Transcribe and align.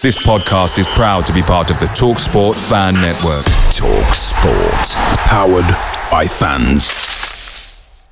This 0.00 0.24
podcast 0.24 0.78
is 0.78 0.86
proud 0.86 1.26
to 1.26 1.32
be 1.32 1.42
part 1.42 1.72
of 1.72 1.80
the 1.80 1.86
TalkSport 1.86 2.54
Fan 2.68 2.94
Network. 2.94 3.44
TalkSport, 3.74 4.94
powered 5.26 5.66
by 6.08 6.24
fans. 6.24 8.08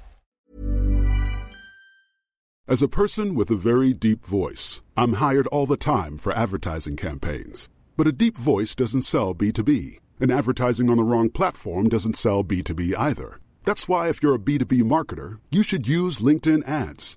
As 2.66 2.82
a 2.82 2.88
person 2.88 3.36
with 3.36 3.52
a 3.52 3.54
very 3.54 3.92
deep 3.92 4.26
voice, 4.26 4.82
I'm 4.96 5.12
hired 5.12 5.46
all 5.46 5.64
the 5.64 5.76
time 5.76 6.16
for 6.16 6.32
advertising 6.32 6.96
campaigns. 6.96 7.70
But 7.96 8.08
a 8.08 8.12
deep 8.12 8.36
voice 8.36 8.74
doesn't 8.74 9.02
sell 9.02 9.32
B2B, 9.32 10.00
and 10.18 10.32
advertising 10.32 10.90
on 10.90 10.96
the 10.96 11.04
wrong 11.04 11.30
platform 11.30 11.88
doesn't 11.88 12.16
sell 12.16 12.42
B2B 12.42 12.94
either. 12.98 13.38
That's 13.62 13.88
why, 13.88 14.08
if 14.08 14.24
you're 14.24 14.34
a 14.34 14.40
B2B 14.40 14.82
marketer, 14.82 15.38
you 15.52 15.62
should 15.62 15.86
use 15.86 16.18
LinkedIn 16.18 16.66
ads. 16.66 17.16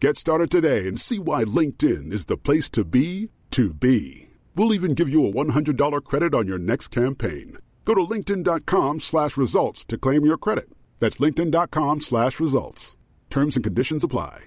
Get 0.00 0.16
started 0.16 0.50
today 0.50 0.86
and 0.88 0.98
see 0.98 1.18
why 1.18 1.44
LinkedIn 1.44 2.12
is 2.12 2.26
the 2.26 2.36
place 2.36 2.68
to 2.70 2.84
be 2.84 3.30
to 3.52 3.72
be. 3.72 4.28
We'll 4.56 4.74
even 4.74 4.94
give 4.94 5.08
you 5.08 5.26
a 5.26 5.32
$100 5.32 6.04
credit 6.04 6.34
on 6.34 6.46
your 6.46 6.58
next 6.58 6.88
campaign. 6.88 7.58
Go 7.84 7.94
to 7.94 8.00
linkedin.com 8.00 9.00
slash 9.00 9.36
results 9.36 9.84
to 9.86 9.96
claim 9.98 10.24
your 10.24 10.36
credit. 10.36 10.68
That's 11.00 11.18
linkedin.com 11.18 12.00
slash 12.00 12.40
results. 12.40 12.96
Terms 13.30 13.56
and 13.56 13.64
conditions 13.64 14.04
apply. 14.04 14.44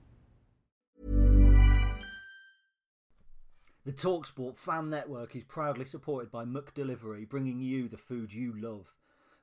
The 3.85 3.93
Talksport 3.93 4.57
fan 4.57 4.89
network 4.89 5.33
is 5.33 5.45
proudly 5.45 5.85
supported 5.85 6.29
by 6.29 6.43
McDelivery, 6.43 7.27
bringing 7.29 7.61
you 7.61 7.87
the 7.87 7.97
food 7.97 8.33
you 8.33 8.53
love. 8.59 8.96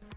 Hello, 0.00 0.08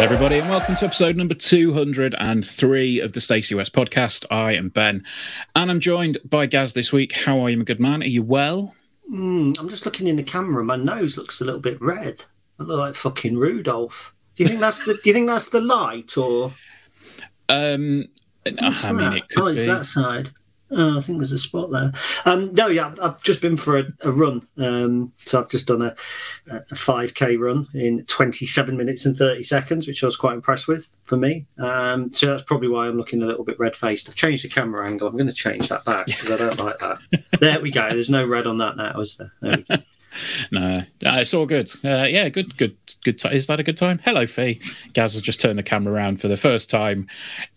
everybody, 0.00 0.38
and 0.38 0.50
welcome 0.50 0.74
to 0.74 0.84
episode 0.84 1.16
number 1.16 1.32
203 1.32 3.00
of 3.00 3.12
the 3.14 3.20
Stacey 3.22 3.54
West 3.54 3.72
podcast. 3.72 4.26
I 4.30 4.52
am 4.52 4.68
Ben, 4.68 5.02
and 5.54 5.70
I'm 5.70 5.80
joined 5.80 6.18
by 6.28 6.44
Gaz 6.44 6.74
this 6.74 6.92
week. 6.92 7.12
How 7.12 7.40
are 7.40 7.48
you, 7.48 7.56
my 7.56 7.64
good 7.64 7.80
man? 7.80 8.02
Are 8.02 8.06
you 8.06 8.22
well? 8.22 8.76
Mm, 9.10 9.58
I'm 9.58 9.70
just 9.70 9.86
looking 9.86 10.08
in 10.08 10.16
the 10.16 10.22
camera. 10.22 10.62
My 10.62 10.76
nose 10.76 11.16
looks 11.16 11.40
a 11.40 11.46
little 11.46 11.60
bit 11.60 11.80
red. 11.80 12.26
I 12.60 12.64
look 12.64 12.78
like 12.78 12.94
fucking 12.96 13.38
Rudolph. 13.38 14.14
Do 14.36 14.42
you 14.42 14.48
think 14.48 14.60
that's 14.60 14.84
the? 14.84 14.94
do 14.94 15.00
you 15.04 15.12
think 15.14 15.28
that's 15.28 15.48
the 15.48 15.60
light 15.60 16.16
or? 16.16 16.52
Um, 17.48 18.06
I 18.44 18.92
mean, 18.92 19.12
it 19.14 19.28
could 19.28 19.42
oh, 19.42 19.46
it's 19.46 19.62
be. 19.62 19.66
that 19.66 19.86
side. 19.86 20.30
Oh, 20.70 20.98
I 20.98 21.00
think 21.00 21.18
there's 21.18 21.32
a 21.32 21.38
spot 21.38 21.70
there. 21.70 21.92
Um, 22.24 22.52
no, 22.52 22.66
yeah, 22.66 22.92
I've 23.00 23.22
just 23.22 23.40
been 23.40 23.56
for 23.56 23.78
a, 23.78 23.84
a 24.02 24.10
run. 24.10 24.42
Um, 24.58 25.12
so 25.18 25.40
I've 25.40 25.48
just 25.48 25.68
done 25.68 25.80
a, 25.80 25.94
a 26.50 26.74
5k 26.74 27.38
run 27.38 27.66
in 27.72 28.04
27 28.06 28.76
minutes 28.76 29.06
and 29.06 29.16
30 29.16 29.44
seconds, 29.44 29.86
which 29.86 30.02
I 30.02 30.08
was 30.08 30.16
quite 30.16 30.34
impressed 30.34 30.66
with 30.66 30.88
for 31.04 31.16
me. 31.16 31.46
Um, 31.58 32.10
so 32.10 32.26
that's 32.26 32.42
probably 32.42 32.68
why 32.68 32.88
I'm 32.88 32.96
looking 32.96 33.22
a 33.22 33.26
little 33.26 33.44
bit 33.44 33.60
red 33.60 33.76
faced. 33.76 34.08
I've 34.08 34.16
changed 34.16 34.42
the 34.42 34.48
camera 34.48 34.88
angle. 34.88 35.06
I'm 35.06 35.14
going 35.14 35.28
to 35.28 35.32
change 35.32 35.68
that 35.68 35.84
back 35.84 36.06
because 36.06 36.32
I 36.32 36.36
don't 36.36 36.58
like 36.58 36.78
that. 36.80 36.98
there 37.40 37.60
we 37.60 37.70
go. 37.70 37.88
There's 37.88 38.10
no 38.10 38.26
red 38.26 38.48
on 38.48 38.58
that 38.58 38.76
now, 38.76 39.00
is 39.00 39.16
there? 39.16 39.32
There 39.68 39.84
No, 40.50 40.78
uh, 40.78 40.84
it's 41.18 41.34
all 41.34 41.46
good. 41.46 41.70
Uh, 41.84 42.06
yeah, 42.08 42.28
good, 42.28 42.56
good, 42.56 42.76
good. 43.04 43.18
T- 43.18 43.28
is 43.34 43.46
that 43.46 43.60
a 43.60 43.62
good 43.62 43.76
time? 43.76 44.00
Hello, 44.04 44.26
Fee. 44.26 44.60
Gaz 44.92 45.14
has 45.14 45.22
just 45.22 45.40
turned 45.40 45.58
the 45.58 45.62
camera 45.62 45.92
around 45.92 46.20
for 46.20 46.28
the 46.28 46.36
first 46.36 46.70
time 46.70 47.08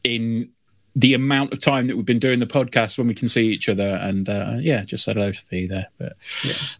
in 0.03 0.49
the 0.95 1.13
amount 1.13 1.53
of 1.53 1.59
time 1.59 1.87
that 1.87 1.95
we've 1.95 2.05
been 2.05 2.19
doing 2.19 2.39
the 2.39 2.47
podcast 2.47 2.97
when 2.97 3.07
we 3.07 3.13
can 3.13 3.29
see 3.29 3.47
each 3.47 3.69
other, 3.69 3.95
and 3.95 4.27
uh, 4.27 4.55
yeah, 4.59 4.83
just 4.83 5.05
said 5.05 5.15
hello 5.15 5.31
to 5.31 5.39
Fee 5.39 5.67
there. 5.67 5.87
But 5.97 6.13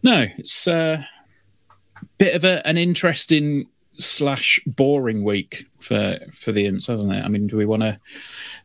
no, 0.04 0.26
it's 0.38 0.68
a 0.68 1.08
bit 2.18 2.36
of 2.36 2.44
a, 2.44 2.66
an 2.68 2.78
interesting 2.78 3.68
slash 4.00 4.60
boring 4.66 5.24
week 5.24 5.66
for 5.80 6.18
for 6.34 6.52
the 6.52 6.66
imps, 6.66 6.88
hasn't 6.88 7.14
it? 7.14 7.24
I 7.24 7.28
mean, 7.28 7.48
do 7.48 7.58
we 7.58 7.66
want 7.66 7.84
to? 7.84 7.98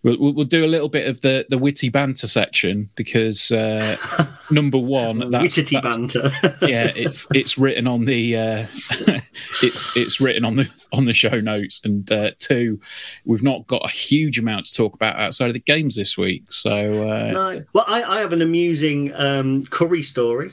We'll, 0.02 0.32
we'll 0.34 0.44
do 0.44 0.64
a 0.64 0.68
little 0.68 0.88
bit 0.88 1.06
of 1.08 1.20
the 1.20 1.44
the 1.48 1.58
witty 1.58 1.88
banter 1.88 2.26
section 2.26 2.90
because 2.94 3.50
uh, 3.50 3.96
number 4.50 4.78
one, 4.78 5.30
that's, 5.30 5.56
Witty 5.56 5.76
that's- 5.76 5.96
banter. 5.96 6.30
yeah, 6.66 6.92
it's 6.94 7.26
it's 7.34 7.58
written 7.58 7.86
on 7.86 8.04
the 8.04 8.36
uh, 8.36 8.66
it's 9.62 9.96
it's 9.96 10.20
written 10.20 10.44
on 10.44 10.56
the 10.56 10.68
on 10.92 11.04
the 11.04 11.14
show 11.14 11.40
notes, 11.40 11.80
and 11.84 12.10
uh, 12.12 12.30
two, 12.38 12.80
we've 13.24 13.42
not 13.42 13.66
got 13.66 13.84
a 13.84 13.90
huge 13.90 14.38
amount 14.38 14.66
to 14.66 14.74
talk 14.74 14.94
about 14.94 15.16
outside 15.16 15.48
of 15.48 15.54
the 15.54 15.60
games 15.60 15.96
this 15.96 16.16
week. 16.16 16.50
So 16.52 17.08
uh, 17.10 17.32
no. 17.32 17.64
Well, 17.72 17.84
I, 17.88 18.02
I 18.02 18.20
have 18.20 18.32
an 18.32 18.42
amusing 18.42 19.12
um, 19.14 19.62
curry 19.64 20.02
story. 20.02 20.52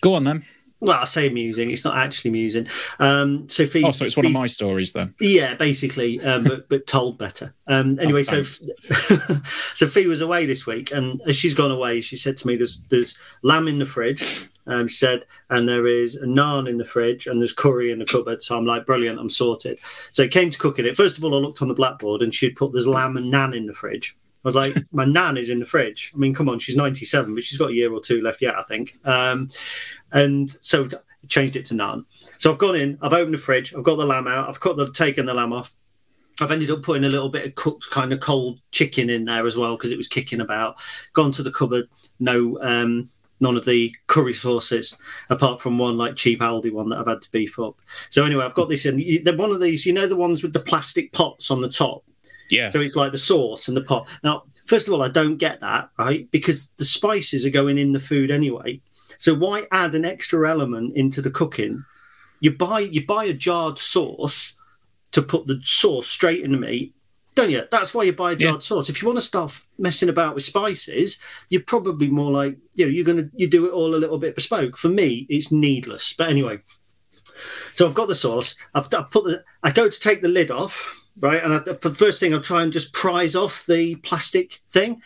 go 0.00 0.14
on 0.14 0.24
then. 0.24 0.44
Well, 0.80 1.00
I 1.00 1.06
say 1.06 1.26
amusing. 1.26 1.70
It's 1.70 1.84
not 1.84 1.96
actually 1.96 2.28
amusing. 2.30 2.68
Um, 3.00 3.48
so 3.48 3.66
Phoebe, 3.66 3.86
Oh, 3.86 3.92
so 3.92 4.04
it's 4.04 4.16
one 4.16 4.26
of 4.26 4.32
my 4.32 4.46
stories 4.46 4.92
then. 4.92 5.14
Yeah, 5.20 5.54
basically, 5.54 6.20
um, 6.20 6.44
but, 6.44 6.68
but 6.68 6.86
told 6.86 7.18
better. 7.18 7.54
Um, 7.66 7.98
anyway, 7.98 8.22
so 8.22 8.42
so 9.74 9.88
Fee 9.88 10.06
was 10.06 10.20
away 10.20 10.46
this 10.46 10.66
week, 10.66 10.92
and 10.92 11.20
as 11.26 11.36
she's 11.36 11.54
gone 11.54 11.72
away, 11.72 12.00
she 12.00 12.16
said 12.16 12.36
to 12.38 12.46
me, 12.46 12.56
"There's 12.56 12.84
there's 12.84 13.18
lamb 13.42 13.66
in 13.66 13.78
the 13.80 13.86
fridge." 13.86 14.48
Um, 14.68 14.86
she 14.86 14.96
said, 14.96 15.24
and 15.48 15.66
there 15.66 15.86
is 15.86 16.14
a 16.14 16.26
naan 16.26 16.68
in 16.68 16.76
the 16.76 16.84
fridge, 16.84 17.26
and 17.26 17.40
there's 17.40 17.54
curry 17.54 17.90
in 17.90 17.98
the 17.98 18.04
cupboard. 18.04 18.42
So 18.42 18.56
I'm 18.56 18.66
like, 18.66 18.84
brilliant, 18.84 19.18
I'm 19.18 19.30
sorted. 19.30 19.78
So 20.12 20.22
it 20.22 20.30
came 20.30 20.50
to 20.50 20.58
cooking 20.58 20.84
it. 20.84 20.94
First 20.94 21.16
of 21.16 21.24
all, 21.24 21.34
I 21.34 21.38
looked 21.38 21.62
on 21.62 21.68
the 21.68 21.74
blackboard, 21.74 22.22
and 22.22 22.32
she'd 22.32 22.54
put 22.54 22.72
there's 22.72 22.86
lamb 22.86 23.16
and 23.16 23.30
nan 23.30 23.54
in 23.54 23.66
the 23.66 23.72
fridge. 23.72 24.16
I 24.44 24.48
was 24.48 24.54
like, 24.56 24.76
my 24.92 25.04
nan 25.04 25.36
is 25.36 25.50
in 25.50 25.58
the 25.58 25.64
fridge. 25.64 26.12
I 26.14 26.18
mean, 26.18 26.34
come 26.34 26.48
on, 26.48 26.58
she's 26.58 26.76
97, 26.76 27.34
but 27.34 27.42
she's 27.42 27.58
got 27.58 27.70
a 27.70 27.74
year 27.74 27.92
or 27.92 28.00
two 28.00 28.20
left 28.20 28.40
yet, 28.40 28.58
I 28.58 28.62
think. 28.62 28.98
Um, 29.04 29.48
and 30.12 30.50
so 30.50 30.88
changed 31.28 31.56
it 31.56 31.66
to 31.66 31.74
none. 31.74 32.04
So 32.38 32.50
I've 32.50 32.58
gone 32.58 32.76
in, 32.76 32.98
I've 33.02 33.12
opened 33.12 33.34
the 33.34 33.38
fridge, 33.38 33.74
I've 33.74 33.82
got 33.82 33.96
the 33.96 34.06
lamb 34.06 34.26
out, 34.26 34.48
I've 34.48 34.60
cut 34.60 34.76
the 34.76 34.90
taken 34.90 35.26
the 35.26 35.34
lamb 35.34 35.52
off. 35.52 35.74
I've 36.40 36.52
ended 36.52 36.70
up 36.70 36.82
putting 36.82 37.04
a 37.04 37.08
little 37.08 37.28
bit 37.28 37.46
of 37.46 37.54
cooked 37.56 37.90
kind 37.90 38.12
of 38.12 38.20
cold 38.20 38.60
chicken 38.70 39.10
in 39.10 39.24
there 39.24 39.44
as 39.44 39.56
well 39.56 39.76
because 39.76 39.90
it 39.90 39.96
was 39.96 40.06
kicking 40.06 40.40
about. 40.40 40.76
Gone 41.12 41.32
to 41.32 41.42
the 41.42 41.50
cupboard, 41.50 41.88
no 42.20 42.58
um 42.62 43.10
none 43.40 43.56
of 43.56 43.64
the 43.64 43.94
curry 44.06 44.32
sauces 44.32 44.96
apart 45.30 45.60
from 45.60 45.78
one 45.78 45.96
like 45.96 46.16
cheap 46.16 46.40
Aldi 46.40 46.72
one 46.72 46.88
that 46.88 46.98
I've 46.98 47.06
had 47.06 47.22
to 47.22 47.30
beef 47.30 47.58
up. 47.58 47.76
So 48.10 48.24
anyway, 48.24 48.44
I've 48.44 48.54
got 48.54 48.68
this 48.68 48.86
in. 48.86 49.22
They're 49.24 49.36
one 49.36 49.50
of 49.50 49.60
these, 49.60 49.86
you 49.86 49.92
know, 49.92 50.06
the 50.06 50.16
ones 50.16 50.42
with 50.42 50.52
the 50.52 50.60
plastic 50.60 51.12
pots 51.12 51.50
on 51.50 51.60
the 51.60 51.68
top. 51.68 52.04
Yeah. 52.50 52.68
So 52.68 52.80
it's 52.80 52.96
like 52.96 53.12
the 53.12 53.18
sauce 53.18 53.68
and 53.68 53.76
the 53.76 53.82
pot. 53.82 54.08
Now, 54.24 54.44
first 54.66 54.88
of 54.88 54.94
all, 54.94 55.02
I 55.02 55.08
don't 55.08 55.36
get 55.36 55.60
that, 55.60 55.90
right? 55.98 56.30
Because 56.30 56.68
the 56.78 56.84
spices 56.84 57.44
are 57.44 57.50
going 57.50 57.78
in 57.78 57.92
the 57.92 58.00
food 58.00 58.30
anyway. 58.30 58.80
So 59.18 59.34
why 59.34 59.66
add 59.70 59.94
an 59.94 60.04
extra 60.04 60.48
element 60.48 60.96
into 60.96 61.20
the 61.20 61.30
cooking? 61.30 61.84
You 62.40 62.56
buy 62.56 62.80
you 62.80 63.04
buy 63.04 63.24
a 63.24 63.32
jarred 63.32 63.78
sauce 63.78 64.54
to 65.10 65.22
put 65.22 65.46
the 65.46 65.60
sauce 65.64 66.06
straight 66.06 66.44
in 66.44 66.52
the 66.52 66.58
meat, 66.58 66.94
don't 67.34 67.50
you? 67.50 67.64
That's 67.70 67.92
why 67.92 68.04
you 68.04 68.12
buy 68.12 68.32
a 68.32 68.36
jarred 68.36 68.62
sauce. 68.62 68.88
If 68.88 69.02
you 69.02 69.08
want 69.08 69.18
to 69.18 69.22
start 69.22 69.60
messing 69.76 70.08
about 70.08 70.34
with 70.34 70.44
spices, 70.44 71.18
you're 71.48 71.62
probably 71.62 72.06
more 72.06 72.30
like 72.30 72.56
you 72.74 72.86
know 72.86 72.92
you're 72.92 73.04
gonna 73.04 73.28
you 73.34 73.48
do 73.48 73.66
it 73.66 73.72
all 73.72 73.94
a 73.94 73.96
little 73.96 74.18
bit 74.18 74.36
bespoke. 74.36 74.76
For 74.76 74.88
me, 74.88 75.26
it's 75.28 75.50
needless. 75.50 76.14
But 76.16 76.30
anyway, 76.30 76.60
so 77.72 77.86
I've 77.86 77.94
got 77.94 78.08
the 78.08 78.14
sauce. 78.14 78.54
I've, 78.74 78.92
I've 78.94 79.10
put 79.10 79.24
the. 79.24 79.44
I 79.62 79.72
go 79.72 79.88
to 79.88 80.00
take 80.00 80.22
the 80.22 80.28
lid 80.28 80.50
off, 80.50 81.06
right? 81.18 81.42
And 81.42 81.54
I, 81.54 81.60
for 81.74 81.88
the 81.88 81.94
first 81.94 82.20
thing, 82.20 82.34
I'll 82.34 82.40
try 82.40 82.62
and 82.62 82.72
just 82.72 82.92
prise 82.92 83.34
off 83.34 83.66
the 83.66 83.96
plastic 83.96 84.60
thing. 84.70 85.02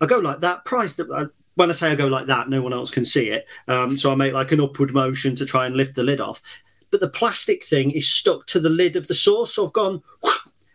I 0.00 0.06
go 0.06 0.18
like 0.18 0.40
that, 0.40 0.64
prise 0.64 0.96
the, 0.96 1.08
I 1.14 1.26
when 1.54 1.70
I 1.70 1.72
say 1.72 1.90
I 1.90 1.94
go 1.94 2.06
like 2.06 2.26
that, 2.26 2.48
no 2.48 2.62
one 2.62 2.72
else 2.72 2.90
can 2.90 3.04
see 3.04 3.30
it. 3.30 3.46
Um, 3.68 3.96
so 3.96 4.12
I 4.12 4.14
make 4.14 4.32
like 4.32 4.52
an 4.52 4.60
upward 4.60 4.92
motion 4.92 5.36
to 5.36 5.46
try 5.46 5.66
and 5.66 5.76
lift 5.76 5.94
the 5.94 6.02
lid 6.02 6.20
off. 6.20 6.42
But 6.90 7.00
the 7.00 7.08
plastic 7.08 7.64
thing 7.64 7.90
is 7.90 8.12
stuck 8.12 8.46
to 8.46 8.60
the 8.60 8.70
lid 8.70 8.96
of 8.96 9.08
the 9.08 9.14
sauce. 9.14 9.54
So 9.54 9.66
I've 9.66 9.72
gone, 9.72 10.02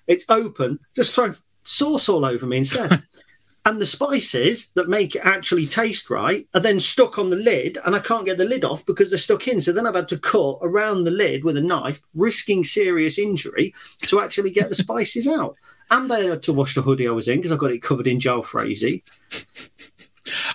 it's 0.08 0.26
open, 0.30 0.80
just 0.96 1.16
throw 1.16 1.34
sauce 1.64 2.10
all 2.10 2.26
over 2.26 2.46
me 2.46 2.58
instead. 2.58 3.04
and 3.66 3.82
the 3.82 3.86
spices 3.86 4.72
that 4.76 4.90
make 4.90 5.16
it 5.16 5.22
actually 5.24 5.68
taste 5.68 6.10
right 6.10 6.48
are 6.54 6.60
then 6.60 6.80
stuck 6.80 7.20
on 7.20 7.30
the 7.30 7.36
lid, 7.36 7.78
and 7.86 7.96
I 7.96 8.00
can't 8.00 8.26
get 8.26 8.38
the 8.38 8.46
lid 8.46 8.64
off 8.64 8.86
because 8.86 9.12
they're 9.12 9.18
stuck 9.18 9.48
in. 9.48 9.62
So 9.62 9.72
then 9.72 9.86
I've 9.86 9.96
had 9.96 10.08
to 10.10 10.18
cut 10.18 10.60
around 10.62 11.04
the 11.04 11.12
lid 11.12 11.44
with 11.44 11.58
a 11.58 11.62
knife, 11.62 12.02
risking 12.16 12.64
serious 12.64 13.20
injury 13.20 13.74
to 14.04 14.22
actually 14.22 14.52
get 14.52 14.70
the 14.70 14.76
spices 14.76 15.28
out. 15.28 15.56
And 15.92 16.12
I 16.12 16.22
had 16.22 16.44
to 16.44 16.54
wash 16.54 16.76
the 16.76 16.82
hoodie 16.82 17.08
I 17.08 17.12
was 17.12 17.28
in 17.28 17.38
because 17.38 17.52
I 17.52 17.58
got 17.58 17.72
it 17.72 17.82
covered 17.82 18.08
in 18.08 18.20
jalfrezi. 18.20 19.04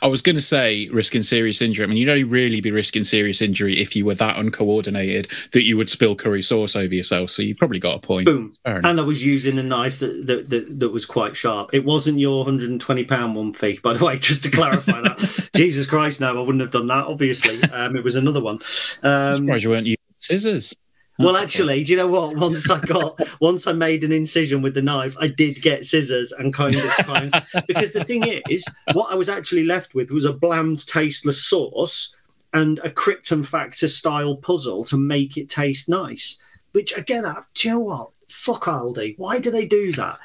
I 0.03 0.06
was 0.06 0.23
going 0.23 0.37
to 0.37 0.43
say 0.43 0.88
risking 0.88 1.23
serious 1.23 1.61
injury. 1.61 1.85
I 1.85 1.87
mean, 1.87 1.97
you'd 1.97 2.09
only 2.09 2.25
really 2.25 2.61
be 2.61 2.71
risking 2.71 3.05
serious 3.05 3.41
injury 3.41 3.81
if 3.81 3.94
you 3.97 4.05
were 4.05 4.15
that 4.15 4.37
uncoordinated 4.37 5.31
that 5.53 5.65
you 5.65 5.76
would 5.76 5.91
spill 5.91 6.15
curry 6.15 6.43
sauce 6.43 6.76
over 6.76 6.94
yourself. 6.94 7.31
So 7.31 7.43
you 7.43 7.55
probably 7.55 7.79
got 7.79 7.97
a 7.97 7.99
point. 7.99 8.26
Boom. 8.26 8.55
And 8.65 9.00
I 9.00 9.03
was 9.03 9.25
using 9.25 9.59
a 9.59 9.62
knife 9.62 10.00
that, 10.00 10.26
that, 10.26 10.50
that, 10.50 10.81
that 10.81 10.88
was 10.91 11.06
quite 11.06 11.37
sharp. 11.37 11.73
It 11.73 11.85
wasn't 11.85 12.19
your 12.19 12.44
£120 12.44 13.35
one 13.35 13.53
fee, 13.53 13.81
by 13.82 13.94
the 13.94 14.05
way, 14.05 14.19
just 14.19 14.43
to 14.44 14.50
clarify 14.50 15.00
that. 15.00 15.50
Jesus 15.55 15.87
Christ, 15.87 16.20
no, 16.20 16.37
I 16.37 16.41
wouldn't 16.41 16.61
have 16.61 16.70
done 16.70 16.87
that, 16.87 17.06
obviously. 17.06 17.62
Um, 17.65 17.97
it 17.97 18.05
was 18.05 18.17
another 18.17 18.41
one. 18.41 18.56
Um, 19.03 19.11
I'm 19.11 19.37
surprised 19.37 19.65
you 19.65 19.70
weren't 19.70 19.87
using 19.87 19.99
scissors 20.15 20.75
well, 21.19 21.37
actually, 21.37 21.85
do 21.85 21.93
you 21.93 21.99
know 21.99 22.07
what? 22.07 22.37
Once 22.45 22.69
I 22.71 22.81
got, 22.81 23.21
once 23.41 23.67
I 23.67 23.73
made 23.73 24.03
an 24.05 24.13
incision 24.13 24.63
with 24.63 24.75
the 24.75 24.83
knife, 24.83 25.17
I 25.19 25.29
did 25.29 25.63
get 25.63 25.87
scissors 25.87 26.33
and 26.33 26.53
kind 26.53 26.75
of 26.75 26.83
try 26.83 27.31
because 27.69 27.93
the 27.93 28.05
thing 28.05 28.25
is, 28.49 28.67
what 28.93 29.13
I 29.13 29.15
was 29.15 29.29
actually 29.29 29.65
left 29.65 29.95
with 29.95 30.11
was 30.11 30.25
a 30.25 30.33
bland, 30.33 30.87
tasteless 30.87 31.45
sauce 31.45 32.17
and 32.53 32.79
a 32.81 32.91
Krypton 32.91 33.47
Factor 33.47 33.89
style 33.89 34.37
puzzle 34.37 34.85
to 34.85 34.97
make 34.97 35.37
it 35.37 35.49
taste 35.49 35.89
nice. 35.89 36.39
Which 36.73 36.97
again, 36.97 37.25
I, 37.25 37.43
do 37.55 37.69
you 37.69 37.75
know 37.75 37.81
what? 37.81 38.11
Fuck 38.29 38.65
Aldi. 38.65 39.15
Why 39.17 39.39
do 39.39 39.51
they 39.51 39.67
do 39.67 39.93
that? 39.93 40.19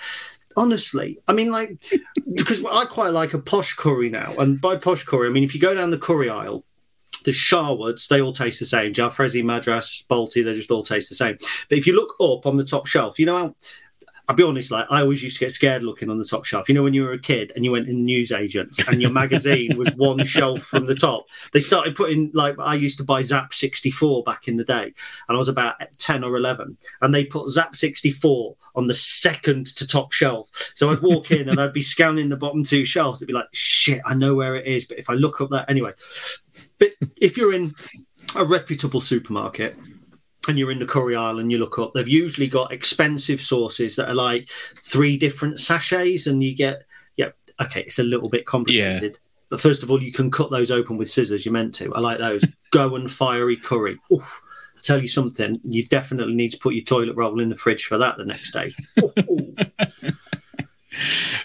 honestly 0.58 1.18
i 1.28 1.32
mean 1.32 1.52
like 1.52 1.78
because 2.34 2.66
i 2.66 2.84
quite 2.84 3.10
like 3.10 3.34
a 3.34 3.40
posh 3.40 3.76
curry 3.76 4.10
now 4.10 4.34
and 4.40 4.60
by 4.60 4.76
posh 4.76 5.04
curry 5.04 5.28
i 5.28 5.32
mean 5.32 5.44
if 5.44 5.54
you 5.54 5.62
go 5.62 5.76
down 5.76 5.92
the 5.92 5.98
curry 5.98 6.28
aisle 6.28 6.66
the 7.24 7.32
Sharwoods, 7.32 8.08
they 8.08 8.22
all 8.22 8.34
taste 8.34 8.60
the 8.60 8.66
same. 8.66 8.94
Jalfrezi, 8.94 9.44
Madras, 9.44 10.04
Balti, 10.10 10.44
they 10.44 10.54
just 10.54 10.72
all 10.72 10.84
taste 10.84 11.10
the 11.10 11.16
same. 11.16 11.38
But 11.68 11.78
if 11.78 11.88
you 11.88 11.96
look 11.96 12.16
up 12.20 12.46
on 12.46 12.56
the 12.56 12.64
top 12.64 12.88
shelf, 12.88 13.20
you 13.20 13.26
know 13.26 13.38
how 13.38 13.56
I'll 14.30 14.36
be 14.36 14.44
honest, 14.44 14.70
like 14.70 14.86
I 14.92 15.02
always 15.02 15.24
used 15.24 15.38
to 15.38 15.46
get 15.46 15.52
scared 15.52 15.82
looking 15.82 16.08
on 16.08 16.20
the 16.20 16.24
top 16.24 16.46
shelf. 16.46 16.70
You 16.70 16.76
know, 16.76 16.84
when 16.84 16.94
you 16.94 17.02
were 17.02 17.14
a 17.14 17.20
kid 17.20 17.52
and 17.56 17.66
you 17.66 17.72
went 17.72 17.90
in 17.90 18.06
news 18.06 18.32
agents 18.32 18.88
and 18.88 19.02
your 19.02 19.10
magazine 19.10 19.76
was 19.76 19.90
one 19.96 20.24
shelf 20.24 20.62
from 20.62 20.86
the 20.86 20.94
top, 20.94 21.26
they 21.52 21.62
started 21.62 21.96
putting 21.96 22.30
like 22.36 22.54
I 22.60 22.76
used 22.76 23.00
to 23.00 23.04
buy 23.04 23.22
Zap 23.24 23.56
64 23.56 24.22
back 24.22 24.48
in 24.48 24.58
the 24.58 24.64
day, 24.64 24.84
and 24.84 24.94
I 25.28 25.36
was 25.36 25.48
about 25.48 25.78
10 25.98 26.24
or 26.24 26.38
11, 26.38 26.78
and 27.02 27.16
they 27.16 27.26
put 27.26 27.50
Zap 27.50 27.76
64 27.76 28.56
on 28.76 28.86
the 28.86 28.94
second 28.94 29.66
to 29.78 29.88
top 29.88 30.12
shelf. 30.12 30.52
So 30.76 30.90
I'd 30.92 31.02
walk 31.02 31.32
in 31.32 31.50
and 31.50 31.60
I'd 31.60 31.74
be 31.74 31.82
scanning 31.82 32.30
the 32.30 32.38
bottom 32.38 32.64
two 32.64 32.86
shelves. 32.86 33.24
It'd 33.24 33.28
be 33.28 33.34
like, 33.34 33.50
shit, 33.52 34.00
I 34.06 34.14
know 34.14 34.36
where 34.36 34.56
it 34.56 34.68
is, 34.68 34.86
but 34.86 35.00
if 35.00 35.10
I 35.10 35.14
look 35.14 35.42
up 35.42 35.50
that 35.50 35.68
anyway. 35.72 35.92
But 36.80 36.90
if 37.22 37.38
you're 37.38 37.54
in 37.54 37.74
a 38.36 38.46
reputable 38.46 39.02
supermarket 39.02 39.78
and 40.48 40.58
you're 40.58 40.72
in 40.72 40.80
the 40.80 40.86
curry 40.86 41.16
aisle 41.16 41.40
and 41.40 41.52
you 41.52 41.58
look 41.58 41.78
up, 41.78 41.94
they've 41.94 42.08
usually 42.08 42.48
got 42.48 42.72
expensive 42.72 43.42
sauces 43.42 43.96
that 43.98 44.10
are 44.10 44.16
like 44.16 44.50
three 44.84 45.18
different 45.18 45.60
sachets, 45.60 46.26
and 46.26 46.42
you 46.42 46.56
get 46.56 46.84
yeah, 47.16 47.30
okay, 47.62 47.82
it's 47.82 48.00
a 48.00 48.04
little 48.04 48.30
bit 48.30 48.46
complicated. 48.46 49.14
Yeah. 49.14 49.20
But 49.50 49.60
first 49.60 49.84
of 49.84 49.92
all, 49.92 50.02
you 50.02 50.12
can 50.12 50.32
cut 50.32 50.52
those 50.52 50.72
open 50.72 50.98
with 50.98 51.10
scissors. 51.10 51.46
You're 51.46 51.54
meant 51.54 51.76
to. 51.76 51.94
I 51.94 52.00
like 52.00 52.20
those. 52.20 52.46
Go 52.72 52.96
and 52.96 53.12
fiery 53.12 53.58
curry. 53.58 53.98
Oof. 54.12 54.42
I 54.78 54.82
tell 54.82 55.02
you 55.02 55.08
something. 55.08 55.60
You 55.64 55.86
definitely 55.86 56.36
need 56.36 56.52
to 56.52 56.60
put 56.60 56.76
your 56.76 56.86
toilet 56.86 57.16
roll 57.16 57.40
in 57.42 57.50
the 57.50 57.56
fridge 57.56 57.86
for 57.86 57.98
that 57.98 58.18
the 58.18 58.26
next 58.26 58.52
day. 58.52 58.72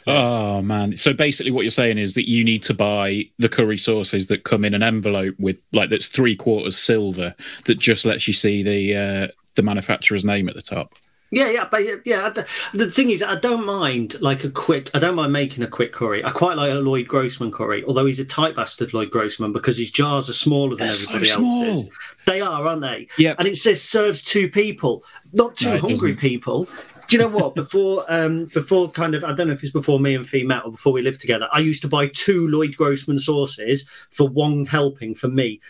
oh 0.12 0.62
man! 0.62 0.96
So 0.96 1.12
basically, 1.12 1.50
what 1.50 1.62
you're 1.62 1.70
saying 1.70 1.98
is 1.98 2.14
that 2.14 2.28
you 2.28 2.44
need 2.44 2.62
to 2.64 2.74
buy 2.74 3.24
the 3.38 3.48
curry 3.48 3.78
sauces 3.78 4.26
that 4.28 4.44
come 4.44 4.64
in 4.64 4.74
an 4.74 4.82
envelope 4.82 5.34
with 5.38 5.58
like 5.72 5.90
that's 5.90 6.08
three 6.08 6.36
quarters 6.36 6.76
silver 6.76 7.34
that 7.64 7.78
just 7.78 8.04
lets 8.04 8.28
you 8.28 8.34
see 8.34 8.62
the 8.62 8.96
uh, 8.96 9.28
the 9.54 9.62
manufacturer's 9.62 10.24
name 10.24 10.48
at 10.48 10.54
the 10.54 10.62
top. 10.62 10.94
Yeah, 11.34 11.50
yeah, 11.50 11.66
but 11.68 12.06
yeah. 12.06 12.32
The 12.74 12.88
thing 12.88 13.10
is, 13.10 13.20
I 13.20 13.34
don't 13.34 13.66
mind 13.66 14.20
like 14.20 14.44
a 14.44 14.50
quick. 14.50 14.90
I 14.94 15.00
don't 15.00 15.16
mind 15.16 15.32
making 15.32 15.64
a 15.64 15.66
quick 15.66 15.92
curry. 15.92 16.24
I 16.24 16.30
quite 16.30 16.56
like 16.56 16.70
a 16.70 16.74
Lloyd 16.74 17.08
Grossman 17.08 17.50
curry, 17.50 17.82
although 17.84 18.06
he's 18.06 18.20
a 18.20 18.24
tight 18.24 18.54
bastard, 18.54 18.94
Lloyd 18.94 19.10
Grossman, 19.10 19.52
because 19.52 19.76
his 19.76 19.90
jars 19.90 20.30
are 20.30 20.34
smaller 20.34 20.76
than 20.76 20.86
They're 20.88 20.96
everybody 21.08 21.24
so 21.24 21.44
else's. 21.44 21.90
They 22.26 22.40
are, 22.40 22.64
aren't 22.64 22.82
they? 22.82 23.08
Yeah. 23.18 23.34
And 23.38 23.48
it 23.48 23.56
says 23.56 23.82
serves 23.82 24.22
two 24.22 24.48
people, 24.48 25.02
not 25.32 25.56
two 25.56 25.70
no, 25.70 25.78
hungry 25.78 26.12
doesn't. 26.12 26.16
people 26.18 26.68
do 27.06 27.16
you 27.16 27.22
know 27.22 27.28
what? 27.28 27.54
Before, 27.54 28.04
um, 28.08 28.46
before 28.54 28.90
kind 28.90 29.14
of, 29.14 29.24
I 29.24 29.32
don't 29.32 29.48
know 29.48 29.54
if 29.54 29.62
it's 29.62 29.72
before 29.72 30.00
me 30.00 30.14
and 30.14 30.26
Fee 30.26 30.44
met 30.44 30.64
or 30.64 30.70
before 30.72 30.92
we 30.92 31.02
lived 31.02 31.20
together. 31.20 31.48
I 31.52 31.60
used 31.60 31.82
to 31.82 31.88
buy 31.88 32.08
two 32.08 32.48
Lloyd 32.48 32.76
Grossman 32.76 33.18
sauces 33.18 33.88
for 34.10 34.28
one 34.28 34.66
helping 34.66 35.14
for 35.14 35.28
me. 35.28 35.60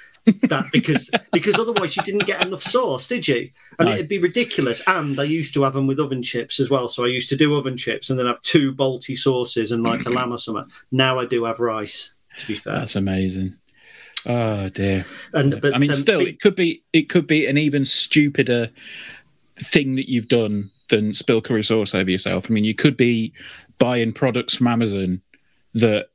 that 0.45 0.67
because 0.73 1.11
because 1.33 1.59
otherwise 1.59 1.97
you 1.97 2.03
didn't 2.03 2.25
get 2.25 2.41
enough 2.41 2.63
sauce, 2.63 3.07
did 3.09 3.29
you? 3.29 3.51
And 3.79 3.89
no. 3.89 3.95
it'd 3.95 4.09
be 4.09 4.19
ridiculous. 4.19 4.81
And 4.87 5.21
I 5.21 5.25
used 5.25 5.53
to 5.53 5.63
have 5.65 5.75
them 5.75 5.87
with 5.87 6.01
oven 6.01 6.23
chips 6.23 6.59
as 6.61 6.71
well. 6.71 6.89
So 6.89 7.05
I 7.05 7.09
used 7.09 7.29
to 7.29 7.37
do 7.37 7.55
oven 7.55 7.77
chips 7.77 8.09
and 8.09 8.19
then 8.19 8.27
have 8.27 8.41
two 8.41 8.73
Balti 8.73 9.19
sauces 9.19 9.71
and 9.71 9.83
like 9.83 10.07
a 10.07 10.09
lamb 10.09 10.33
or 10.33 10.39
something. 10.39 10.65
Now 10.91 11.19
I 11.19 11.27
do 11.27 11.45
have 11.45 11.61
rice. 11.61 12.15
To 12.39 12.47
be 12.47 12.55
fair, 12.55 12.75
that's 12.79 12.97
amazing. 12.97 13.55
Oh 14.27 14.71
dear. 14.71 15.05
And 15.35 15.61
but, 15.61 15.75
I 15.75 15.79
mean, 15.79 15.91
um, 15.91 15.97
still, 15.97 16.21
it 16.21 16.41
could 16.41 16.57
be 16.57 16.83
it 16.95 17.11
could 17.11 17.27
be 17.27 17.47
an 17.47 17.59
even 17.59 17.85
stupider 17.85 18.71
thing 19.57 19.97
that 19.97 20.11
you've 20.11 20.29
done 20.29 20.71
than 20.89 21.15
spill 21.15 21.43
a 21.49 21.53
resource 21.53 21.95
over 21.95 22.11
yourself. 22.11 22.51
I 22.51 22.55
mean, 22.55 22.65
you 22.65 22.75
could 22.75 22.97
be 22.97 23.33
buying 23.79 24.13
products 24.13 24.55
from 24.55 24.69
Amazon 24.69 25.23
that 25.75 26.09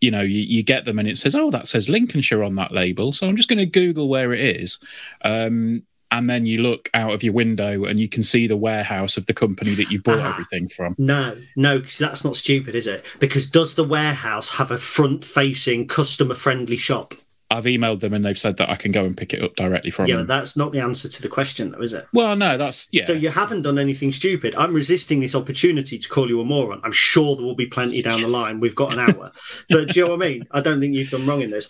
you 0.00 0.10
know 0.10 0.22
you, 0.22 0.42
you 0.42 0.62
get 0.62 0.84
them 0.84 0.98
and 0.98 1.08
it 1.08 1.18
says, 1.18 1.34
"Oh, 1.34 1.50
that 1.50 1.68
says 1.68 1.88
Lincolnshire 1.88 2.42
on 2.42 2.54
that 2.56 2.72
label." 2.72 3.12
So 3.12 3.28
I'm 3.28 3.36
just 3.36 3.48
going 3.48 3.58
to 3.58 3.66
Google 3.66 4.08
where 4.08 4.32
it 4.32 4.40
is. 4.40 4.78
Um, 5.24 5.82
and 6.12 6.28
then 6.28 6.44
you 6.44 6.60
look 6.60 6.90
out 6.92 7.12
of 7.12 7.22
your 7.22 7.32
window 7.32 7.84
and 7.84 8.00
you 8.00 8.08
can 8.08 8.22
see 8.22 8.46
the 8.46 8.56
warehouse 8.56 9.16
of 9.16 9.26
the 9.26 9.32
company 9.32 9.74
that 9.74 9.90
you've 9.92 10.02
bought 10.02 10.18
ah, 10.18 10.32
everything 10.32 10.68
from. 10.68 10.96
No, 10.98 11.36
no, 11.54 11.78
because 11.78 11.98
that's 11.98 12.24
not 12.24 12.34
stupid, 12.34 12.74
is 12.74 12.86
it? 12.88 13.04
Because 13.20 13.48
does 13.48 13.76
the 13.76 13.84
warehouse 13.84 14.50
have 14.50 14.72
a 14.72 14.78
front 14.78 15.24
facing, 15.24 15.86
customer 15.86 16.34
friendly 16.34 16.76
shop? 16.76 17.14
I've 17.50 17.64
emailed 17.64 18.00
them 18.00 18.14
and 18.14 18.24
they've 18.24 18.38
said 18.38 18.56
that 18.58 18.70
I 18.70 18.76
can 18.76 18.92
go 18.92 19.04
and 19.04 19.16
pick 19.16 19.34
it 19.34 19.42
up 19.42 19.56
directly 19.56 19.90
from 19.90 20.06
yeah, 20.06 20.16
them. 20.16 20.22
Yeah, 20.22 20.38
that's 20.38 20.56
not 20.56 20.70
the 20.70 20.78
answer 20.78 21.08
to 21.08 21.22
the 21.22 21.28
question, 21.28 21.72
though, 21.72 21.82
is 21.82 21.92
it? 21.92 22.06
Well, 22.12 22.36
no, 22.36 22.56
that's 22.56 22.88
yeah. 22.92 23.04
So 23.04 23.12
you 23.12 23.28
haven't 23.28 23.62
done 23.62 23.78
anything 23.78 24.12
stupid. 24.12 24.54
I'm 24.54 24.72
resisting 24.72 25.18
this 25.18 25.34
opportunity 25.34 25.98
to 25.98 26.08
call 26.08 26.28
you 26.28 26.40
a 26.40 26.44
moron. 26.44 26.80
I'm 26.84 26.92
sure 26.92 27.34
there 27.34 27.44
will 27.44 27.56
be 27.56 27.66
plenty 27.66 28.02
down 28.02 28.20
yes. 28.20 28.30
the 28.30 28.32
line. 28.32 28.60
We've 28.60 28.74
got 28.74 28.92
an 28.92 29.00
hour, 29.00 29.32
but 29.68 29.88
do 29.88 30.00
you 30.00 30.06
know 30.06 30.16
what 30.16 30.24
I 30.24 30.28
mean? 30.28 30.46
I 30.52 30.60
don't 30.60 30.80
think 30.80 30.94
you've 30.94 31.10
done 31.10 31.26
wrong 31.26 31.42
in 31.42 31.50
this. 31.50 31.68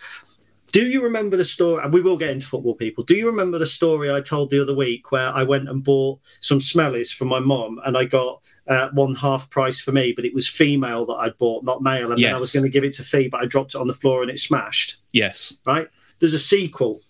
Do 0.71 0.87
you 0.87 1.03
remember 1.03 1.35
the 1.35 1.43
story? 1.43 1.83
And 1.83 1.91
we 1.91 2.01
will 2.01 2.15
get 2.15 2.29
into 2.29 2.47
football, 2.47 2.75
people. 2.75 3.03
Do 3.03 3.15
you 3.15 3.25
remember 3.25 3.59
the 3.59 3.65
story 3.65 4.11
I 4.11 4.21
told 4.21 4.51
the 4.51 4.61
other 4.61 4.75
week 4.75 5.11
where 5.11 5.29
I 5.29 5.43
went 5.43 5.67
and 5.67 5.83
bought 5.83 6.19
some 6.39 6.59
smellies 6.59 7.13
for 7.13 7.25
my 7.25 7.39
mom 7.39 7.81
and 7.85 7.97
I 7.97 8.05
got 8.05 8.41
uh, 8.71 8.89
one 8.91 9.15
half 9.15 9.49
price 9.49 9.79
for 9.79 9.91
me, 9.91 10.13
but 10.13 10.25
it 10.25 10.33
was 10.33 10.47
female 10.47 11.05
that 11.05 11.15
I'd 11.15 11.37
bought, 11.37 11.63
not 11.63 11.81
male. 11.81 12.11
And 12.11 12.19
yes. 12.19 12.29
then 12.29 12.35
I 12.35 12.39
was 12.39 12.51
going 12.51 12.63
to 12.63 12.69
give 12.69 12.83
it 12.83 12.93
to 12.93 13.03
Fee, 13.03 13.27
but 13.27 13.41
I 13.41 13.45
dropped 13.45 13.75
it 13.75 13.81
on 13.81 13.87
the 13.87 13.93
floor 13.93 14.21
and 14.21 14.31
it 14.31 14.39
smashed. 14.39 14.97
Yes. 15.11 15.55
Right? 15.65 15.89
there's 16.21 16.33
a 16.33 16.39
sequel. 16.39 17.01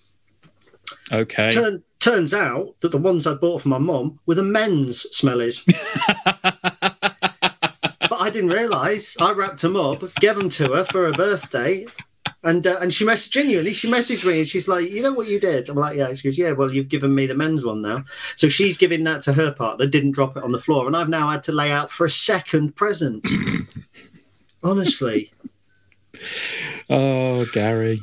Okay. 1.12 1.52
Turn, 1.52 1.84
turns 2.00 2.34
out 2.34 2.80
that 2.80 2.92
the 2.92 2.98
ones 2.98 3.28
I 3.28 3.36
bought 3.36 3.62
for 3.62 3.70
my 3.70 3.78
mum 3.78 4.20
were 4.26 4.36
the 4.36 4.44
men's 4.44 5.06
smellies. 5.14 5.64
but 6.42 8.20
I 8.20 8.30
didn't 8.32 8.50
realise. 8.50 9.16
I 9.20 9.34
wrapped 9.34 9.62
them 9.62 9.76
up, 9.76 10.02
gave 10.16 10.36
them 10.36 10.50
to 10.50 10.74
her 10.74 10.86
for 10.86 11.06
her 11.06 11.12
birthday, 11.12 11.86
and 12.44 12.66
uh, 12.66 12.78
and 12.82 12.94
she 12.94 13.06
messaged 13.06 13.32
genuinely. 13.32 13.74
She 13.74 13.90
messaged 13.90 14.26
me 14.26 14.40
and 14.40 14.48
she's 14.48 14.68
like, 14.68 14.90
"You 14.90 15.04
know 15.04 15.14
what 15.14 15.28
you 15.28 15.40
did?" 15.40 15.70
I'm 15.70 15.76
like, 15.76 15.98
"Yeah." 15.98 16.14
She 16.14 16.28
goes, 16.28 16.38
"Yeah, 16.38 16.52
well, 16.52 16.72
you've 16.72 16.90
given 16.90 17.14
me 17.14 17.26
the 17.26 17.36
men's 17.36 17.66
one 17.66 17.82
now." 17.82 18.04
So 18.36 18.50
she's 18.50 18.78
giving 18.78 19.04
that 19.06 19.22
to 19.24 19.34
her 19.34 19.52
partner. 19.52 19.86
Didn't 19.86 20.12
drop 20.12 20.38
it 20.38 20.44
on 20.44 20.52
the 20.52 20.58
floor, 20.58 20.88
and 20.88 20.96
I've 20.96 21.10
now 21.10 21.30
had 21.30 21.44
to 21.44 21.52
lay 21.52 21.72
out 21.72 21.92
for 21.92 22.06
a 22.06 22.10
second 22.10 22.76
present. 22.76 23.28
Honestly. 24.64 25.32
Oh, 26.90 27.46
Gary 27.54 28.02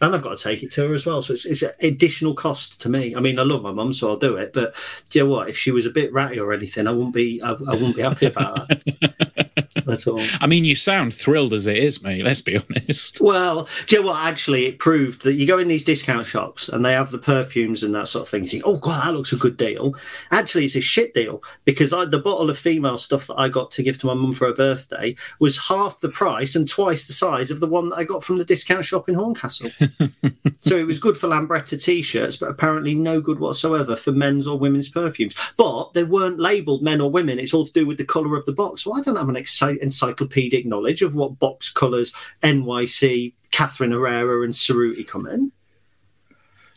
and 0.00 0.14
I've 0.14 0.22
got 0.22 0.36
to 0.36 0.42
take 0.42 0.62
it 0.62 0.72
to 0.72 0.88
her 0.88 0.94
as 0.94 1.06
well. 1.06 1.22
So 1.22 1.32
it's, 1.34 1.46
it's 1.46 1.62
an 1.62 1.70
additional 1.80 2.34
cost 2.34 2.80
to 2.82 2.88
me. 2.88 3.14
I 3.14 3.20
mean, 3.20 3.38
I 3.38 3.42
love 3.42 3.62
my 3.62 3.72
mum, 3.72 3.92
so 3.92 4.08
I'll 4.08 4.16
do 4.16 4.36
it. 4.36 4.52
But 4.52 4.74
do 5.10 5.18
you 5.18 5.24
know 5.24 5.30
what? 5.30 5.48
If 5.48 5.56
she 5.56 5.70
was 5.70 5.86
a 5.86 5.90
bit 5.90 6.12
ratty 6.12 6.38
or 6.38 6.52
anything, 6.52 6.86
I 6.86 6.92
wouldn't 6.92 7.14
be. 7.14 7.40
I, 7.42 7.50
I 7.50 7.54
wouldn't 7.54 7.96
be 7.96 8.02
happy 8.02 8.26
about 8.26 8.68
that. 8.68 9.70
That's 9.86 10.06
all. 10.06 10.20
I 10.40 10.46
mean, 10.46 10.64
you 10.64 10.76
sound 10.76 11.14
thrilled 11.14 11.52
as 11.52 11.66
it 11.66 11.76
is, 11.76 12.02
mate. 12.02 12.24
Let's 12.24 12.40
be 12.40 12.56
honest. 12.58 13.20
Well, 13.20 13.68
do 13.86 13.96
you 13.96 14.02
know 14.02 14.08
what? 14.08 14.24
Actually, 14.24 14.66
it 14.66 14.78
proved 14.78 15.22
that 15.24 15.34
you 15.34 15.46
go 15.46 15.58
in 15.58 15.68
these 15.68 15.84
discount 15.84 16.26
shops 16.26 16.68
and 16.68 16.84
they 16.84 16.92
have 16.92 17.10
the 17.10 17.18
perfumes 17.18 17.82
and 17.82 17.94
that 17.94 18.08
sort 18.08 18.22
of 18.22 18.28
thing. 18.28 18.44
You 18.44 18.48
think, 18.48 18.64
oh, 18.66 18.78
God, 18.78 19.04
that 19.04 19.14
looks 19.14 19.32
a 19.32 19.36
good 19.36 19.56
deal. 19.56 19.94
Actually, 20.30 20.64
it's 20.64 20.76
a 20.76 20.80
shit 20.80 21.12
deal 21.14 21.42
because 21.64 21.92
I, 21.92 22.04
the 22.06 22.18
bottle 22.18 22.50
of 22.50 22.58
female 22.58 22.98
stuff 22.98 23.26
that 23.26 23.38
I 23.38 23.48
got 23.48 23.70
to 23.72 23.82
give 23.82 23.98
to 23.98 24.06
my 24.06 24.14
mum 24.14 24.32
for 24.32 24.46
her 24.46 24.54
birthday 24.54 25.16
was 25.38 25.68
half 25.68 26.00
the 26.00 26.08
price 26.08 26.56
and 26.56 26.68
twice 26.68 27.06
the 27.06 27.12
size 27.12 27.50
of 27.50 27.60
the 27.60 27.66
one 27.66 27.90
that 27.90 27.96
I 27.96 28.04
got 28.04 28.24
from 28.24 28.38
the 28.38 28.44
discount 28.44 28.84
shop 28.84 29.08
in 29.08 29.14
Horncastle. 29.14 29.70
so 30.58 30.76
it 30.76 30.86
was 30.86 30.98
good 30.98 31.16
for 31.16 31.28
Lambretta 31.28 31.82
t 31.82 32.02
shirts, 32.02 32.36
but 32.36 32.50
apparently 32.50 32.94
no 32.94 33.20
good 33.20 33.40
whatsoever 33.40 33.96
for 33.96 34.12
men's 34.12 34.46
or 34.46 34.58
women's 34.58 34.88
perfumes. 34.88 35.34
But 35.56 35.92
they 35.92 36.04
weren't 36.04 36.38
labeled 36.38 36.82
men 36.82 37.00
or 37.00 37.10
women. 37.10 37.38
It's 37.38 37.54
all 37.54 37.66
to 37.66 37.72
do 37.72 37.86
with 37.86 37.98
the 37.98 38.04
colour 38.04 38.36
of 38.36 38.46
the 38.46 38.52
box. 38.52 38.86
Well, 38.86 38.98
I 38.98 39.02
don't 39.02 39.16
have 39.16 39.28
an 39.28 39.34
exci- 39.34 39.78
encyclopedic 39.78 40.66
knowledge 40.66 41.02
of 41.02 41.14
what 41.14 41.38
box 41.38 41.70
colours 41.70 42.12
NYC, 42.42 43.34
Carolina 43.50 43.96
Herrera, 43.96 44.42
and 44.42 44.52
Cerruti 44.52 45.06
come 45.06 45.26
in. 45.26 45.52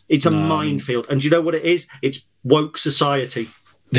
It's 0.10 0.26
a 0.26 0.32
minefield. 0.32 1.08
And 1.10 1.20
do 1.20 1.28
you 1.28 1.32
know 1.32 1.42
what 1.42 1.56
it 1.56 1.66
is? 1.66 1.88
It's 2.02 2.26
woke 2.44 2.78
society. 2.78 3.50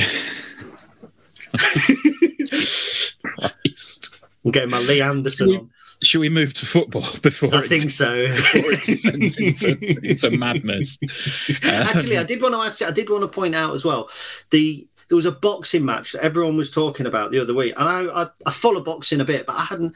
I'm 4.45 4.53
getting 4.53 4.71
my 4.71 4.79
Lee 4.79 5.03
Anderson 5.03 5.57
on. 5.57 5.71
Should 6.03 6.21
we 6.21 6.29
move 6.29 6.55
to 6.55 6.67
football 6.67 7.07
before 7.23 7.55
I 7.55 7.65
it, 7.65 7.69
think 7.69 7.91
so. 7.91 8.27
before 8.29 8.73
it 8.73 8.85
descends 8.85 9.37
into, 9.37 9.79
into 10.05 10.31
madness? 10.31 10.99
Actually, 11.65 12.17
I 12.19 12.21
um, 12.21 12.27
did 12.27 12.41
want 12.43 12.55
to 12.55 12.61
ask. 12.61 12.83
I 12.83 12.91
did 12.91 13.11
want 13.11 13.23
to 13.23 13.29
point 13.29 13.55
out 13.55 13.75
as 13.75 13.85
well. 13.85 14.09
The 14.51 14.87
there 15.09 15.17
was 15.17 15.27
a 15.27 15.33
boxing 15.33 15.85
match 15.85 16.13
that 16.13 16.23
everyone 16.23 16.57
was 16.57 16.71
talking 16.71 17.07
about 17.07 17.31
the 17.31 17.41
other 17.41 17.55
week, 17.55 17.73
and 17.79 17.89
I, 17.89 18.23
I, 18.25 18.29
I 18.47 18.51
follow 18.51 18.81
boxing 18.81 19.21
a 19.21 19.25
bit, 19.25 19.47
but 19.47 19.57
I 19.57 19.65
hadn't. 19.65 19.95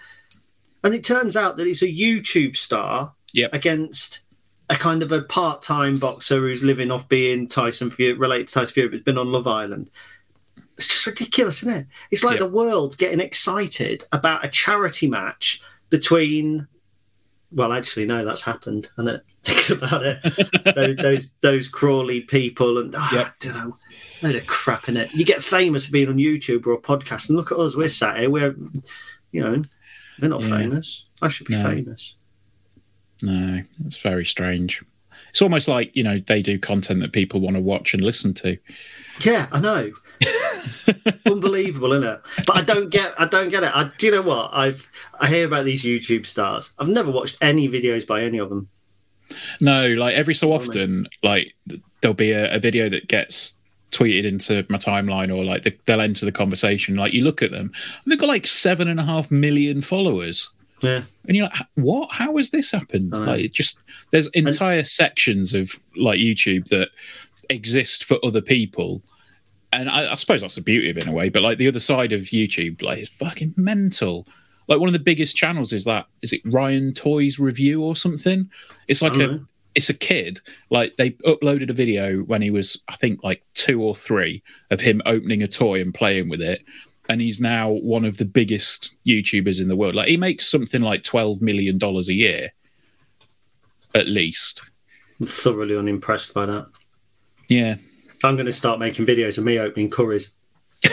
And 0.82 0.94
it 0.94 1.04
turns 1.04 1.36
out 1.36 1.56
that 1.58 1.66
it's 1.66 1.82
a 1.82 1.86
YouTube 1.86 2.56
star 2.56 3.14
Yep. 3.34 3.54
against 3.54 4.24
a 4.68 4.76
kind 4.76 5.02
of 5.02 5.12
a 5.12 5.22
part-time 5.22 5.98
boxer 5.98 6.38
who's 6.40 6.62
living 6.62 6.90
off 6.90 7.08
being 7.08 7.46
Tyson 7.46 7.90
Fury, 7.90 8.14
related 8.14 8.48
to 8.48 8.54
Tyson 8.54 8.72
Fury, 8.74 8.88
but's 8.88 9.02
been 9.04 9.18
on 9.18 9.30
Love 9.32 9.46
Island. 9.46 9.90
It's 10.76 10.88
just 10.88 11.06
ridiculous, 11.06 11.62
isn't 11.62 11.80
it? 11.82 11.86
It's 12.10 12.24
like 12.24 12.40
Yep. 12.40 12.48
the 12.48 12.54
world 12.56 12.98
getting 12.98 13.20
excited 13.20 14.04
about 14.12 14.44
a 14.44 14.48
charity 14.48 15.06
match 15.08 15.60
between. 15.92 16.66
Well, 17.54 17.74
actually, 17.74 18.06
no, 18.06 18.24
that's 18.24 18.40
happened, 18.42 18.88
and 18.96 19.08
it 19.10 19.24
thinking 19.44 19.76
about 19.76 20.02
it, 20.06 20.74
those, 20.74 20.96
those 20.96 21.32
those 21.42 21.68
Crawley 21.68 22.22
people, 22.22 22.78
and 22.78 22.94
ah, 22.96 23.10
Yep. 23.14 23.26
I 23.26 23.30
don't 23.40 23.54
know, 23.68 23.76
load 24.22 24.34
of 24.36 24.46
crap 24.46 24.88
in 24.88 24.96
it. 24.96 25.12
You 25.12 25.24
get 25.26 25.42
famous 25.44 25.84
for 25.84 25.92
being 25.92 26.08
on 26.08 26.16
YouTube 26.16 26.66
or 26.66 26.72
a 26.72 26.78
podcast, 26.80 27.28
and 27.28 27.36
look 27.36 27.52
at 27.52 27.58
us, 27.58 27.76
we're 27.76 27.90
sat 27.90 28.18
here, 28.18 28.30
we're, 28.30 28.56
you 29.32 29.42
know, 29.42 29.62
they're 30.18 30.30
not 30.30 30.42
Yeah. 30.42 30.58
famous. 30.58 31.04
I 31.20 31.28
should 31.28 31.46
be 31.46 31.54
No. 31.56 31.62
famous. 31.62 32.14
No, 33.22 33.60
it's 33.84 33.98
very 33.98 34.24
strange. 34.24 34.80
It's 35.28 35.42
almost 35.42 35.68
like 35.68 35.94
you 35.94 36.02
know 36.04 36.20
they 36.26 36.40
do 36.40 36.58
content 36.58 37.00
that 37.00 37.12
people 37.12 37.40
want 37.40 37.56
to 37.56 37.62
watch 37.62 37.92
and 37.92 38.02
listen 38.02 38.32
to. 38.34 38.56
Yeah, 39.26 39.46
I 39.52 39.60
know. 39.60 39.92
Unbelievable, 41.66 41.92
isn't 41.92 42.08
it? 42.08 42.46
But 42.46 42.56
I 42.56 42.62
don't 42.62 42.90
get. 42.90 43.12
I 43.18 43.26
don't 43.26 43.48
get 43.48 43.62
it. 43.62 43.70
I, 43.74 43.90
do 43.98 44.06
you 44.06 44.12
know 44.12 44.22
what? 44.22 44.50
I've 44.52 44.90
I 45.20 45.28
hear 45.28 45.46
about 45.46 45.64
these 45.64 45.82
YouTube 45.82 46.26
stars. 46.26 46.72
I've 46.78 46.88
never 46.88 47.10
watched 47.10 47.38
any 47.40 47.68
videos 47.68 48.06
by 48.06 48.22
any 48.22 48.38
of 48.38 48.48
them. 48.48 48.68
No, 49.60 49.88
like 49.88 50.14
every 50.14 50.34
so 50.34 50.52
often, 50.52 51.08
like 51.22 51.54
there'll 52.00 52.14
be 52.14 52.32
a, 52.32 52.54
a 52.54 52.58
video 52.58 52.88
that 52.88 53.08
gets 53.08 53.58
tweeted 53.90 54.24
into 54.24 54.64
my 54.68 54.78
timeline 54.78 55.34
or 55.34 55.44
like 55.44 55.62
the, 55.62 55.76
they'll 55.84 56.00
enter 56.00 56.26
the 56.26 56.32
conversation. 56.32 56.96
Like 56.96 57.12
you 57.12 57.24
look 57.24 57.42
at 57.42 57.50
them, 57.50 57.72
and 58.04 58.12
they've 58.12 58.18
got 58.18 58.28
like 58.28 58.46
seven 58.46 58.88
and 58.88 59.00
a 59.00 59.04
half 59.04 59.30
million 59.30 59.80
followers. 59.80 60.50
Yeah, 60.82 61.02
And 61.28 61.36
you're 61.36 61.46
like, 61.46 61.66
what? 61.76 62.10
How 62.10 62.36
has 62.38 62.50
this 62.50 62.72
happened? 62.72 63.12
Like, 63.12 63.44
it 63.44 63.52
just 63.52 63.80
there's 64.10 64.26
entire 64.28 64.82
sections 64.82 65.54
of 65.54 65.78
like 65.96 66.18
YouTube 66.18 66.64
that 66.70 66.88
exist 67.48 68.04
for 68.04 68.18
other 68.24 68.40
people, 68.40 69.00
and 69.72 69.88
I, 69.88 70.12
I 70.12 70.14
suppose 70.14 70.42
that's 70.42 70.56
the 70.56 70.60
beauty 70.60 70.90
of 70.90 70.98
it 70.98 71.04
in 71.04 71.08
a 71.08 71.14
way. 71.14 71.30
But 71.30 71.42
like 71.42 71.58
the 71.58 71.68
other 71.68 71.80
side 71.80 72.12
of 72.12 72.22
YouTube, 72.22 72.82
like 72.82 72.98
it's 72.98 73.10
fucking 73.10 73.54
mental. 73.56 74.26
Like 74.68 74.78
one 74.78 74.88
of 74.88 74.92
the 74.92 74.98
biggest 74.98 75.34
channels 75.34 75.72
is 75.72 75.84
that 75.86 76.06
is 76.20 76.32
it 76.32 76.42
Ryan 76.44 76.92
Toys 76.92 77.38
Review 77.38 77.82
or 77.82 77.96
something? 77.96 78.50
It's 78.86 79.02
like 79.02 79.14
a 79.14 79.24
oh, 79.24 79.32
know. 79.32 79.46
it's 79.74 79.88
a 79.88 79.94
kid. 79.94 80.40
Like 80.70 80.96
they 80.96 81.10
uploaded 81.26 81.70
a 81.70 81.74
video 81.74 82.18
when 82.20 82.42
he 82.42 82.50
was 82.50 82.82
I 82.88 82.96
think 82.96 83.24
like 83.24 83.42
two 83.54 83.82
or 83.82 83.96
three 83.96 84.42
of 84.70 84.80
him 84.80 85.02
opening 85.06 85.42
a 85.42 85.48
toy 85.48 85.80
and 85.80 85.92
playing 85.92 86.28
with 86.28 86.42
it. 86.42 86.62
And 87.08 87.20
he's 87.20 87.40
now 87.40 87.70
one 87.70 88.04
of 88.04 88.18
the 88.18 88.24
biggest 88.24 88.94
YouTubers 89.04 89.60
in 89.60 89.68
the 89.68 89.76
world. 89.76 89.96
Like 89.96 90.08
he 90.08 90.16
makes 90.16 90.48
something 90.48 90.82
like 90.82 91.02
twelve 91.02 91.42
million 91.42 91.78
dollars 91.78 92.08
a 92.08 92.14
year, 92.14 92.52
at 93.94 94.06
least. 94.06 94.62
I'm 95.18 95.26
thoroughly 95.26 95.76
unimpressed 95.76 96.32
by 96.32 96.46
that. 96.46 96.68
Yeah. 97.48 97.76
I'm 98.24 98.36
going 98.36 98.46
to 98.46 98.52
start 98.52 98.78
making 98.78 99.06
videos 99.06 99.38
of 99.38 99.44
me 99.44 99.58
opening 99.58 99.90
curries. 99.90 100.32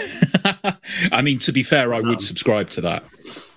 I 1.11 1.21
mean, 1.21 1.39
to 1.39 1.51
be 1.51 1.63
fair, 1.63 1.93
I 1.93 1.99
would 1.99 2.15
Um, 2.15 2.19
subscribe 2.19 2.69
to 2.71 2.81
that. 2.81 3.03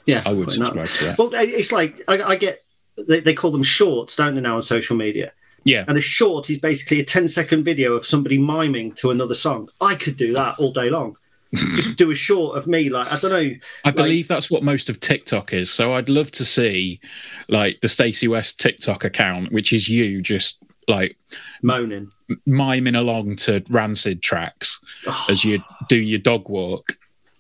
Yeah, 0.07 0.23
I 0.27 0.33
would 0.33 0.51
subscribe 0.51 0.89
to 0.89 1.05
that. 1.05 1.19
Well, 1.19 1.31
it's 1.35 1.73
like 1.73 2.01
I, 2.09 2.23
I 2.23 2.37
get. 2.37 2.65
They, 3.09 3.21
they 3.21 3.35
call 3.35 3.51
them 3.51 3.63
shorts, 3.63 4.17
don't 4.17 4.35
they? 4.35 4.41
Now 4.41 4.57
on 4.57 4.63
social 4.63 4.97
media, 4.97 5.33
Yeah. 5.65 5.85
and 5.89 5.97
a 5.97 6.01
short 6.01 6.51
is 6.51 6.59
basically 6.59 7.01
a 7.01 7.05
10 7.05 7.27
second 7.29 7.65
video 7.65 7.95
of 7.95 8.05
somebody 8.05 8.37
miming 8.37 8.93
to 8.97 9.11
another 9.11 9.35
song. 9.35 9.71
I 9.81 9.95
could 9.95 10.17
do 10.19 10.35
that 10.35 10.59
all 10.59 10.73
day 10.73 10.91
long. 10.91 11.17
Just 11.55 11.97
do 11.97 12.11
a 12.11 12.15
short 12.15 12.57
of 12.59 12.67
me, 12.67 12.89
like 12.91 13.11
I 13.13 13.19
don't 13.19 13.31
know. 13.31 13.55
I 13.85 13.91
believe 13.91 14.27
that's 14.29 14.51
what 14.51 14.63
most 14.63 14.89
of 14.91 15.01
TikTok 15.01 15.53
is. 15.53 15.71
So 15.71 15.95
I'd 15.95 16.09
love 16.09 16.31
to 16.33 16.45
see 16.45 17.01
like 17.49 17.81
the 17.81 17.89
Stacey 17.89 18.27
West 18.29 18.59
TikTok 18.61 19.05
account, 19.05 19.53
which 19.53 19.73
is 19.73 19.89
you 19.89 20.21
just 20.23 20.63
like 20.89 21.17
moaning. 21.63 22.11
miming 22.47 22.95
along 22.95 23.37
to 23.37 23.65
rancid 23.69 24.23
tracks 24.23 24.81
oh. 25.07 25.27
as 25.29 25.45
you 25.45 25.61
do 25.89 25.97
your 25.97 26.19
dog 26.19 26.49
walk. 26.49 26.97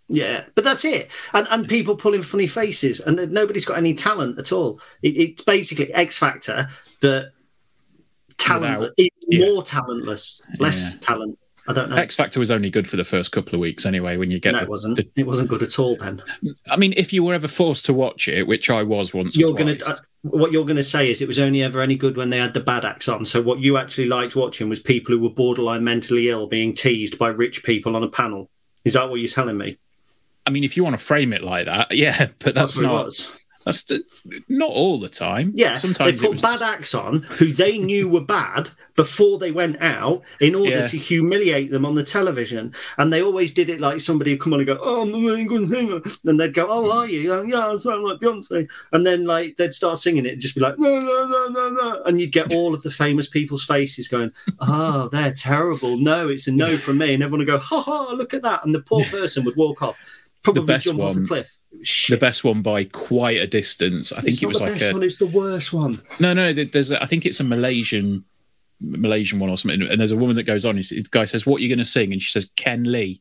Yeah, 0.08 0.44
but 0.54 0.64
that's 0.64 0.84
it. 0.84 1.10
And 1.32 1.46
and 1.50 1.68
people 1.68 1.96
pulling 1.96 2.22
funny 2.22 2.46
faces, 2.46 3.00
and 3.00 3.32
nobody's 3.32 3.64
got 3.64 3.78
any 3.78 3.94
talent 3.94 4.38
at 4.38 4.52
all. 4.52 4.78
It, 5.02 5.16
it's 5.16 5.42
basically 5.42 5.92
X 5.94 6.18
Factor, 6.18 6.68
but 7.00 7.32
talent, 8.36 8.80
Without- 8.80 8.94
yeah. 9.28 9.46
more 9.46 9.62
talentless, 9.62 10.42
less 10.58 10.92
Yeah. 10.92 10.98
talent. 11.00 11.38
I 11.68 11.72
don't 11.72 11.90
know. 11.90 11.96
X 11.96 12.16
Factor 12.16 12.40
was 12.40 12.50
only 12.50 12.70
good 12.70 12.88
for 12.88 12.96
the 12.96 13.04
first 13.04 13.30
couple 13.30 13.54
of 13.54 13.60
weeks 13.60 13.86
anyway. 13.86 14.16
When 14.16 14.30
you 14.30 14.40
get 14.40 14.52
no, 14.52 14.58
the, 14.58 14.64
it 14.64 14.68
wasn't. 14.68 14.96
the- 14.96 15.08
It 15.16 15.26
wasn't 15.26 15.48
good 15.48 15.62
at 15.62 15.78
all. 15.78 15.96
Ben, 15.96 16.22
I 16.70 16.76
mean, 16.76 16.92
if 16.96 17.12
you 17.12 17.22
were 17.22 17.34
ever 17.34 17.48
forced 17.48 17.84
to 17.86 17.92
watch 17.92 18.26
it, 18.28 18.46
which 18.46 18.68
I 18.68 18.82
was 18.82 19.14
once, 19.14 19.36
you're 19.36 19.54
gonna. 19.54 19.76
Uh, 19.84 19.96
what 20.22 20.52
you're 20.52 20.64
gonna 20.64 20.82
say 20.82 21.10
is 21.10 21.20
it 21.20 21.28
was 21.28 21.38
only 21.38 21.62
ever 21.62 21.80
any 21.80 21.96
good 21.96 22.16
when 22.16 22.30
they 22.30 22.38
had 22.38 22.54
the 22.54 22.60
bad 22.60 22.84
acts 22.84 23.08
on. 23.08 23.24
So 23.24 23.40
what 23.40 23.60
you 23.60 23.76
actually 23.76 24.08
liked 24.08 24.34
watching 24.36 24.68
was 24.68 24.80
people 24.80 25.14
who 25.14 25.20
were 25.22 25.30
borderline 25.30 25.84
mentally 25.84 26.28
ill 26.28 26.46
being 26.46 26.74
teased 26.74 27.18
by 27.18 27.28
rich 27.28 27.62
people 27.64 27.94
on 27.96 28.02
a 28.02 28.08
panel. 28.08 28.50
Is 28.84 28.94
that 28.94 29.08
what 29.08 29.20
you're 29.20 29.28
telling 29.28 29.58
me? 29.58 29.78
I 30.46 30.50
mean, 30.50 30.64
if 30.64 30.76
you 30.76 30.82
want 30.82 30.98
to 30.98 31.04
frame 31.04 31.32
it 31.32 31.44
like 31.44 31.66
that, 31.66 31.90
yeah, 31.96 32.28
but 32.40 32.54
that's, 32.54 32.76
what 32.76 32.82
not 32.82 33.04
was. 33.04 33.32
That's 33.64 33.84
the, 33.84 34.02
not 34.48 34.70
all 34.70 34.98
the 35.00 35.08
time. 35.08 35.52
Yeah, 35.54 35.76
sometimes 35.76 36.20
they 36.20 36.26
put 36.26 36.32
was, 36.34 36.42
bad 36.42 36.62
acts 36.62 36.94
on 36.94 37.22
who 37.38 37.46
they 37.52 37.78
knew 37.78 38.08
were 38.08 38.20
bad 38.20 38.70
before 38.96 39.38
they 39.38 39.50
went 39.52 39.76
out 39.80 40.22
in 40.40 40.54
order 40.54 40.70
Yeah. 40.70 40.86
to 40.86 40.96
humiliate 40.96 41.70
them 41.70 41.86
on 41.86 41.94
the 41.94 42.02
television. 42.02 42.74
And 42.98 43.12
they 43.12 43.22
always 43.22 43.52
did 43.52 43.70
it 43.70 43.80
like 43.80 44.00
somebody 44.00 44.32
would 44.32 44.40
come 44.40 44.52
on 44.52 44.60
and 44.60 44.66
go, 44.66 44.78
"Oh, 44.80 45.02
I'm 45.02 45.14
a 45.14 45.18
really 45.18 45.44
good 45.44 45.68
singer," 45.68 46.00
and 46.24 46.38
they'd 46.38 46.54
go, 46.54 46.66
"Oh, 46.68 46.90
are 46.90 47.08
you?" 47.08 47.32
Like, 47.34 47.48
yeah, 47.50 47.68
I 47.68 47.76
sound 47.76 48.04
like 48.04 48.18
Beyonce. 48.20 48.68
And 48.92 49.06
then 49.06 49.24
like 49.24 49.56
they'd 49.56 49.74
start 49.74 49.98
singing 49.98 50.26
it 50.26 50.34
and 50.34 50.42
just 50.42 50.54
be 50.54 50.60
like, 50.60 50.78
"No, 50.78 51.00
no, 51.00 51.26
no, 51.26 51.48
no, 51.48 51.70
no," 51.70 52.02
and 52.04 52.20
you'd 52.20 52.32
get 52.32 52.52
all 52.54 52.74
of 52.74 52.82
the 52.82 52.90
famous 52.90 53.28
people's 53.28 53.64
faces 53.64 54.08
going, 54.08 54.30
"Oh, 54.60 55.08
they're 55.10 55.32
terrible. 55.32 55.96
No, 55.98 56.28
it's 56.28 56.46
a 56.46 56.52
no 56.52 56.76
from 56.76 56.98
me," 56.98 57.14
and 57.14 57.22
everyone 57.22 57.38
would 57.40 57.46
go, 57.48 57.58
"Ha 57.58 57.80
ha, 57.82 58.10
look 58.12 58.34
at 58.34 58.42
that," 58.42 58.64
and 58.64 58.74
the 58.74 58.80
poor 58.82 59.04
person 59.04 59.44
would 59.44 59.56
walk 59.56 59.82
off. 59.82 59.98
Probably 60.42 60.64
best 60.64 60.86
jump 60.86 61.00
off 61.00 61.14
a 61.16 61.18
one- 61.18 61.26
cliff. 61.26 61.58
It 61.72 61.78
was 61.78 62.06
the 62.10 62.16
best 62.16 62.44
one 62.44 62.62
by 62.62 62.84
quite 62.84 63.40
a 63.40 63.46
distance. 63.46 64.12
I 64.12 64.16
think 64.16 64.34
It's 64.34 64.42
it 64.42 64.46
was 64.46 64.58
the 64.58 64.64
like 64.64 64.72
best 64.74 64.90
a 64.90 64.92
one. 64.92 65.02
It's 65.02 65.18
the 65.18 65.26
worst 65.26 65.72
one. 65.72 66.02
no, 66.20 66.32
no. 66.34 66.52
There's 66.52 66.90
a, 66.90 67.02
I 67.02 67.06
think 67.06 67.24
it's 67.26 67.40
a 67.40 67.44
Malaysian 67.44 68.24
Malaysian 68.80 69.38
one 69.38 69.50
or 69.50 69.56
something. 69.56 69.82
And 69.82 70.00
there's 70.00 70.12
a 70.12 70.16
woman 70.16 70.36
that 70.36 70.42
goes 70.44 70.64
on. 70.64 70.76
The 70.76 71.06
guy 71.10 71.24
says, 71.24 71.46
"What 71.46 71.60
are 71.60 71.62
you 71.62 71.68
going 71.68 71.78
to 71.78 71.84
sing?" 71.84 72.12
And 72.12 72.20
she 72.20 72.30
says, 72.30 72.50
"Ken 72.56 72.84
Lee." 72.84 73.20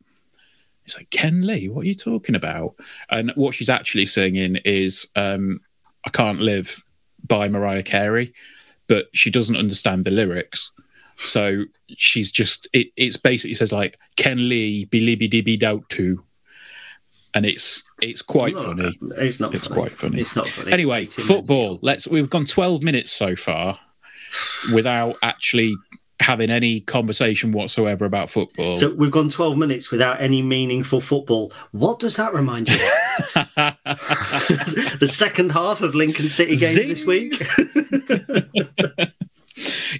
It's 0.84 0.96
like 0.96 1.10
Ken 1.10 1.46
Lee. 1.46 1.68
What 1.68 1.82
are 1.82 1.88
you 1.88 1.94
talking 1.94 2.34
about? 2.34 2.74
And 3.08 3.30
what 3.36 3.54
she's 3.54 3.70
actually 3.70 4.06
singing 4.06 4.56
is 4.64 5.06
um, 5.16 5.60
"I 6.04 6.10
Can't 6.10 6.40
Live" 6.40 6.82
by 7.26 7.48
Mariah 7.48 7.84
Carey, 7.84 8.34
but 8.88 9.06
she 9.12 9.30
doesn't 9.30 9.56
understand 9.56 10.04
the 10.04 10.10
lyrics. 10.10 10.72
So 11.16 11.64
she's 11.96 12.32
just 12.32 12.66
it, 12.72 12.88
it's 12.96 13.16
basically 13.16 13.54
says 13.54 13.72
like 13.72 13.96
Ken 14.16 14.48
Lee 14.48 14.86
bilibby 14.86 15.30
dibby 15.30 15.58
doubt 15.58 15.88
too, 15.88 16.24
and 17.34 17.46
it's 17.46 17.82
it's 18.00 18.22
quite 18.22 18.54
No, 18.54 18.62
funny. 18.62 18.98
It's 19.18 19.40
not. 19.40 19.48
Funny. 19.48 19.56
It's 19.56 19.66
funny. 19.66 19.80
quite 19.80 19.92
funny. 19.92 20.20
It's 20.20 20.36
not 20.36 20.46
funny. 20.46 20.72
Anyway, 20.72 21.06
football. 21.06 21.78
Let's. 21.82 22.06
We've 22.08 22.30
gone 22.30 22.44
twelve 22.44 22.82
minutes 22.82 23.12
so 23.12 23.36
far 23.36 23.78
without 24.72 25.16
actually 25.22 25.76
having 26.20 26.50
any 26.50 26.80
conversation 26.80 27.52
whatsoever 27.52 28.04
about 28.04 28.30
football. 28.30 28.76
So 28.76 28.94
we've 28.94 29.10
gone 29.10 29.28
12 29.28 29.58
minutes 29.58 29.90
without 29.90 30.20
any 30.20 30.40
meaningful 30.40 31.00
football. 31.00 31.52
What 31.72 31.98
does 31.98 32.14
that 32.16 32.32
remind 32.32 32.68
you? 32.68 32.76
the 33.34 35.08
second 35.10 35.50
half 35.50 35.82
of 35.82 35.96
Lincoln 35.96 36.28
City 36.28 36.54
games 36.56 36.74
Zing! 36.74 36.88
this 36.88 37.04
week. 37.06 37.42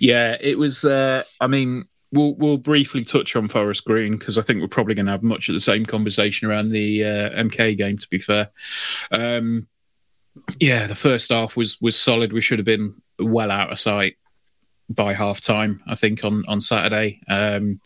yeah, 0.00 0.36
it 0.40 0.58
was. 0.58 0.84
Uh, 0.84 1.22
I 1.40 1.46
mean, 1.46 1.84
we'll 2.12 2.34
we'll 2.34 2.58
briefly 2.58 3.04
touch 3.04 3.34
on 3.34 3.48
Forest 3.48 3.84
Green 3.84 4.16
because 4.16 4.38
I 4.38 4.42
think 4.42 4.60
we're 4.60 4.68
probably 4.68 4.94
going 4.94 5.06
to 5.06 5.12
have 5.12 5.22
much 5.22 5.48
of 5.48 5.54
the 5.54 5.60
same 5.60 5.84
conversation 5.84 6.48
around 6.48 6.68
the 6.68 7.04
uh, 7.04 7.30
MK 7.30 7.76
game. 7.76 7.98
To 7.98 8.08
be 8.08 8.18
fair, 8.18 8.50
um, 9.10 9.66
yeah, 10.60 10.86
the 10.86 10.94
first 10.94 11.30
half 11.30 11.56
was 11.56 11.80
was 11.80 11.98
solid. 11.98 12.32
We 12.32 12.40
should 12.40 12.58
have 12.58 12.66
been 12.66 12.94
well 13.18 13.50
out 13.50 13.72
of 13.72 13.80
sight 13.80 14.16
by 14.88 15.14
half 15.14 15.40
time. 15.40 15.82
I 15.86 15.94
think 15.94 16.24
on 16.24 16.44
on 16.46 16.60
Saturday. 16.60 17.20
Um, 17.28 17.80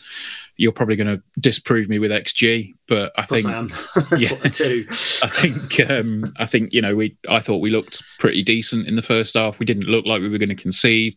you're 0.56 0.72
probably 0.72 0.96
going 0.96 1.18
to 1.18 1.22
disprove 1.38 1.88
me 1.88 1.98
with 1.98 2.10
XG, 2.10 2.75
but 2.88 3.12
I 3.16 3.22
think 3.22 3.46
I 3.46 3.60
yeah, 4.16 4.30
I, 4.42 4.86
I 5.22 5.28
think 5.28 5.90
um, 5.90 6.32
I 6.38 6.46
think 6.46 6.72
you 6.72 6.80
know 6.80 6.96
we 6.96 7.16
I 7.28 7.40
thought 7.40 7.58
we 7.58 7.70
looked 7.70 8.02
pretty 8.18 8.42
decent 8.42 8.86
in 8.86 8.96
the 8.96 9.02
first 9.02 9.34
half. 9.34 9.58
We 9.58 9.66
didn't 9.66 9.84
look 9.84 10.06
like 10.06 10.22
we 10.22 10.28
were 10.28 10.38
going 10.38 10.48
to 10.48 10.54
concede. 10.54 11.16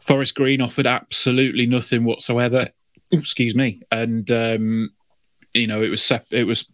Forest 0.00 0.34
Green 0.34 0.60
offered 0.60 0.86
absolutely 0.86 1.66
nothing 1.66 2.04
whatsoever. 2.04 2.66
Excuse 3.12 3.54
me, 3.54 3.82
and 3.90 4.30
um, 4.30 4.90
you 5.52 5.66
know 5.66 5.82
it 5.82 5.90
was 5.90 6.02
sep- 6.02 6.32
it 6.32 6.44
was, 6.44 6.66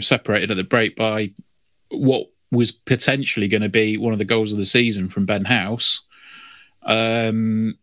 separated 0.00 0.50
at 0.50 0.56
the 0.56 0.64
break 0.64 0.96
by 0.96 1.32
what 1.90 2.26
was 2.50 2.72
potentially 2.72 3.48
going 3.48 3.62
to 3.62 3.68
be 3.68 3.96
one 3.96 4.12
of 4.12 4.18
the 4.18 4.24
goals 4.26 4.52
of 4.52 4.58
the 4.58 4.66
season 4.66 5.08
from 5.08 5.24
Ben 5.24 5.46
House. 5.46 6.02
Um, 6.84 7.78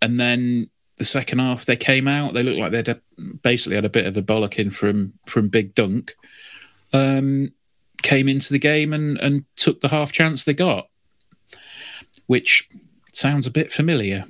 and 0.00 0.18
then 0.18 0.70
the 0.98 1.04
second 1.04 1.38
half, 1.38 1.64
they 1.64 1.76
came 1.76 2.08
out. 2.08 2.34
They 2.34 2.42
looked 2.42 2.58
like 2.58 2.72
they'd 2.72 3.00
basically 3.42 3.76
had 3.76 3.84
a 3.84 3.90
bit 3.90 4.06
of 4.06 4.16
a 4.16 4.22
bollocking 4.22 4.72
from 4.72 5.14
from 5.26 5.48
Big 5.48 5.74
Dunc. 5.74 6.10
Um, 6.92 7.52
came 8.02 8.28
into 8.28 8.52
the 8.52 8.58
game 8.58 8.92
and 8.92 9.18
and 9.18 9.44
took 9.56 9.80
the 9.80 9.88
half 9.88 10.12
chance 10.12 10.44
they 10.44 10.54
got, 10.54 10.88
which 12.26 12.68
sounds 13.12 13.46
a 13.46 13.50
bit 13.50 13.72
familiar, 13.72 14.24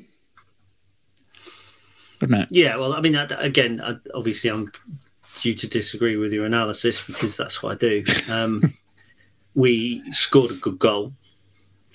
doesn't 2.20 2.34
it? 2.34 2.48
Yeah. 2.50 2.76
Well, 2.76 2.94
I 2.94 3.00
mean, 3.00 3.14
again, 3.14 3.82
obviously, 4.14 4.50
I'm 4.50 4.72
due 5.40 5.54
to 5.54 5.68
disagree 5.68 6.16
with 6.16 6.32
your 6.32 6.46
analysis 6.46 7.04
because 7.06 7.36
that's 7.36 7.62
what 7.62 7.72
I 7.72 7.76
do. 7.76 8.02
Um, 8.30 8.74
we 9.54 10.02
scored 10.12 10.50
a 10.50 10.54
good 10.54 10.78
goal, 10.78 11.14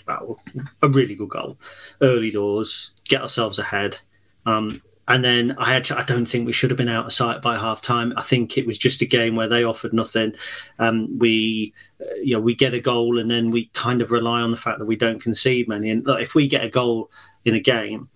a 0.07 0.87
really 0.87 1.15
good 1.15 1.29
goal, 1.29 1.57
early 2.01 2.31
doors, 2.31 2.91
get 3.05 3.21
ourselves 3.21 3.59
ahead. 3.59 3.99
Um, 4.45 4.81
and 5.07 5.23
then 5.23 5.55
I 5.57 5.75
actually, 5.75 5.99
I 5.99 6.05
don't 6.05 6.25
think 6.25 6.45
we 6.45 6.53
should 6.53 6.69
have 6.69 6.77
been 6.77 6.87
out 6.87 7.05
of 7.05 7.13
sight 7.13 7.41
by 7.41 7.57
half 7.57 7.81
time. 7.81 8.13
I 8.15 8.21
think 8.21 8.57
it 8.57 8.65
was 8.65 8.77
just 8.77 9.01
a 9.01 9.05
game 9.05 9.35
where 9.35 9.49
they 9.49 9.63
offered 9.63 9.93
nothing. 9.93 10.33
Um, 10.79 11.19
we, 11.19 11.73
uh, 11.99 12.15
you 12.15 12.33
know, 12.33 12.39
we 12.39 12.55
get 12.55 12.73
a 12.73 12.79
goal 12.79 13.19
and 13.19 13.29
then 13.29 13.51
we 13.51 13.65
kind 13.73 14.01
of 14.01 14.11
rely 14.11 14.41
on 14.41 14.51
the 14.51 14.57
fact 14.57 14.79
that 14.79 14.85
we 14.85 14.95
don't 14.95 15.21
concede 15.21 15.67
many. 15.67 15.89
And 15.89 16.05
look, 16.05 16.21
if 16.21 16.35
we 16.35 16.47
get 16.47 16.63
a 16.63 16.69
goal 16.69 17.11
in 17.43 17.53
a 17.53 17.59
game, 17.59 18.09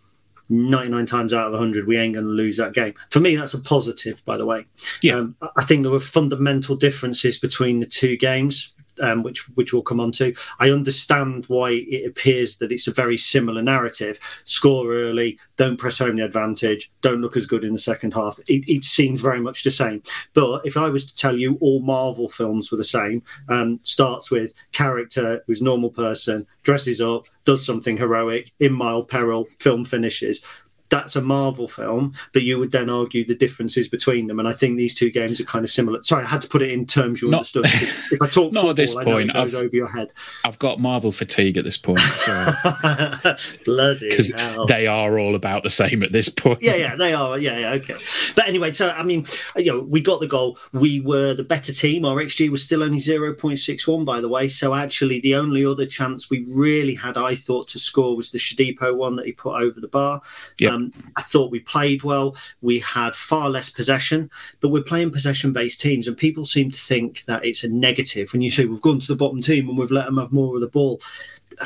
99 0.50 1.06
times 1.06 1.34
out 1.34 1.48
of 1.48 1.54
100, 1.54 1.88
we 1.88 1.98
ain't 1.98 2.14
going 2.14 2.26
to 2.26 2.32
lose 2.32 2.56
that 2.56 2.74
game. 2.74 2.94
For 3.10 3.20
me, 3.20 3.36
that's 3.36 3.54
a 3.54 3.60
positive, 3.60 4.24
by 4.24 4.38
the 4.38 4.46
way. 4.46 4.66
Yeah. 5.04 5.16
Um, 5.16 5.36
I 5.58 5.66
think 5.66 5.84
there 5.84 5.92
were 5.92 6.00
fundamental 6.00 6.78
differences 6.78 7.38
between 7.38 7.82
the 7.82 7.86
two 7.86 8.16
games 8.16 8.74
um, 9.02 9.24
which 9.24 9.48
which 9.56 9.74
we'll 9.74 9.82
come 9.82 10.00
on 10.00 10.12
to. 10.14 10.34
I 10.60 10.70
understand 10.70 11.46
why 11.48 11.72
it 11.72 12.08
appears 12.08 12.58
that 12.58 12.72
it's 12.72 12.88
a 12.88 12.94
very 12.94 13.18
similar 13.18 13.62
narrative: 13.62 14.20
score 14.44 14.94
early, 14.94 15.40
don't 15.56 15.78
press 15.78 16.00
home 16.00 16.18
the 16.18 16.26
advantage, 16.26 16.92
don't 17.02 17.22
look 17.22 17.38
as 17.38 17.46
good 17.46 17.64
in 17.64 17.74
the 17.74 17.80
second 17.80 18.14
half. 18.14 18.40
It, 18.48 18.64
it 18.68 18.84
seems 18.84 19.22
very 19.22 19.40
much 19.40 19.64
the 19.64 19.72
same. 19.72 20.02
But 20.34 20.66
if 20.66 20.78
I 20.78 20.90
was 20.90 21.06
to 21.06 21.16
tell 21.16 21.38
you 21.38 21.58
all 21.62 21.80
Marvel 21.80 22.30
films 22.30 22.72
were 22.72 22.78
the 22.78 22.84
same, 22.84 23.24
um, 23.50 23.78
starts 23.84 24.32
with 24.32 24.54
character 24.72 25.44
who's 25.48 25.62
normal 25.62 25.90
person, 25.90 26.46
dresses 26.64 27.02
up, 27.02 27.28
does 27.46 27.66
something 27.66 27.98
heroic 27.98 28.52
in 28.60 28.74
mild 28.74 29.08
peril, 29.08 29.48
film 29.60 29.86
finishes 29.86 30.44
that's 30.90 31.16
a 31.16 31.22
Marvel 31.22 31.68
film, 31.68 32.14
but 32.34 32.44
you 32.44 32.60
would 32.60 32.72
then 32.72 32.90
argue 32.90 33.26
the 33.26 33.36
differences 33.36 33.88
between 33.88 34.28
them. 34.28 34.40
And 34.40 34.48
I 34.48 34.54
think 34.54 34.78
these 34.78 34.94
two 34.94 35.12
games 35.12 35.40
are 35.40 35.46
kind 35.46 35.64
of 35.66 35.70
similar. 35.70 36.02
Sorry, 36.04 36.24
I 36.24 36.28
had 36.28 36.42
to 36.42 36.48
put 36.48 36.62
it 36.62 36.72
in 36.72 36.86
terms 36.86 37.22
you 37.22 37.30
not, 37.30 37.38
understood. 37.38 37.66
If 37.66 38.22
I 38.22 38.28
talk 38.28 38.54
not 38.54 38.62
football, 38.62 38.70
at 38.70 38.76
this 38.76 38.94
point, 38.94 39.36
I 39.36 39.42
over 39.58 39.76
your 39.76 39.88
head. 39.88 40.14
I've 40.46 40.60
got 40.60 40.80
Marvel 40.80 41.12
fatigue 41.12 41.58
at 41.58 41.64
this 41.64 41.78
point. 41.78 42.00
So. 42.00 42.54
Bloody 43.66 44.10
Because 44.18 44.32
they 44.68 44.88
are 44.88 45.20
all 45.20 45.36
about 45.36 45.64
the 45.64 45.70
same 45.70 46.04
at 46.04 46.12
this 46.12 46.30
point. 46.30 46.62
Yeah, 46.62 46.76
yeah, 46.76 46.96
they 46.96 47.14
are. 47.14 47.38
Yeah, 47.38 47.58
yeah, 47.58 47.72
okay. 47.74 47.96
But 48.36 48.48
anyway, 48.48 48.74
so 48.74 48.90
I 48.90 49.04
mean, 49.04 49.26
you 49.56 49.72
know, 49.74 49.80
we 49.82 50.02
got 50.02 50.20
the 50.20 50.28
goal. 50.28 50.58
We 50.74 51.00
were 51.00 51.34
the 51.34 51.44
better 51.44 51.74
team. 51.74 52.06
Our 52.06 52.18
XG 52.18 52.50
was 52.50 52.64
still 52.64 52.84
only 52.84 53.00
0.61, 53.00 54.06
by 54.06 54.22
the 54.22 54.30
way. 54.30 54.48
So 54.48 54.74
actually, 54.74 55.20
the 55.20 55.36
only 55.36 55.66
other 55.66 55.86
chance 55.86 56.30
we 56.30 56.46
really 56.54 56.96
had, 56.96 57.18
I 57.18 57.36
thought, 57.36 57.68
to 57.70 57.80
score 57.80 58.16
was 58.16 58.32
the 58.32 58.38
Shodipo 58.38 58.96
one 58.96 59.16
that 59.16 59.26
he 59.26 59.32
put 59.32 59.62
over 59.62 59.80
the 59.80 59.88
bar. 59.88 60.22
Yeah. 60.60 60.72
Um, 60.72 60.77
I 61.16 61.22
thought 61.22 61.52
we 61.52 61.60
played 61.60 62.04
well. 62.04 62.36
We 62.62 62.80
had 62.80 63.16
far 63.16 63.50
less 63.50 63.70
possession, 63.70 64.30
but 64.60 64.70
we're 64.70 64.84
playing 64.84 65.12
possession 65.12 65.54
based 65.54 65.82
teams, 65.82 66.08
and 66.08 66.18
people 66.18 66.46
seem 66.46 66.72
to 66.72 66.80
think 66.80 67.24
that 67.26 67.46
it's 67.46 67.64
a 67.64 67.70
negative 67.70 68.32
when 68.32 68.42
you 68.42 68.50
say 68.50 68.66
we've 68.66 68.82
gone 68.82 69.00
to 69.00 69.08
the 69.08 69.16
bottom 69.16 69.42
team 69.42 69.70
and 69.70 69.78
we've 69.78 69.92
let 69.92 70.06
them 70.06 70.18
have 70.18 70.32
more 70.32 70.56
of 70.56 70.62
the 70.62 70.68
ball. 70.68 71.02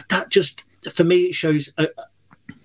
That 0.09 0.29
just, 0.29 0.63
for 0.91 1.03
me, 1.03 1.23
it 1.23 1.35
shows 1.35 1.73
a, 1.77 1.87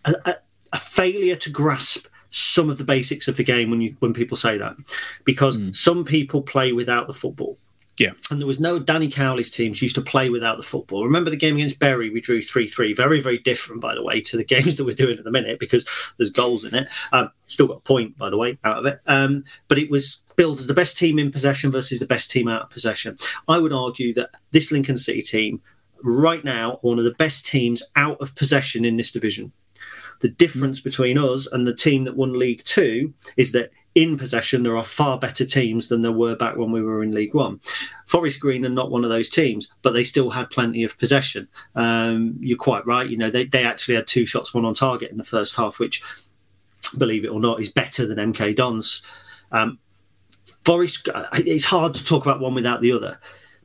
a, 0.05 0.37
a 0.73 0.79
failure 0.79 1.37
to 1.37 1.51
grasp 1.51 2.07
some 2.31 2.69
of 2.69 2.79
the 2.79 2.85
basics 2.85 3.29
of 3.29 3.37
the 3.37 3.45
game 3.45 3.71
when 3.71 3.81
you 3.81 3.97
when 4.01 4.13
people 4.13 4.37
say 4.37 4.59
that 4.59 4.77
because 5.25 5.57
mm. 5.57 5.75
some 5.75 6.05
people 6.05 6.43
play 6.43 6.73
without 6.73 7.07
the 7.07 7.15
football 7.15 7.57
yeah. 7.99 8.13
And 8.31 8.41
there 8.41 8.47
was 8.47 8.61
no 8.61 8.79
Danny 8.79 9.09
Cowley's 9.09 9.51
teams 9.51 9.81
used 9.81 9.95
to 9.95 10.03
play 10.03 10.29
without 10.29 10.59
the 10.59 10.63
football. 10.63 11.05
Remember 11.05 11.31
the 11.31 11.37
game 11.37 11.57
against 11.57 11.81
Bury? 11.81 12.11
We 12.11 12.21
drew 12.21 12.43
3 12.43 12.67
3. 12.67 12.93
Very, 12.93 13.23
very 13.23 13.39
different, 13.39 13.81
by 13.81 13.95
the 13.95 14.03
way, 14.03 14.21
to 14.23 14.37
the 14.37 14.45
games 14.55 14.77
that 14.77 14.85
we're 14.85 14.95
doing 14.95 15.19
at 15.19 15.25
the 15.25 15.31
minute 15.31 15.59
because 15.59 15.87
there's 16.19 16.31
goals 16.31 16.65
in 16.65 16.75
it. 16.75 16.89
Um, 17.13 17.31
still 17.47 17.69
got 17.69 17.79
a 17.79 17.81
point, 17.81 18.19
by 18.19 18.29
the 18.29 18.37
way, 18.37 18.59
out 18.65 18.79
of 18.79 18.87
it. 18.87 19.01
Um, 19.07 19.45
but 19.69 19.79
it 19.79 19.91
was 19.91 20.23
billed 20.37 20.61
as 20.61 20.67
the 20.67 20.75
best 20.75 20.99
team 20.99 21.19
in 21.19 21.31
possession 21.31 21.73
versus 21.73 22.01
the 22.01 22.07
best 22.07 22.31
team 22.31 22.49
out 22.49 22.63
of 22.63 22.71
possession. 22.71 23.17
I 23.49 23.59
would 23.59 23.73
argue 23.73 24.13
that 24.15 24.31
this 24.51 24.71
Lincoln 24.71 24.99
City 24.99 25.23
team, 25.23 25.63
right 26.03 26.45
now, 26.45 26.79
one 26.83 26.99
of 26.99 27.05
the 27.05 27.15
best 27.15 27.47
teams 27.47 27.83
out 27.97 28.21
of 28.21 28.35
possession 28.35 28.85
in 28.85 28.99
this 28.99 29.13
division. 29.13 29.53
The 30.21 30.29
difference 30.29 30.81
between 30.81 31.19
us 31.19 31.47
and 31.47 31.67
the 31.67 31.75
team 31.75 32.05
that 32.05 32.17
won 32.17 32.39
League 32.39 32.63
Two 32.65 33.15
is 33.37 33.53
that 33.53 33.71
in 33.97 34.19
possession, 34.19 34.63
there 34.63 34.77
are 34.77 34.85
far 34.85 35.19
better 35.19 35.47
teams 35.47 35.89
than 35.89 36.03
there 36.03 36.13
were 36.13 36.37
back 36.37 36.57
when 36.57 36.71
we 36.71 36.83
were 36.83 37.03
in 37.03 37.13
League 37.13 37.35
One. 37.35 37.61
Forest 38.07 38.41
Green 38.41 38.65
are 38.67 38.69
not 38.69 38.91
one 38.91 39.05
of 39.05 39.11
those 39.11 39.31
teams, 39.31 39.73
but 39.81 39.93
they 39.93 40.05
still 40.05 40.31
had 40.31 40.51
plenty 40.51 40.85
of 40.85 40.99
possession. 40.99 41.49
Um, 41.75 42.37
you're 42.39 42.59
quite 42.59 42.87
right. 42.87 43.09
You 43.09 43.17
know, 43.17 43.31
they, 43.31 43.47
they 43.47 43.65
actually 43.65 43.95
had 43.95 44.07
two 44.07 44.27
shots, 44.27 44.53
one 44.53 44.67
on 44.67 44.75
target 44.75 45.11
in 45.11 45.17
the 45.17 45.25
first 45.25 45.57
half, 45.57 45.79
which, 45.79 46.03
believe 46.99 47.25
it 47.25 47.31
or 47.31 47.41
not, 47.41 47.59
is 47.59 47.73
better 47.73 48.07
than 48.07 48.35
MK 48.35 48.55
Dons. 48.55 49.01
Um, 49.51 49.79
Forest, 50.63 51.09
it's 51.33 51.65
hard 51.65 51.95
to 51.95 52.05
talk 52.05 52.27
about 52.27 52.41
one 52.41 52.55
without 52.55 52.83
the 52.83 52.93
other. 52.93 53.19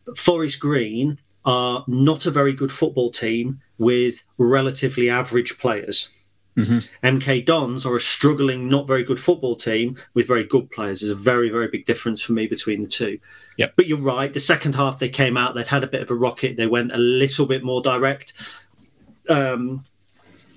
But 0.05 0.17
Forest 0.17 0.61
Green 0.61 1.19
are 1.43 1.83
not 1.89 2.25
a 2.25 2.31
very 2.31 2.53
good 2.53 2.71
football 2.71 3.11
team 3.11 3.59
with 3.77 4.23
relatively 4.37 5.09
average 5.09 5.59
players. 5.59 6.07
Mm-hmm. 6.57 7.17
MK 7.17 7.45
Dons 7.45 7.85
are 7.85 7.95
a 7.95 7.99
struggling, 7.99 8.67
not 8.67 8.87
very 8.87 9.03
good 9.03 9.19
football 9.19 9.55
team 9.55 9.95
with 10.13 10.27
very 10.27 10.43
good 10.43 10.69
players. 10.69 10.99
There's 10.99 11.09
a 11.09 11.15
very, 11.15 11.49
very 11.49 11.67
big 11.67 11.85
difference 11.85 12.21
for 12.21 12.33
me 12.33 12.47
between 12.47 12.81
the 12.81 12.89
two. 12.89 13.19
Yep. 13.57 13.73
But 13.77 13.87
you're 13.87 13.97
right. 13.97 14.31
The 14.31 14.39
second 14.39 14.75
half 14.75 14.99
they 14.99 15.09
came 15.09 15.37
out, 15.37 15.55
they'd 15.55 15.67
had 15.67 15.83
a 15.83 15.87
bit 15.87 16.01
of 16.01 16.11
a 16.11 16.15
rocket. 16.15 16.57
They 16.57 16.67
went 16.67 16.91
a 16.91 16.97
little 16.97 17.45
bit 17.45 17.63
more 17.63 17.81
direct, 17.81 18.33
um, 19.29 19.79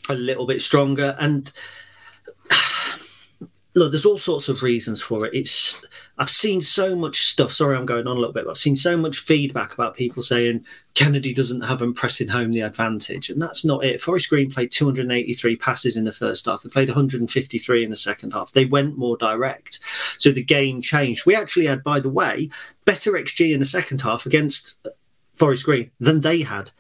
a 0.09 0.15
little 0.15 0.47
bit 0.47 0.61
stronger. 0.61 1.15
And 1.19 1.53
look, 3.75 3.93
there's 3.93 4.07
all 4.07 4.19
sorts 4.19 4.49
of 4.49 4.63
reasons 4.63 5.01
for 5.01 5.27
it. 5.27 5.35
It's 5.35 5.85
I've 6.17 6.31
seen 6.31 6.61
so 6.61 6.95
much 6.95 7.25
stuff. 7.25 7.53
Sorry, 7.53 7.77
I'm 7.77 7.87
going 7.87 8.07
on 8.07 8.17
a 8.17 8.21
little 8.21 8.33
bit. 8.33 8.45
But 8.45 8.53
I've 8.53 8.59
seen 8.59 8.77
so 8.77 8.97
much 8.97 9.19
feedback 9.19 9.75
about 9.75 9.97
people 9.97 10.23
saying 10.23 10.65
Kennedy 10.95 11.35
doesn't 11.35 11.63
have 11.63 11.81
them 11.81 11.93
pressing 11.93 12.29
home 12.29 12.53
the 12.53 12.61
advantage, 12.61 13.31
and 13.31 13.43
that's 13.43 13.65
not 13.65 13.85
it. 13.85 14.01
Forest 14.01 14.31
Green 14.31 14.51
played 14.51 14.71
283 14.71 15.57
passes 15.57 15.97
in 15.97 16.05
the 16.05 16.13
first 16.13 16.47
half. 16.47 16.63
They 16.63 16.71
played 16.71 16.89
153 16.89 17.85
in 17.85 17.91
the 17.91 17.97
second 17.97 18.33
half. 18.33 18.53
They 18.53 18.65
went 18.65 18.97
more 18.97 19.17
direct, 19.17 19.81
so 20.19 20.31
the 20.31 20.45
game 20.45 20.81
changed. 20.81 21.27
We 21.27 21.35
actually 21.35 21.67
had, 21.67 21.83
by 21.83 21.99
the 21.99 22.11
way, 22.11 22.49
better 22.85 23.13
xG 23.13 23.53
in 23.53 23.61
the 23.61 23.67
second 23.67 24.03
half 24.03 24.25
against 24.25 24.87
Forest 25.35 25.65
Green 25.65 25.91
than 25.99 26.21
they 26.21 26.43
had. 26.43 26.71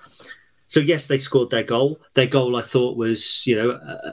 So 0.69 0.81
yes, 0.81 1.09
they 1.09 1.19
scored 1.19 1.51
their 1.51 1.65
goal. 1.65 2.01
Their 2.15 2.27
goal, 2.27 2.57
I 2.57 2.63
thought, 2.63 2.97
was 2.97 3.47
you 3.47 3.57
know. 3.57 3.71
Uh, 3.73 4.13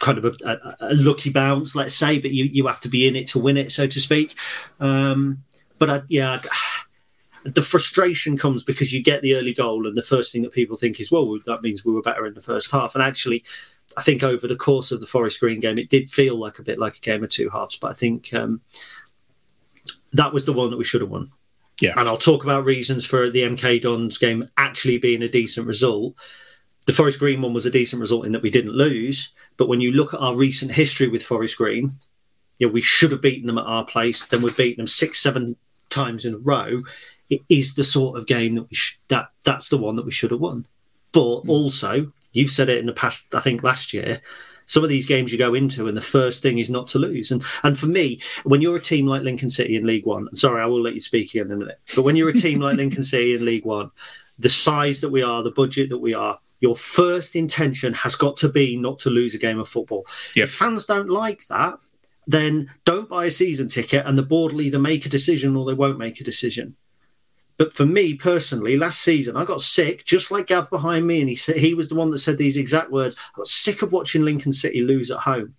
kind 0.00 0.18
of 0.18 0.24
a, 0.24 0.32
a, 0.44 0.76
a, 0.80 0.94
lucky 0.94 1.30
bounce, 1.30 1.76
let's 1.76 1.94
say, 1.94 2.18
but 2.18 2.32
you, 2.32 2.46
you 2.46 2.66
have 2.66 2.80
to 2.80 2.88
be 2.88 3.06
in 3.06 3.14
it 3.14 3.28
to 3.28 3.38
win 3.38 3.56
it, 3.56 3.70
so 3.70 3.86
to 3.86 4.00
speak. 4.00 4.34
Um, 4.80 5.44
but 5.78 5.90
I, 5.90 6.02
yeah, 6.08 6.40
the 7.44 7.62
frustration 7.62 8.36
comes 8.36 8.64
because 8.64 8.92
you 8.92 9.02
get 9.02 9.22
the 9.22 9.36
early 9.36 9.54
goal, 9.54 9.86
and 9.86 9.96
the 9.96 10.02
first 10.02 10.32
thing 10.32 10.42
that 10.42 10.52
people 10.52 10.76
think 10.76 10.98
is, 10.98 11.12
well, 11.12 11.38
that 11.46 11.62
means 11.62 11.84
we 11.84 11.92
were 11.92 12.02
better 12.02 12.26
in 12.26 12.34
the 12.34 12.40
first 12.40 12.72
half. 12.72 12.94
And 12.94 13.04
actually, 13.04 13.44
I 13.96 14.02
think 14.02 14.22
over 14.22 14.48
the 14.48 14.56
course 14.56 14.90
of 14.90 15.00
the 15.00 15.06
Forest 15.06 15.38
Green 15.40 15.60
game, 15.60 15.78
it 15.78 15.90
did 15.90 16.10
feel 16.10 16.36
like 16.36 16.58
a 16.58 16.64
bit 16.64 16.78
like 16.78 16.96
a 16.96 17.00
game 17.00 17.22
of 17.22 17.30
two 17.30 17.50
halves. 17.50 17.76
But 17.76 17.90
I 17.90 17.94
think 17.94 18.32
um, 18.32 18.62
that 20.12 20.32
was 20.32 20.46
the 20.46 20.52
one 20.52 20.70
that 20.70 20.78
we 20.78 20.84
should 20.84 21.02
have 21.02 21.10
won. 21.10 21.30
Yeah. 21.80 21.94
And 21.96 22.08
I'll 22.08 22.18
talk 22.18 22.44
about 22.44 22.64
reasons 22.64 23.06
for 23.06 23.30
the 23.30 23.42
MK 23.42 23.82
Dons 23.82 24.18
game 24.18 24.48
actually 24.56 24.98
being 24.98 25.22
a 25.22 25.28
decent 25.28 25.66
result. 25.66 26.14
The 26.86 26.92
Forest 26.92 27.18
Green 27.18 27.42
one 27.42 27.52
was 27.54 27.66
a 27.66 27.70
decent 27.70 28.00
result 28.00 28.26
in 28.26 28.32
that 28.32 28.42
we 28.42 28.50
didn't 28.50 28.72
lose. 28.74 29.32
But 29.56 29.68
when 29.68 29.80
you 29.80 29.92
look 29.92 30.14
at 30.14 30.20
our 30.20 30.34
recent 30.34 30.72
history 30.72 31.08
with 31.08 31.22
Forest 31.22 31.56
Green, 31.58 31.92
you 32.58 32.66
know, 32.66 32.72
we 32.72 32.80
should 32.80 33.12
have 33.12 33.20
beaten 33.22 33.46
them 33.46 33.58
at 33.58 33.66
our 33.66 33.84
place. 33.84 34.24
Then 34.26 34.42
we've 34.42 34.56
beaten 34.56 34.78
them 34.82 34.88
six, 34.88 35.18
seven 35.20 35.56
times 35.88 36.24
in 36.24 36.34
a 36.34 36.38
row. 36.38 36.80
It 37.28 37.42
is 37.48 37.74
the 37.74 37.84
sort 37.84 38.18
of 38.18 38.26
game 38.26 38.54
that 38.54 38.68
we 38.68 38.74
sh- 38.74 38.98
that 39.08 39.30
that's 39.44 39.68
the 39.68 39.78
one 39.78 39.96
that 39.96 40.04
we 40.04 40.10
should 40.10 40.30
have 40.30 40.40
won. 40.40 40.66
But 41.12 41.40
Hmm. 41.42 41.50
also, 41.50 42.12
you've 42.32 42.50
said 42.50 42.68
it 42.68 42.78
in 42.78 42.86
the 42.86 42.92
past. 42.92 43.34
I 43.34 43.40
think 43.40 43.62
last 43.62 43.92
year, 43.94 44.20
some 44.66 44.82
of 44.82 44.88
these 44.88 45.06
games 45.06 45.32
you 45.32 45.38
go 45.38 45.54
into, 45.54 45.86
and 45.88 45.96
the 45.96 46.00
first 46.02 46.42
thing 46.42 46.58
is 46.58 46.70
not 46.70 46.88
to 46.88 46.98
lose. 46.98 47.30
And 47.30 47.42
and 47.62 47.78
for 47.78 47.86
me, 47.86 48.20
when 48.44 48.62
you're 48.62 48.76
a 48.76 48.80
team 48.80 49.06
like 49.06 49.22
Lincoln 49.22 49.50
City 49.50 49.76
in 49.76 49.86
League 49.86 50.06
One, 50.06 50.34
sorry, 50.34 50.60
I 50.60 50.66
will 50.66 50.80
let 50.80 50.94
you 50.94 51.00
speak 51.00 51.30
again 51.34 51.46
in 51.46 51.52
a 51.52 51.56
minute. 51.56 51.78
But 51.94 52.02
when 52.02 52.16
you're 52.16 52.28
a 52.30 52.32
team 52.34 52.60
like 52.60 52.76
Lincoln 52.82 53.02
City 53.04 53.34
in 53.34 53.44
League 53.44 53.64
One, 53.64 53.90
the 54.38 54.48
size 54.50 55.00
that 55.02 55.10
we 55.10 55.22
are, 55.22 55.42
the 55.42 55.50
budget 55.50 55.88
that 55.90 55.98
we 55.98 56.14
are, 56.14 56.38
your 56.60 56.76
first 56.76 57.34
intention 57.34 57.94
has 57.94 58.14
got 58.14 58.36
to 58.38 58.48
be 58.48 58.76
not 58.76 58.98
to 59.00 59.10
lose 59.10 59.34
a 59.34 59.38
game 59.38 59.58
of 59.58 59.68
football. 59.68 60.06
Yep. 60.34 60.44
If 60.44 60.54
fans 60.54 60.84
don't 60.84 61.08
like 61.08 61.46
that, 61.48 61.78
then 62.26 62.70
don't 62.84 63.08
buy 63.08 63.24
a 63.24 63.30
season 63.30 63.68
ticket, 63.68 64.06
and 64.06 64.16
the 64.16 64.22
board 64.22 64.52
will 64.52 64.60
either 64.60 64.78
make 64.78 65.06
a 65.06 65.08
decision 65.08 65.56
or 65.56 65.64
they 65.64 65.74
won't 65.74 65.98
make 65.98 66.20
a 66.20 66.24
decision. 66.24 66.76
But 67.56 67.74
for 67.74 67.84
me 67.84 68.14
personally, 68.14 68.76
last 68.76 69.00
season 69.00 69.36
I 69.36 69.44
got 69.44 69.60
sick, 69.60 70.04
just 70.04 70.30
like 70.30 70.46
Gav 70.46 70.70
behind 70.70 71.06
me, 71.06 71.20
and 71.20 71.28
he 71.28 71.36
said 71.36 71.56
he 71.56 71.74
was 71.74 71.88
the 71.88 71.94
one 71.94 72.10
that 72.10 72.18
said 72.18 72.38
these 72.38 72.56
exact 72.56 72.90
words. 72.90 73.16
I 73.34 73.36
got 73.36 73.46
sick 73.46 73.82
of 73.82 73.92
watching 73.92 74.22
Lincoln 74.22 74.52
City 74.52 74.80
lose 74.82 75.10
at 75.10 75.20
home. 75.20 75.54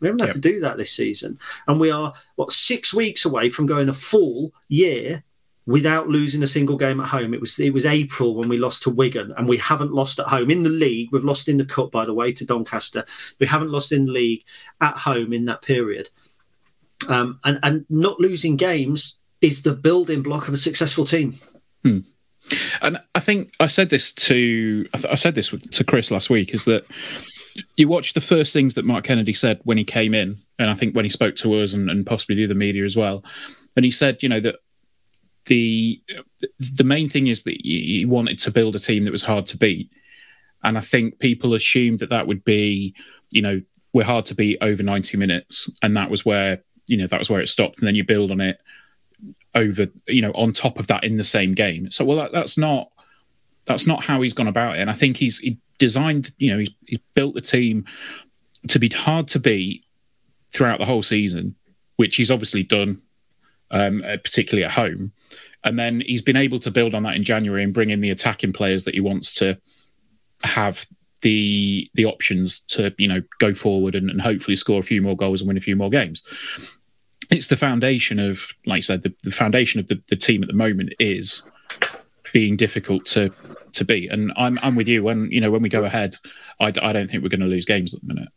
We 0.00 0.08
haven't 0.08 0.20
had 0.20 0.26
Yep. 0.26 0.34
to 0.34 0.40
do 0.40 0.60
that 0.60 0.76
this 0.76 0.92
season, 0.92 1.38
and 1.68 1.78
we 1.80 1.90
are 1.90 2.12
what 2.36 2.50
six 2.52 2.92
weeks 2.92 3.24
away 3.24 3.48
from 3.50 3.66
going 3.66 3.88
a 3.88 3.92
full 3.92 4.52
year 4.68 5.22
without 5.66 6.08
losing 6.08 6.42
a 6.42 6.46
single 6.46 6.76
game 6.76 7.00
at 7.00 7.08
home. 7.08 7.34
It 7.34 7.40
was 7.40 7.58
it 7.58 7.74
was 7.74 7.86
April 7.86 8.34
when 8.34 8.48
we 8.48 8.56
lost 8.56 8.82
to 8.84 8.90
Wigan, 8.90 9.32
and 9.36 9.48
we 9.48 9.58
haven't 9.58 9.92
lost 9.92 10.18
at 10.18 10.28
home 10.28 10.50
in 10.50 10.62
the 10.62 10.70
league. 10.70 11.10
We've 11.12 11.24
lost 11.24 11.48
in 11.48 11.58
the 11.58 11.64
cup, 11.64 11.90
by 11.90 12.04
the 12.04 12.14
way, 12.14 12.32
to 12.32 12.46
Doncaster. 12.46 13.04
We 13.40 13.46
haven't 13.46 13.70
lost 13.70 13.92
in 13.92 14.06
the 14.06 14.12
league 14.12 14.44
at 14.80 14.96
home 14.98 15.32
in 15.32 15.44
that 15.46 15.62
period. 15.62 16.10
Um, 17.08 17.40
and 17.44 17.58
and 17.62 17.84
not 17.90 18.20
losing 18.20 18.56
games 18.56 19.16
is 19.40 19.62
the 19.62 19.74
building 19.74 20.22
block 20.22 20.48
of 20.48 20.54
a 20.54 20.58
successful 20.58 21.04
team. 21.04 21.38
And 22.80 22.98
I 23.14 23.20
think 23.20 23.52
I 23.58 23.66
said 23.66 23.90
this 23.90 24.12
to 24.12 24.86
I 24.94 25.16
said 25.16 25.34
this 25.34 25.50
to 25.50 25.84
Chris 25.84 26.10
last 26.10 26.30
week 26.30 26.54
is 26.54 26.64
that 26.66 26.86
you 27.76 27.88
watch 27.88 28.12
the 28.12 28.20
first 28.20 28.52
things 28.52 28.74
that 28.74 28.84
Mark 28.84 29.04
Kennedy 29.04 29.34
said 29.34 29.60
when 29.64 29.78
he 29.78 29.84
came 29.84 30.14
in, 30.14 30.36
and 30.58 30.70
I 30.70 30.74
think 30.74 30.94
when 30.94 31.04
he 31.04 31.10
spoke 31.10 31.34
to 31.36 31.54
us 31.54 31.72
and, 31.72 31.90
and 31.90 32.06
possibly 32.06 32.36
the 32.36 32.44
other 32.44 32.54
media 32.54 32.84
as 32.84 32.96
well, 32.96 33.24
and 33.74 33.84
he 33.84 33.90
said, 33.90 34.22
you 34.22 34.28
know, 34.28 34.40
that 34.40 34.56
the 35.46 36.00
the 36.76 36.84
main 36.84 37.08
thing 37.08 37.28
is 37.28 37.44
that 37.44 37.56
he 37.62 38.04
wanted 38.06 38.38
to 38.40 38.50
build 38.50 38.76
a 38.76 38.80
team 38.80 39.04
that 39.04 39.12
was 39.12 39.22
hard 39.22 39.46
to 39.46 39.56
beat, 39.56 39.90
and 40.62 40.76
I 40.76 40.80
think 40.80 41.18
people 41.18 41.54
assumed 41.54 42.00
that 42.00 42.10
that 42.10 42.26
would 42.26 42.44
be, 42.44 42.94
you 43.30 43.42
know, 43.42 43.60
we're 43.92 44.04
hard 44.04 44.26
to 44.26 44.34
beat 44.34 44.58
over 44.60 44.82
ninety 44.82 45.16
minutes, 45.16 45.70
and 45.82 45.96
that 45.96 46.10
was 46.10 46.24
where 46.24 46.62
you 46.86 46.96
know 46.96 47.06
that 47.06 47.18
was 47.18 47.30
where 47.30 47.40
it 47.40 47.48
stopped, 47.48 47.80
and 47.80 47.88
then 47.88 47.94
you 47.94 48.04
build 48.04 48.30
on 48.30 48.40
it 48.40 48.60
over 49.54 49.86
you 50.06 50.20
know 50.20 50.32
on 50.32 50.52
top 50.52 50.78
of 50.78 50.86
that 50.88 51.04
in 51.04 51.16
the 51.16 51.24
same 51.24 51.54
game. 51.54 51.90
So 51.90 52.04
well 52.04 52.18
that, 52.18 52.32
that's 52.32 52.58
not 52.58 52.90
that's 53.66 53.86
not 53.86 54.02
how 54.02 54.22
he's 54.22 54.32
gone 54.32 54.48
about 54.48 54.76
it. 54.76 54.80
And 54.80 54.90
i 54.90 54.92
think 54.92 55.16
he's 55.16 55.38
he 55.38 55.58
designed 55.78 56.32
you 56.38 56.50
know 56.50 56.64
he's 56.86 57.00
built 57.14 57.34
the 57.34 57.40
team 57.40 57.84
to 58.68 58.78
be 58.78 58.88
hard 58.88 59.28
to 59.28 59.38
beat 59.38 59.84
throughout 60.52 60.78
the 60.78 60.86
whole 60.86 61.02
season 61.02 61.54
which 61.96 62.16
he's 62.16 62.30
obviously 62.30 62.62
done 62.62 63.02
um, 63.70 64.02
uh, 64.06 64.16
particularly 64.22 64.64
at 64.64 64.70
home 64.70 65.12
and 65.66 65.78
then 65.78 66.02
he's 66.06 66.22
been 66.22 66.36
able 66.36 66.58
to 66.58 66.70
build 66.70 66.94
on 66.94 67.02
that 67.02 67.16
in 67.16 67.24
january 67.24 67.62
and 67.62 67.74
bring 67.74 67.90
in 67.90 68.00
the 68.00 68.10
attacking 68.10 68.52
players 68.52 68.84
that 68.84 68.94
he 68.94 69.00
wants 69.00 69.32
to 69.32 69.58
have 70.42 70.86
the 71.20 71.90
the 71.94 72.04
options 72.04 72.60
to 72.60 72.94
you 72.98 73.08
know 73.08 73.20
go 73.38 73.52
forward 73.52 73.94
and, 73.94 74.08
and 74.08 74.20
hopefully 74.20 74.56
score 74.56 74.78
a 74.78 74.82
few 74.82 75.02
more 75.02 75.16
goals 75.16 75.40
and 75.40 75.48
win 75.48 75.56
a 75.56 75.60
few 75.60 75.76
more 75.76 75.90
games 75.90 76.22
it's 77.30 77.48
the 77.48 77.56
foundation 77.56 78.18
of, 78.18 78.52
like 78.66 78.78
I 78.78 78.80
said, 78.80 79.02
the, 79.02 79.14
the 79.24 79.30
foundation 79.30 79.80
of 79.80 79.88
the, 79.88 80.00
the 80.08 80.16
team 80.16 80.42
at 80.42 80.48
the 80.48 80.54
moment 80.54 80.94
is 80.98 81.42
being 82.32 82.56
difficult 82.56 83.04
to 83.06 83.32
to 83.72 83.84
beat. 83.84 84.10
And 84.10 84.32
I'm 84.36 84.58
I'm 84.62 84.74
with 84.74 84.88
you 84.88 85.02
when 85.02 85.30
you 85.30 85.40
know 85.40 85.50
when 85.50 85.62
we 85.62 85.68
go 85.68 85.84
ahead, 85.84 86.16
I, 86.60 86.66
I 86.66 86.92
don't 86.92 87.10
think 87.10 87.22
we're 87.22 87.28
going 87.28 87.40
to 87.40 87.46
lose 87.46 87.66
games 87.66 87.94
at 87.94 88.00
the 88.00 88.14
minute. 88.14 88.28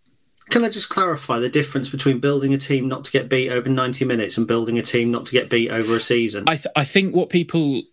Can 0.49 0.63
I 0.63 0.69
just 0.69 0.89
clarify 0.89 1.39
the 1.39 1.49
difference 1.49 1.89
between 1.89 2.19
building 2.19 2.53
a 2.53 2.57
team 2.57 2.87
not 2.87 3.05
to 3.05 3.11
get 3.11 3.29
beat 3.29 3.49
over 3.49 3.69
90 3.69 4.03
minutes 4.05 4.37
and 4.37 4.47
building 4.47 4.79
a 4.79 4.81
team 4.81 5.11
not 5.11 5.27
to 5.27 5.31
get 5.31 5.49
beat 5.49 5.69
over 5.69 5.95
a 5.95 5.99
season? 5.99 6.45
I 6.47 6.55
th- 6.55 6.73
I 6.75 6.83
think 6.83 7.15
what 7.15 7.29
people 7.29 7.83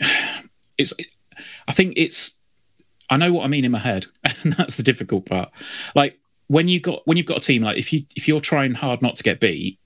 it's 0.78 0.94
I 1.68 1.72
think 1.72 1.94
it's 1.96 2.38
I 3.10 3.16
know 3.16 3.32
what 3.32 3.44
I 3.44 3.48
mean 3.48 3.64
in 3.64 3.70
my 3.70 3.78
head, 3.78 4.06
and 4.42 4.54
that's 4.54 4.76
the 4.76 4.82
difficult 4.82 5.26
part. 5.26 5.50
Like 5.94 6.18
when 6.48 6.68
you 6.68 6.80
got 6.80 7.02
when 7.06 7.16
you've 7.16 7.26
got 7.26 7.38
a 7.38 7.40
team 7.40 7.62
like 7.62 7.76
if 7.76 7.92
you 7.92 8.04
if 8.16 8.28
you're 8.28 8.40
trying 8.40 8.74
hard 8.74 9.02
not 9.02 9.16
to 9.16 9.22
get 9.22 9.40
beat, 9.40 9.78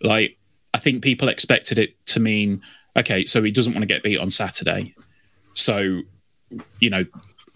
like 0.00 0.38
I 0.72 0.78
think 0.78 1.02
people 1.02 1.28
expected 1.28 1.78
it 1.78 2.04
to 2.06 2.20
mean 2.20 2.62
okay, 2.96 3.24
so 3.24 3.42
he 3.42 3.50
doesn't 3.50 3.72
want 3.72 3.82
to 3.82 3.86
get 3.86 4.02
beat 4.02 4.20
on 4.20 4.30
Saturday, 4.30 4.94
so 5.54 6.02
you 6.78 6.90
know 6.90 7.04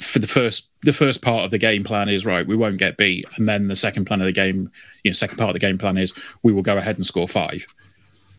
for 0.01 0.21
the 0.21 0.27
first 0.27 0.69
the 0.83 0.93
first 0.93 1.23
part 1.23 1.45
of 1.45 1.51
the 1.51 1.59
game 1.59 1.83
plan 1.83 2.09
is 2.09 2.25
right 2.25 2.47
we 2.47 2.57
won't 2.57 2.79
get 2.79 2.97
beat. 2.97 3.27
And 3.37 3.49
then 3.49 3.67
the 3.67 3.77
second 3.77 4.05
plan 4.05 4.21
of 4.21 4.27
the 4.27 4.33
game 4.33 4.71
you 5.05 5.11
know 5.11 5.15
second 5.15 5.39
part 5.39 5.51
of 5.51 5.55
the 5.55 5.61
game 5.61 5.79
plan 5.79 5.99
is 5.99 6.13
we 6.43 6.53
will 6.53 6.63
go 6.63 6.77
ahead 6.77 6.97
and 6.97 7.07
score 7.07 7.29
five. 7.29 7.67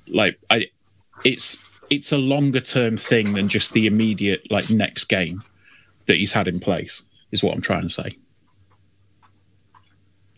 Like 0.08 0.39
i 0.50 0.65
it's 1.26 1.63
it's 1.89 2.12
a 2.12 2.17
longer 2.17 2.60
term 2.60 2.98
thing 2.98 3.34
than 3.34 3.48
just 3.48 3.74
the 3.74 3.88
immediate 3.88 4.50
like 4.52 4.69
next 4.69 5.06
game 5.06 5.43
that 6.06 6.17
he's 6.17 6.32
had 6.32 6.48
in 6.48 6.60
place 6.60 7.04
is 7.32 7.43
what 7.43 7.54
i'm 7.54 7.62
trying 7.62 7.84
to 7.84 7.89
say 7.89 8.15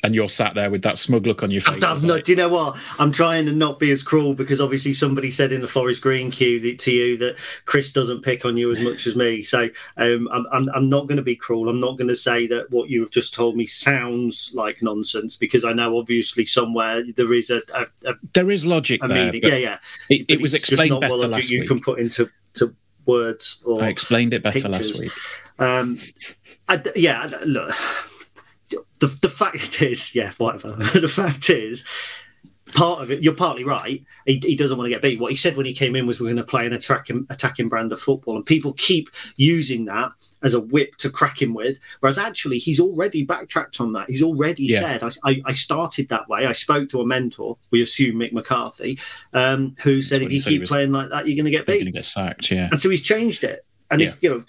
and 0.04 0.16
you're 0.16 0.30
sat 0.30 0.56
there 0.56 0.70
with 0.70 0.82
that 0.82 0.98
smug 0.98 1.28
look 1.28 1.44
on 1.44 1.52
your 1.52 1.62
face 1.62 1.80
not, 1.82 2.02
like, 2.02 2.24
do 2.26 2.32
you 2.32 2.36
know 2.36 2.50
what? 2.50 2.78
I'm 3.00 3.12
trying 3.12 3.46
to 3.46 3.52
not 3.52 3.80
be 3.80 3.92
as 3.92 4.04
cruel 4.04 4.34
because 4.34 4.60
obviously 4.60 4.94
somebody 4.94 5.32
said 5.32 5.52
in 5.52 5.62
the 5.62 5.68
Forest 5.68 6.02
Green 6.02 6.32
queue 6.32 6.60
that, 6.62 6.80
to 6.80 6.92
you 6.92 7.18
that 7.18 7.38
Chris 7.66 7.92
doesn't 7.92 8.22
pick 8.22 8.46
on 8.46 8.58
you 8.58 8.72
as 8.72 8.80
much 8.80 9.06
as 9.08 9.16
me. 9.16 9.42
So 9.44 9.70
um, 9.98 10.28
I'm, 10.32 10.46
I'm, 10.52 10.70
I'm 10.74 10.90
not 10.90 11.08
going 11.08 11.18
to 11.18 11.24
be 11.24 11.36
cruel. 11.36 11.70
I'm 11.70 11.80
not 11.80 11.98
going 11.98 12.08
to 12.08 12.16
say 12.16 12.48
that 12.48 12.72
what 12.72 12.90
you 12.90 13.02
have 13.02 13.12
just 13.12 13.34
told 13.34 13.56
me 13.56 13.66
sounds 13.66 14.52
like 14.56 14.82
nonsense 14.82 15.36
because 15.36 15.64
I 15.64 15.74
know 15.74 15.98
obviously 15.98 16.46
somewhere 16.46 17.04
there 17.16 17.34
is 17.34 17.50
a, 17.50 17.62
a, 17.74 17.86
a, 18.10 18.14
there 18.34 18.52
is 18.52 18.66
logic 18.66 19.02
there 19.02 19.32
meaning. 19.32 19.42
Yeah, 19.44 19.56
yeah. 19.56 19.78
it, 20.10 20.26
it 20.28 20.42
was 20.42 20.54
explained 20.54 20.92
not 20.92 21.02
better 21.02 21.18
well 21.18 21.30
last 21.30 21.50
you 21.50 21.62
week 21.62 21.68
can 21.68 21.80
put 21.80 22.00
into 22.00 22.30
to 22.54 22.76
words 23.06 23.60
or 23.66 23.82
i 23.82 23.88
explained 23.88 24.34
it 24.34 24.44
better 24.44 24.70
last 24.70 25.00
week 25.00 25.12
Um, 25.62 26.00
I, 26.68 26.82
yeah, 26.96 27.30
look. 27.46 27.74
The, 29.02 29.08
the 29.22 29.30
fact 29.30 29.82
is, 29.82 30.16
yeah, 30.16 30.32
whatever. 30.38 30.70
the 31.00 31.08
fact 31.10 31.50
is, 31.50 31.84
part 32.74 33.02
of 33.02 33.12
it, 33.12 33.22
you're 33.22 33.36
partly 33.36 33.64
right. 33.66 34.04
He, 34.26 34.42
he 34.44 34.56
doesn't 34.56 34.78
want 34.78 34.86
to 34.86 34.90
get 34.92 35.02
beat. 35.02 35.20
What 35.20 35.32
he 35.32 35.36
said 35.36 35.58
when 35.58 35.66
he 35.66 35.74
came 35.74 35.96
in 35.96 36.08
was 36.08 36.22
we're 36.22 36.28
going 36.28 36.38
to 36.38 36.44
play 36.44 36.66
an 36.66 36.72
attacking, 36.74 37.28
attacking 37.30 37.68
brand 37.68 37.92
of 37.92 38.00
football, 38.00 38.36
and 38.38 38.46
people 38.46 38.74
keep 38.74 39.10
using 39.36 39.86
that 39.86 40.12
as 40.44 40.54
a 40.54 40.60
whip 40.60 40.96
to 40.98 41.10
crack 41.10 41.42
him 41.42 41.54
with. 41.54 41.80
Whereas 42.00 42.18
actually, 42.18 42.58
he's 42.58 42.80
already 42.80 43.24
backtracked 43.24 43.82
on 43.82 43.92
that. 43.94 44.08
He's 44.10 44.24
already 44.24 44.64
Yeah. 44.64 44.80
said, 44.80 45.04
I, 45.04 45.10
I, 45.30 45.42
I 45.46 45.54
started 45.54 46.10
that 46.10 46.30
way. 46.30 46.46
I 46.46 46.52
spoke 46.54 46.90
to 46.90 47.02
a 47.02 47.06
mentor, 47.06 47.58
we 47.72 47.82
assume 47.82 48.16
Mick 48.16 48.32
McCarthy, 48.34 48.98
um, 49.34 49.76
who 49.84 50.02
said, 50.02 50.22
if 50.22 50.32
you 50.32 50.42
keep 50.42 50.66
playing 50.66 50.92
like 50.92 51.10
that, 51.10 51.28
you're 51.28 51.36
going 51.36 51.46
to 51.46 51.52
get 51.52 51.68
you're 51.68 51.76
beat. 51.78 51.84
going 51.84 51.86
to 51.86 51.92
get 51.92 52.06
sacked 52.06 52.50
yeah 52.52 52.70
And 52.72 52.80
so 52.80 52.90
he's 52.90 53.02
changed 53.02 53.44
it. 53.44 53.66
And 53.92 54.02
if 54.02 54.24
you 54.24 54.30
know, 54.30 54.44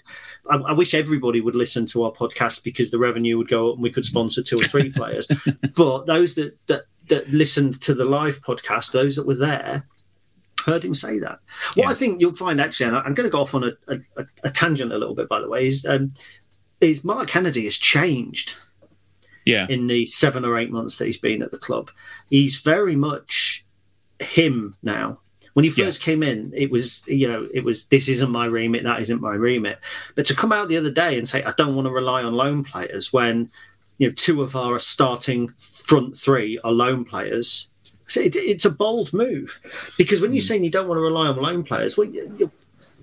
I, 0.49 0.57
I 0.57 0.71
wish 0.73 0.93
everybody 0.93 1.39
would 1.41 1.55
listen 1.55 1.85
to 1.87 2.03
our 2.03 2.11
podcast 2.11 2.63
because 2.63 2.91
the 2.91 2.97
revenue 2.99 3.37
would 3.37 3.47
go 3.47 3.69
up 3.69 3.75
and 3.75 3.83
we 3.83 3.91
could 3.91 4.05
sponsor 4.05 4.43
two 4.43 4.59
or 4.59 4.63
three 4.63 4.91
players. 4.95 5.27
But 5.75 6.05
those 6.05 6.35
that, 6.35 6.57
that 6.67 6.83
that 7.09 7.29
listened 7.29 7.81
to 7.81 7.93
the 7.93 8.05
live 8.05 8.41
podcast, 8.41 8.91
those 8.91 9.15
that 9.17 9.27
were 9.27 9.35
there, 9.35 9.83
heard 10.65 10.83
him 10.85 10.93
say 10.93 11.19
that. 11.19 11.39
What 11.75 11.85
Yeah. 11.85 11.89
I 11.89 11.93
think 11.93 12.21
you'll 12.21 12.33
find 12.33 12.61
actually, 12.61 12.87
and 12.87 12.95
I- 12.97 13.01
I'm 13.01 13.13
going 13.13 13.27
to 13.29 13.31
go 13.31 13.41
off 13.41 13.53
on 13.55 13.63
a, 13.65 13.71
a, 14.17 14.25
a 14.45 14.49
tangent 14.49 14.93
a 14.93 14.97
little 14.97 15.15
bit, 15.15 15.27
by 15.29 15.39
the 15.41 15.49
way, 15.49 15.67
is 15.67 15.85
um, 15.85 16.11
is 16.81 17.03
Mark 17.03 17.27
Kennedy 17.27 17.65
has 17.65 17.77
changed 17.77 18.57
yeah 19.45 19.67
in 19.69 19.87
the 19.87 20.05
seven 20.05 20.45
or 20.45 20.57
eight 20.57 20.71
months 20.71 20.97
that 20.97 21.05
he's 21.05 21.17
been 21.17 21.41
at 21.43 21.51
the 21.51 21.57
club. 21.57 21.91
He's 22.29 22.57
very 22.57 22.95
much 22.95 23.65
him 24.19 24.75
now. 24.81 25.19
When 25.53 25.65
he 25.65 25.71
Yeah. 25.71 25.85
first 25.85 26.01
came 26.01 26.23
in, 26.23 26.51
it 26.55 26.71
was 26.71 27.03
you 27.07 27.27
know 27.27 27.47
it 27.53 27.63
was 27.63 27.85
this 27.85 28.07
isn't 28.09 28.31
my 28.31 28.45
remit, 28.45 28.83
that 28.83 29.01
isn't 29.01 29.21
my 29.21 29.35
remit. 29.35 29.79
But 30.15 30.25
to 30.27 30.35
come 30.35 30.51
out 30.51 30.67
the 30.67 30.77
other 30.77 30.91
day 30.91 31.17
and 31.17 31.27
say 31.27 31.43
I 31.43 31.53
don't 31.57 31.75
want 31.75 31.87
to 31.87 31.91
rely 31.93 32.23
on 32.23 32.33
loan 32.33 32.63
players 32.63 33.13
when 33.13 33.49
you 33.97 34.07
know 34.07 34.13
two 34.13 34.41
of 34.41 34.55
our 34.55 34.79
starting 34.79 35.49
front 35.57 36.17
three 36.17 36.59
are 36.63 36.71
loan 36.71 37.05
players. 37.05 37.67
So 38.07 38.21
it, 38.21 38.35
it's 38.35 38.65
a 38.65 38.69
bold 38.69 39.13
move 39.13 39.59
because 39.97 40.21
when 40.21 40.33
you're 40.33 40.43
mm. 40.43 40.47
saying 40.47 40.63
you 40.63 40.71
don't 40.71 40.87
want 40.87 40.97
to 40.97 41.03
rely 41.03 41.27
on 41.27 41.37
loan 41.37 41.63
players, 41.63 41.97
well, 41.97 42.07
you, 42.07 42.35
you, 42.37 42.51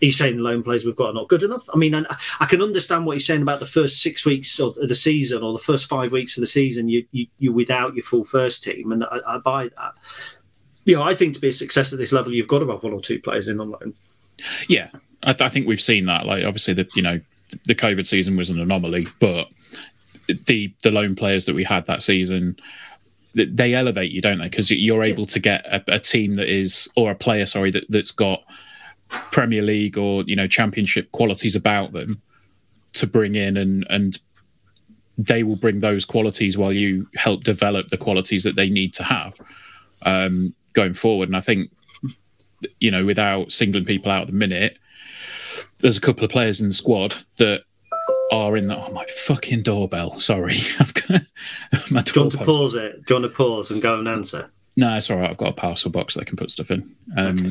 he's 0.00 0.18
saying 0.18 0.36
the 0.36 0.42
loan 0.42 0.62
players 0.62 0.84
we've 0.84 0.96
got 0.96 1.10
are 1.10 1.14
not 1.14 1.28
good 1.28 1.42
enough. 1.42 1.68
I 1.72 1.76
mean, 1.76 1.94
I, 1.94 2.04
I 2.40 2.46
can 2.46 2.62
understand 2.62 3.06
what 3.06 3.14
he's 3.14 3.26
saying 3.26 3.42
about 3.42 3.60
the 3.60 3.66
first 3.66 4.02
six 4.02 4.24
weeks 4.24 4.58
of 4.58 4.74
the 4.74 4.94
season 4.94 5.42
or 5.42 5.52
the 5.52 5.58
first 5.58 5.88
five 5.88 6.12
weeks 6.12 6.36
of 6.36 6.40
the 6.40 6.46
season. 6.46 6.88
You, 6.88 7.06
you 7.12 7.26
you're 7.38 7.52
without 7.52 7.94
your 7.94 8.04
full 8.04 8.24
first 8.24 8.62
team, 8.62 8.92
and 8.92 9.04
I, 9.04 9.20
I 9.26 9.38
buy 9.38 9.68
that. 9.68 9.94
You 10.90 10.96
know, 10.96 11.02
I 11.02 11.14
think 11.14 11.34
to 11.34 11.40
be 11.40 11.50
a 11.50 11.52
success 11.52 11.92
at 11.92 12.00
this 12.00 12.10
level, 12.12 12.32
you've 12.32 12.48
got 12.48 12.58
to 12.58 12.68
have 12.68 12.82
one 12.82 12.92
or 12.92 13.00
two 13.00 13.20
players 13.20 13.46
in 13.46 13.60
on 13.60 13.70
loan. 13.70 13.94
Yeah, 14.68 14.88
I, 15.22 15.36
I 15.38 15.48
think 15.48 15.68
we've 15.68 15.80
seen 15.80 16.06
that. 16.06 16.26
Like, 16.26 16.44
obviously, 16.44 16.74
the 16.74 16.90
you 16.96 17.02
know 17.02 17.20
the 17.66 17.76
COVID 17.76 18.06
season 18.06 18.36
was 18.36 18.50
an 18.50 18.58
anomaly, 18.58 19.06
but 19.20 19.46
the 20.26 20.74
the 20.82 20.90
loan 20.90 21.14
players 21.14 21.46
that 21.46 21.54
we 21.54 21.62
had 21.62 21.86
that 21.86 22.02
season 22.02 22.56
they 23.34 23.74
elevate 23.74 24.10
you, 24.10 24.20
don't 24.20 24.38
they? 24.38 24.48
Because 24.48 24.72
you're 24.72 25.04
able 25.04 25.24
to 25.26 25.38
get 25.38 25.64
a, 25.66 25.94
a, 25.94 26.00
team 26.00 26.34
that 26.34 26.48
is, 26.48 26.90
or 26.96 27.12
a 27.12 27.14
player, 27.14 27.46
sorry, 27.46 27.70
that, 27.70 27.84
that's 27.88 28.10
got 28.10 28.42
Premier 29.08 29.62
League 29.62 29.96
or 29.96 30.24
you 30.24 30.34
know 30.34 30.48
Championship 30.48 31.12
qualities 31.12 31.54
about 31.54 31.92
them 31.92 32.20
to 32.94 33.06
bring 33.06 33.36
in, 33.36 33.56
and 33.56 33.86
and 33.88 34.18
they 35.16 35.44
will 35.44 35.54
bring 35.54 35.78
those 35.78 36.04
qualities 36.04 36.58
while 36.58 36.72
you 36.72 37.08
help 37.14 37.44
develop 37.44 37.88
the 37.90 37.96
qualities 37.96 38.42
that 38.42 38.56
they 38.56 38.68
need 38.68 38.92
to 38.94 39.04
have 39.04 39.38
um, 40.02 40.52
going 40.72 40.94
forward. 40.94 41.28
And 41.28 41.36
I 41.36 41.40
think 41.40 41.70
you 42.78 42.90
know, 42.90 43.04
without 43.04 43.52
singling 43.52 43.84
people 43.84 44.10
out 44.10 44.22
at 44.22 44.26
the 44.26 44.32
minute, 44.32 44.78
there's 45.78 45.96
a 45.96 46.00
couple 46.00 46.24
of 46.24 46.30
players 46.30 46.60
in 46.60 46.68
the 46.68 46.74
squad 46.74 47.14
that 47.38 47.62
are 48.32 48.56
in 48.56 48.68
the 48.68 48.76
oh 48.76 48.92
my 48.92 49.04
fucking 49.06 49.62
doorbell. 49.62 50.20
Sorry, 50.20 50.58
I've 50.78 50.94
got 50.94 51.10
my 51.90 52.02
Do 52.02 52.12
you 52.14 52.20
want 52.20 52.32
to 52.32 52.44
pause 52.44 52.74
it? 52.74 53.04
Do 53.06 53.14
you 53.14 53.20
want 53.20 53.32
to 53.32 53.36
pause 53.36 53.70
and 53.70 53.82
go 53.82 53.98
and 53.98 54.08
answer? 54.08 54.50
No, 54.76 54.96
it's 54.96 55.10
all 55.10 55.18
right. 55.18 55.30
I've 55.30 55.36
got 55.36 55.50
a 55.50 55.54
parcel 55.54 55.90
box 55.90 56.14
that 56.14 56.22
I 56.22 56.24
can 56.24 56.36
put 56.36 56.50
stuff 56.50 56.70
in. 56.70 56.88
Um, 57.16 57.38
okay. 57.38 57.50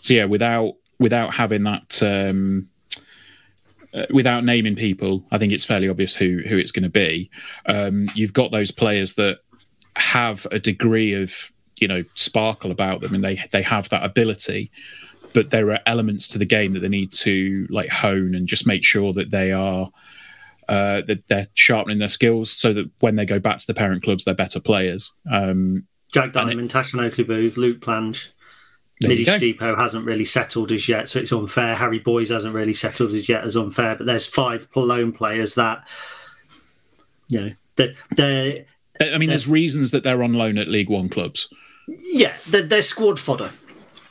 So 0.00 0.14
yeah, 0.14 0.24
without 0.24 0.74
without 0.98 1.34
having 1.34 1.62
that, 1.64 2.02
um, 2.02 2.68
uh, 3.94 4.06
without 4.10 4.44
naming 4.44 4.74
people, 4.74 5.24
I 5.30 5.38
think 5.38 5.52
it's 5.52 5.64
fairly 5.64 5.88
obvious 5.88 6.14
who 6.14 6.42
who 6.48 6.56
it's 6.58 6.72
going 6.72 6.82
to 6.84 6.88
be. 6.88 7.30
Um, 7.66 8.06
you've 8.14 8.32
got 8.32 8.50
those 8.50 8.70
players 8.70 9.14
that 9.14 9.38
have 9.96 10.46
a 10.50 10.58
degree 10.58 11.14
of 11.14 11.52
you 11.80 11.88
know 11.88 12.04
sparkle 12.14 12.70
about 12.70 13.00
them, 13.00 13.14
and 13.14 13.24
they 13.24 13.42
they 13.50 13.62
have 13.62 13.88
that 13.90 14.04
ability 14.04 14.70
but 15.32 15.50
there 15.50 15.70
are 15.70 15.80
elements 15.86 16.28
to 16.28 16.38
the 16.38 16.44
game 16.46 16.72
that 16.72 16.80
they 16.80 16.88
need 16.88 17.12
to 17.12 17.66
like 17.70 17.90
hone 17.90 18.34
and 18.34 18.46
just 18.46 18.66
make 18.66 18.82
sure 18.82 19.12
that 19.12 19.30
they 19.30 19.52
are 19.52 19.90
uh, 20.68 21.02
that 21.02 21.26
they're 21.28 21.46
sharpening 21.54 21.98
their 21.98 22.08
skills 22.08 22.50
so 22.50 22.72
that 22.72 22.90
when 23.00 23.16
they 23.16 23.24
go 23.24 23.38
back 23.38 23.58
to 23.58 23.66
the 23.66 23.74
parent 23.74 24.02
clubs, 24.02 24.24
they're 24.24 24.34
better 24.34 24.60
players. 24.60 25.14
Um, 25.30 25.86
Jack 26.12 26.32
Diamond, 26.32 26.70
Tashan 26.70 27.02
Oakley 27.02 27.24
Boothe, 27.24 27.56
Luke 27.56 27.80
Plange. 27.80 28.32
Mide 29.00 29.18
Shodipo 29.18 29.76
hasn't 29.76 30.04
really 30.04 30.24
settled 30.24 30.72
as 30.72 30.88
yet, 30.88 31.08
so 31.08 31.20
it's 31.20 31.32
unfair. 31.32 31.76
Harry 31.76 32.00
Boyes 32.00 32.30
hasn't 32.30 32.54
really 32.54 32.74
settled 32.74 33.12
as 33.12 33.28
yet 33.28 33.44
as 33.44 33.56
unfair. 33.56 33.94
But 33.94 34.06
there's 34.06 34.26
five 34.26 34.66
lone 34.74 35.12
players 35.12 35.54
that, 35.54 35.86
you 37.28 37.40
know, 37.40 37.50
that 37.76 37.94
they're. 38.16 38.64
I 39.00 39.16
mean, 39.18 39.28
there's 39.28 39.46
reasons 39.46 39.92
that 39.92 40.02
they're 40.02 40.24
on 40.24 40.34
loan 40.34 40.58
at 40.58 40.66
League 40.66 40.90
One 40.90 41.08
clubs. 41.08 41.48
Yeah, 41.88 42.36
they're, 42.46 42.62
they're 42.62 42.82
squad 42.82 43.18
fodder 43.18 43.50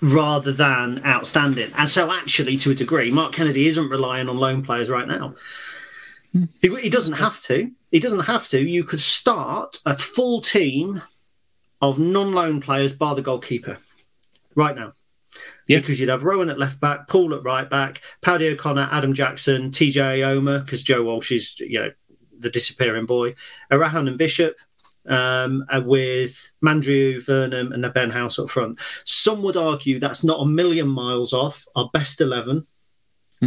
rather 0.02 0.52
than 0.52 1.04
outstanding. 1.06 1.72
And 1.78 1.90
so, 1.90 2.12
actually, 2.12 2.58
to 2.58 2.72
a 2.72 2.76
degree, 2.76 3.12
Mark 3.12 3.34
Kennedy 3.34 3.68
isn't 3.68 3.90
relying 3.90 4.30
on 4.30 4.38
loan 4.38 4.64
players 4.64 4.90
right 4.90 5.08
now. 5.08 5.36
He, 6.62 6.76
he, 6.82 6.90
doesn't 6.90 7.14
have 7.14 7.40
to. 7.44 7.72
He 7.92 8.00
doesn't 8.00 8.26
have 8.26 8.48
to. 8.50 8.62
You 8.62 8.84
could 8.84 9.00
start 9.00 9.80
a 9.86 9.96
full 9.96 10.42
team 10.42 11.02
of 11.82 11.98
non 11.98 12.34
loan 12.34 12.62
players, 12.62 12.94
bar 12.94 13.16
the 13.16 13.22
goalkeeper, 13.22 13.78
right 14.56 14.76
now. 14.76 14.94
Yeah. 15.68 15.80
Because 15.80 16.00
you'd 16.00 16.10
have 16.10 16.24
Rowan 16.24 16.50
at 16.50 16.60
left 16.60 16.80
back, 16.80 17.08
Paul 17.08 17.34
at 17.34 17.44
right 17.44 17.70
back, 17.70 18.02
Paudie 18.22 18.54
O'Connor, 18.54 18.90
Adam 18.92 19.14
Jackson, 19.14 19.72
TJ 19.72 20.20
Eyoma, 20.20 20.64
because 20.64 20.84
Joe 20.84 21.04
Walsh 21.04 21.32
is, 21.32 21.60
you 21.60 21.80
know, 21.80 21.92
the 22.40 22.50
disappearing 22.50 23.06
boy, 23.06 23.34
Erhahon 23.72 24.08
and 24.08 24.18
Bishop, 24.18 24.58
um, 25.08 25.66
uh, 25.70 25.82
with 25.84 26.52
Mandroiu 26.64 27.18
Vernam 27.18 27.74
and 27.74 27.84
the 27.84 27.90
Ben 27.90 28.10
House 28.10 28.40
up 28.40 28.50
front. 28.50 28.80
Some 29.04 29.42
would 29.44 29.58
argue 29.58 30.00
that's 30.00 30.24
not 30.24 30.42
a 30.42 30.46
million 30.46 30.88
miles 30.88 31.34
off 31.34 31.66
our 31.76 31.90
best 31.94 32.22
11, 32.22 32.62
mm. 32.62 32.68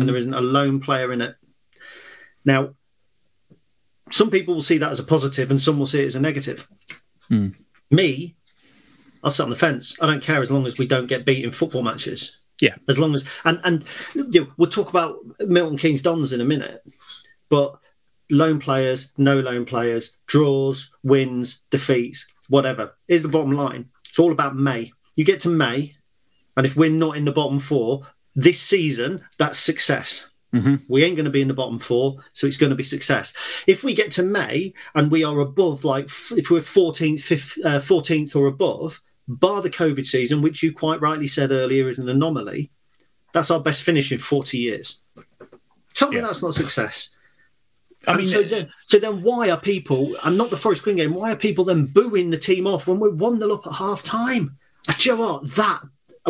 and 0.00 0.08
there 0.08 0.16
isn't 0.16 0.34
a 0.34 0.40
lone 0.40 0.80
player 0.80 1.12
in 1.12 1.20
it. 1.20 1.36
Now, 2.44 2.74
some 4.10 4.30
people 4.30 4.54
will 4.54 4.62
see 4.62 4.78
that 4.78 4.90
as 4.90 5.00
a 5.00 5.04
positive, 5.04 5.50
and 5.50 5.60
some 5.60 5.78
will 5.78 5.86
see 5.86 6.02
it 6.02 6.06
as 6.06 6.16
a 6.16 6.20
negative. 6.20 6.66
Mm. 7.30 7.54
Me, 7.90 8.36
I'll 9.22 9.30
sit 9.30 9.42
on 9.42 9.50
the 9.50 9.56
fence. 9.56 9.96
I 10.00 10.06
don't 10.06 10.22
care 10.22 10.40
as 10.40 10.50
long 10.50 10.66
as 10.66 10.78
we 10.78 10.86
don't 10.86 11.06
get 11.06 11.26
beat 11.26 11.44
in 11.44 11.50
football 11.50 11.82
matches. 11.82 12.38
Yeah. 12.60 12.76
As 12.88 12.98
long 12.98 13.14
as 13.14 13.24
and 13.44 13.60
and 13.64 13.84
you 14.14 14.42
know, 14.42 14.52
we'll 14.56 14.70
talk 14.70 14.90
about 14.90 15.16
Milton 15.40 15.78
Keynes 15.78 16.02
Dons 16.02 16.32
in 16.32 16.40
a 16.40 16.44
minute, 16.44 16.82
but 17.48 17.78
loan 18.30 18.58
players, 18.58 19.12
no 19.16 19.40
loan 19.40 19.64
players, 19.64 20.16
draws, 20.26 20.90
wins, 21.02 21.64
defeats, 21.70 22.32
whatever. 22.48 22.94
Here's 23.08 23.22
the 23.22 23.28
bottom 23.28 23.52
line. 23.52 23.90
It's 24.08 24.18
all 24.18 24.32
about 24.32 24.56
May. 24.56 24.92
You 25.16 25.24
get 25.24 25.40
to 25.40 25.48
May, 25.48 25.96
and 26.56 26.66
if 26.66 26.76
we're 26.76 26.90
not 26.90 27.16
in 27.16 27.24
the 27.24 27.32
bottom 27.32 27.58
four 27.58 28.02
this 28.34 28.60
season, 28.60 29.20
that's 29.38 29.58
success. 29.58 30.30
Mm-hmm. 30.54 30.76
We 30.88 31.04
ain't 31.04 31.16
going 31.16 31.26
to 31.26 31.30
be 31.30 31.42
in 31.42 31.48
the 31.48 31.54
bottom 31.54 31.78
four, 31.78 32.16
so 32.32 32.46
it's 32.46 32.56
going 32.56 32.70
to 32.70 32.76
be 32.76 32.82
success. 32.82 33.32
If 33.66 33.84
we 33.84 33.94
get 33.94 34.10
to 34.12 34.22
May 34.22 34.72
and 34.94 35.10
we 35.10 35.22
are 35.22 35.38
above, 35.38 35.84
like 35.84 36.04
if 36.04 36.50
we're 36.50 36.60
14th, 36.60 37.20
15th, 37.20 37.64
uh, 37.64 37.78
14th 37.78 38.34
or 38.34 38.46
above, 38.46 39.00
bar 39.28 39.62
the 39.62 39.70
COVID 39.70 40.06
season, 40.06 40.42
which 40.42 40.62
you 40.62 40.72
quite 40.72 41.00
rightly 41.00 41.28
said 41.28 41.52
earlier 41.52 41.88
is 41.88 42.00
an 42.00 42.08
anomaly, 42.08 42.70
that's 43.32 43.50
our 43.50 43.60
best 43.60 43.82
finish 43.82 44.10
in 44.10 44.18
40 44.18 44.58
years. 44.58 45.00
Tell 45.94 46.08
me 46.08 46.16
yeah. 46.16 46.22
that's 46.22 46.42
not 46.42 46.54
success. 46.54 47.10
I 48.08 48.16
mean, 48.16 48.26
so 48.26 48.42
then, 48.42 48.70
so 48.86 48.98
then, 48.98 49.22
why 49.22 49.50
are 49.50 49.60
people? 49.60 50.16
I'm 50.22 50.36
not 50.36 50.50
the 50.50 50.56
Forest 50.56 50.82
Green 50.82 50.96
game. 50.96 51.14
Why 51.14 51.32
are 51.32 51.36
people 51.36 51.64
then 51.64 51.86
booing 51.86 52.30
the 52.30 52.38
team 52.38 52.66
off 52.66 52.86
when 52.86 52.98
we're 52.98 53.10
one 53.10 53.38
0 53.38 53.54
up 53.54 53.66
at 53.66 53.74
half 53.74 54.02
time? 54.02 54.56
Uh, 54.88 54.94
do 54.98 55.10
you 55.10 55.16
know 55.16 55.22
what? 55.22 55.50
That 55.56 55.80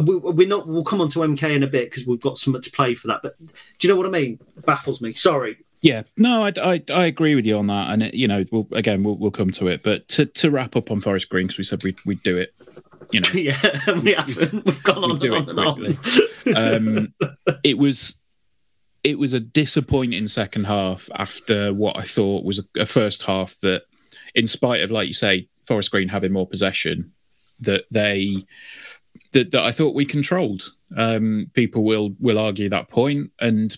we, 0.02 0.44
are 0.44 0.48
not. 0.48 0.66
We'll 0.66 0.84
come 0.84 1.00
on 1.00 1.08
to 1.10 1.20
MK 1.20 1.54
in 1.54 1.62
a 1.62 1.68
bit 1.68 1.90
because 1.90 2.06
we've 2.06 2.20
got 2.20 2.38
so 2.38 2.50
much 2.50 2.64
to 2.64 2.70
play 2.72 2.94
for 2.94 3.08
that. 3.08 3.20
But 3.22 3.36
do 3.38 3.52
you 3.82 3.88
know 3.88 3.96
what 3.96 4.06
I 4.06 4.10
mean? 4.10 4.38
It 4.56 4.66
baffles 4.66 5.00
me. 5.00 5.12
Sorry. 5.12 5.58
Yeah, 5.82 6.02
no, 6.18 6.44
I, 6.44 6.52
I, 6.62 6.82
I 6.92 7.06
agree 7.06 7.34
with 7.34 7.46
you 7.46 7.56
on 7.56 7.68
that, 7.68 7.90
and 7.90 8.02
it, 8.02 8.12
you 8.12 8.28
know, 8.28 8.44
we'll, 8.52 8.68
again, 8.72 9.02
we'll, 9.02 9.16
we'll 9.16 9.30
come 9.30 9.50
to 9.52 9.68
it. 9.68 9.82
But 9.82 10.08
to, 10.08 10.26
to 10.26 10.50
wrap 10.50 10.76
up 10.76 10.90
on 10.90 11.00
Forest 11.00 11.30
Green, 11.30 11.46
because 11.46 11.56
we 11.56 11.64
said 11.64 11.82
we'd, 11.82 11.98
we'd 12.04 12.22
do 12.22 12.36
it, 12.36 12.52
you 13.12 13.20
know, 13.20 13.30
yeah, 13.34 14.00
we 14.02 14.12
haven't. 14.12 14.66
We've 14.66 14.82
gone 14.82 15.04
on, 15.04 15.18
do 15.18 15.34
and 15.34 15.58
on, 15.58 15.86
it 15.86 15.96
quickly. 16.02 16.54
um, 16.54 17.14
it 17.64 17.78
was 17.78 18.19
it 19.02 19.18
was 19.18 19.32
a 19.32 19.40
disappointing 19.40 20.26
second 20.26 20.64
half 20.64 21.08
after 21.14 21.72
what 21.72 21.96
I 21.96 22.02
thought 22.02 22.44
was 22.44 22.58
a, 22.58 22.80
a, 22.80 22.86
first 22.86 23.22
half 23.22 23.58
that, 23.60 23.84
in 24.34 24.46
spite 24.46 24.82
of, 24.82 24.90
like 24.90 25.08
you 25.08 25.14
say, 25.14 25.48
Forest 25.64 25.90
Green 25.90 26.08
having 26.08 26.32
more 26.32 26.46
possession, 26.46 27.12
that 27.60 27.84
they 27.90 28.44
that, 29.32 29.50
that 29.52 29.64
I 29.64 29.72
thought 29.72 29.94
we 29.94 30.04
controlled. 30.04 30.72
Um, 30.96 31.50
people 31.54 31.84
will 31.84 32.14
will 32.18 32.38
argue 32.38 32.68
that 32.68 32.88
point, 32.88 33.30
and 33.40 33.76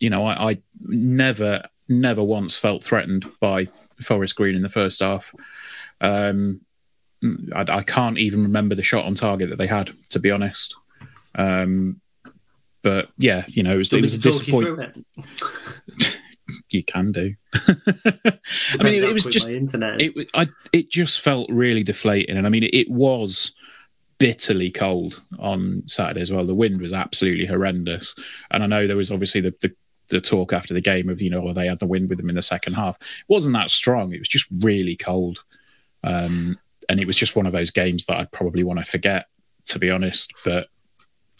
you 0.00 0.10
know, 0.10 0.26
I, 0.26 0.50
I 0.50 0.62
never 0.80 1.62
never 1.88 2.22
once 2.22 2.56
felt 2.56 2.82
threatened 2.82 3.30
by 3.40 3.68
Forest 4.02 4.36
Green 4.36 4.56
in 4.56 4.62
the 4.62 4.68
first 4.68 5.00
half. 5.00 5.32
Um, 6.00 6.60
I, 7.54 7.64
I, 7.68 7.82
can't 7.82 8.18
even 8.18 8.42
remember 8.42 8.74
the 8.74 8.82
shot 8.82 9.06
on 9.06 9.14
target 9.14 9.50
that 9.50 9.56
they 9.56 9.66
had, 9.66 9.90
to 10.10 10.18
be 10.18 10.30
honest. 10.30 10.76
Um, 11.34 12.00
but 12.86 13.10
yeah, 13.18 13.44
you 13.48 13.64
know, 13.64 13.74
it 13.74 13.78
was, 13.78 13.92
it 13.92 14.00
was 14.00 14.14
a 14.14 14.20
disappointment. 14.20 15.04
you 16.70 16.84
can 16.84 17.10
do. 17.10 17.34
I 17.52 18.78
mean, 18.80 18.94
it, 18.94 19.02
it 19.02 19.12
was 19.12 19.26
just 19.26 19.48
internet. 19.48 20.00
It, 20.00 20.30
I, 20.34 20.46
it 20.72 20.88
just 20.88 21.20
felt 21.20 21.50
really 21.50 21.82
deflating, 21.82 22.36
and 22.36 22.46
I 22.46 22.48
mean, 22.48 22.62
it, 22.62 22.72
it 22.72 22.88
was 22.88 23.50
bitterly 24.18 24.70
cold 24.70 25.20
on 25.40 25.82
Saturday 25.86 26.20
as 26.20 26.30
well. 26.30 26.46
The 26.46 26.54
wind 26.54 26.80
was 26.80 26.92
absolutely 26.92 27.46
horrendous, 27.46 28.14
and 28.52 28.62
I 28.62 28.68
know 28.68 28.86
there 28.86 28.96
was 28.96 29.10
obviously 29.10 29.40
the, 29.40 29.52
the 29.60 29.74
the 30.08 30.20
talk 30.20 30.52
after 30.52 30.72
the 30.72 30.80
game 30.80 31.08
of 31.08 31.20
you 31.20 31.28
know 31.28 31.52
they 31.52 31.66
had 31.66 31.80
the 31.80 31.88
wind 31.88 32.08
with 32.08 32.18
them 32.18 32.28
in 32.28 32.36
the 32.36 32.42
second 32.42 32.74
half. 32.74 32.98
It 33.00 33.24
wasn't 33.26 33.54
that 33.54 33.70
strong. 33.70 34.12
It 34.12 34.20
was 34.20 34.28
just 34.28 34.46
really 34.60 34.94
cold, 34.94 35.40
um, 36.04 36.56
and 36.88 37.00
it 37.00 37.06
was 37.08 37.16
just 37.16 37.34
one 37.34 37.46
of 37.46 37.52
those 37.52 37.72
games 37.72 38.04
that 38.04 38.20
I'd 38.20 38.30
probably 38.30 38.62
want 38.62 38.78
to 38.78 38.84
forget, 38.84 39.26
to 39.64 39.80
be 39.80 39.90
honest. 39.90 40.32
But 40.44 40.68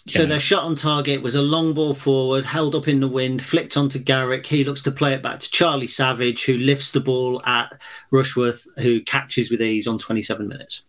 so 0.06 0.26
their 0.26 0.40
shot 0.40 0.64
on 0.64 0.74
target 0.76 1.22
was 1.22 1.34
a 1.34 1.42
long 1.42 1.74
ball 1.74 1.94
forward, 1.94 2.44
held 2.44 2.74
up 2.74 2.86
in 2.86 3.00
the 3.00 3.08
wind, 3.08 3.42
flicked 3.42 3.76
onto 3.76 3.98
Garrick. 3.98 4.46
He 4.46 4.64
looks 4.64 4.82
to 4.82 4.92
play 4.92 5.14
it 5.14 5.22
back 5.22 5.40
to 5.40 5.50
Charlie 5.50 5.86
Savage, 5.86 6.44
who 6.44 6.56
lifts 6.56 6.92
the 6.92 7.00
ball 7.00 7.42
at 7.44 7.80
Rushworth, 8.10 8.66
who 8.78 9.00
catches 9.00 9.50
with 9.50 9.60
ease 9.60 9.86
on 9.86 9.98
27 9.98 10.46
minutes. 10.46 10.84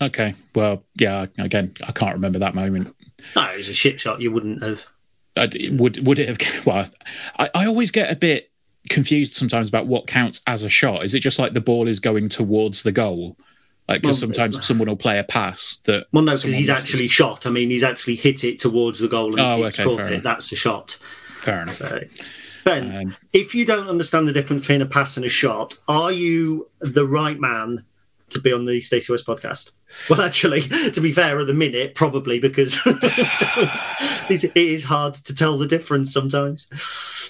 Okay, 0.00 0.34
well, 0.54 0.84
yeah. 0.96 1.26
Again, 1.38 1.74
I 1.86 1.92
can't 1.92 2.14
remember 2.14 2.38
that 2.38 2.54
moment. 2.54 2.94
No, 3.34 3.42
it 3.50 3.56
was 3.56 3.68
a 3.68 3.74
shit 3.74 4.00
shot. 4.00 4.20
You 4.20 4.30
wouldn't 4.30 4.62
have. 4.62 4.86
I'd, 5.36 5.78
would 5.78 6.06
would 6.06 6.18
it 6.18 6.28
have? 6.28 6.64
Well, 6.66 6.86
I, 7.38 7.50
I 7.54 7.66
always 7.66 7.90
get 7.90 8.10
a 8.10 8.16
bit 8.16 8.50
confused 8.88 9.32
sometimes 9.32 9.68
about 9.68 9.86
what 9.86 10.06
counts 10.06 10.40
as 10.46 10.62
a 10.62 10.68
shot. 10.68 11.04
Is 11.04 11.14
it 11.14 11.20
just 11.20 11.38
like 11.38 11.52
the 11.52 11.60
ball 11.60 11.88
is 11.88 11.98
going 11.98 12.28
towards 12.28 12.82
the 12.82 12.92
goal, 12.92 13.36
Like, 13.88 14.02
because 14.02 14.20
well, 14.22 14.32
sometimes 14.32 14.66
someone 14.66 14.88
will 14.88 14.96
play 14.96 15.18
a 15.18 15.24
pass 15.24 15.76
that. 15.84 16.06
Well, 16.12 16.22
no, 16.22 16.32
because 16.32 16.54
he's 16.54 16.68
misses. 16.68 16.70
actually 16.70 17.08
shot. 17.08 17.46
I 17.46 17.50
mean, 17.50 17.70
he's 17.70 17.84
actually 17.84 18.16
hit 18.16 18.44
it 18.44 18.58
towards 18.58 18.98
the 18.98 19.08
goal 19.08 19.30
and 19.38 19.40
oh, 19.40 19.64
okay, 19.64 19.84
caught 19.84 20.00
it. 20.00 20.12
Enough. 20.12 20.22
That's 20.22 20.52
a 20.52 20.56
shot. 20.56 20.98
Fair 21.40 21.62
enough. 21.62 21.76
So, 21.76 22.00
ben, 22.64 22.96
um, 22.96 23.16
if 23.32 23.54
you 23.54 23.64
don't 23.64 23.88
understand 23.88 24.26
the 24.26 24.32
difference 24.32 24.62
between 24.62 24.82
a 24.82 24.86
pass 24.86 25.16
and 25.16 25.24
a 25.24 25.28
shot, 25.28 25.74
are 25.86 26.10
you 26.10 26.68
the 26.80 27.06
right 27.06 27.38
man 27.38 27.84
to 28.30 28.40
be 28.40 28.52
on 28.52 28.64
the 28.64 28.80
Stacey 28.80 29.12
West 29.12 29.26
podcast? 29.26 29.70
Well, 30.10 30.20
actually, 30.20 30.60
to 30.62 31.00
be 31.00 31.12
fair, 31.12 31.38
at 31.38 31.46
the 31.46 31.54
minute, 31.54 31.94
probably 31.94 32.38
because 32.38 32.78
it 32.86 34.56
is 34.56 34.84
hard 34.84 35.14
to 35.14 35.34
tell 35.34 35.56
the 35.56 35.66
difference 35.66 36.12
sometimes. 36.12 36.66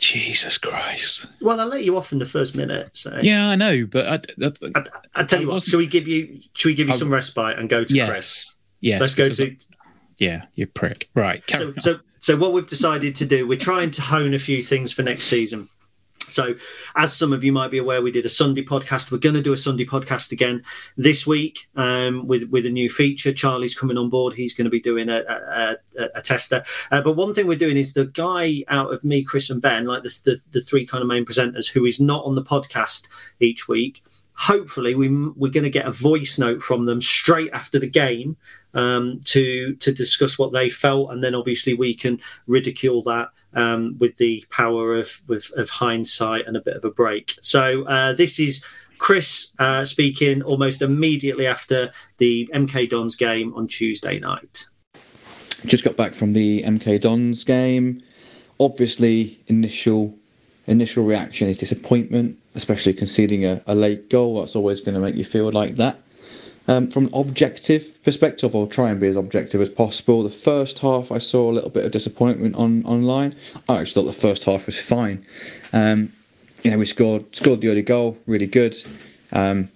Jesus 0.00 0.58
Christ! 0.58 1.26
Well, 1.40 1.60
I'll 1.60 1.68
let 1.68 1.84
you 1.84 1.96
off 1.96 2.12
in 2.12 2.18
the 2.18 2.26
first 2.26 2.56
minute. 2.56 2.90
So 2.92 3.18
yeah, 3.22 3.48
I 3.48 3.56
know, 3.56 3.86
but 3.86 4.06
I, 4.06 4.46
I, 4.46 4.52
I, 4.74 4.84
I 5.14 5.24
tell 5.24 5.40
you 5.40 5.48
what. 5.48 5.62
Shall 5.62 5.78
we 5.78 5.86
give 5.86 6.08
you? 6.08 6.40
Shall 6.52 6.70
we 6.70 6.74
give 6.74 6.88
you 6.88 6.94
some 6.94 7.12
respite 7.12 7.58
and 7.58 7.68
go 7.68 7.84
to 7.84 7.94
yes, 7.94 8.08
Chris? 8.08 8.54
Yes. 8.80 9.00
Let's 9.00 9.14
go 9.14 9.28
to. 9.30 9.56
Yeah, 10.18 10.42
you 10.54 10.66
prick. 10.66 11.08
Right. 11.14 11.42
So, 11.50 11.74
so, 11.78 12.00
so, 12.18 12.36
what 12.36 12.52
we've 12.52 12.66
decided 12.66 13.14
to 13.16 13.26
do, 13.26 13.46
we're 13.46 13.58
trying 13.58 13.90
to 13.92 14.02
hone 14.02 14.34
a 14.34 14.38
few 14.38 14.62
things 14.62 14.92
for 14.92 15.02
next 15.02 15.26
season. 15.26 15.68
So, 16.28 16.54
as 16.94 17.16
some 17.16 17.32
of 17.32 17.44
you 17.44 17.52
might 17.52 17.70
be 17.70 17.78
aware, 17.78 18.02
we 18.02 18.10
did 18.10 18.26
a 18.26 18.30
Sunday 18.30 18.62
podcast. 18.64 19.10
We're 19.10 19.18
going 19.18 19.34
to 19.34 19.42
do 19.42 19.52
a 19.52 19.56
Sunday 19.56 19.84
podcast 19.84 20.32
again 20.32 20.62
this 20.96 21.26
week 21.26 21.68
um, 21.76 22.26
with 22.26 22.48
with 22.50 22.66
a 22.66 22.70
new 22.70 22.88
feature. 22.88 23.32
Charlie's 23.32 23.78
coming 23.78 23.96
on 23.96 24.08
board. 24.08 24.34
He's 24.34 24.54
going 24.54 24.64
to 24.64 24.70
be 24.70 24.80
doing 24.80 25.08
a, 25.08 25.22
a, 25.28 25.76
a, 25.98 26.08
a 26.16 26.22
tester. 26.22 26.62
Uh, 26.90 27.00
but 27.02 27.12
one 27.12 27.34
thing 27.34 27.46
we're 27.46 27.56
doing 27.56 27.76
is 27.76 27.94
the 27.94 28.06
guy 28.06 28.64
out 28.68 28.92
of 28.92 29.04
me, 29.04 29.22
Chris, 29.22 29.50
and 29.50 29.62
Ben, 29.62 29.86
like 29.86 30.02
the, 30.02 30.20
the, 30.24 30.42
the 30.52 30.60
three 30.60 30.86
kind 30.86 31.02
of 31.02 31.08
main 31.08 31.24
presenters, 31.24 31.70
who 31.70 31.84
is 31.84 32.00
not 32.00 32.24
on 32.24 32.34
the 32.34 32.42
podcast 32.42 33.08
each 33.40 33.68
week. 33.68 34.04
Hopefully, 34.38 34.94
we, 34.94 35.08
we're 35.08 35.50
going 35.50 35.64
to 35.64 35.70
get 35.70 35.86
a 35.86 35.92
voice 35.92 36.38
note 36.38 36.60
from 36.60 36.84
them 36.84 37.00
straight 37.00 37.50
after 37.52 37.78
the 37.78 37.88
game 37.88 38.36
um, 38.76 39.20
to 39.24 39.74
to 39.76 39.92
discuss 39.92 40.38
what 40.38 40.52
they 40.52 40.70
felt, 40.70 41.10
and 41.10 41.24
then 41.24 41.34
obviously 41.34 41.74
we 41.74 41.94
can 41.94 42.20
ridicule 42.46 43.02
that 43.02 43.30
um, 43.54 43.96
with 43.98 44.16
the 44.18 44.44
power 44.50 44.96
of 44.96 45.22
with, 45.26 45.50
of 45.56 45.70
hindsight 45.70 46.46
and 46.46 46.56
a 46.56 46.60
bit 46.60 46.76
of 46.76 46.84
a 46.84 46.90
break. 46.90 47.36
So 47.40 47.84
uh, 47.84 48.12
this 48.12 48.38
is 48.38 48.64
Chris 48.98 49.54
uh, 49.58 49.84
speaking 49.84 50.42
almost 50.42 50.82
immediately 50.82 51.46
after 51.46 51.90
the 52.18 52.48
MK 52.54 52.90
Dons 52.90 53.16
game 53.16 53.54
on 53.54 53.66
Tuesday 53.66 54.18
night. 54.18 54.66
Just 55.64 55.82
got 55.82 55.96
back 55.96 56.12
from 56.12 56.34
the 56.34 56.62
MK 56.62 57.00
Dons 57.00 57.44
game. 57.44 58.02
Obviously, 58.60 59.40
initial 59.48 60.14
initial 60.66 61.04
reaction 61.04 61.48
is 61.48 61.56
disappointment, 61.56 62.36
especially 62.54 62.92
conceding 62.92 63.46
a, 63.46 63.62
a 63.66 63.74
late 63.74 64.10
goal. 64.10 64.40
That's 64.40 64.54
always 64.54 64.80
going 64.82 64.94
to 64.94 65.00
make 65.00 65.14
you 65.14 65.24
feel 65.24 65.50
like 65.50 65.76
that. 65.76 65.98
Um, 66.68 66.88
from 66.90 67.06
an 67.06 67.14
objective 67.14 68.02
perspective, 68.02 68.54
I'll 68.56 68.66
try 68.66 68.90
and 68.90 69.00
be 69.00 69.06
as 69.06 69.16
objective 69.16 69.60
as 69.60 69.68
possible. 69.68 70.22
The 70.22 70.30
first 70.30 70.80
half, 70.80 71.12
I 71.12 71.18
saw 71.18 71.50
a 71.50 71.52
little 71.52 71.70
bit 71.70 71.84
of 71.84 71.92
disappointment 71.92 72.56
on 72.56 72.84
online. 72.84 73.34
I 73.68 73.78
actually 73.78 73.92
thought 74.02 74.12
the 74.12 74.20
first 74.20 74.44
half 74.44 74.66
was 74.66 74.80
fine. 74.80 75.24
Um, 75.72 76.12
you 76.62 76.70
know, 76.70 76.78
we 76.78 76.86
scored 76.86 77.36
scored 77.36 77.60
the 77.60 77.68
early 77.68 77.82
goal, 77.82 78.18
really 78.26 78.48
good. 78.48 78.76
Um, 79.32 79.68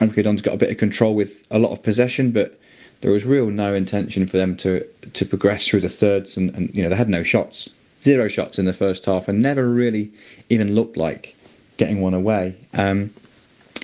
MK 0.00 0.24
Dons 0.24 0.42
got 0.42 0.54
a 0.54 0.56
bit 0.56 0.70
of 0.70 0.78
control 0.78 1.14
with 1.14 1.44
a 1.50 1.58
lot 1.58 1.72
of 1.72 1.82
possession, 1.82 2.32
but 2.32 2.58
there 3.02 3.12
was 3.12 3.24
real 3.24 3.46
no 3.46 3.74
intention 3.74 4.26
for 4.26 4.36
them 4.36 4.56
to 4.58 4.84
to 5.12 5.24
progress 5.24 5.68
through 5.68 5.80
the 5.80 5.88
thirds, 5.88 6.36
and, 6.36 6.54
and 6.56 6.74
you 6.74 6.82
know 6.82 6.88
they 6.88 6.96
had 6.96 7.08
no 7.08 7.22
shots, 7.22 7.68
zero 8.02 8.26
shots 8.26 8.58
in 8.58 8.64
the 8.64 8.72
first 8.72 9.04
half, 9.04 9.28
and 9.28 9.40
never 9.40 9.68
really 9.68 10.10
even 10.48 10.74
looked 10.74 10.96
like 10.96 11.36
getting 11.76 12.00
one 12.00 12.14
away. 12.14 12.56
Um, 12.74 13.12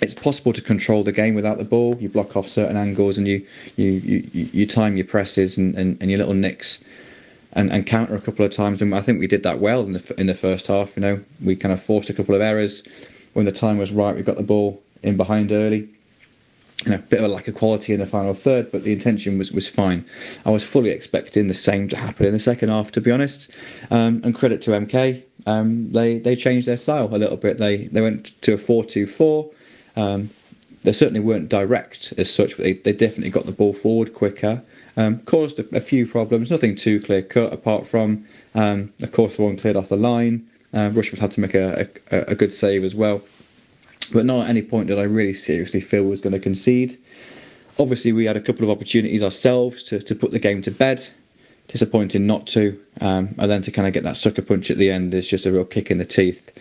it's 0.02 0.14
possible 0.14 0.52
to 0.52 0.60
control 0.60 1.02
the 1.02 1.12
game 1.12 1.34
without 1.34 1.58
the 1.58 1.64
ball. 1.64 1.96
You 1.98 2.08
block 2.08 2.36
off 2.36 2.48
certain 2.48 2.76
angles 2.76 3.18
and 3.18 3.26
you 3.26 3.46
you 3.76 3.92
you, 3.92 4.48
you 4.52 4.66
time 4.66 4.96
your 4.96 5.06
presses 5.06 5.56
and, 5.56 5.74
and, 5.74 5.96
and 6.00 6.10
your 6.10 6.18
little 6.18 6.34
nicks 6.34 6.84
and, 7.52 7.72
and 7.72 7.86
counter 7.86 8.14
a 8.14 8.20
couple 8.20 8.44
of 8.44 8.52
times. 8.52 8.82
And 8.82 8.94
I 8.94 9.00
think 9.00 9.18
we 9.18 9.26
did 9.26 9.42
that 9.42 9.58
well 9.58 9.82
in 9.82 9.92
the 9.92 10.14
in 10.20 10.26
the 10.26 10.34
first 10.34 10.66
half. 10.66 10.96
You 10.96 11.02
know, 11.02 11.20
we 11.42 11.56
kind 11.56 11.72
of 11.72 11.82
forced 11.82 12.10
a 12.10 12.12
couple 12.12 12.34
of 12.34 12.40
errors 12.40 12.82
when 13.32 13.46
the 13.46 13.52
time 13.52 13.78
was 13.78 13.92
right. 13.92 14.14
We 14.14 14.22
got 14.22 14.36
the 14.36 14.42
ball 14.42 14.82
in 15.02 15.16
behind 15.16 15.50
early. 15.50 15.88
You 16.84 16.90
know, 16.92 16.96
a 16.96 17.00
bit 17.00 17.20
of 17.20 17.24
a 17.24 17.28
lack 17.28 17.48
of 17.48 17.54
quality 17.54 17.94
in 17.94 18.00
the 18.00 18.06
final 18.06 18.34
third, 18.34 18.70
but 18.70 18.84
the 18.84 18.92
intention 18.92 19.38
was, 19.38 19.50
was 19.50 19.66
fine. 19.66 20.04
I 20.44 20.50
was 20.50 20.62
fully 20.62 20.90
expecting 20.90 21.46
the 21.46 21.54
same 21.54 21.88
to 21.88 21.96
happen 21.96 22.26
in 22.26 22.32
the 22.32 22.38
second 22.38 22.68
half, 22.68 22.92
to 22.92 23.00
be 23.00 23.10
honest. 23.10 23.50
Um, 23.90 24.20
and 24.22 24.34
credit 24.34 24.60
to 24.62 24.72
MK, 24.72 25.22
um, 25.46 25.90
they 25.92 26.18
they 26.18 26.36
changed 26.36 26.68
their 26.68 26.76
style 26.76 27.08
a 27.14 27.16
little 27.16 27.38
bit. 27.38 27.56
They 27.56 27.86
they 27.86 28.02
went 28.02 28.40
to 28.42 28.52
a 28.52 28.58
four-two-four. 28.58 29.50
Um, 29.96 30.30
they 30.86 30.92
certainly 30.92 31.20
weren't 31.20 31.48
direct 31.48 32.14
as 32.16 32.32
such, 32.32 32.56
but 32.56 32.64
they, 32.64 32.74
they 32.74 32.92
definitely 32.92 33.30
got 33.30 33.44
the 33.44 33.52
ball 33.52 33.72
forward 33.72 34.14
quicker. 34.14 34.62
Um, 34.96 35.18
caused 35.20 35.58
a, 35.58 35.76
a, 35.76 35.80
few 35.80 36.06
problems, 36.06 36.50
nothing 36.50 36.76
too 36.76 37.00
clear 37.00 37.22
cut, 37.22 37.52
apart 37.52 37.86
from, 37.86 38.24
um, 38.54 38.92
of 39.02 39.10
course, 39.10 39.36
the 39.36 39.42
one 39.42 39.56
cleared 39.56 39.76
off 39.76 39.88
the 39.88 39.96
line. 39.96 40.48
Uh, 40.72 40.90
Rushworth 40.92 41.20
had 41.20 41.32
to 41.32 41.40
make 41.40 41.54
a, 41.54 41.88
a, 42.12 42.20
a, 42.28 42.34
good 42.36 42.52
save 42.52 42.84
as 42.84 42.94
well. 42.94 43.20
But 44.12 44.26
not 44.26 44.44
at 44.44 44.48
any 44.48 44.62
point 44.62 44.86
did 44.86 44.98
I 44.98 45.02
really 45.02 45.34
seriously 45.34 45.80
feel 45.80 46.04
was 46.04 46.20
going 46.20 46.34
to 46.34 46.38
concede. 46.38 46.96
Obviously, 47.78 48.12
we 48.12 48.24
had 48.24 48.36
a 48.36 48.40
couple 48.40 48.62
of 48.62 48.70
opportunities 48.70 49.22
ourselves 49.22 49.82
to, 49.84 50.00
to 50.00 50.14
put 50.14 50.30
the 50.30 50.38
game 50.38 50.62
to 50.62 50.70
bed. 50.70 51.04
Disappointing 51.66 52.26
not 52.26 52.46
to. 52.48 52.80
Um, 53.00 53.34
and 53.38 53.50
then 53.50 53.62
to 53.62 53.72
kind 53.72 53.88
of 53.88 53.92
get 53.92 54.04
that 54.04 54.16
sucker 54.16 54.42
punch 54.42 54.70
at 54.70 54.78
the 54.78 54.90
end 54.90 55.12
is 55.14 55.28
just 55.28 55.46
a 55.46 55.52
real 55.52 55.64
kick 55.64 55.90
in 55.90 55.98
the 55.98 56.04
teeth 56.04 56.52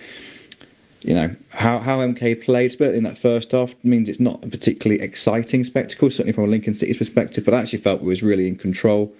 you 1.06 1.14
know 1.14 1.36
how 1.52 1.78
how 1.78 2.00
MK 2.00 2.44
played, 2.44 2.76
but 2.80 2.96
in 2.96 3.04
that 3.04 3.18
first 3.18 3.52
half 3.52 3.76
means 3.84 4.10
it's 4.10 4.20
not 4.20 4.44
a 4.44 4.48
particularly 4.48 5.04
exciting 5.04 5.64
spectacle, 5.64 6.10
certainly 6.10 6.34
from 6.34 6.46
a 6.46 6.48
Lincoln 6.48 6.74
City's 6.74 6.98
perspective. 6.98 7.46
But 7.46 7.54
I 7.54 7.60
actually 7.60 7.80
felt 7.80 8.02
we 8.02 8.08
was 8.08 8.24
really 8.24 8.48
in 8.48 8.56
control. 8.56 9.14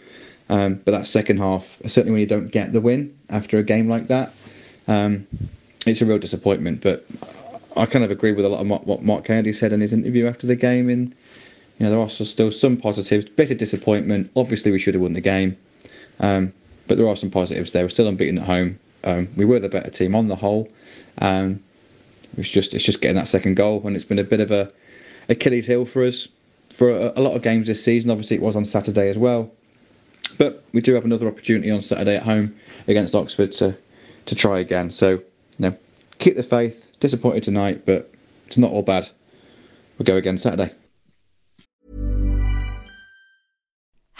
Um, 0.50 0.82
but 0.84 0.92
that 0.92 1.06
second 1.06 1.38
half, 1.38 1.80
certainly 1.86 2.12
when 2.12 2.22
you 2.22 2.28
don't 2.28 2.52
get 2.52 2.74
the 2.74 2.82
win 2.82 3.16
after 3.30 3.60
a 3.60 3.64
game 3.64 3.88
like 3.88 4.08
that, 4.08 4.34
um, 4.88 5.28
it's 5.86 6.02
a 6.02 6.06
real 6.06 6.18
disappointment. 6.18 6.82
But 6.82 7.06
I 7.78 7.86
kind 7.86 8.04
of 8.04 8.10
agree 8.10 8.32
with 8.32 8.46
a 8.46 8.50
lot 8.50 8.62
of 8.62 8.88
what 8.88 9.04
Mark 9.04 9.26
Kennedy 9.26 9.54
said 9.54 9.72
in 9.72 9.82
his 9.82 9.94
interview 9.94 10.26
after 10.28 10.48
the 10.48 10.56
game. 10.56 10.90
In 10.90 11.14
you 11.78 11.86
know 11.86 11.92
there 11.92 12.00
are 12.00 12.10
still 12.10 12.52
some 12.52 12.78
positives, 12.78 13.26
bit 13.26 13.52
of 13.52 13.60
disappointment. 13.60 14.32
Obviously 14.36 14.72
we 14.72 14.80
should 14.80 14.96
have 14.96 15.04
won 15.04 15.14
the 15.14 15.22
game, 15.22 15.56
um, 16.20 16.52
but 16.88 16.98
there 16.98 17.08
are 17.08 17.16
some 17.16 17.30
positives 17.30 17.74
there. 17.74 17.84
We're 17.84 17.90
still 17.90 18.08
unbeaten 18.08 18.40
at 18.40 18.46
home. 18.46 18.80
Um, 19.04 19.28
we 19.36 19.46
were 19.46 19.60
the 19.60 19.70
better 19.70 19.92
team 19.92 20.16
on 20.16 20.30
the 20.30 20.36
whole. 20.36 20.68
Um, 21.20 21.62
it's 22.38 22.50
just 22.50 22.74
it's 22.74 22.84
just 22.84 23.02
getting 23.02 23.16
that 23.16 23.28
second 23.28 23.56
goal, 23.56 23.82
and 23.86 23.96
it's 23.96 24.06
been 24.06 24.20
a 24.20 24.24
bit 24.24 24.40
of 24.40 24.52
a 24.52 24.72
Achilles 25.30 25.68
heel 25.68 25.86
for 25.86 26.04
us 26.04 26.28
for 26.72 26.90
a, 26.90 27.14
a, 27.16 27.22
lot 27.22 27.36
of 27.36 27.42
games 27.42 27.68
this 27.68 27.84
season. 27.84 28.12
Obviously, 28.12 28.38
it 28.38 28.42
was 28.42 28.56
on 28.56 28.66
Saturday 28.66 29.10
as 29.10 29.18
well, 29.18 29.52
but 30.38 30.64
we 30.74 30.82
do 30.82 30.94
have 30.94 31.06
another 31.06 31.28
opportunity 31.28 31.72
on 31.72 31.82
Saturday 31.82 32.18
at 32.18 32.24
home 32.24 32.56
against 32.88 33.16
Oxford 33.16 33.52
to 33.54 33.78
to 34.26 34.36
try 34.36 34.60
again. 34.60 34.90
So, 34.90 35.12
you 35.12 35.24
know, 35.60 35.78
keep 36.20 36.36
the 36.36 36.44
faith. 36.44 36.92
Disappointed 37.00 37.44
tonight, 37.44 37.86
but 37.86 38.12
it's 38.48 38.58
not 38.58 38.72
all 38.72 38.82
bad. 38.82 39.10
We'll 39.98 40.06
go 40.06 40.16
again 40.16 40.38
Saturday. 40.38 40.74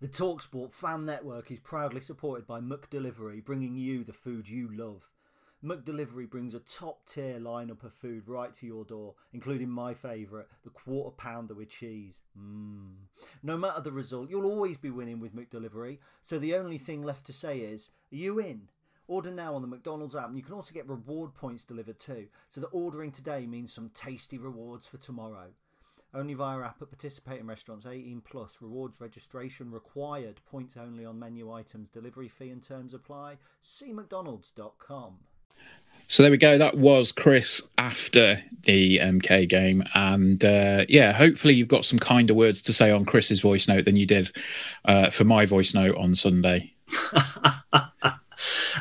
The 0.00 0.08
Talksport 0.08 0.72
fan 0.72 1.04
network 1.04 1.50
is 1.50 1.60
proudly 1.60 2.00
supported 2.00 2.46
by 2.46 2.58
McDelivery, 2.58 3.44
bringing 3.44 3.76
you 3.76 4.02
the 4.02 4.14
food 4.14 4.48
you 4.48 4.66
love. 4.72 5.10
McDelivery 5.62 6.30
brings 6.30 6.54
a 6.54 6.60
top 6.60 7.04
tier 7.04 7.38
lineup 7.38 7.84
of 7.84 7.92
food 7.92 8.26
right 8.26 8.54
to 8.54 8.66
your 8.66 8.86
door, 8.86 9.16
including 9.34 9.68
my 9.68 9.92
favourite, 9.92 10.46
the 10.64 10.70
quarter 10.70 11.14
pounder 11.14 11.52
with 11.52 11.68
cheese. 11.68 12.22
Mmm. 12.34 12.94
No 13.42 13.58
matter 13.58 13.82
the 13.82 13.92
result, 13.92 14.30
you'll 14.30 14.50
always 14.50 14.78
be 14.78 14.88
winning 14.88 15.20
with 15.20 15.36
McDelivery, 15.36 15.98
so 16.22 16.38
the 16.38 16.54
only 16.54 16.78
thing 16.78 17.02
left 17.02 17.26
to 17.26 17.34
say 17.34 17.58
is, 17.58 17.90
are 18.10 18.16
you 18.16 18.38
in? 18.38 18.70
Order 19.06 19.32
now 19.32 19.54
on 19.54 19.60
the 19.60 19.68
McDonald's 19.68 20.16
app, 20.16 20.28
and 20.28 20.36
you 20.38 20.42
can 20.42 20.54
also 20.54 20.72
get 20.72 20.88
reward 20.88 21.34
points 21.34 21.62
delivered 21.62 22.00
too, 22.00 22.28
so 22.48 22.62
that 22.62 22.68
ordering 22.68 23.12
today 23.12 23.44
means 23.46 23.70
some 23.70 23.90
tasty 23.90 24.38
rewards 24.38 24.86
for 24.86 24.96
tomorrow. 24.96 25.48
Only 26.12 26.34
via 26.34 26.60
app 26.60 26.82
at 26.82 26.90
participating 26.90 27.46
restaurants 27.46 27.86
18 27.86 28.22
plus. 28.22 28.56
Rewards 28.60 29.00
registration 29.00 29.70
required. 29.70 30.40
Points 30.50 30.76
only 30.76 31.04
on 31.04 31.18
menu 31.18 31.52
items. 31.52 31.88
Delivery 31.90 32.28
fee 32.28 32.50
and 32.50 32.62
terms 32.62 32.94
apply. 32.94 33.36
See 33.62 33.92
McDonald's.com. 33.92 35.18
So 36.08 36.24
there 36.24 36.32
we 36.32 36.38
go. 36.38 36.58
That 36.58 36.76
was 36.76 37.12
Chris 37.12 37.62
after 37.78 38.42
the 38.64 38.98
MK 38.98 39.48
game, 39.48 39.84
and 39.94 40.44
uh, 40.44 40.84
yeah, 40.88 41.12
hopefully 41.12 41.54
you've 41.54 41.68
got 41.68 41.84
some 41.84 42.00
kinder 42.00 42.34
words 42.34 42.62
to 42.62 42.72
say 42.72 42.90
on 42.90 43.04
Chris's 43.04 43.40
voice 43.40 43.68
note 43.68 43.84
than 43.84 43.94
you 43.94 44.06
did 44.06 44.32
uh, 44.86 45.10
for 45.10 45.22
my 45.22 45.46
voice 45.46 45.72
note 45.72 45.94
on 45.94 46.16
Sunday. 46.16 46.74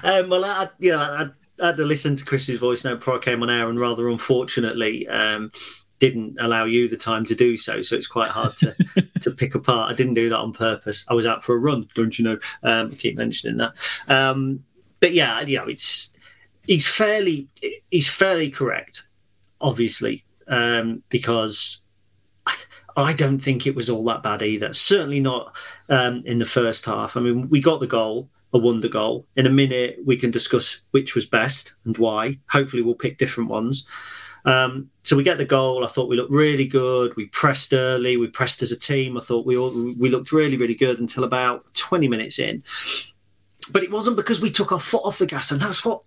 um, 0.03 0.27
well, 0.29 0.43
I, 0.43 0.69
you 0.79 0.91
know, 0.91 0.97
I, 0.97 1.29
I, 1.61 1.67
had 1.67 1.77
to 1.77 1.85
listen 1.85 2.15
to 2.15 2.25
Chris's 2.25 2.59
voice 2.59 2.83
note 2.83 2.95
before 2.95 3.17
I 3.17 3.19
came 3.19 3.43
on 3.43 3.51
air, 3.51 3.69
and 3.69 3.79
rather 3.79 4.09
unfortunately, 4.09 5.07
um, 5.07 5.51
didn't 5.99 6.37
allow 6.39 6.65
you 6.65 6.87
the 6.87 6.97
time 6.97 7.25
to 7.25 7.35
do 7.35 7.57
so. 7.57 7.81
So 7.81 7.95
it's 7.95 8.07
quite 8.07 8.29
hard 8.29 8.55
to 8.57 8.75
to 9.21 9.31
pick 9.31 9.55
apart. 9.55 9.91
I 9.91 9.95
didn't 9.95 10.13
do 10.15 10.29
that 10.29 10.37
on 10.37 10.53
purpose. 10.53 11.05
I 11.09 11.13
was 11.13 11.25
out 11.25 11.43
for 11.43 11.55
a 11.55 11.59
run, 11.59 11.87
don't 11.93 12.17
you 12.17 12.25
know? 12.25 12.39
Um, 12.63 12.89
I 12.91 12.95
keep 12.95 13.17
mentioning 13.17 13.57
that. 13.57 13.73
Um, 14.07 14.63
but 14.99 15.13
yeah, 15.13 15.41
yeah, 15.41 15.65
it's 15.67 16.13
he's 16.65 16.87
fairly 16.87 17.47
he's 17.89 18.09
fairly 18.09 18.49
correct, 18.49 19.07
obviously, 19.61 20.23
um, 20.47 21.03
because 21.09 21.79
I 22.95 23.13
don't 23.13 23.39
think 23.39 23.65
it 23.65 23.75
was 23.75 23.89
all 23.89 24.03
that 24.05 24.23
bad 24.23 24.41
either. 24.41 24.73
Certainly 24.73 25.21
not 25.21 25.55
um, 25.89 26.21
in 26.25 26.39
the 26.39 26.45
first 26.45 26.85
half. 26.85 27.15
I 27.15 27.21
mean, 27.21 27.49
we 27.49 27.61
got 27.61 27.79
the 27.79 27.87
goal, 27.87 28.29
a 28.53 28.57
wonder 28.57 28.89
goal. 28.89 29.25
In 29.35 29.45
a 29.45 29.51
minute, 29.51 29.99
we 30.05 30.17
can 30.17 30.31
discuss 30.31 30.81
which 30.91 31.15
was 31.15 31.25
best 31.25 31.75
and 31.85 31.97
why. 31.97 32.39
Hopefully, 32.49 32.81
we'll 32.81 32.95
pick 32.95 33.17
different 33.17 33.49
ones. 33.49 33.85
Um, 34.45 34.89
so 35.03 35.17
we 35.17 35.23
get 35.23 35.37
the 35.37 35.45
goal. 35.45 35.83
I 35.83 35.87
thought 35.87 36.09
we 36.09 36.15
looked 36.15 36.31
really 36.31 36.67
good. 36.67 37.15
We 37.15 37.25
pressed 37.27 37.73
early. 37.73 38.17
We 38.17 38.27
pressed 38.27 38.61
as 38.61 38.71
a 38.71 38.79
team. 38.79 39.17
I 39.17 39.21
thought 39.21 39.45
we 39.45 39.57
all, 39.57 39.71
we 39.71 40.09
looked 40.09 40.31
really 40.31 40.57
really 40.57 40.75
good 40.75 40.99
until 40.99 41.23
about 41.23 41.73
20 41.73 42.07
minutes 42.07 42.39
in. 42.39 42.63
But 43.71 43.83
it 43.83 43.91
wasn't 43.91 44.17
because 44.17 44.41
we 44.41 44.51
took 44.51 44.71
our 44.71 44.79
foot 44.79 45.03
off 45.03 45.19
the 45.19 45.25
gas, 45.25 45.51
and 45.51 45.61
that's 45.61 45.85
what 45.85 46.01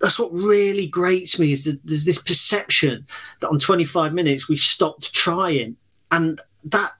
that's 0.00 0.18
what 0.18 0.32
really 0.32 0.86
grates 0.86 1.38
me 1.38 1.52
is 1.52 1.64
that 1.64 1.80
there's 1.84 2.04
this 2.04 2.22
perception 2.22 3.06
that 3.40 3.48
on 3.48 3.58
25 3.58 4.14
minutes 4.14 4.48
we 4.48 4.56
stopped 4.56 5.14
trying, 5.14 5.76
and 6.10 6.40
that 6.64 6.90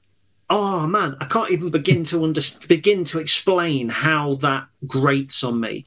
oh 0.51 0.87
man, 0.87 1.17
I 1.21 1.27
can't 1.27 1.53
even 1.53 1.71
begin 1.71 2.03
to 2.05 2.25
under, 2.25 2.41
begin 2.67 3.05
to 3.05 3.21
explain 3.21 3.89
how 3.89 4.35
that 4.37 4.67
grates 4.87 5.45
on 5.45 5.61
me. 5.61 5.87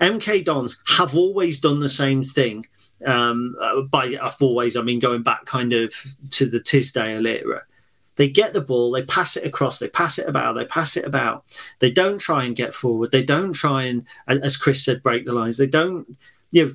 MK 0.00 0.44
Dons 0.46 0.82
have 0.96 1.14
always 1.14 1.60
done 1.60 1.80
the 1.80 1.88
same 1.88 2.22
thing 2.22 2.64
um, 3.06 3.56
uh, 3.60 3.82
by 3.82 4.16
I've 4.20 4.40
always, 4.40 4.76
I 4.76 4.82
mean, 4.82 4.98
going 4.98 5.22
back 5.22 5.44
kind 5.44 5.72
of 5.72 5.94
to 6.30 6.46
the 6.46 6.60
Tisdale 6.60 7.26
era. 7.26 7.62
They 8.16 8.28
get 8.28 8.52
the 8.52 8.60
ball, 8.60 8.90
they 8.90 9.02
pass 9.02 9.36
it 9.36 9.46
across, 9.46 9.78
they 9.78 9.88
pass 9.88 10.18
it 10.18 10.28
about, 10.28 10.54
they 10.54 10.66
pass 10.66 10.96
it 10.96 11.06
about. 11.06 11.44
They 11.78 11.90
don't 11.90 12.18
try 12.18 12.44
and 12.44 12.54
get 12.54 12.74
forward. 12.74 13.12
They 13.12 13.22
don't 13.22 13.54
try 13.54 13.84
and, 13.84 14.04
as 14.26 14.58
Chris 14.58 14.84
said, 14.84 15.02
break 15.02 15.24
the 15.24 15.32
lines. 15.32 15.56
They 15.56 15.66
don't, 15.66 16.18
you 16.50 16.66
know, 16.66 16.74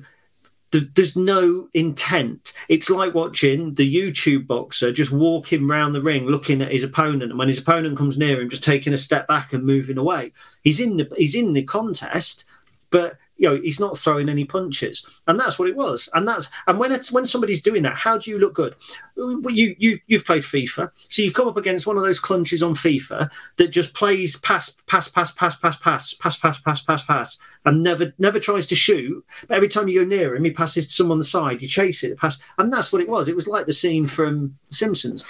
there's 0.72 1.16
no 1.16 1.68
intent. 1.74 2.52
It's 2.68 2.90
like 2.90 3.14
watching 3.14 3.74
the 3.74 3.94
YouTube 3.94 4.46
boxer 4.46 4.92
just 4.92 5.12
walking 5.12 5.70
around 5.70 5.92
the 5.92 6.02
ring, 6.02 6.26
looking 6.26 6.60
at 6.60 6.72
his 6.72 6.82
opponent, 6.82 7.30
and 7.30 7.38
when 7.38 7.48
his 7.48 7.58
opponent 7.58 7.96
comes 7.96 8.18
near 8.18 8.40
him, 8.40 8.50
just 8.50 8.64
taking 8.64 8.92
a 8.92 8.98
step 8.98 9.28
back 9.28 9.52
and 9.52 9.64
moving 9.64 9.98
away. 9.98 10.32
He's 10.62 10.80
in 10.80 10.96
the 10.96 11.08
he's 11.16 11.34
in 11.34 11.52
the 11.52 11.62
contest, 11.62 12.44
but 12.90 13.16
you 13.36 13.48
know 13.48 13.60
he's 13.60 13.80
not 13.80 13.96
throwing 13.96 14.28
any 14.28 14.44
punches 14.44 15.06
and 15.26 15.38
that's 15.38 15.58
what 15.58 15.68
it 15.68 15.76
was 15.76 16.08
and 16.14 16.26
that's 16.26 16.48
and 16.66 16.78
when 16.78 16.92
it's 16.92 17.12
when 17.12 17.26
somebody's 17.26 17.62
doing 17.62 17.82
that 17.82 17.94
how 17.94 18.16
do 18.18 18.30
you 18.30 18.38
look 18.38 18.54
good 18.54 18.74
you 19.16 19.74
you 19.78 19.98
you've 20.06 20.24
played 20.24 20.42
fifa 20.42 20.90
so 21.08 21.22
you 21.22 21.32
come 21.32 21.48
up 21.48 21.56
against 21.56 21.86
one 21.86 21.96
of 21.96 22.02
those 22.02 22.20
clunches 22.20 22.66
on 22.66 22.74
fifa 22.74 23.30
that 23.56 23.68
just 23.68 23.94
plays 23.94 24.36
pass 24.36 24.76
pass 24.86 25.08
pass 25.08 25.30
pass 25.30 25.56
pass 25.56 25.76
pass 25.78 26.14
pass 26.14 26.36
pass 26.38 26.58
pass 26.58 26.82
pass 26.82 27.02
pass 27.02 27.38
and 27.64 27.82
never 27.82 28.12
never 28.18 28.40
tries 28.40 28.66
to 28.66 28.74
shoot 28.74 29.24
but 29.48 29.56
every 29.56 29.68
time 29.68 29.88
you 29.88 30.00
go 30.00 30.06
near 30.06 30.34
him 30.34 30.44
he 30.44 30.50
passes 30.50 30.86
to 30.86 30.92
someone 30.92 31.16
on 31.16 31.18
the 31.18 31.24
side 31.24 31.62
you 31.62 31.68
chase 31.68 32.02
it 32.02 32.18
pass 32.18 32.38
and 32.58 32.72
that's 32.72 32.92
what 32.92 33.02
it 33.02 33.08
was 33.08 33.28
it 33.28 33.36
was 33.36 33.48
like 33.48 33.66
the 33.66 33.72
scene 33.72 34.06
from 34.06 34.56
simpsons 34.64 35.26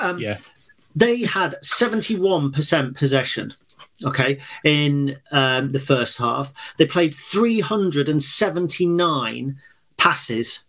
um, 0.00 0.18
yeah 0.18 0.38
they 0.94 1.22
had 1.22 1.54
71% 1.62 2.94
possession 2.96 3.54
okay, 4.04 4.38
in 4.64 5.16
um, 5.30 5.70
the 5.70 5.78
first 5.78 6.18
half. 6.18 6.52
They 6.76 6.86
played 6.86 7.14
379 7.14 9.56
passes, 9.96 10.64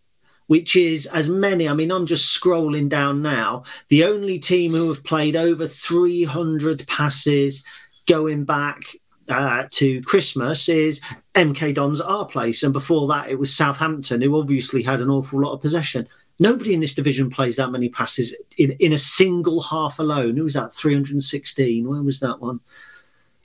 which 0.48 0.76
is 0.76 1.06
as 1.08 1.30
many. 1.30 1.68
I 1.68 1.74
mean, 1.74 1.92
I'm 1.92 2.06
just 2.06 2.40
scrolling 2.40 2.90
down 2.90 3.22
now. 3.22 3.64
The 3.90 4.04
only 4.04 4.40
team 4.40 4.72
who 4.72 4.90
have 4.90 5.04
played 5.04 5.36
over 5.36 5.68
300 5.68 6.88
passes 6.88 7.66
going 8.08 8.44
back 8.44 8.82
uh, 9.30 9.64
to 9.72 10.02
Christmas 10.02 10.68
is 10.68 11.00
MK 11.34 11.76
Dons 11.76 12.02
our 12.02 12.26
place, 12.26 12.64
and 12.64 12.74
before 12.74 13.08
that 13.08 13.30
it 13.30 13.40
was 13.40 13.56
Southampton, 13.56 14.22
who 14.22 14.40
obviously 14.40 14.84
had 14.84 15.02
an 15.02 15.10
awful 15.10 15.42
lot 15.42 15.54
of 15.54 15.62
possession. 15.62 16.08
Nobody 16.40 16.74
in 16.74 16.80
this 16.80 16.96
division 16.96 17.30
plays 17.30 17.58
that 17.58 17.72
many 17.72 17.90
passes 17.90 18.36
in, 18.58 18.72
in 18.74 18.92
a 18.92 18.98
single 18.98 19.62
half 19.62 20.00
alone. 20.00 20.36
Who 20.36 20.44
was 20.44 20.56
that? 20.56 20.74
316. 20.74 21.88
Where 21.88 22.02
was 22.02 22.20
that 22.20 22.42
one? 22.42 22.60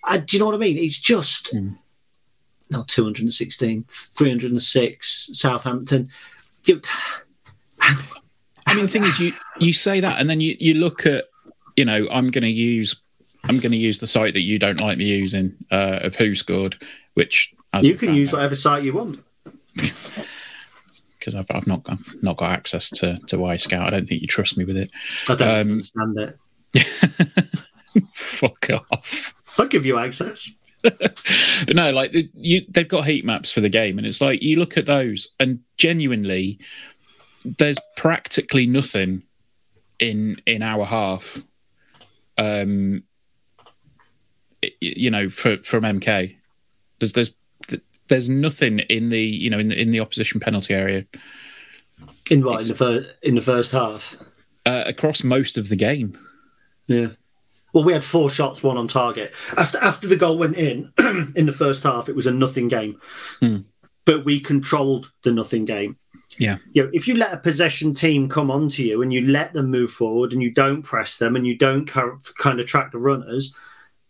I, 0.04 0.18
do 0.18 0.36
you 0.36 0.40
know 0.40 0.46
what 0.46 0.54
I 0.54 0.58
mean? 0.58 0.78
It's 0.78 0.98
just 0.98 1.54
mm. 1.54 1.76
not 2.70 2.88
216, 2.88 3.84
306, 3.88 5.30
Southampton. 5.32 6.06
I 8.66 8.74
mean, 8.74 8.82
the 8.82 8.88
thing 8.88 9.04
is, 9.04 9.18
you 9.18 9.32
you 9.58 9.72
say 9.72 10.00
that, 10.00 10.20
and 10.20 10.28
then 10.28 10.40
you 10.40 10.56
you 10.60 10.74
look 10.74 11.06
at, 11.06 11.24
you 11.76 11.84
know, 11.84 12.06
I'm 12.10 12.28
going 12.28 12.42
to 12.42 12.50
use 12.50 12.96
I'm 13.44 13.60
going 13.60 13.72
to 13.72 13.78
use 13.78 13.98
the 13.98 14.06
site 14.06 14.34
that 14.34 14.42
you 14.42 14.58
don't 14.58 14.80
like 14.80 14.98
me 14.98 15.06
using 15.06 15.54
uh, 15.70 16.00
of 16.02 16.16
who 16.16 16.34
scored, 16.34 16.76
which 17.14 17.54
you 17.80 17.94
can 17.94 18.14
use 18.14 18.28
out, 18.28 18.34
whatever 18.34 18.54
site 18.54 18.84
you 18.84 18.94
want. 18.94 19.20
Because 21.18 21.34
I've, 21.34 21.50
I've 21.50 21.66
not 21.66 21.82
I've 21.86 22.22
not 22.22 22.36
got 22.36 22.52
access 22.52 22.90
to 22.90 23.18
to 23.26 23.36
Wyscout. 23.36 23.82
I 23.82 23.90
don't 23.90 24.08
think 24.08 24.22
you 24.22 24.28
trust 24.28 24.56
me 24.56 24.64
with 24.64 24.76
it. 24.76 24.90
I 25.28 25.34
don't 25.34 25.48
um, 25.48 25.70
understand 25.72 26.16
it. 26.16 26.38
fuck 28.12 28.70
off. 28.90 29.34
I'll 29.58 29.66
give 29.66 29.86
you 29.86 29.98
access. 29.98 30.52
but 30.82 31.74
no, 31.74 31.90
like 31.90 32.14
you, 32.34 32.64
they've 32.68 32.88
got 32.88 33.06
heat 33.06 33.24
maps 33.24 33.50
for 33.50 33.60
the 33.60 33.68
game, 33.68 33.98
and 33.98 34.06
it's 34.06 34.20
like 34.20 34.42
you 34.42 34.58
look 34.58 34.76
at 34.76 34.86
those, 34.86 35.34
and 35.40 35.60
genuinely, 35.76 36.58
there's 37.44 37.80
practically 37.96 38.66
nothing 38.66 39.22
in 39.98 40.36
in 40.46 40.62
our 40.62 40.84
half. 40.84 41.42
Um, 42.36 43.02
you 44.80 45.10
know, 45.10 45.28
for 45.28 45.56
from 45.62 45.82
MK, 45.82 46.36
there's 47.00 47.12
there's 47.12 47.34
there's 48.08 48.28
nothing 48.28 48.80
in 48.80 49.08
the 49.08 49.22
you 49.22 49.50
know 49.50 49.58
in 49.58 49.68
the, 49.68 49.80
in 49.80 49.90
the 49.90 50.00
opposition 50.00 50.40
penalty 50.40 50.74
area. 50.74 51.04
In 52.30 52.44
what 52.44 52.62
in 52.62 52.68
the 52.68 52.74
first 52.74 53.08
in 53.22 53.34
the 53.34 53.40
first 53.40 53.72
half? 53.72 54.16
Uh, 54.66 54.84
across 54.86 55.24
most 55.24 55.56
of 55.56 55.68
the 55.68 55.76
game. 55.76 56.18
Yeah. 56.86 57.08
Well, 57.72 57.84
we 57.84 57.92
had 57.92 58.04
four 58.04 58.30
shots, 58.30 58.62
one 58.62 58.78
on 58.78 58.88
target. 58.88 59.34
After 59.56 59.78
after 59.78 60.06
the 60.06 60.16
goal 60.16 60.38
went 60.38 60.56
in 60.56 60.92
in 61.36 61.46
the 61.46 61.52
first 61.52 61.82
half, 61.82 62.08
it 62.08 62.16
was 62.16 62.26
a 62.26 62.32
nothing 62.32 62.68
game, 62.68 63.00
hmm. 63.40 63.58
but 64.04 64.24
we 64.24 64.40
controlled 64.40 65.10
the 65.22 65.32
nothing 65.32 65.64
game. 65.64 65.98
Yeah, 66.38 66.58
you 66.72 66.84
know, 66.84 66.90
if 66.92 67.08
you 67.08 67.14
let 67.14 67.32
a 67.32 67.38
possession 67.38 67.94
team 67.94 68.28
come 68.28 68.50
onto 68.50 68.82
you 68.82 69.02
and 69.02 69.12
you 69.12 69.22
let 69.22 69.52
them 69.52 69.70
move 69.70 69.90
forward 69.90 70.32
and 70.32 70.42
you 70.42 70.50
don't 70.50 70.82
press 70.82 71.18
them 71.18 71.36
and 71.36 71.46
you 71.46 71.56
don't 71.56 71.86
kind 71.86 72.60
of 72.60 72.66
track 72.66 72.92
the 72.92 72.98
runners, 72.98 73.54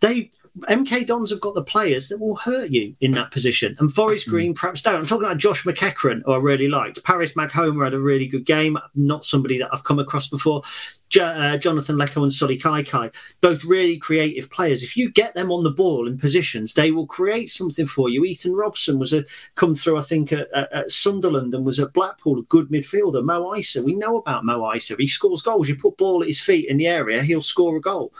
they 0.00 0.30
MK 0.68 1.06
Dons 1.06 1.30
have 1.30 1.40
got 1.40 1.54
the 1.54 1.62
players 1.62 2.08
that 2.08 2.20
will 2.20 2.36
hurt 2.36 2.70
you 2.70 2.94
in 3.00 3.12
that 3.12 3.30
position. 3.30 3.76
And 3.78 3.92
Forest 3.92 4.26
hmm. 4.26 4.30
Green 4.30 4.54
perhaps 4.54 4.82
don't. 4.82 4.96
I'm 4.96 5.06
talking 5.06 5.26
about 5.26 5.38
Josh 5.38 5.64
McEachran, 5.64 6.22
who 6.24 6.32
I 6.32 6.38
really 6.38 6.68
liked. 6.68 7.02
Paris 7.04 7.34
Maghoma 7.34 7.84
had 7.84 7.94
a 7.94 8.00
really 8.00 8.26
good 8.26 8.44
game. 8.44 8.78
Not 8.94 9.24
somebody 9.24 9.58
that 9.58 9.70
I've 9.72 9.84
come 9.84 9.98
across 9.98 10.28
before. 10.28 10.62
J- 11.08 11.20
uh, 11.22 11.56
Jonathan 11.56 11.96
Leko 11.96 12.22
and 12.22 12.32
Sullay 12.32 12.60
Kaikai, 12.60 13.14
both 13.40 13.64
really 13.64 13.96
creative 13.96 14.50
players. 14.50 14.82
If 14.82 14.96
you 14.96 15.10
get 15.10 15.34
them 15.34 15.50
on 15.50 15.64
the 15.64 15.70
ball 15.70 16.06
in 16.06 16.18
positions, 16.18 16.74
they 16.74 16.90
will 16.90 17.06
create 17.06 17.48
something 17.48 17.86
for 17.86 18.08
you. 18.10 18.24
Ethan 18.24 18.54
Robson 18.54 18.98
was 18.98 19.12
a 19.12 19.24
come 19.54 19.74
through, 19.74 19.98
I 19.98 20.02
think, 20.02 20.32
at, 20.32 20.52
at 20.52 20.90
Sunderland 20.90 21.54
and 21.54 21.64
was 21.64 21.80
at 21.80 21.94
Blackpool, 21.94 22.40
a 22.40 22.42
good 22.42 22.68
midfielder. 22.68 23.24
Mo 23.24 23.52
Eisa, 23.52 23.82
we 23.82 23.94
know 23.94 24.18
about 24.18 24.44
Mo 24.44 24.60
Eisa. 24.60 24.98
He 24.98 25.06
scores 25.06 25.42
goals. 25.42 25.68
You 25.68 25.76
put 25.76 25.96
ball 25.96 26.22
at 26.22 26.28
his 26.28 26.40
feet 26.40 26.68
in 26.68 26.76
the 26.76 26.86
area, 26.86 27.22
he'll 27.22 27.40
score 27.40 27.76
a 27.76 27.80
goal. 27.80 28.12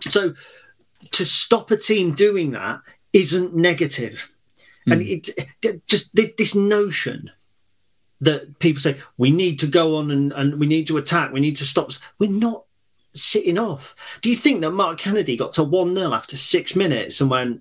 So 0.00 0.34
to 1.12 1.24
stop 1.24 1.70
a 1.70 1.76
team 1.76 2.12
doing 2.12 2.52
that 2.52 2.80
isn't 3.12 3.54
negative. 3.54 4.32
And 4.86 5.00
it, 5.02 5.28
it 5.62 5.86
just 5.86 6.16
this 6.16 6.54
notion 6.56 7.30
that 8.20 8.58
people 8.58 8.80
say 8.80 8.96
we 9.16 9.30
need 9.30 9.58
to 9.60 9.66
go 9.66 9.96
on 9.96 10.10
and, 10.10 10.32
and 10.32 10.58
we 10.58 10.66
need 10.66 10.86
to 10.88 10.96
attack, 10.96 11.32
we 11.32 11.40
need 11.40 11.56
to 11.56 11.64
stop. 11.64 11.90
We're 12.18 12.30
not 12.30 12.64
sitting 13.10 13.58
off. 13.58 13.94
Do 14.22 14.30
you 14.30 14.36
think 14.36 14.60
that 14.60 14.70
Mark 14.70 14.98
Kennedy 14.98 15.36
got 15.36 15.52
to 15.54 15.62
one 15.62 15.94
0 15.94 16.12
after 16.12 16.36
six 16.36 16.74
minutes 16.74 17.20
and 17.20 17.30
went, 17.30 17.60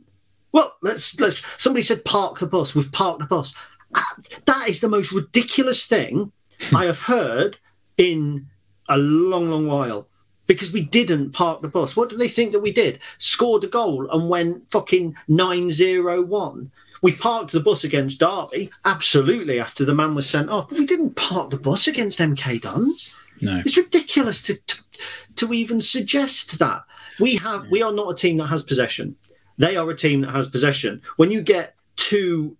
"Well, 0.52 0.76
let's 0.82 1.20
let's"? 1.20 1.43
Somebody 1.62 1.84
said, 1.84 2.06
"Park 2.06 2.39
the 2.39 2.47
bus." 2.47 2.74
We've 2.74 2.91
parked 2.91 3.20
the 3.20 3.26
bus. 3.26 3.54
Ah, 3.95 4.16
That 4.45 4.70
is 4.70 4.82
the 4.82 4.89
most 4.89 5.12
ridiculous 5.12 5.86
thing 5.86 6.32
I 6.76 6.86
have 6.86 7.02
heard 7.02 7.60
in 7.97 8.47
a 8.88 8.97
long, 8.97 9.49
long 9.49 9.68
while. 9.68 10.08
Because 10.48 10.74
we 10.74 10.82
didn't 10.82 11.32
park 11.32 11.62
the 11.62 11.68
bus. 11.68 11.96
What 11.96 12.10
do 12.10 12.18
they 12.18 12.28
think 12.28 12.52
that 12.52 12.60
we 12.60 12.72
did? 12.72 13.00
Scored 13.18 13.64
a 13.64 13.68
goal 13.68 14.10
and 14.12 14.30
went 14.30 14.70
fucking 14.70 15.16
9 15.28 15.70
0 15.70 16.24
1. 16.24 16.72
We 17.02 17.14
parked 17.14 17.52
the 17.52 17.60
bus 17.60 17.84
against 17.84 18.20
Derby, 18.20 18.70
absolutely, 18.86 19.60
after 19.60 19.84
the 19.84 19.96
man 19.96 20.14
was 20.14 20.30
sent 20.30 20.50
off. 20.50 20.70
But 20.70 20.80
we 20.80 20.86
didn't 20.86 21.16
park 21.16 21.50
the 21.50 21.58
bus 21.58 21.88
against 21.88 22.20
MK 22.20 22.62
Dons. 22.62 23.16
No. 23.39 23.62
It's 23.66 23.78
ridiculous 23.78 24.42
to, 24.44 24.62
to 24.62 24.82
to 25.36 25.54
even 25.54 25.82
suggest 25.82 26.60
that. 26.60 26.84
We 27.20 27.38
have 27.38 27.68
we 27.70 27.82
are 27.82 27.92
not 27.92 28.12
a 28.12 28.16
team 28.16 28.38
that 28.38 28.48
has 28.48 28.64
possession. 28.64 29.16
They 29.58 29.76
are 29.76 29.89
a 29.89 29.96
team 29.96 30.22
that 30.22 30.32
has 30.32 30.48
possession. 30.48 31.02
When 31.18 31.32
you 31.32 31.42
get 31.42 31.76
two 31.96 32.58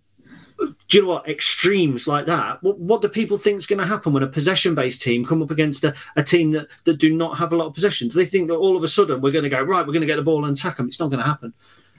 do 0.66 0.96
you 0.96 1.02
know 1.02 1.08
what? 1.08 1.28
Extremes 1.28 2.06
like 2.06 2.26
that. 2.26 2.62
What, 2.62 2.78
what 2.78 3.02
do 3.02 3.08
people 3.08 3.38
think 3.38 3.58
is 3.58 3.66
going 3.66 3.78
to 3.78 3.86
happen 3.86 4.12
when 4.12 4.22
a 4.22 4.28
possession 4.28 4.74
based 4.74 5.02
team 5.02 5.24
come 5.24 5.42
up 5.42 5.50
against 5.50 5.84
a, 5.84 5.94
a 6.16 6.22
team 6.22 6.50
that, 6.52 6.68
that 6.84 6.98
do 6.98 7.14
not 7.14 7.38
have 7.38 7.52
a 7.52 7.56
lot 7.56 7.66
of 7.66 7.74
possession? 7.74 8.08
Do 8.08 8.14
they 8.14 8.24
think 8.24 8.48
that 8.48 8.54
all 8.54 8.76
of 8.76 8.82
a 8.82 8.88
sudden 8.88 9.20
we're 9.20 9.32
going 9.32 9.44
to 9.44 9.48
go 9.48 9.62
right 9.62 9.86
we're 9.86 9.92
going 9.92 10.00
to 10.00 10.06
get 10.06 10.16
the 10.16 10.22
ball 10.22 10.44
and 10.44 10.56
attack 10.56 10.76
them 10.76 10.86
it's 10.86 11.00
not 11.00 11.08
going 11.08 11.22
to 11.22 11.28
happen. 11.28 11.54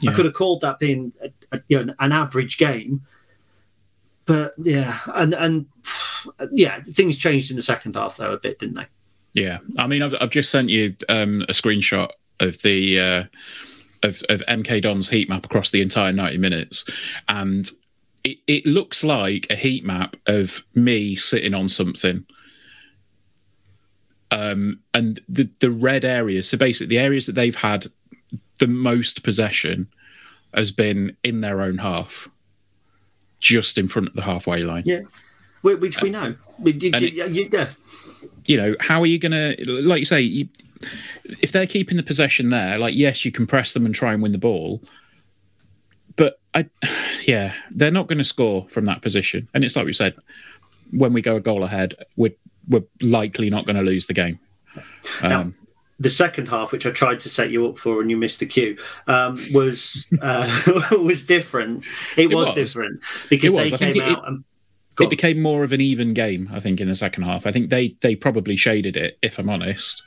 I 0.05 0.11
could 0.11 0.25
have 0.25 0.33
called 0.33 0.59
that 0.61 0.79
being 0.79 1.13
a, 1.21 1.31
a, 1.53 1.61
you 1.69 1.81
know, 1.81 1.93
an 1.99 2.11
average 2.11 2.57
game 2.57 3.05
but 4.25 4.53
yeah 4.57 4.99
and 5.13 5.33
and 5.33 5.65
yeah 6.51 6.81
things 6.81 7.17
changed 7.17 7.51
in 7.51 7.55
the 7.55 7.61
second 7.61 7.95
half 7.95 8.17
though 8.17 8.33
a 8.33 8.37
bit 8.37 8.59
didn't 8.59 8.75
they? 8.75 8.87
Yeah, 9.33 9.59
I 9.79 9.87
mean, 9.87 10.01
I've, 10.03 10.15
I've 10.21 10.29
just 10.29 10.51
sent 10.51 10.69
you 10.69 10.95
um, 11.09 11.41
a 11.43 11.53
screenshot 11.53 12.09
of 12.39 12.61
the 12.61 12.99
uh, 12.99 13.23
of, 14.03 14.21
of 14.29 14.43
MK 14.47 14.81
Don's 14.83 15.09
heat 15.09 15.27
map 15.27 15.45
across 15.45 15.71
the 15.71 15.81
entire 15.81 16.13
ninety 16.13 16.37
minutes, 16.37 16.85
and 17.27 17.69
it, 18.23 18.37
it 18.47 18.65
looks 18.65 19.03
like 19.03 19.47
a 19.49 19.55
heat 19.55 19.85
map 19.85 20.15
of 20.27 20.63
me 20.75 21.15
sitting 21.15 21.53
on 21.53 21.69
something. 21.69 22.25
Um, 24.31 24.79
and 24.93 25.19
the 25.29 25.47
the 25.59 25.69
red 25.69 26.03
areas, 26.03 26.49
so 26.49 26.57
basically 26.57 26.87
the 26.95 26.99
areas 27.03 27.27
that 27.27 27.33
they've 27.33 27.53
had 27.55 27.85
the 28.57 28.67
most 28.67 29.23
possession, 29.23 29.87
has 30.53 30.71
been 30.71 31.15
in 31.23 31.41
their 31.41 31.61
own 31.61 31.77
half, 31.77 32.29
just 33.39 33.77
in 33.77 33.87
front 33.87 34.07
of 34.07 34.15
the 34.15 34.23
halfway 34.23 34.63
line. 34.63 34.83
Yeah, 34.85 35.01
which 35.61 36.01
we 36.01 36.09
know. 36.09 36.35
We- 36.57 36.73
you- 36.73 36.91
and 36.93 37.01
you- 37.01 37.25
you- 37.25 37.49
yeah. 37.51 37.69
you 38.45 38.57
know, 38.57 38.75
how 38.79 39.01
are 39.01 39.05
you 39.05 39.19
going 39.19 39.31
to, 39.33 39.63
like 39.83 39.99
you 39.99 40.05
say, 40.05 40.21
you, 40.21 40.47
if 41.41 41.51
they're 41.51 41.67
keeping 41.67 41.97
the 41.97 42.03
possession 42.03 42.49
there, 42.49 42.77
like, 42.79 42.95
yes, 42.95 43.23
you 43.25 43.31
can 43.31 43.45
press 43.47 43.73
them 43.73 43.85
and 43.85 43.93
try 43.93 44.13
and 44.13 44.21
win 44.23 44.31
the 44.31 44.37
ball. 44.39 44.81
But 46.15 46.39
I, 46.53 46.69
yeah, 47.23 47.53
they're 47.71 47.91
not 47.91 48.07
going 48.07 48.17
to 48.19 48.23
score 48.23 48.67
from 48.69 48.85
that 48.85 49.01
position. 49.01 49.47
And 49.53 49.63
it's 49.63 49.75
like 49.75 49.85
we 49.85 49.93
said, 49.93 50.15
when 50.91 51.13
we 51.13 51.21
go 51.21 51.35
a 51.35 51.41
goal 51.41 51.63
ahead, 51.63 51.95
we're, 52.15 52.33
we're 52.67 52.83
likely 53.01 53.49
not 53.49 53.65
going 53.65 53.75
to 53.75 53.81
lose 53.81 54.07
the 54.07 54.13
game. 54.13 54.39
Um, 55.21 55.55
The 55.99 56.09
second 56.09 56.47
half, 56.47 56.71
which 56.71 56.85
I 56.85 56.91
tried 56.91 57.19
to 57.21 57.29
set 57.29 57.51
you 57.51 57.67
up 57.67 57.77
for, 57.77 58.01
and 58.01 58.09
you 58.09 58.17
missed 58.17 58.39
the 58.39 58.45
cue, 58.45 58.77
um, 59.07 59.37
was 59.53 60.07
uh, 60.21 60.49
was 60.99 61.25
different. 61.25 61.85
It, 62.17 62.27
was, 62.33 62.47
was. 62.47 62.55
different 62.55 62.99
because 63.29 63.53
It 63.53 63.55
was. 63.55 63.71
they 63.71 63.75
I 63.75 63.91
came 63.93 64.01
it- 64.01 64.09
out 64.17 64.27
and 64.27 64.43
Go 64.95 65.05
it 65.05 65.09
became 65.09 65.41
more 65.41 65.63
of 65.63 65.71
an 65.71 65.81
even 65.81 66.13
game, 66.13 66.49
I 66.53 66.59
think, 66.59 66.79
in 66.79 66.87
the 66.87 66.93
second 66.93 67.23
half. 67.23 67.47
I 67.47 67.51
think 67.51 67.71
they 67.71 67.95
they 68.01 68.15
probably 68.15 68.55
shaded 68.55 68.95
it, 68.95 69.17
if 69.23 69.39
I'm 69.39 69.49
honest. 69.49 70.03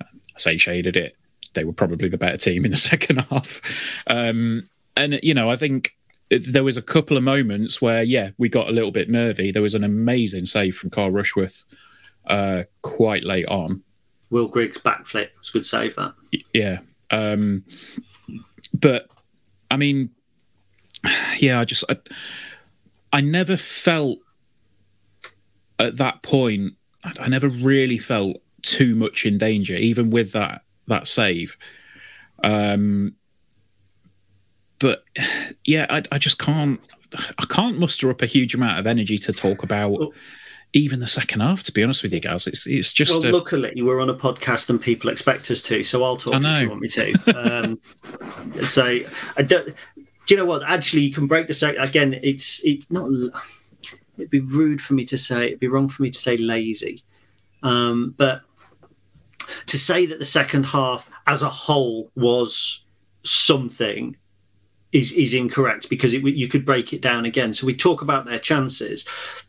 I 0.00 0.06
say 0.36 0.56
shaded 0.56 0.96
it. 0.96 1.16
They 1.54 1.64
were 1.64 1.72
probably 1.72 2.08
the 2.08 2.18
better 2.18 2.36
team 2.36 2.64
in 2.64 2.70
the 2.70 2.76
second 2.92 3.18
half. 3.30 3.60
Um, 4.06 4.68
and, 4.96 5.20
you 5.22 5.34
know, 5.34 5.50
I 5.50 5.56
think 5.56 5.96
there 6.30 6.64
was 6.64 6.76
a 6.76 6.82
couple 6.82 7.16
of 7.16 7.22
moments 7.22 7.82
where, 7.82 8.02
yeah, 8.02 8.30
we 8.38 8.48
got 8.48 8.68
a 8.68 8.72
little 8.72 8.90
bit 8.90 9.08
nervy. 9.10 9.52
There 9.52 9.62
was 9.62 9.74
an 9.74 9.84
amazing 9.84 10.46
save 10.46 10.76
from 10.76 10.90
Carl 10.90 11.10
Rushworth 11.10 11.64
uh, 12.26 12.64
quite 12.82 13.24
late 13.24 13.46
on. 13.46 13.82
Will 14.30 14.48
Grigg's 14.48 14.78
backflip. 14.78 15.28
It's 15.38 15.50
a 15.50 15.52
good 15.52 15.66
save 15.66 15.96
that. 15.96 16.14
Yeah. 16.52 16.78
Um, 17.10 17.64
but 18.72 19.06
I 19.70 19.76
mean, 19.76 20.10
yeah, 21.38 21.60
I 21.60 21.64
just 21.64 21.84
I, 21.88 21.96
I 23.12 23.20
never 23.20 23.56
felt 23.56 24.18
at 25.78 25.98
that 25.98 26.22
point. 26.22 26.72
I, 27.04 27.12
I 27.20 27.28
never 27.28 27.48
really 27.48 27.98
felt 27.98 28.38
too 28.62 28.94
much 28.96 29.26
in 29.26 29.38
danger, 29.38 29.76
even 29.76 30.10
with 30.10 30.32
that 30.32 30.62
that 30.88 31.06
save. 31.06 31.56
Um, 32.42 33.14
but 34.84 35.02
yeah, 35.64 35.86
I, 35.88 36.02
I 36.12 36.18
just 36.18 36.38
can't. 36.38 36.78
I 37.38 37.46
can't 37.48 37.78
muster 37.78 38.10
up 38.10 38.20
a 38.20 38.26
huge 38.26 38.54
amount 38.54 38.78
of 38.78 38.86
energy 38.86 39.16
to 39.16 39.32
talk 39.32 39.62
about 39.62 40.12
even 40.74 41.00
the 41.00 41.06
second 41.06 41.40
half. 41.40 41.62
To 41.62 41.72
be 41.72 41.82
honest 41.82 42.02
with 42.02 42.12
you 42.12 42.20
guys, 42.20 42.46
it's 42.46 42.66
it's 42.66 42.92
just 42.92 43.22
Well, 43.22 43.30
a, 43.30 43.38
luckily 43.38 43.80
we're 43.80 44.02
on 44.02 44.10
a 44.10 44.14
podcast 44.14 44.68
and 44.68 44.78
people 44.78 45.08
expect 45.08 45.50
us 45.50 45.62
to, 45.62 45.82
so 45.82 46.04
I'll 46.04 46.18
talk 46.18 46.34
I 46.34 46.56
if 46.56 46.62
you 46.64 46.68
want 46.68 46.82
me 46.82 46.88
to. 46.88 47.14
Um, 47.34 47.80
so 48.66 49.00
I 49.38 49.42
don't. 49.42 49.68
Do 49.68 50.04
you 50.28 50.36
know 50.36 50.44
what? 50.44 50.62
Actually, 50.62 51.00
you 51.00 51.14
can 51.14 51.26
break 51.26 51.46
the 51.46 51.54
second 51.54 51.80
again. 51.80 52.20
It's 52.22 52.62
it's 52.62 52.90
not. 52.90 53.08
It'd 54.18 54.28
be 54.28 54.40
rude 54.40 54.82
for 54.82 54.92
me 54.92 55.06
to 55.06 55.16
say. 55.16 55.46
It'd 55.46 55.60
be 55.60 55.68
wrong 55.68 55.88
for 55.88 56.02
me 56.02 56.10
to 56.10 56.18
say 56.18 56.36
lazy, 56.36 57.04
um, 57.62 58.14
but 58.18 58.42
to 59.64 59.78
say 59.78 60.04
that 60.04 60.18
the 60.18 60.26
second 60.26 60.66
half 60.66 61.08
as 61.26 61.40
a 61.40 61.48
whole 61.48 62.10
was 62.14 62.84
something 63.22 64.18
is 64.94 65.10
is 65.12 65.34
incorrect 65.34 65.90
because 65.90 66.14
it, 66.14 66.22
you 66.22 66.48
could 66.48 66.64
break 66.64 66.92
it 66.92 67.02
down 67.02 67.26
again. 67.26 67.52
So 67.52 67.66
we 67.66 67.74
talk 67.74 68.00
about 68.00 68.24
their 68.24 68.38
chances. 68.38 69.04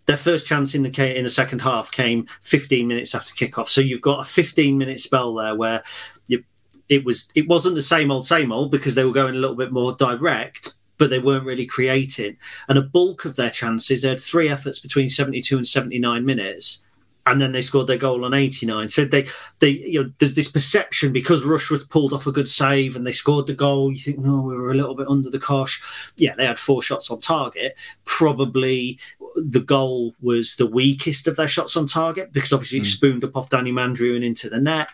Their 0.07 0.17
first 0.17 0.47
chance 0.47 0.73
in 0.73 0.81
the 0.81 1.17
in 1.17 1.23
the 1.23 1.29
second 1.29 1.61
half 1.61 1.91
came 1.91 2.27
15 2.41 2.87
minutes 2.87 3.13
after 3.15 3.33
kickoff. 3.33 3.69
So 3.69 3.79
you've 3.79 4.01
got 4.01 4.21
a 4.21 4.25
15 4.25 4.77
minute 4.77 4.99
spell 4.99 5.35
there 5.35 5.55
where 5.55 5.83
you, 6.27 6.43
it 6.89 7.05
was 7.05 7.31
it 7.35 7.47
wasn't 7.47 7.75
the 7.75 7.81
same 7.83 8.11
old 8.11 8.25
same 8.25 8.51
old 8.51 8.71
because 8.71 8.95
they 8.95 9.05
were 9.05 9.13
going 9.13 9.35
a 9.35 9.39
little 9.39 9.55
bit 9.55 9.71
more 9.71 9.93
direct. 9.93 10.73
But 10.97 11.09
they 11.09 11.19
weren't 11.19 11.45
really 11.45 11.65
creating, 11.65 12.37
and 12.69 12.77
a 12.77 12.81
bulk 12.81 13.25
of 13.25 13.35
their 13.35 13.49
chances. 13.49 14.01
They 14.01 14.07
had 14.07 14.19
three 14.19 14.47
efforts 14.47 14.79
between 14.79 15.09
seventy-two 15.09 15.57
and 15.57 15.67
seventy-nine 15.67 16.23
minutes, 16.23 16.84
and 17.27 17.41
then 17.41 17.51
they 17.53 17.61
scored 17.61 17.87
their 17.87 17.97
goal 17.97 18.23
on 18.23 18.33
89. 18.35 18.87
So 18.89 19.03
they, 19.03 19.25
they, 19.59 19.69
you 19.69 20.03
know, 20.03 20.11
there's 20.19 20.35
this 20.35 20.47
perception 20.51 21.11
because 21.11 21.43
Rushworth 21.43 21.89
pulled 21.89 22.13
off 22.13 22.27
a 22.27 22.31
good 22.31 22.47
save 22.47 22.95
and 22.95 23.05
they 23.05 23.11
scored 23.11 23.47
the 23.47 23.53
goal. 23.55 23.91
You 23.91 23.97
think, 23.97 24.19
no, 24.19 24.41
we 24.41 24.55
were 24.55 24.71
a 24.71 24.75
little 24.75 24.93
bit 24.95 25.07
under 25.07 25.29
the 25.31 25.39
cosh. 25.39 25.81
Yeah, 26.17 26.35
they 26.35 26.45
had 26.45 26.59
four 26.59 26.83
shots 26.83 27.09
on 27.09 27.19
target. 27.21 27.75
Probably 28.05 28.99
the 29.35 29.59
goal 29.59 30.13
was 30.21 30.55
the 30.55 30.67
weakest 30.67 31.27
of 31.27 31.35
their 31.35 31.47
shots 31.47 31.75
on 31.75 31.87
target 31.87 32.31
because 32.31 32.53
obviously 32.53 32.79
it 32.79 32.85
spooned 32.85 33.23
up 33.23 33.35
off 33.35 33.49
Danny 33.49 33.71
Mandroiu 33.71 34.15
and 34.15 34.23
into 34.23 34.49
the 34.49 34.59
net. 34.59 34.87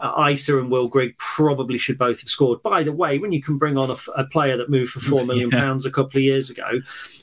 Uh, 0.00 0.24
Eisa 0.24 0.58
and 0.58 0.70
Will 0.70 0.88
Grigg 0.88 1.16
probably 1.18 1.78
should 1.78 1.96
both 1.98 2.20
have 2.20 2.28
scored. 2.28 2.62
By 2.62 2.82
the 2.82 2.92
way, 2.92 3.18
when 3.18 3.30
you 3.30 3.40
can 3.40 3.58
bring 3.58 3.78
on 3.78 3.90
a, 3.90 3.92
f- 3.92 4.08
a 4.16 4.24
player 4.24 4.56
that 4.56 4.68
moved 4.68 4.90
for 4.90 4.98
four 5.00 5.24
million 5.26 5.50
Yeah. 5.52 5.60
pounds 5.60 5.86
a 5.86 5.90
couple 5.90 6.18
of 6.18 6.24
years 6.24 6.50
ago, 6.50 6.68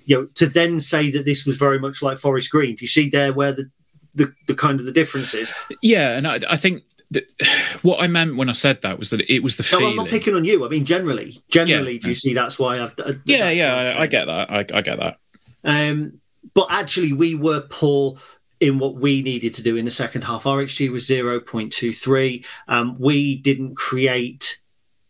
you 0.05 0.16
know, 0.18 0.26
to 0.36 0.45
then 0.47 0.80
say 0.80 1.12
that 1.12 1.26
this 1.26 1.45
was 1.45 1.57
very 1.57 1.80
much 1.80 2.01
like 2.01 2.18
Forest 2.18 2.49
Green, 2.49 2.76
do 2.76 2.86
you 2.86 2.88
see 2.88 3.09
there 3.09 3.34
where 3.34 3.51
the 3.51 3.70
the, 4.16 4.34
the 4.47 4.53
kind 4.55 4.80
of 4.80 4.86
the 4.86 4.91
differences. 4.91 5.53
Yeah, 5.82 6.12
and 6.18 6.28
I, 6.28 6.39
I 6.49 6.57
think 6.57 6.84
that 7.12 7.32
what 7.82 8.01
I 8.01 8.07
meant 8.07 8.36
when 8.38 8.49
I 8.49 8.53
said 8.53 8.82
that 8.82 8.99
was 8.99 9.09
that 9.12 9.22
it 9.34 9.43
was 9.43 9.57
the 9.57 9.64
No, 9.72 9.80
feeling. 9.80 9.91
I'm 9.91 9.95
not 9.97 10.07
picking 10.09 10.36
on 10.36 10.45
you. 10.45 10.66
I 10.66 10.70
mean, 10.70 10.86
generally, 10.86 11.41
generally, 11.49 11.93
Yeah. 11.93 11.99
do 12.01 12.07
you 12.09 12.14
see 12.14 12.34
that's 12.34 12.57
why 12.59 12.82
I've. 12.82 12.93
uh, 12.99 13.14
yeah, 13.26 13.49
yeah, 13.49 13.95
I, 13.97 14.01
I 14.03 14.07
get 14.07 14.26
that. 14.26 14.51
I, 14.51 14.59
I 14.59 14.82
get 14.82 14.97
that. 14.99 15.18
Um, 15.64 16.20
but 16.53 16.68
actually, 16.70 17.14
we 17.14 17.36
were 17.36 17.62
poor 17.70 18.18
in 18.59 18.78
what 18.80 18.95
we 18.95 19.22
needed 19.24 19.53
to 19.55 19.64
do 19.64 19.76
in 19.76 19.86
the 19.86 19.91
second 19.91 20.24
half. 20.24 20.45
Our 20.45 20.64
XG 20.64 20.91
was 20.91 21.07
0.23. 21.07 22.45
Um, 22.68 22.95
we 22.99 23.36
didn't 23.38 23.76
create 23.76 24.59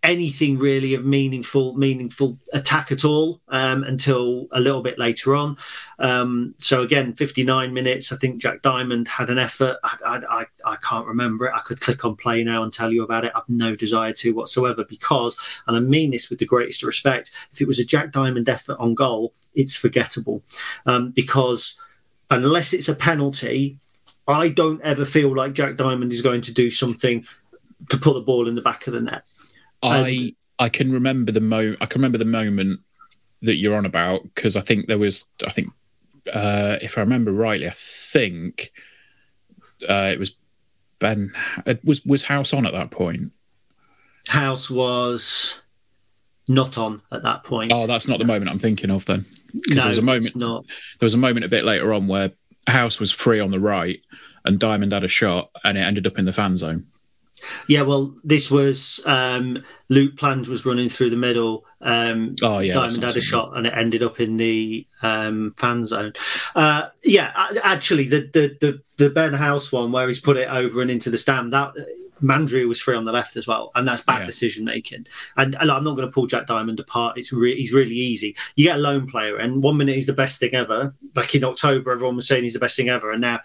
anything 0.03 0.57
really 0.57 0.95
of 0.95 1.05
meaningful 1.05 1.77
meaningful 1.77 2.37
attack 2.53 2.91
at 2.91 3.05
all 3.05 3.39
um, 3.49 3.83
until 3.83 4.47
a 4.51 4.59
little 4.59 4.81
bit 4.81 4.97
later 4.97 5.35
on. 5.35 5.57
Um, 5.99 6.55
so 6.57 6.81
again, 6.81 7.13
59 7.13 7.73
minutes. 7.73 8.11
I 8.11 8.15
think 8.15 8.41
Jack 8.41 8.63
Diamond 8.63 9.07
had 9.07 9.29
an 9.29 9.37
effort. 9.37 9.77
I, 9.83 10.21
I, 10.27 10.45
I, 10.65 10.75
can't 10.77 11.05
remember 11.05 11.45
it. 11.45 11.53
I 11.53 11.59
could 11.59 11.79
click 11.79 12.03
on 12.03 12.15
play 12.15 12.43
now 12.43 12.63
and 12.63 12.73
tell 12.73 12.91
you 12.91 13.03
about 13.03 13.25
it. 13.25 13.31
I've 13.35 13.47
no 13.47 13.75
desire 13.75 14.13
to 14.13 14.33
whatsoever 14.33 14.83
because, 14.83 15.37
and 15.67 15.77
I 15.77 15.79
mean 15.79 16.11
this 16.11 16.29
with 16.29 16.39
the 16.39 16.45
greatest 16.45 16.81
respect, 16.81 17.29
if 17.53 17.61
it 17.61 17.67
was 17.67 17.77
a 17.77 17.85
Jack 17.85 18.11
Diamond 18.11 18.49
effort 18.49 18.77
on 18.79 18.95
goal, 18.95 19.33
it's 19.53 19.75
forgettable 19.75 20.41
um, 20.87 21.11
because 21.11 21.79
unless 22.31 22.73
it's 22.73 22.89
a 22.89 22.95
penalty, 22.95 23.77
I 24.27 24.49
don't 24.49 24.81
ever 24.81 25.05
feel 25.05 25.35
like 25.35 25.53
Jack 25.53 25.75
Diamond 25.75 26.11
is 26.11 26.23
going 26.23 26.41
to 26.41 26.53
do 26.53 26.71
something 26.71 27.25
to 27.89 27.97
put 27.97 28.13
the 28.13 28.21
ball 28.21 28.47
in 28.47 28.55
the 28.55 28.61
back 28.61 28.87
of 28.87 28.93
the 28.93 29.01
net. 29.01 29.23
I 29.83 30.35
I 30.59 30.69
can 30.69 30.91
remember 30.91 31.31
the 31.31 31.41
mo. 31.41 31.75
I 31.81 31.85
can 31.85 31.99
remember 32.01 32.17
the 32.17 32.25
moment 32.25 32.81
that 33.41 33.55
you're 33.55 33.75
on 33.75 33.85
about 33.85 34.23
because 34.23 34.55
I 34.55 34.61
think 34.61 34.85
there 34.87 34.99
was, 34.99 35.29
I 35.45 35.49
think, 35.49 35.69
uh, 36.31 36.77
if 36.81 36.97
I 36.97 37.01
remember 37.01 37.31
rightly, 37.31 37.67
I 37.67 37.73
think 37.73 38.71
uh, 39.89 40.11
it 40.13 40.19
was 40.19 40.35
Ben. 40.99 41.33
Was 41.83 42.05
was 42.05 42.23
House 42.23 42.53
on 42.53 42.65
at 42.65 42.73
that 42.73 42.91
point? 42.91 43.31
House 44.27 44.69
was 44.69 45.61
not 46.47 46.77
on 46.77 47.01
at 47.11 47.23
that 47.23 47.43
point. 47.43 47.71
Oh, 47.73 47.87
that's 47.87 48.07
not 48.07 48.19
the 48.19 48.25
moment 48.25 48.51
I'm 48.51 48.59
thinking 48.59 48.91
of 48.91 49.05
then. 49.05 49.25
Because 49.53 49.75
No, 49.75 49.81
there 49.81 49.89
was 49.89 49.97
a 49.97 50.01
moment. 50.03 50.25
it's 50.27 50.35
not. 50.35 50.65
There 50.99 51.05
was 51.05 51.13
a 51.15 51.17
moment 51.17 51.45
a 51.45 51.49
bit 51.49 51.65
later 51.65 51.91
on 51.93 52.07
where 52.07 52.31
House 52.67 52.99
was 52.99 53.11
free 53.11 53.39
on 53.39 53.49
the 53.49 53.59
right, 53.59 53.99
and 54.45 54.59
Diamond 54.59 54.93
had 54.93 55.03
a 55.03 55.07
shot, 55.07 55.49
and 55.63 55.77
it 55.77 55.81
ended 55.81 56.05
up 56.05 56.19
in 56.19 56.25
the 56.25 56.33
fan 56.33 56.57
zone. 56.57 56.85
Yeah, 57.67 57.81
well, 57.83 58.13
this 58.23 58.49
was 58.51 59.01
um, 59.05 59.63
Luke 59.89 60.15
Plange 60.15 60.47
was 60.47 60.65
running 60.65 60.89
through 60.89 61.09
the 61.09 61.17
middle. 61.17 61.65
Um, 61.81 62.35
Oh, 62.41 62.59
yeah, 62.59 62.73
Diamond 62.73 63.03
had 63.03 63.17
a 63.17 63.21
shot, 63.21 63.55
and 63.57 63.67
it 63.67 63.73
ended 63.75 64.03
up 64.03 64.19
in 64.19 64.37
the 64.37 64.85
um, 65.01 65.53
fan 65.57 65.85
zone. 65.85 66.13
Uh, 66.55 66.89
yeah, 67.03 67.31
actually, 67.63 68.07
the, 68.07 68.21
the 68.33 68.57
the 68.59 68.81
the 68.97 69.09
Ben 69.09 69.33
House 69.33 69.71
one 69.71 69.91
where 69.91 70.07
he's 70.07 70.19
put 70.19 70.37
it 70.37 70.49
over 70.49 70.81
and 70.81 70.91
into 70.91 71.09
the 71.09 71.17
stand 71.17 71.53
that. 71.53 71.73
Mandroiu 72.21 72.67
was 72.67 72.79
free 72.79 72.95
on 72.95 73.05
the 73.05 73.11
left 73.11 73.35
as 73.35 73.47
well, 73.47 73.71
and 73.73 73.87
that's 73.87 74.03
bad 74.03 74.19
Yeah. 74.19 74.25
decision 74.27 74.63
making. 74.63 75.07
And, 75.37 75.55
and 75.59 75.71
I'm 75.71 75.83
not 75.83 75.95
going 75.95 76.07
to 76.07 76.13
pull 76.13 76.27
Jack 76.27 76.45
Diamond 76.45 76.79
apart. 76.79 77.17
It's 77.17 77.33
re- 77.33 77.55
he's 77.57 77.73
really 77.73 77.95
easy. 77.95 78.35
You 78.55 78.65
get 78.65 78.75
a 78.75 78.79
lone 78.79 79.07
player, 79.09 79.37
and 79.37 79.63
one 79.63 79.75
minute 79.77 79.95
he's 79.95 80.05
the 80.05 80.13
best 80.13 80.39
thing 80.39 80.53
ever. 80.53 80.93
Like 81.15 81.33
in 81.33 81.43
October, 81.43 81.91
everyone 81.91 82.15
was 82.15 82.27
saying 82.27 82.43
he's 82.43 82.53
the 82.53 82.59
best 82.59 82.77
thing 82.77 82.89
ever, 82.89 83.11
and 83.11 83.21
now 83.21 83.39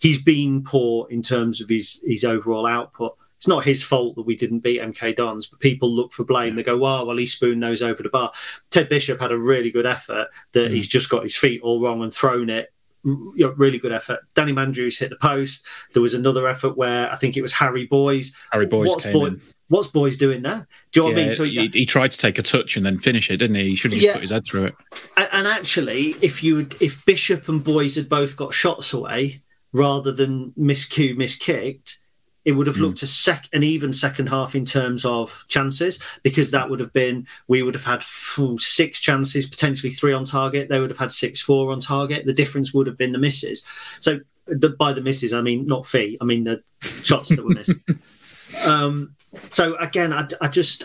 he's 0.00 0.20
been 0.20 0.64
poor 0.64 1.06
in 1.08 1.22
terms 1.22 1.60
of 1.60 1.68
his 1.68 2.02
his 2.04 2.24
overall 2.24 2.66
output. 2.66 3.16
It's 3.40 3.48
not 3.48 3.64
his 3.64 3.82
fault 3.82 4.16
that 4.16 4.26
we 4.26 4.36
didn't 4.36 4.58
beat 4.58 4.82
MK 4.82 5.16
Dons, 5.16 5.46
but 5.46 5.60
people 5.60 5.90
look 5.90 6.12
for 6.12 6.24
blame. 6.24 6.56
They 6.56 6.62
go, 6.62 6.76
"Wow, 6.76 7.06
well 7.06 7.16
he 7.16 7.24
spooned 7.24 7.62
those 7.62 7.80
over 7.80 8.02
the 8.02 8.10
bar." 8.10 8.32
Ted 8.68 8.90
Bishop 8.90 9.18
had 9.18 9.32
a 9.32 9.38
really 9.38 9.70
good 9.70 9.86
effort 9.86 10.28
that 10.52 10.70
mm. 10.70 10.74
he's 10.74 10.86
just 10.86 11.08
got 11.08 11.22
his 11.22 11.34
feet 11.34 11.62
all 11.62 11.80
wrong 11.80 12.02
and 12.02 12.12
thrown 12.12 12.50
it. 12.50 12.70
Mm, 13.02 13.34
know, 13.36 13.54
really 13.56 13.78
good 13.78 13.92
effort. 13.92 14.20
Danny 14.34 14.52
Mandroiu's 14.52 14.98
hit 14.98 15.08
the 15.08 15.16
post. 15.16 15.64
There 15.94 16.02
was 16.02 16.12
another 16.12 16.46
effort 16.46 16.76
where 16.76 17.10
I 17.10 17.16
think 17.16 17.34
it 17.34 17.40
was 17.40 17.54
Harry 17.54 17.86
Boyes. 17.86 18.36
Harry 18.52 18.66
Boyes 18.66 18.90
what's 18.90 19.04
came 19.04 19.14
Boy- 19.14 19.26
in. 19.28 19.40
What's 19.68 19.88
Boyes 19.88 20.18
doing 20.18 20.42
there? 20.42 20.66
Do 20.92 21.00
you 21.00 21.02
know 21.08 21.14
what 21.14 21.18
I 21.18 21.24
mean? 21.24 21.32
So 21.32 21.44
he, 21.44 21.68
he 21.68 21.86
tried 21.86 22.10
to 22.10 22.18
take 22.18 22.38
a 22.38 22.42
touch 22.42 22.76
and 22.76 22.84
then 22.84 22.98
finish 22.98 23.30
it, 23.30 23.38
didn't 23.38 23.56
he? 23.56 23.70
He 23.70 23.76
should 23.76 23.94
have 23.94 24.02
Yeah. 24.02 24.12
put 24.14 24.22
his 24.22 24.32
head 24.32 24.44
through 24.44 24.64
it. 24.64 24.74
And, 25.16 25.28
and 25.32 25.46
actually, 25.46 26.16
if 26.20 26.42
you 26.42 26.68
if 26.78 27.06
Bishop 27.06 27.48
and 27.48 27.64
Boyes 27.64 27.94
had 27.94 28.10
both 28.10 28.36
got 28.36 28.52
shots 28.52 28.92
away 28.92 29.40
rather 29.72 30.12
than 30.12 30.52
miscue, 30.58 31.16
miskicked, 31.16 31.99
it 32.44 32.52
would 32.52 32.66
have 32.66 32.78
looked 32.78 33.02
a 33.02 33.06
sec 33.06 33.48
an 33.52 33.62
even 33.62 33.92
second 33.92 34.28
half 34.28 34.54
in 34.54 34.64
terms 34.64 35.04
of 35.04 35.44
chances 35.48 35.98
because 36.22 36.50
that 36.52 36.70
would 36.70 36.80
have 36.80 36.92
been 36.92 37.26
we 37.48 37.62
would 37.62 37.74
have 37.74 37.84
had 37.84 38.02
full 38.02 38.56
six 38.58 38.98
chances, 39.00 39.46
potentially 39.46 39.90
three 39.90 40.12
on 40.12 40.24
target. 40.24 40.68
They 40.68 40.80
would 40.80 40.90
have 40.90 40.98
had 40.98 41.12
six 41.12 41.40
four 41.42 41.70
on 41.72 41.80
target. 41.80 42.24
The 42.26 42.32
difference 42.32 42.72
would 42.72 42.86
have 42.86 42.96
been 42.98 43.12
the 43.12 43.18
misses. 43.18 43.64
So 44.00 44.20
the, 44.46 44.70
by 44.70 44.92
the 44.92 45.02
misses, 45.02 45.32
I 45.32 45.42
mean 45.42 45.66
not 45.66 45.84
fee. 45.86 46.16
I 46.20 46.24
mean 46.24 46.44
the 46.44 46.62
shots 46.80 47.28
that 47.28 47.44
were 47.44 47.50
missed. 47.54 47.74
um, 48.64 49.14
so 49.48 49.76
again, 49.76 50.12
I, 50.12 50.26
I 50.40 50.48
just 50.48 50.84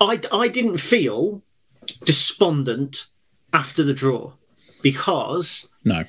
I 0.00 0.20
I 0.32 0.48
didn't 0.48 0.78
feel 0.78 1.42
despondent 2.04 3.06
after 3.52 3.82
the 3.82 3.94
draw 3.94 4.32
because 4.82 5.66
No. 5.84 6.04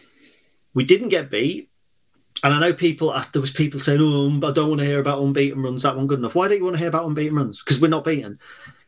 we 0.74 0.84
didn't 0.84 1.10
get 1.10 1.30
beat. 1.30 1.70
And 2.46 2.54
I 2.54 2.60
know 2.60 2.74
people, 2.74 3.10
uh, 3.10 3.24
there 3.34 3.42
was 3.42 3.50
people 3.50 3.80
saying, 3.80 4.00
oh, 4.00 4.28
I 4.48 4.52
don't 4.52 4.70
want 4.70 4.80
to 4.80 4.86
hear 4.86 5.00
about 5.00 5.20
unbeaten 5.20 5.64
runs. 5.64 5.82
That 5.82 5.98
one 5.98 6.06
good 6.06 6.20
enough. 6.20 6.36
Why 6.36 6.48
don't 6.48 6.60
you 6.60 6.64
want 6.64 6.76
to 6.76 6.80
hear 6.80 6.90
about 6.90 7.08
unbeaten 7.08 7.36
runs? 7.36 7.64
Because 7.64 7.82
we're 7.82 7.88
not 7.88 8.04
beaten. 8.04 8.38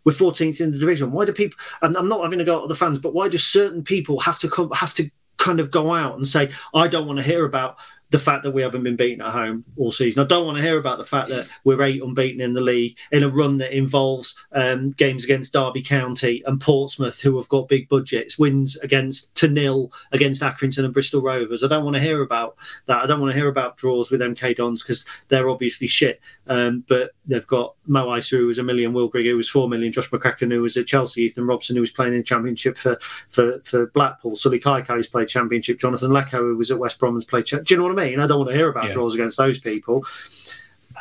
We're 0.06 0.12
14th 0.12 0.62
in 0.62 0.70
the 0.70 0.78
division. 0.78 1.12
Why 1.12 1.26
do 1.26 1.34
people, 1.34 1.58
and 1.82 1.98
I'm 1.98 2.08
not 2.08 2.22
having 2.22 2.38
to 2.38 2.46
go 2.46 2.62
at 2.62 2.70
the 2.70 2.76
fans, 2.76 3.00
but 3.00 3.16
why 3.16 3.30
do 3.30 3.40
certain 3.40 3.84
people 3.84 4.20
have 4.20 4.38
to 4.40 4.48
come, 4.48 4.70
have 4.76 4.94
to 4.94 5.10
kind 5.38 5.60
of 5.60 5.72
go 5.72 5.92
out 5.92 6.16
and 6.16 6.28
say, 6.28 6.52
I 6.76 6.88
don't 6.88 7.08
want 7.08 7.18
to 7.18 7.26
hear 7.26 7.46
about 7.46 7.80
the 8.10 8.20
fact 8.20 8.44
that 8.44 8.52
we 8.52 8.62
haven't 8.62 8.84
been 8.84 8.96
beaten 8.96 9.22
at 9.22 9.32
home 9.32 9.66
all 9.76 9.92
season. 9.92 10.24
I 10.24 10.28
don't 10.28 10.46
want 10.46 10.58
to 10.58 10.64
hear 10.64 10.78
about 10.78 10.98
the 10.98 11.04
fact 11.04 11.30
that 11.30 11.48
we're 11.64 11.82
eight 11.82 12.02
unbeaten 12.02 12.42
in 12.42 12.54
the 12.54 12.62
league 12.62 12.98
in 13.12 13.24
a 13.24 13.30
run 13.30 13.58
that 13.58 13.76
involves 13.76 14.36
um, 14.54 14.92
games 14.92 15.26
against 15.26 15.54
Derby 15.54 15.82
County 15.82 16.42
and 16.46 16.62
Portsmouth, 16.62 17.22
who 17.22 17.36
have 17.38 17.50
got 17.50 17.68
big 17.68 17.90
budgets, 17.90 18.40
wins 18.40 18.78
against 18.78 19.36
to 19.36 19.48
nil 19.48 19.92
against 20.12 20.42
Accrington 20.42 20.86
and 20.86 20.94
Bristol 20.94 21.22
Rovers. 21.22 21.64
I 21.64 21.68
don't 21.68 21.84
want 21.84 21.96
to 21.96 22.02
hear 22.02 22.22
about 22.22 22.56
that. 22.86 23.04
I 23.04 23.08
don't 23.08 23.20
want 23.20 23.32
to 23.32 23.38
hear 23.38 23.50
about 23.50 23.78
draws 23.78 24.10
with 24.10 24.22
MK 24.22 24.56
Dons 24.56 24.84
because 24.84 25.06
they're 25.28 25.50
obviously 25.50 25.88
shit. 25.88 26.22
Um, 26.48 26.86
but 26.88 27.12
they've 27.28 27.46
got 27.48 27.76
Mo 27.86 28.08
Eisa, 28.08 28.38
who 28.38 28.48
was 28.48 28.58
a 28.58 28.64
million, 28.64 28.94
Will 28.94 29.08
Grigg, 29.10 29.26
who 29.26 29.36
was 29.36 29.50
four 29.50 29.68
million, 29.70 29.92
Josh 29.92 30.10
McEachran, 30.10 30.52
who 30.52 30.62
was 30.62 30.78
at 30.78 30.88
Chelsea, 30.88 31.24
Ethan 31.24 31.46
Robson, 31.46 31.76
who 31.76 31.82
was 31.82 31.92
playing 31.92 32.14
in 32.14 32.20
the 32.20 32.24
Championship 32.24 32.78
for 32.78 32.98
for, 33.30 33.60
for 33.66 33.88
Blackpool, 33.88 34.32
Sullay 34.32 34.62
Kaikai, 34.62 34.96
who's 34.96 35.08
played 35.08 35.28
Championship, 35.28 35.80
Jonathan 35.80 36.12
Leko, 36.12 36.40
who 36.40 36.58
was 36.58 36.72
at 36.72 36.80
West 36.80 37.00
Brom, 37.00 37.14
has 37.16 37.26
played. 37.26 37.46
Do 37.46 37.62
you 37.70 37.78
know 37.78 37.84
what 37.84 38.00
I 38.00 38.10
mean? 38.10 38.20
I 38.20 38.28
don't 38.28 38.38
want 38.40 38.50
to 38.50 38.56
hear 38.56 38.70
about 38.70 38.86
Yeah. 38.86 38.94
draws 38.94 39.14
against 39.14 39.38
those 39.38 39.60
people. 39.60 40.06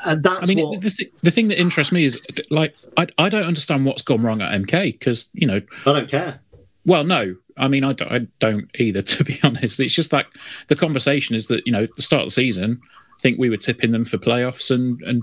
And 0.05 0.23
that's 0.23 0.51
I 0.51 0.55
mean, 0.55 0.67
what 0.69 0.81
the, 0.83 0.91
th- 0.91 1.11
the 1.23 1.31
thing 1.31 1.49
that 1.49 1.59
interests 1.59 1.93
me 1.93 2.05
is 2.05 2.21
like 2.51 2.77
I, 2.99 3.07
I 3.19 3.29
don't 3.31 3.45
understand 3.47 3.87
what's 3.87 4.03
gone 4.03 4.23
wrong 4.23 4.43
at 4.43 4.53
MK 4.61 4.93
because 4.99 5.31
you 5.33 5.47
know 5.47 5.61
I 5.87 5.93
don't 5.93 6.09
care. 6.09 6.41
Well, 6.85 7.03
no, 7.05 7.35
I 7.57 7.69
mean 7.69 7.83
I 7.83 7.95
don't, 7.95 8.13
I 8.13 8.27
don't 8.39 8.69
either. 8.79 9.01
To 9.17 9.25
be 9.25 9.39
honest, 9.43 9.81
it's 9.81 9.95
just 9.95 10.13
like 10.13 10.27
the 10.69 10.77
conversation 10.77 11.35
is 11.35 11.47
that 11.47 11.67
you 11.67 11.73
know 11.73 11.87
the 11.97 12.03
start 12.03 12.23
of 12.23 12.27
the 12.27 12.33
season, 12.33 12.81
I 13.17 13.21
think 13.23 13.39
we 13.39 13.49
were 13.49 13.57
tipping 13.57 13.93
them 13.93 14.05
for 14.05 14.19
playoffs 14.19 14.71
and 14.71 15.01
and 15.03 15.23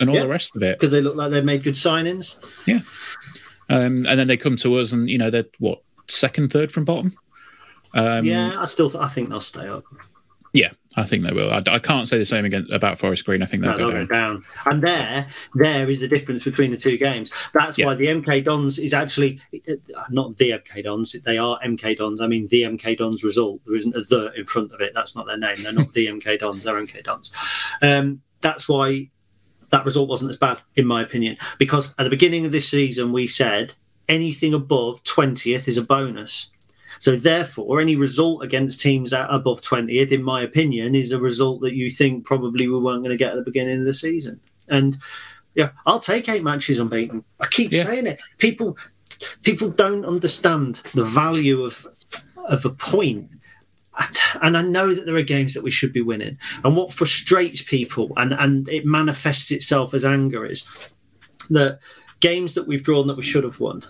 and 0.00 0.08
all 0.10 0.16
Yeah. 0.16 0.22
the 0.22 0.28
rest 0.28 0.56
of 0.56 0.62
it. 0.62 0.78
Because 0.78 0.90
they 0.90 1.00
look 1.00 1.16
like 1.16 1.30
they've 1.30 1.44
made 1.44 1.62
good 1.62 1.74
signings. 1.74 2.36
Yeah, 2.66 2.80
um, 3.68 4.06
and 4.06 4.18
then 4.18 4.28
they 4.28 4.36
come 4.36 4.56
to 4.56 4.76
us 4.76 4.92
and 4.92 5.08
you 5.10 5.18
know 5.18 5.30
they're 5.30 5.44
what 5.58 5.80
second, 6.08 6.52
third 6.52 6.70
from 6.72 6.84
bottom. 6.84 7.16
Um, 7.94 8.24
yeah, 8.24 8.60
I 8.60 8.66
still 8.66 8.90
th- 8.90 9.02
I 9.02 9.08
think 9.08 9.28
they'll 9.30 9.40
stay 9.40 9.66
up. 9.68 9.84
yeah, 10.52 10.70
I 10.96 11.04
think 11.04 11.24
they 11.24 11.32
will. 11.32 11.50
I, 11.52 11.62
I 11.68 11.78
can't 11.78 12.06
say 12.08 12.18
the 12.18 12.24
same 12.26 12.44
again 12.44 12.66
about 12.72 12.98
Forest 12.98 13.24
Green. 13.24 13.42
I 13.42 13.46
think 13.46 13.62
they'll 13.62 13.72
No, 13.72 13.78
go 13.78 13.84
they'll 13.90 13.96
down. 13.98 14.06
go 14.06 14.14
down. 14.14 14.44
And 14.66 14.82
there, 14.82 15.26
there 15.54 15.88
is 15.88 16.00
the 16.00 16.08
difference 16.08 16.44
between 16.44 16.70
the 16.72 16.76
two 16.76 16.98
games. 16.98 17.32
That's 17.54 17.78
Yeah. 17.78 17.86
why 17.86 17.94
the 17.94 18.06
MK 18.08 18.44
Dons 18.44 18.78
is 18.78 18.92
actually 18.94 19.40
not 20.10 20.36
the 20.36 20.50
MK 20.52 20.82
Dons. 20.84 21.12
They 21.24 21.38
are 21.38 21.58
MK 21.64 21.96
Dons. 21.96 22.20
I 22.20 22.26
mean, 22.26 22.46
the 22.50 22.62
MK 22.64 22.96
Dons 22.98 23.22
result. 23.24 23.60
There 23.64 23.74
isn't 23.74 23.94
a 23.96 24.00
the 24.02 24.32
in 24.36 24.44
front 24.46 24.72
of 24.72 24.80
it. 24.80 24.92
That's 24.94 25.14
not 25.16 25.26
their 25.26 25.38
name. 25.38 25.56
They're 25.62 25.72
not 25.72 25.92
the 25.94 26.06
MK 26.08 26.38
Dons. 26.38 26.64
They're 26.64 26.74
MK 26.80 27.02
Dons. 27.02 27.32
Um, 27.82 28.20
that's 28.42 28.68
why 28.68 29.10
that 29.70 29.84
result 29.84 30.08
wasn't 30.08 30.30
as 30.30 30.36
bad, 30.36 30.60
in 30.76 30.86
my 30.86 31.02
opinion. 31.02 31.36
Because 31.58 31.94
at 31.98 32.04
the 32.04 32.10
beginning 32.10 32.46
of 32.46 32.52
this 32.52 32.68
season, 32.68 33.12
we 33.12 33.26
said 33.26 33.74
anything 34.08 34.54
above 34.54 35.02
20th 35.04 35.66
is 35.68 35.76
a 35.76 35.82
bonus. 35.82 36.50
So 36.98 37.16
therefore, 37.16 37.80
any 37.80 37.94
result 37.96 38.42
against 38.42 38.80
teams 38.80 39.12
at 39.12 39.26
above 39.28 39.60
20th, 39.60 40.12
in 40.12 40.22
my 40.22 40.40
opinion, 40.42 40.94
is 40.94 41.12
a 41.12 41.18
result 41.18 41.60
that 41.60 41.74
you 41.74 41.90
think 41.90 42.24
probably 42.24 42.68
we 42.68 42.78
weren't 42.78 43.02
going 43.02 43.10
to 43.10 43.16
get 43.18 43.32
at 43.32 43.36
the 43.36 43.42
beginning 43.42 43.80
of 43.80 43.84
the 43.84 43.92
season. 43.92 44.40
And 44.68 44.96
yeah, 45.54 45.70
I'll 45.84 46.00
take 46.00 46.28
eight 46.28 46.42
matches 46.42 46.78
unbeaten. 46.78 47.22
I 47.40 47.46
keep 47.48 47.72
Yeah. 47.72 47.84
saying 47.84 48.06
it. 48.06 48.20
People 48.38 48.78
people 49.42 49.70
don't 49.70 50.04
understand 50.04 50.76
the 50.94 51.04
value 51.04 51.62
of 51.62 51.86
of 52.48 52.64
a 52.64 52.70
point. 52.70 53.30
And- 54.42 54.56
I 54.56 54.62
know 54.62 54.94
that 54.94 55.06
there 55.06 55.16
are 55.16 55.22
games 55.22 55.54
that 55.54 55.64
we 55.64 55.70
should 55.70 55.92
be 55.92 56.02
winning. 56.02 56.38
And 56.64 56.76
what 56.76 56.92
frustrates 56.92 57.62
people 57.62 58.12
and, 58.16 58.32
and 58.34 58.68
it 58.68 58.84
manifests 58.84 59.50
itself 59.50 59.94
as 59.94 60.04
anger 60.04 60.44
is 60.44 60.90
that 61.50 61.80
games 62.20 62.54
that 62.54 62.66
we've 62.66 62.82
drawn 62.82 63.06
that 63.06 63.16
we 63.16 63.22
should 63.22 63.44
have 63.44 63.60
won 63.60 63.84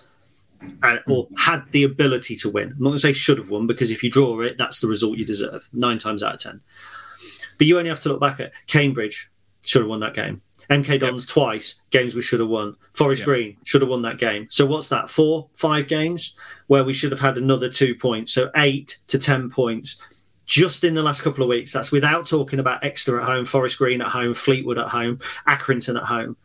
or 1.07 1.27
had 1.37 1.63
the 1.71 1.83
ability 1.83 2.35
to 2.37 2.49
win. 2.49 2.69
I'm 2.71 2.79
not 2.79 2.89
going 2.89 2.93
to 2.93 2.99
say 2.99 3.13
should 3.13 3.37
have 3.37 3.51
won 3.51 3.67
because 3.67 3.91
if 3.91 4.03
you 4.03 4.09
draw 4.09 4.39
it, 4.41 4.57
that's 4.57 4.79
the 4.79 4.87
result 4.87 5.17
you 5.17 5.25
deserve 5.25 5.69
nine 5.73 5.97
times 5.97 6.23
out 6.23 6.35
of 6.35 6.39
ten. 6.39 6.61
But 7.57 7.67
you 7.67 7.77
only 7.77 7.89
have 7.89 7.99
to 8.01 8.09
look 8.09 8.21
back 8.21 8.39
at 8.39 8.53
Cambridge 8.67 9.31
should 9.65 9.81
have 9.81 9.89
won 9.89 9.99
that 9.99 10.13
game. 10.13 10.41
MK 10.69 10.99
Dons 10.99 11.25
twice, 11.25 11.81
games 11.91 12.15
we 12.15 12.21
should 12.21 12.39
have 12.39 12.49
won. 12.49 12.75
Forest 12.93 13.21
Yep. 13.21 13.25
Green 13.25 13.57
should 13.63 13.81
have 13.81 13.89
won 13.89 14.01
that 14.01 14.17
game. 14.17 14.47
So 14.49 14.65
what's 14.65 14.89
that? 14.89 15.09
Four, 15.09 15.49
five 15.53 15.87
games 15.87 16.35
where 16.67 16.83
we 16.83 16.93
should 16.93 17.11
have 17.11 17.21
had 17.21 17.37
another 17.37 17.69
two 17.69 17.95
points. 17.95 18.33
So 18.33 18.51
eight 18.55 18.97
to 19.07 19.17
ten 19.17 19.49
points 19.49 19.97
just 20.45 20.83
in 20.83 20.93
the 20.93 21.03
last 21.03 21.21
couple 21.21 21.43
of 21.43 21.49
weeks. 21.49 21.73
That's 21.73 21.91
without 21.91 22.25
talking 22.25 22.59
about 22.59 22.83
Exeter 22.83 23.19
at 23.19 23.25
home, 23.25 23.45
Forest 23.45 23.77
Green 23.77 24.01
at 24.01 24.07
home, 24.07 24.33
Fleetwood 24.33 24.77
at 24.77 24.87
home, 24.87 25.19
Accrington 25.47 25.97
at 25.97 26.03
home. 26.03 26.37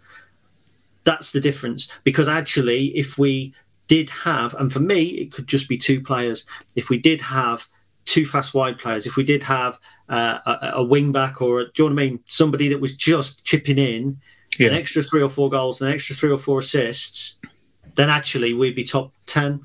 That's 1.05 1.33
the 1.33 1.41
difference. 1.41 1.89
Because 2.05 2.29
actually, 2.29 2.87
if 2.97 3.17
we 3.17 3.55
did 3.87 4.11
have, 4.11 4.55
and 4.55 4.73
for 4.73 4.81
me, 4.81 5.05
it 5.05 5.33
could 5.33 5.47
just 5.47 5.69
be 5.69 5.79
two 5.79 6.01
players. 6.01 6.45
If 6.77 6.91
we 6.91 6.99
did 6.99 7.21
have 7.21 7.67
two 8.13 8.27
fast 8.27 8.53
wide 8.53 8.79
players, 8.79 9.07
if 9.07 9.17
we 9.17 9.25
did 9.25 9.43
have 9.43 9.79
uh, 10.11 10.39
a, 10.45 10.71
a 10.75 10.83
wing 10.85 11.13
back 11.13 11.41
or, 11.41 11.61
a, 11.61 11.65
do 11.65 11.71
you 11.85 11.89
know 11.89 11.95
what 11.95 12.03
I 12.03 12.07
mean? 12.07 12.21
Somebody 12.29 12.69
that 12.69 12.79
was 12.81 12.95
just 12.95 13.43
chipping 13.47 13.79
in 13.79 14.19
Yeah. 14.59 14.69
an 14.69 14.75
extra 14.75 15.03
three 15.03 15.23
or 15.23 15.31
four 15.31 15.49
goals, 15.49 15.81
an 15.81 15.89
extra 15.91 16.15
three 16.15 16.31
or 16.31 16.37
four 16.37 16.59
assists, 16.59 17.39
then 17.95 18.11
actually 18.11 18.53
we'd 18.53 18.75
be 18.77 18.85
top 18.85 19.15
10. 19.25 19.61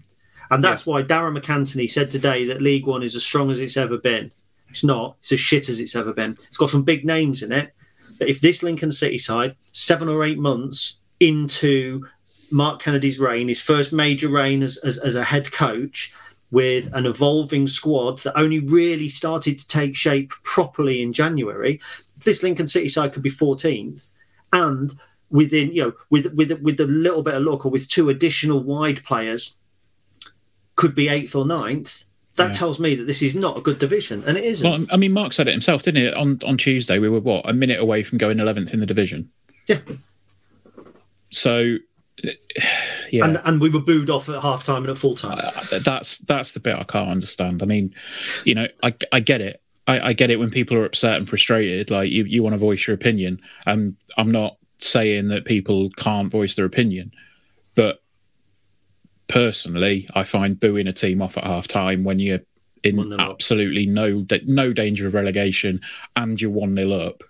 And 0.49 0.63
that's 0.63 0.85
why 0.85 1.03
Darren 1.03 1.37
McAntony 1.37 1.89
said 1.89 2.09
today 2.09 2.45
that 2.45 2.61
League 2.61 2.87
One 2.87 3.03
is 3.03 3.15
as 3.17 3.23
strong 3.25 3.51
as 3.51 3.59
it's 3.59 3.75
ever 3.75 3.97
been. 3.97 4.31
It's 4.69 4.83
not. 4.83 5.17
It's 5.19 5.33
as 5.33 5.41
shit 5.41 5.67
as 5.67 5.81
it's 5.81 5.95
ever 5.95 6.13
been. 6.13 6.31
It's 6.31 6.55
got 6.57 6.69
some 6.69 6.83
big 6.83 7.03
names 7.03 7.43
in 7.43 7.51
it. 7.51 7.73
But 8.17 8.29
if 8.29 8.39
this 8.39 8.63
Lincoln 8.63 8.93
City 8.93 9.17
side, 9.17 9.57
seven 9.73 10.07
or 10.07 10.23
eight 10.23 10.39
months 10.39 10.99
into 11.19 12.05
Mark 12.49 12.81
Kennedy's 12.81 13.19
reign, 13.19 13.49
his 13.49 13.61
first 13.61 13.91
major 13.91 14.29
reign 14.29 14.63
as, 14.63 14.77
as, 14.77 14.97
as 14.97 15.15
a 15.15 15.25
head 15.25 15.51
coach, 15.51 16.13
with 16.51 16.89
an 16.93 17.05
evolving 17.05 17.67
squad 17.67 18.19
that 18.19 18.37
only 18.39 18.59
really 18.59 19.09
started 19.09 19.59
to 19.59 19.67
take 19.67 19.95
shape 19.95 20.31
properly 20.43 21.01
in 21.01 21.11
January. 21.13 21.79
This 22.23 22.41
Lincoln 22.43 22.67
City 22.67 22.87
side 22.87 23.13
could 23.13 23.21
be 23.23 23.29
14th, 23.29 24.11
and 24.53 24.93
within 25.29 25.73
you 25.73 25.83
know 25.83 25.93
with 26.09 26.33
with 26.33 26.51
with 26.61 26.79
a 26.79 26.85
little 26.85 27.21
bit 27.21 27.33
of 27.35 27.43
luck 27.43 27.65
or 27.65 27.69
with 27.69 27.89
two 27.89 28.09
additional 28.09 28.63
wide 28.63 29.03
players, 29.03 29.57
could 30.75 30.95
be 30.95 31.09
eighth 31.09 31.35
or 31.35 31.45
ninth. 31.45 32.05
That 32.35 32.49
Yeah. 32.49 32.53
tells 32.53 32.79
me 32.79 32.93
that 32.95 33.07
this 33.07 33.21
is 33.23 33.33
not 33.35 33.57
a 33.57 33.61
good 33.61 33.79
division, 33.79 34.23
and 34.25 34.37
it 34.37 34.43
isn't. 34.43 34.69
Well, 34.69 34.85
I 34.91 34.95
mean, 34.95 35.11
Mark 35.11 35.33
said 35.33 35.47
it 35.47 35.51
himself, 35.51 35.83
didn't 35.83 36.01
he? 36.03 36.11
On 36.13 36.39
on 36.45 36.55
Tuesday, 36.57 36.97
we 36.99 37.09
were 37.09 37.19
what 37.19 37.49
a 37.49 37.53
minute 37.53 37.79
away 37.79 38.03
from 38.03 38.19
going 38.19 38.39
eleventh 38.39 38.73
in 38.73 38.79
the 38.79 38.85
division. 38.85 39.29
yeah, 39.67 39.79
So, 41.31 41.77
yeah, 43.11 43.25
and 43.25 43.41
and 43.45 43.61
we 43.61 43.69
were 43.69 43.79
booed 43.79 44.09
off 44.09 44.29
at 44.29 44.41
half 44.41 44.63
time 44.63 44.83
and 44.83 44.89
at 44.89 44.97
full 44.97 45.15
time. 45.15 45.39
Uh, 45.41 45.79
that's 45.79 46.19
that's 46.19 46.51
the 46.51 46.59
bit 46.59 46.75
I 46.75 46.83
can't 46.83 47.09
understand. 47.09 47.61
I 47.61 47.65
mean, 47.65 47.93
you 48.43 48.55
know, 48.55 48.67
I 48.83 48.93
I 49.11 49.19
get 49.19 49.41
it. 49.41 49.61
I, 49.87 50.09
I 50.09 50.13
get 50.13 50.29
it 50.29 50.37
when 50.37 50.51
people 50.51 50.77
are 50.77 50.85
upset 50.85 51.17
and 51.17 51.29
frustrated. 51.29 51.89
Like 51.89 52.11
you, 52.11 52.25
you 52.25 52.43
want 52.43 52.53
to 52.53 52.57
voice 52.57 52.85
your 52.85 52.93
opinion. 52.93 53.41
Um, 53.65 53.95
I'm 54.17 54.29
not 54.29 54.57
saying 54.77 55.29
that 55.29 55.45
people 55.45 55.89
can't 55.91 56.31
voice 56.31 56.55
their 56.55 56.65
opinion, 56.65 57.13
but 57.73 58.01
personally, 59.27 60.07
I 60.13 60.23
find 60.23 60.59
booing 60.59 60.87
a 60.87 60.93
team 60.93 61.21
off 61.21 61.37
at 61.37 61.45
half 61.45 61.67
time 61.67 62.03
when 62.03 62.19
you're 62.19 62.41
in 62.83 62.95
nil 62.95 63.13
up. 63.13 63.31
absolutely 63.31 63.85
no 63.85 64.25
no 64.45 64.71
danger 64.71 65.07
of 65.07 65.13
relegation 65.13 65.81
and 66.15 66.39
you're 66.39 66.51
one 66.51 66.73
nil 66.73 66.93
up. 66.93 67.23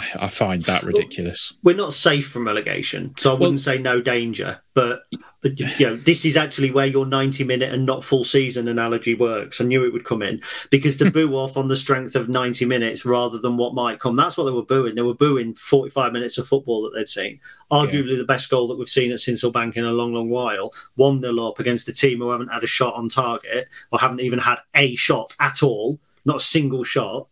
I, 0.00 0.26
I 0.26 0.28
find 0.28 0.62
that 0.62 0.82
ridiculous. 0.82 1.52
we're 1.62 1.76
not 1.76 1.94
safe 1.94 2.28
from 2.28 2.46
relegation, 2.46 3.14
so 3.18 3.34
I 3.34 3.38
wouldn't 3.38 3.60
say 3.60 3.78
no 3.78 4.00
danger. 4.00 4.60
But, 4.72 5.02
you 5.42 5.86
know, 5.86 5.96
this 5.96 6.24
is 6.24 6.36
actually 6.36 6.70
where 6.70 6.86
your 6.86 7.06
ninety-minute 7.06 7.72
and 7.72 7.84
not 7.84 8.04
full 8.04 8.24
season 8.24 8.68
analogy 8.68 9.14
works. 9.14 9.60
I 9.60 9.64
knew 9.64 9.84
it 9.84 9.92
would 9.92 10.04
come 10.04 10.22
in 10.22 10.40
because 10.70 10.96
to 10.98 11.10
boo 11.12 11.34
off 11.34 11.56
on 11.56 11.68
the 11.68 11.76
strength 11.76 12.14
of 12.16 12.28
ninety 12.28 12.64
minutes 12.64 13.04
rather 13.04 13.38
than 13.38 13.56
what 13.56 13.74
might 13.74 14.00
come. 14.00 14.16
That's 14.16 14.36
what 14.36 14.44
they 14.44 14.52
were 14.52 14.62
booing. 14.62 14.94
They 14.94 15.02
were 15.02 15.14
booing 15.14 15.54
forty-five 15.54 16.12
minutes 16.12 16.38
of 16.38 16.48
football 16.48 16.82
that 16.82 16.96
they'd 16.96 17.08
seen. 17.08 17.40
Arguably 17.70 18.16
the 18.16 18.24
best 18.24 18.50
goal 18.50 18.66
that 18.68 18.78
we've 18.78 18.88
seen 18.88 19.12
at 19.12 19.18
Sincil 19.18 19.76
in 19.76 19.84
a 19.84 19.92
long, 19.92 20.12
long 20.12 20.28
while. 20.28 20.72
One 20.96 21.20
nil 21.20 21.46
up 21.46 21.60
against 21.60 21.88
a 21.88 21.92
team 21.92 22.18
who 22.18 22.30
haven't 22.30 22.52
had 22.52 22.64
a 22.64 22.66
shot 22.66 22.94
on 22.94 23.08
target 23.08 23.68
or 23.92 23.98
haven't 23.98 24.20
even 24.20 24.40
had 24.40 24.58
a 24.74 24.94
shot 24.96 25.36
at 25.38 25.62
all, 25.62 26.00
not 26.24 26.36
a 26.36 26.40
single 26.40 26.84
shot 26.84 27.28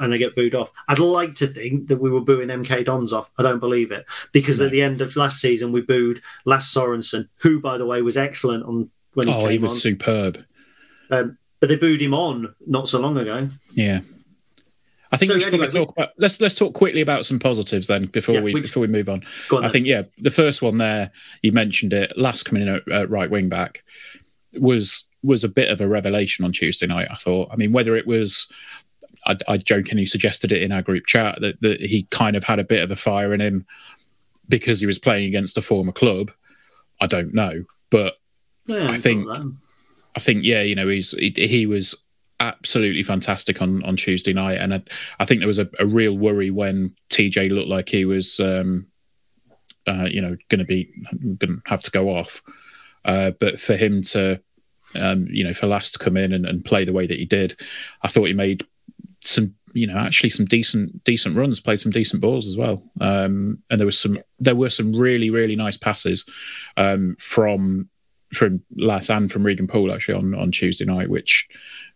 and 0.00 0.12
they 0.12 0.18
get 0.18 0.34
booed 0.34 0.54
off. 0.54 0.70
I'd 0.88 0.98
like 0.98 1.34
to 1.36 1.46
think 1.46 1.88
that 1.88 1.98
we 1.98 2.10
were 2.10 2.20
booing 2.20 2.48
MK 2.48 2.84
Dons 2.84 3.12
off. 3.12 3.30
I 3.38 3.42
don't 3.42 3.60
believe 3.60 3.92
it 3.92 4.04
because 4.32 4.60
at 4.60 4.70
the 4.70 4.82
end 4.82 5.00
of 5.00 5.14
last 5.16 5.40
season 5.40 5.70
we 5.72 5.80
booed 5.82 6.20
Lars 6.44 6.64
Sorensen, 6.64 7.28
who 7.36 7.60
by 7.60 7.78
the 7.78 7.86
way 7.86 8.02
was 8.02 8.16
excellent 8.16 8.64
on 8.64 8.90
when 9.14 9.28
he 9.28 9.34
Oh, 9.34 9.40
came 9.42 9.50
he 9.50 9.58
was 9.58 9.72
on. 9.72 9.78
superb. 9.78 10.44
Um, 11.10 11.38
but 11.60 11.68
they 11.68 11.76
booed 11.76 12.00
him 12.02 12.14
on 12.14 12.54
not 12.66 12.88
so 12.88 12.98
long 13.00 13.18
ago. 13.18 13.48
Yeah. 13.74 14.00
I 15.12 15.16
think 15.16 15.30
So 15.30 15.34
we 15.34 15.40
should 15.40 15.52
anyway, 15.54 15.66
talk 15.68 15.90
about 15.90 16.10
let's 16.18 16.40
let's 16.40 16.54
talk 16.54 16.72
quickly 16.72 17.00
about 17.00 17.26
some 17.26 17.40
positives 17.40 17.88
then 17.88 18.06
before 18.06 18.36
Yeah, 18.36 18.42
we, 18.42 18.54
we- 18.54 18.60
before 18.60 18.80
we 18.80 18.86
move 18.86 19.08
on. 19.08 19.24
Go 19.48 19.56
on 19.58 19.64
I 19.64 19.68
think 19.68 19.86
yeah, 19.86 20.02
the 20.18 20.30
first 20.30 20.62
one 20.62 20.78
there 20.78 21.10
you 21.42 21.50
mentioned 21.52 21.92
it 21.92 22.12
Lasse 22.16 22.44
coming 22.44 22.62
in 22.62 22.68
at, 22.68 22.88
at 22.90 23.10
right 23.10 23.28
wing 23.28 23.48
back 23.48 23.82
was 24.54 25.08
was 25.22 25.42
a 25.44 25.48
bit 25.48 25.68
of 25.70 25.80
a 25.80 25.88
revelation 25.88 26.44
on 26.44 26.52
Tuesday 26.52 26.86
night. 26.86 27.08
I 27.10 27.14
thought. 27.14 27.48
I 27.52 27.56
mean, 27.56 27.72
whether 27.72 27.94
it 27.96 28.06
was 28.06 28.48
I, 29.26 29.36
I 29.48 29.56
jokingly 29.58 30.06
suggested 30.06 30.52
it 30.52 30.62
in 30.62 30.72
our 30.72 30.82
group 30.82 31.06
chat 31.06 31.40
that 31.40 31.60
that 31.60 31.80
he 31.80 32.04
kind 32.10 32.36
of 32.36 32.44
had 32.44 32.58
a 32.58 32.64
bit 32.64 32.82
of 32.82 32.90
a 32.90 32.96
fire 32.96 33.32
in 33.34 33.40
him 33.40 33.66
because 34.48 34.80
he 34.80 34.86
was 34.86 34.98
playing 34.98 35.28
against 35.28 35.56
a 35.58 35.62
former 35.62 35.92
club. 35.92 36.32
I 37.00 37.06
don't 37.06 37.32
know, 37.34 37.64
but 37.90 38.14
Yeah, 38.66 38.90
I 38.90 38.96
think- 38.96 39.26
I 40.16 40.20
think 40.20 40.44
yeah, 40.44 40.62
you 40.62 40.74
know, 40.74 40.88
he's 40.88 41.12
he, 41.12 41.30
he 41.36 41.66
was 41.66 41.94
absolutely 42.40 43.02
fantastic 43.02 43.60
on 43.62 43.82
on 43.84 43.96
Tuesday 43.96 44.32
night, 44.32 44.58
and 44.60 44.74
I, 44.74 44.82
I 45.20 45.24
think 45.24 45.40
there 45.40 45.46
was 45.46 45.58
a, 45.60 45.68
a 45.78 45.86
real 45.86 46.16
worry 46.18 46.50
when 46.50 46.94
TJ 47.10 47.50
looked 47.50 47.68
like 47.68 47.88
he 47.88 48.04
was, 48.04 48.40
um, 48.40 48.86
uh, 49.86 50.08
you 50.10 50.20
know, 50.20 50.36
going 50.48 50.58
to 50.58 50.64
be 50.64 50.90
going 51.38 51.38
to 51.38 51.62
have 51.66 51.82
to 51.82 51.90
go 51.90 52.08
off. 52.16 52.42
Uh, 53.04 53.30
but 53.38 53.60
for 53.60 53.76
him 53.76 54.02
to, 54.02 54.40
um, 54.96 55.26
you 55.30 55.44
know, 55.44 55.54
for 55.54 55.66
Lasse 55.66 55.92
to 55.92 55.98
come 55.98 56.16
in 56.16 56.32
and, 56.32 56.44
and 56.44 56.64
play 56.64 56.84
the 56.84 56.92
way 56.92 57.06
that 57.06 57.18
he 57.18 57.24
did, 57.24 57.54
I 58.02 58.08
thought 58.08 58.24
he 58.26 58.34
made 58.34 58.66
some, 59.20 59.54
you 59.72 59.86
know, 59.86 59.98
actually 59.98 60.30
some 60.30 60.46
decent 60.46 61.04
decent 61.04 61.36
runs, 61.36 61.60
played 61.60 61.80
some 61.80 61.92
decent 61.92 62.20
balls 62.20 62.46
as 62.46 62.56
well. 62.56 62.82
Um, 63.00 63.62
and 63.70 63.80
there 63.80 63.86
was 63.86 64.00
some 64.00 64.18
there 64.38 64.56
were 64.56 64.70
some 64.70 64.92
really 64.92 65.30
really 65.30 65.56
nice 65.56 65.76
passes 65.76 66.24
um, 66.76 67.16
from 67.18 67.88
from 68.32 68.62
Lasse 68.76 69.10
and 69.10 69.30
from 69.30 69.44
Regan 69.44 69.66
Poole 69.66 69.92
actually 69.92 70.14
on 70.14 70.34
on 70.34 70.50
Tuesday 70.52 70.84
night, 70.84 71.10
which 71.10 71.48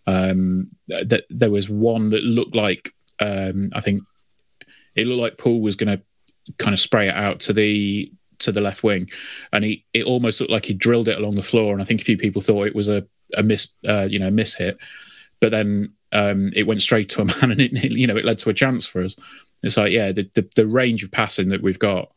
um, 0.06 0.68
that 0.88 1.24
there 1.30 1.50
was 1.50 1.68
one 1.68 2.10
that 2.10 2.22
looked 2.22 2.54
like 2.54 2.92
um, 3.20 3.70
I 3.74 3.80
think 3.80 4.02
it 4.94 5.06
looked 5.06 5.20
like 5.20 5.38
Poole 5.38 5.60
was 5.60 5.76
going 5.76 5.98
to 5.98 6.04
kind 6.58 6.74
of 6.74 6.80
spray 6.80 7.08
it 7.08 7.14
out 7.14 7.40
to 7.40 7.52
the 7.52 8.12
to 8.40 8.52
the 8.52 8.60
left 8.60 8.82
wing, 8.82 9.10
and 9.52 9.64
he 9.64 9.84
it 9.92 10.04
almost 10.04 10.40
looked 10.40 10.52
like 10.52 10.66
he 10.66 10.74
drilled 10.74 11.08
it 11.08 11.18
along 11.18 11.36
the 11.36 11.42
floor, 11.42 11.72
and 11.72 11.80
I 11.80 11.84
think 11.84 12.00
a 12.00 12.04
few 12.04 12.18
people 12.18 12.42
thought 12.42 12.66
it 12.66 12.74
was 12.74 12.88
a 12.88 13.06
a 13.34 13.42
miss 13.42 13.72
uh, 13.86 14.06
you 14.10 14.18
know 14.18 14.30
miss 14.30 14.54
hit, 14.54 14.78
but 15.40 15.50
then 15.50 15.92
um, 16.14 16.52
it 16.54 16.66
went 16.66 16.80
straight 16.80 17.08
to 17.10 17.22
a 17.22 17.24
man, 17.24 17.50
and 17.50 17.60
it 17.60 17.72
you 17.90 18.06
know 18.06 18.16
it 18.16 18.24
led 18.24 18.38
to 18.38 18.50
a 18.50 18.54
chance 18.54 18.86
for 18.86 19.02
us. 19.02 19.16
It's 19.62 19.76
like 19.76 19.92
yeah, 19.92 20.12
the 20.12 20.30
the, 20.34 20.48
the 20.56 20.66
range 20.66 21.04
of 21.04 21.10
passing 21.10 21.48
that 21.48 21.62
we've 21.62 21.78
got 21.78 22.10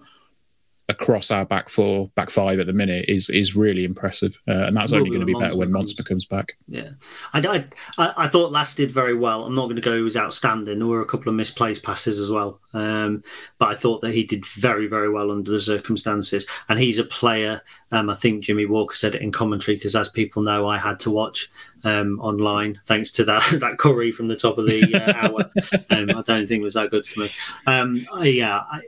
across 0.90 1.32
our 1.32 1.46
back 1.46 1.68
four, 1.68 2.08
back 2.16 2.30
five 2.30 2.60
at 2.60 2.66
the 2.68 2.74
minute 2.74 3.06
is 3.10 3.30
is 3.30 3.56
really 3.56 3.84
impressive, 3.84 4.38
uh, 4.48 4.64
and 4.68 4.76
that's 4.76 4.94
only 4.94 5.10
going 5.10 5.20
to 5.20 5.26
be 5.26 5.34
better 5.34 5.58
when 5.58 5.72
Monster 5.72 6.02
comes 6.04 6.26
back. 6.26 6.56
Yeah, 6.68 6.92
I, 7.34 7.40
I, 7.46 7.66
I- 8.04 8.14
I 8.26 8.28
thought 8.30 8.52
Lasse 8.54 8.76
did 8.76 8.90
very 8.92 9.14
well. 9.14 9.44
I'm 9.44 9.54
not 9.54 9.66
going 9.66 9.76
to 9.76 9.82
go 9.82 9.96
he 9.96 10.02
was 10.02 10.16
outstanding. 10.18 10.80
There 10.80 10.88
were 10.88 11.02
a 11.02 11.06
couple 11.06 11.30
of 11.30 11.36
misplaced 11.36 11.84
passes 11.84 12.20
as 12.20 12.30
well, 12.30 12.60
um, 12.74 13.24
but 13.58 13.70
I 13.70 13.76
thought 13.76 14.02
that 14.02 14.14
he 14.14 14.24
did 14.24 14.46
very, 14.46 14.88
very 14.88 15.10
well 15.10 15.30
under 15.32 15.52
the 15.52 15.60
circumstances. 15.62 16.46
And 16.70 16.80
he's 16.80 17.00
a 17.00 17.04
player. 17.04 17.62
Um, 17.92 18.10
I 18.10 18.16
think 18.16 18.44
Jimmy 18.44 18.66
Walker 18.66 18.96
said 18.96 19.16
it 19.16 19.22
in 19.22 19.32
commentary 19.32 19.76
because, 19.78 19.96
as 19.96 20.10
people 20.10 20.42
know, 20.42 20.68
I 20.68 20.78
had 20.78 21.00
to 21.02 21.12
watch 21.12 21.50
um, 21.84 22.20
online 22.22 22.80
thanks 22.86 23.12
to 23.12 23.24
that 23.26 23.44
that 23.60 23.78
curry 23.78 24.12
from 24.12 24.28
the 24.30 24.36
top 24.38 24.58
of 24.58 24.68
the 24.68 24.94
uh, 24.96 25.14
hour. 25.28 25.52
Um, 25.90 26.10
I 26.12 26.22
don't 26.22 26.48
think 26.48 26.62
it 26.62 26.64
was 26.64 26.74
that 26.76 26.92
good 26.92 27.06
for 27.06 27.22
me. 27.22 27.30
Um, 27.66 28.06
yeah, 28.22 28.60
I, 28.60 28.82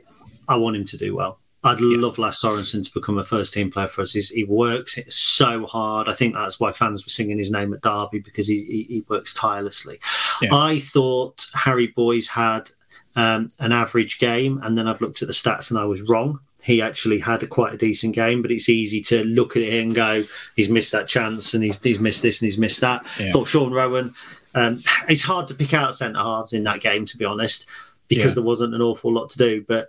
I 0.48 0.56
want 0.56 0.76
him 0.76 0.84
to 0.86 0.96
do 0.96 1.16
well. 1.16 1.39
I'd 1.62 1.80
love 1.80 2.16
Lars 2.16 2.40
Sorensen 2.40 2.82
to 2.84 2.90
become 2.94 3.18
a 3.18 3.22
first 3.24 3.52
team 3.52 3.70
player 3.70 3.86
for 3.86 4.00
us. 4.00 4.12
He's, 4.14 4.30
he 4.30 4.44
works 4.44 4.98
so 5.14 5.66
hard. 5.66 6.08
I 6.08 6.12
think 6.14 6.32
that's 6.34 6.58
why 6.58 6.72
fans 6.72 7.04
were 7.04 7.10
singing 7.10 7.36
his 7.36 7.50
name 7.50 7.74
at 7.74 7.82
Derby 7.82 8.18
because 8.20 8.46
he, 8.46 8.64
he, 8.64 8.82
he 8.94 9.04
works 9.08 9.34
tirelessly. 9.34 10.00
Yeah. 10.40 10.54
I 10.54 10.78
thought 10.78 11.46
Harry 11.52 11.88
Boyes 11.88 12.28
had 12.28 12.70
um, 13.14 13.48
an 13.58 13.72
average 13.72 14.18
game, 14.18 14.58
and 14.62 14.78
then 14.78 14.88
I've 14.88 15.02
looked 15.02 15.20
at 15.20 15.28
the 15.28 15.34
stats 15.34 15.70
and 15.70 15.78
I 15.78 15.84
was 15.84 16.00
wrong. 16.02 16.40
He 16.62 16.80
actually 16.80 17.18
had 17.18 17.42
a 17.42 17.46
quite 17.46 17.74
a 17.74 17.78
decent 17.78 18.14
game, 18.14 18.40
but 18.40 18.50
it's 18.50 18.68
easy 18.70 19.00
to 19.02 19.24
look 19.24 19.54
at 19.56 19.62
it 19.62 19.82
and 19.82 19.94
go, 19.94 20.22
he's 20.56 20.68
missed 20.70 20.92
that 20.92 21.08
chance 21.08 21.52
and 21.52 21.62
he's, 21.64 21.82
he's 21.82 22.00
missed 22.00 22.22
this 22.22 22.40
and 22.40 22.46
he's 22.46 22.58
missed 22.58 22.80
that. 22.80 23.04
Yeah. 23.18 23.32
Thought 23.32 23.48
Sean 23.48 23.72
Roughan, 23.72 24.14
um, 24.54 24.82
it's 25.08 25.24
hard 25.24 25.48
to 25.48 25.54
pick 25.54 25.74
out 25.74 25.94
centre 25.94 26.18
halves 26.18 26.52
in 26.54 26.64
that 26.64 26.80
game, 26.80 27.04
to 27.06 27.16
be 27.18 27.24
honest, 27.24 27.66
because 28.08 28.32
Yeah. 28.32 28.34
there 28.36 28.44
wasn't 28.44 28.74
an 28.74 28.80
awful 28.82 29.12
lot 29.12 29.28
to 29.30 29.38
do. 29.38 29.64
But 29.66 29.88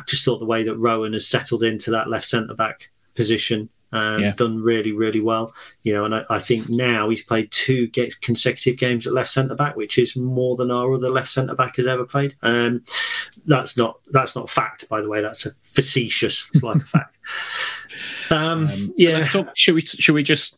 I, 0.00 0.02
just 0.06 0.24
thought 0.24 0.38
the 0.38 0.46
way 0.46 0.62
that 0.62 0.76
Roughan 0.76 1.12
has 1.12 1.28
settled 1.28 1.62
into 1.62 1.90
that 1.90 2.08
left 2.08 2.26
centre 2.26 2.54
back 2.54 2.90
position. 3.14 3.68
Um, 3.92 4.20
Yeah. 4.20 4.30
Done 4.36 4.62
really, 4.62 4.92
really 4.92 5.20
well, 5.20 5.52
you 5.82 5.92
know, 5.92 6.04
and 6.04 6.14
I, 6.14 6.24
I 6.30 6.38
think 6.38 6.68
now 6.68 7.08
he's 7.08 7.24
played 7.24 7.50
two 7.50 7.88
ga- 7.88 8.12
consecutive 8.20 8.78
games 8.78 9.04
at 9.04 9.12
left 9.12 9.30
centre 9.30 9.56
back, 9.56 9.74
which 9.74 9.98
is 9.98 10.14
more 10.14 10.54
than 10.54 10.70
our 10.70 10.94
other 10.94 11.10
left 11.10 11.28
centre 11.28 11.56
back 11.56 11.74
has 11.76 11.88
ever 11.88 12.04
played. 12.04 12.36
Um, 12.42 12.84
that's 13.46 13.76
not 13.76 13.98
that's 14.12 14.36
not 14.36 14.48
fact, 14.48 14.88
by 14.88 15.00
the 15.00 15.08
way. 15.08 15.20
That's 15.20 15.44
a 15.44 15.50
facetious. 15.64 16.48
It's 16.54 16.62
like 16.62 16.82
a 16.82 16.86
fact. 16.86 17.18
Um, 18.30 18.68
yeah, 18.96 19.14
Let's 19.18 19.32
talk, 19.32 19.50
should 19.56 19.74
we 19.74 19.80
should 19.80 20.14
we 20.14 20.22
just 20.22 20.56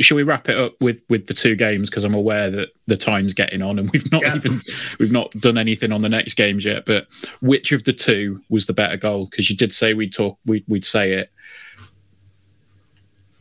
should 0.00 0.14
we 0.14 0.22
wrap 0.22 0.48
it 0.48 0.56
up 0.56 0.74
with 0.80 1.02
with 1.10 1.26
the 1.26 1.34
two 1.34 1.54
games 1.56 1.90
because 1.90 2.04
I'm 2.04 2.14
aware 2.14 2.50
that 2.50 2.70
the 2.86 2.96
time's 2.96 3.34
getting 3.34 3.60
on 3.60 3.78
and 3.78 3.90
we've 3.90 4.10
not 4.10 4.22
Yeah. 4.22 4.34
even 4.36 4.60
we've 4.98 5.12
not 5.12 5.30
done 5.32 5.58
anything 5.58 5.92
on 5.92 6.00
the 6.00 6.08
next 6.08 6.34
games 6.34 6.64
yet. 6.64 6.86
But 6.86 7.06
which 7.40 7.70
of 7.72 7.84
the 7.84 7.92
two 7.92 8.40
was 8.48 8.64
the 8.66 8.72
better 8.72 8.96
goal? 8.96 9.26
Because 9.26 9.50
you 9.50 9.56
did 9.56 9.74
say 9.74 9.92
we'd 9.92 10.12
talk 10.14 10.38
we'd, 10.46 10.64
we'd 10.66 10.86
say 10.86 11.12
it. 11.12 11.30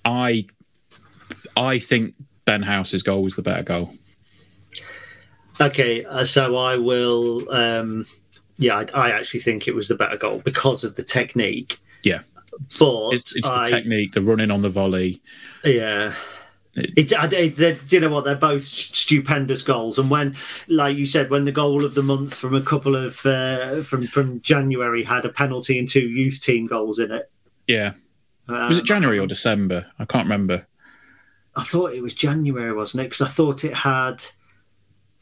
I 0.03 0.45
I 1.55 1.79
think 1.79 2.15
Ben 2.45 2.63
House's 2.63 3.03
goal 3.03 3.23
was 3.23 3.35
the 3.35 3.41
better 3.41 3.63
goal. 3.63 3.93
Okay, 5.59 6.03
uh, 6.05 6.23
so 6.23 6.55
I 6.57 6.75
will. 6.77 7.49
Um, 7.53 8.05
yeah, 8.57 8.77
I, 8.93 9.07
I 9.07 9.11
actually 9.11 9.41
think 9.41 9.67
it 9.67 9.75
was 9.75 9.87
the 9.87 9.95
better 9.95 10.17
goal 10.17 10.41
because 10.43 10.83
of 10.83 10.95
the 10.95 11.03
technique. 11.03 11.79
Yeah, 12.03 12.21
But 12.79 13.09
it's 13.13 13.35
it's 13.35 13.49
the 13.49 13.61
I- 13.61 13.69
technique, 13.69 14.13
the 14.13 14.21
running 14.21 14.51
on 14.51 14.61
the 14.61 14.69
volley. 14.69 15.21
Yeah, 15.63 16.13
It, 16.73 17.09
they, 17.29 17.49
they, 17.49 17.77
you 17.89 17.99
know 17.99 18.09
what? 18.09 18.23
They're 18.23 18.35
both 18.35 18.63
stupendous 18.63 19.61
goals, 19.61 19.99
and 19.99 20.09
when, 20.09 20.35
like 20.67 20.95
you 20.97 21.05
said, 21.05 21.29
when 21.29 21.43
the 21.43 21.51
goal 21.51 21.83
of 21.85 21.93
the 21.95 22.01
month 22.03 22.33
from 22.33 22.55
a 22.55 22.61
couple 22.61 22.95
of 22.95 23.25
uh, 23.25 23.81
from 23.81 24.07
from 24.07 24.41
January 24.41 25.03
had 25.03 25.25
a 25.25 25.29
penalty 25.29 25.77
and 25.77 25.87
two 25.87 26.07
youth 26.07 26.39
team 26.41 26.65
goals 26.65 26.97
in 26.99 27.11
it. 27.11 27.29
Yeah, 27.67 27.93
um, 28.47 28.69
was 28.69 28.77
it 28.77 28.85
January 28.85 29.19
or 29.19 29.27
December? 29.27 29.85
I 29.99 30.05
can't 30.05 30.25
remember. 30.25 30.65
I 31.55 31.63
thought 31.63 31.93
it 31.93 32.01
was 32.01 32.13
January, 32.13 32.71
wasn't 32.73 33.01
it? 33.01 33.09
Because 33.09 33.21
I 33.21 33.27
thought 33.27 33.65
it 33.65 33.73
had 33.73 34.23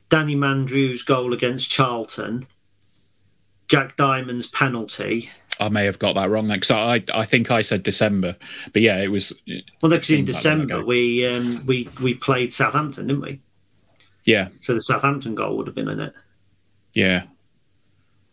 Danny 0.09 0.35
Mandroiu's 0.35 1.01
goal 1.03 1.33
against 1.33 1.71
Charlton, 1.71 2.47
Jack 3.67 3.97
Diamond's 3.97 4.47
penalty. 4.47 5.31
I 5.59 5.69
may 5.69 5.85
have 5.85 5.99
got 5.99 6.15
that 6.15 6.29
wrong 6.29 6.47
because 6.47 6.71
I 6.71 7.03
I 7.13 7.25
think 7.25 7.51
I 7.51 7.61
said 7.61 7.83
December, 7.83 8.35
but 8.73 8.81
yeah, 8.81 8.97
it 8.97 9.09
was. 9.09 9.39
Well, 9.81 9.91
because 9.91 10.11
in 10.11 10.25
December 10.25 10.83
we 10.83 11.25
um, 11.27 11.65
we 11.65 11.89
we 12.01 12.13
played 12.13 12.53
Southampton, 12.53 13.07
didn't 13.07 13.21
we? 13.21 13.41
Yeah. 14.25 14.49
So 14.59 14.73
the 14.73 14.81
Southampton 14.81 15.35
goal 15.35 15.57
would 15.57 15.67
have 15.67 15.75
been 15.75 15.89
in 15.89 15.99
it. 15.99 16.13
Yeah. 16.93 17.23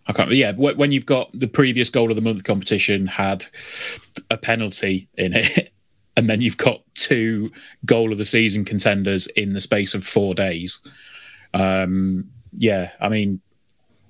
I 0.09 0.13
can't. 0.13 0.31
Yeah, 0.31 0.53
when 0.53 0.93
you've 0.93 1.07
got 1.07 1.31
the 1.33 1.49
previous 1.49 1.91
goal 1.91 2.11
of 2.11 2.17
the 2.17 2.23
month 2.23 2.45
competition 2.45 3.07
had 3.09 3.47
a 4.31 4.37
penalty 4.37 5.09
in 5.15 5.33
it, 5.35 5.73
and 6.17 6.31
then 6.31 6.41
you've 6.41 6.57
got 6.57 6.83
two 6.95 7.51
goal 7.85 8.13
of 8.13 8.19
the 8.19 8.25
season 8.25 8.65
contenders 8.65 9.27
in 9.29 9.53
the 9.53 9.61
space 9.61 9.95
of 9.95 10.07
four 10.07 10.35
days. 10.35 10.81
Um, 11.55 12.31
yeah, 12.53 12.93
I 13.01 13.09
mean, 13.09 13.41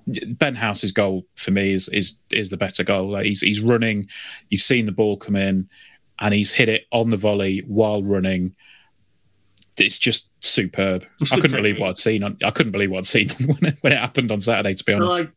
Ben 0.07 0.55
House's 0.55 0.91
goal 0.91 1.25
for 1.35 1.51
me 1.51 1.73
is 1.73 1.89
is 1.89 2.19
is 2.31 2.49
the 2.49 2.57
better 2.57 2.83
goal. 2.83 3.11
Like 3.11 3.25
he's 3.25 3.41
he's 3.41 3.61
running, 3.61 4.07
you've 4.49 4.61
seen 4.61 4.85
the 4.85 4.91
ball 4.91 5.17
come 5.17 5.35
in, 5.35 5.69
and 6.19 6.33
he's 6.33 6.51
hit 6.51 6.69
it 6.69 6.85
on 6.91 7.09
the 7.09 7.17
volley 7.17 7.63
while 7.67 8.03
running. 8.03 8.55
It's 9.77 9.99
just 9.99 10.31
superb. 10.43 11.05
It's 11.21 11.31
I 11.31 11.35
couldn't 11.35 11.51
technique. 11.51 11.75
believe 11.75 11.79
what 11.79 11.89
I'd 11.89 11.97
seen. 11.97 12.23
On, 12.23 12.37
I 12.43 12.51
couldn't 12.51 12.71
believe 12.71 12.89
what 12.89 12.99
I'd 12.99 13.05
seen 13.05 13.29
when 13.45 13.65
it, 13.65 13.77
when 13.81 13.93
it 13.93 13.99
happened 13.99 14.31
on 14.31 14.41
Saturday. 14.41 14.73
To 14.73 14.83
be 14.83 14.93
honest, 14.93 15.31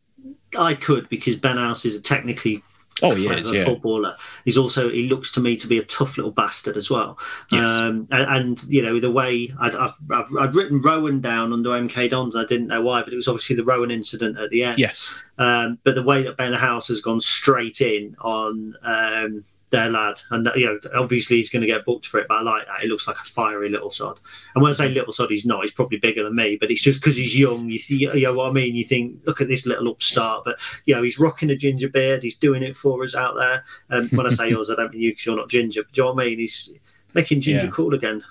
well, 0.53 0.65
I, 0.65 0.69
I 0.69 0.73
could 0.73 1.09
because 1.09 1.35
Ben 1.35 1.57
House 1.57 1.85
is 1.85 1.97
a 1.97 2.01
technically 2.01 2.63
Oh, 3.03 3.15
he 3.15 3.27
is, 3.27 3.51
yeah. 3.51 3.65
footballer. 3.65 4.15
He's 4.45 4.57
also 4.57 4.89
he 4.89 5.09
looks 5.09 5.31
to 5.31 5.39
me 5.39 5.55
to 5.55 5.67
be 5.67 5.79
a 5.79 5.83
tough 5.83 6.17
little 6.17 6.31
bastard 6.31 6.77
as 6.77 6.89
well. 6.89 7.17
Yes. 7.51 7.69
Um, 7.69 8.07
and, 8.11 8.23
and, 8.29 8.63
you 8.65 8.81
know 8.83 8.99
the 8.99 9.11
way 9.11 9.51
I'd, 9.59 9.75
I've, 9.75 9.95
I've, 10.11 10.37
I'd, 10.37 10.55
written 10.55 10.81
Roughan 10.81 11.19
down 11.19 11.51
under 11.51 11.69
MK 11.69 12.11
Dons. 12.11 12.35
I 12.35 12.45
didn't 12.45 12.67
know 12.67 12.81
why, 12.81 13.01
but 13.01 13.11
it 13.11 13.15
was 13.15 13.27
obviously 13.27 13.55
the 13.55 13.63
Roughan 13.63 13.91
incident 13.91 14.37
at 14.37 14.49
the 14.51 14.63
end. 14.63 14.77
Yes. 14.77 15.13
Um, 15.37 15.79
but 15.83 15.95
the 15.95 16.03
way 16.03 16.21
that 16.23 16.37
Ben 16.37 16.53
House 16.53 16.89
has 16.89 17.01
gone 17.01 17.19
straight 17.19 17.81
in 17.81 18.15
on 18.21 18.75
um, 18.83 19.43
their 19.71 19.89
lad, 19.89 20.21
and 20.29 20.49
you 20.55 20.65
know, 20.65 20.79
obviously 20.93 21.37
he's 21.37 21.49
going 21.49 21.61
to 21.61 21.67
get 21.67 21.85
booked 21.85 22.05
for 22.05 22.19
it. 22.19 22.27
But 22.27 22.39
I 22.39 22.41
like 22.41 22.67
that; 22.67 22.81
he 22.81 22.87
looks 22.87 23.07
like 23.07 23.17
a 23.17 23.23
fiery 23.23 23.69
little 23.69 23.89
sod. 23.89 24.19
And 24.53 24.61
when 24.61 24.71
I 24.71 24.75
say 24.75 24.89
little 24.89 25.13
sod, 25.13 25.31
he's 25.31 25.45
not; 25.45 25.61
he's 25.61 25.71
probably 25.71 25.97
bigger 25.97 26.23
than 26.23 26.35
me. 26.35 26.57
But 26.59 26.69
it's 26.69 26.83
just 26.83 27.01
because 27.01 27.15
he's 27.15 27.37
young. 27.37 27.69
You 27.69 27.79
see, 27.79 27.97
you 27.97 28.21
know 28.21 28.35
what 28.35 28.49
I 28.49 28.51
mean? 28.51 28.75
You 28.75 28.83
think, 28.83 29.19
look 29.25 29.41
at 29.41 29.47
this 29.47 29.65
little 29.65 29.89
upstart. 29.89 30.43
But 30.45 30.59
you 30.85 30.93
know, 30.93 31.01
he's 31.01 31.19
rocking 31.19 31.49
a 31.49 31.55
ginger 31.55 31.89
beard. 31.89 32.23
He's 32.23 32.37
doing 32.37 32.63
it 32.63 32.77
for 32.77 33.03
us 33.03 33.15
out 33.15 33.35
there. 33.35 33.63
And 33.89 34.11
when 34.11 34.27
I 34.27 34.29
say 34.29 34.49
yours, 34.51 34.69
I 34.69 34.75
don't 34.75 34.93
mean 34.93 35.01
you 35.01 35.11
because 35.11 35.25
you're 35.25 35.35
not 35.35 35.49
ginger. 35.49 35.83
But 35.83 35.93
do 35.93 36.01
you 36.01 36.05
know 36.05 36.13
what 36.13 36.23
I 36.23 36.27
mean? 36.27 36.39
He's 36.39 36.73
making 37.13 37.41
ginger 37.41 37.65
yeah. 37.65 37.71
cool 37.71 37.93
again. 37.93 38.23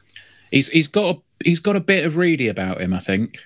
He's 0.51 0.69
he's 0.69 0.89
got 0.89 1.17
a, 1.17 1.21
he's 1.45 1.61
got 1.61 1.77
a 1.77 1.81
bit 1.81 2.05
of 2.05 2.17
Reedy 2.17 2.49
about 2.49 2.81
him, 2.81 2.93
I 2.93 3.01
think. 3.01 3.39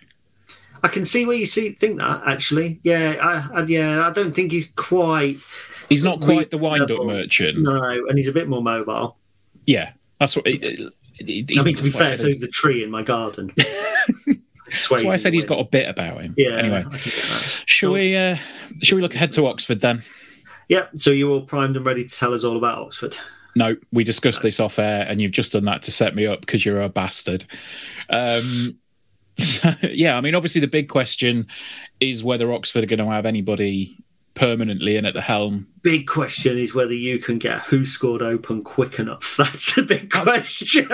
I 0.82 0.88
can 0.88 1.04
see 1.04 1.24
where 1.24 1.36
you 1.36 1.46
see 1.46 1.70
think 1.70 1.98
that 1.98 2.22
actually. 2.26 2.80
Yeah, 2.82 3.16
I, 3.20 3.60
I 3.60 3.64
yeah, 3.64 4.06
I 4.06 4.12
don't 4.12 4.34
think 4.34 4.52
he's 4.52 4.70
quite 4.72 5.38
He's 5.88 6.04
not 6.04 6.20
quite 6.20 6.50
the 6.50 6.58
wind 6.58 6.90
up 6.90 7.04
merchant. 7.04 7.58
No, 7.58 8.06
and 8.08 8.16
he's 8.16 8.28
a 8.28 8.32
bit 8.32 8.48
more 8.48 8.62
mobile. 8.62 9.16
Yeah, 9.66 9.92
that's 10.18 10.36
what. 10.36 10.46
It, 10.46 10.92
I 11.20 11.24
mean, 11.24 11.74
to 11.74 11.84
be 11.84 11.90
fair, 11.90 12.14
so 12.16 12.26
is 12.26 12.40
the 12.40 12.48
tree 12.48 12.82
in 12.82 12.90
my 12.90 13.02
garden. 13.02 13.52
that's 14.66 14.90
why 14.90 15.12
I 15.12 15.16
said 15.16 15.32
he's 15.32 15.44
got 15.44 15.60
a 15.60 15.64
bit 15.64 15.88
about 15.88 16.22
him. 16.22 16.34
Yeah. 16.36 16.56
Anyway, 16.56 16.84
shall 16.98 17.92
we? 17.92 18.16
Uh, 18.16 18.36
shall 18.82 18.96
we 18.96 19.02
look 19.02 19.14
ahead 19.14 19.32
to 19.32 19.46
Oxford 19.46 19.80
then? 19.80 20.02
Yeah. 20.68 20.86
So 20.94 21.10
you're 21.10 21.30
all 21.30 21.42
primed 21.42 21.76
and 21.76 21.86
ready 21.86 22.04
to 22.04 22.18
tell 22.18 22.34
us 22.34 22.44
all 22.44 22.56
about 22.56 22.78
Oxford. 22.78 23.16
No, 23.56 23.76
we 23.92 24.02
discussed 24.02 24.42
this 24.42 24.58
off 24.58 24.78
air, 24.78 25.06
and 25.08 25.20
you've 25.20 25.32
just 25.32 25.52
done 25.52 25.64
that 25.66 25.82
to 25.82 25.92
set 25.92 26.14
me 26.14 26.26
up 26.26 26.40
because 26.40 26.64
you're 26.64 26.80
a 26.80 26.88
bastard. 26.88 27.44
Um, 28.10 28.78
so, 29.36 29.72
yeah, 29.82 30.16
I 30.16 30.20
mean, 30.20 30.34
obviously, 30.34 30.60
the 30.60 30.66
big 30.66 30.88
question 30.88 31.46
is 32.00 32.24
whether 32.24 32.52
Oxford 32.52 32.82
are 32.82 32.88
going 32.88 32.98
to 32.98 33.06
have 33.06 33.26
anybody 33.26 33.96
permanently 34.34 34.96
in 34.96 35.06
at 35.06 35.14
the 35.14 35.20
helm. 35.20 35.68
Big 35.82 36.06
question 36.06 36.58
is 36.58 36.74
whether 36.74 36.94
you 36.94 37.18
can 37.18 37.38
get 37.38 37.60
who 37.60 37.84
scored 37.84 38.22
open 38.22 38.62
quick 38.62 38.98
enough. 38.98 39.34
That's 39.38 39.78
a 39.78 39.82
big 39.82 40.10
question. 40.10 40.90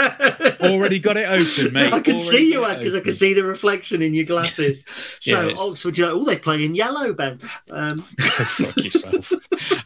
Already 0.61 0.99
got 0.99 1.17
it 1.17 1.29
open, 1.29 1.73
mate. 1.73 1.93
I 1.93 2.01
can 2.01 2.15
Already 2.15 2.19
see 2.19 2.53
you, 2.53 2.61
because 2.67 2.95
I 2.95 3.01
can 3.01 3.13
see 3.13 3.33
the 3.33 3.45
reflection 3.45 4.03
in 4.03 4.15
your 4.15 4.25
glasses. 4.25 4.85
So. 5.21 5.51
Oxford, 5.59 5.99
you're 5.99 6.13
like, 6.13 6.17
oh, 6.17 6.25
they 6.25 6.39
play 6.39 6.65
in 6.65 6.75
yellow, 6.75 7.13
Ben. 7.13 7.39
Um... 7.71 8.03
fuck 8.21 8.77
yourself. 8.79 9.33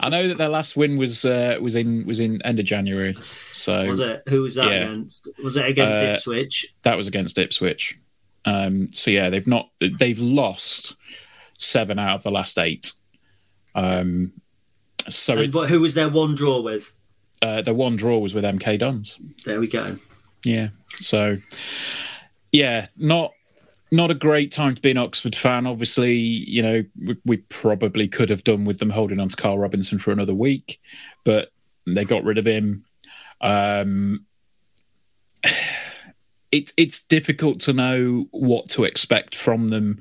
I 0.00 0.08
know 0.08 0.28
that 0.28 0.38
their 0.38 0.48
last 0.48 0.76
win 0.76 0.96
was 0.96 1.24
uh, 1.24 1.58
was 1.60 1.74
in 1.74 2.06
was 2.06 2.20
in 2.20 2.40
end 2.42 2.60
of 2.60 2.64
January. 2.64 3.16
So 3.52 3.84
was 3.84 4.00
it? 4.00 4.22
Who 4.28 4.42
was 4.42 4.54
that 4.54 4.70
yeah. 4.70 4.78
against? 4.78 5.28
Was 5.42 5.56
it 5.56 5.66
against 5.66 5.98
uh, 5.98 6.02
Ipswich? 6.02 6.74
That 6.82 6.96
was 6.96 7.06
against 7.08 7.36
Ipswich. 7.36 7.98
Um, 8.44 8.88
so 8.90 9.10
yeah, 9.10 9.30
they've 9.30 9.46
not 9.46 9.70
they've 9.80 10.18
lost 10.18 10.94
seven 11.58 11.98
out 11.98 12.16
of 12.16 12.22
the 12.22 12.30
last 12.30 12.58
eight. 12.58 12.92
Um, 13.74 14.32
so 15.08 15.38
and 15.38 15.52
who 15.52 15.80
was 15.80 15.94
their 15.94 16.08
one 16.08 16.34
draw 16.34 16.60
with? 16.60 16.94
Uh, 17.42 17.62
their 17.62 17.74
one 17.74 17.96
draw 17.96 18.18
was 18.18 18.32
with 18.32 18.44
MK 18.44 18.78
Dons. 18.78 19.18
There 19.44 19.60
we 19.60 19.66
go. 19.66 19.96
Yeah. 20.44 20.68
So, 21.00 21.38
yeah, 22.52 22.86
not 22.96 23.32
not 23.90 24.10
a 24.10 24.14
great 24.14 24.50
time 24.50 24.74
to 24.74 24.80
be 24.82 24.90
an 24.90 24.98
Oxford 24.98 25.36
fan. 25.36 25.66
Obviously, 25.66 26.14
you 26.14 26.62
know, 26.62 26.84
we, 27.04 27.16
we 27.24 27.36
probably 27.36 28.08
could 28.08 28.28
have 28.30 28.44
done 28.44 28.64
with 28.64 28.78
them 28.78 28.90
holding 28.90 29.20
on 29.20 29.28
to 29.28 29.36
Karl 29.36 29.58
Robinson 29.58 29.98
for 29.98 30.10
another 30.10 30.34
week, 30.34 30.80
but 31.24 31.50
they 31.86 32.04
got 32.04 32.24
rid 32.24 32.38
of 32.38 32.46
him. 32.46 32.84
Um, 33.40 34.24
it, 36.52 36.72
it's 36.76 37.02
difficult 37.02 37.60
to 37.60 37.72
know 37.72 38.26
what 38.30 38.68
to 38.70 38.84
expect 38.84 39.36
from 39.36 39.68
them 39.68 40.00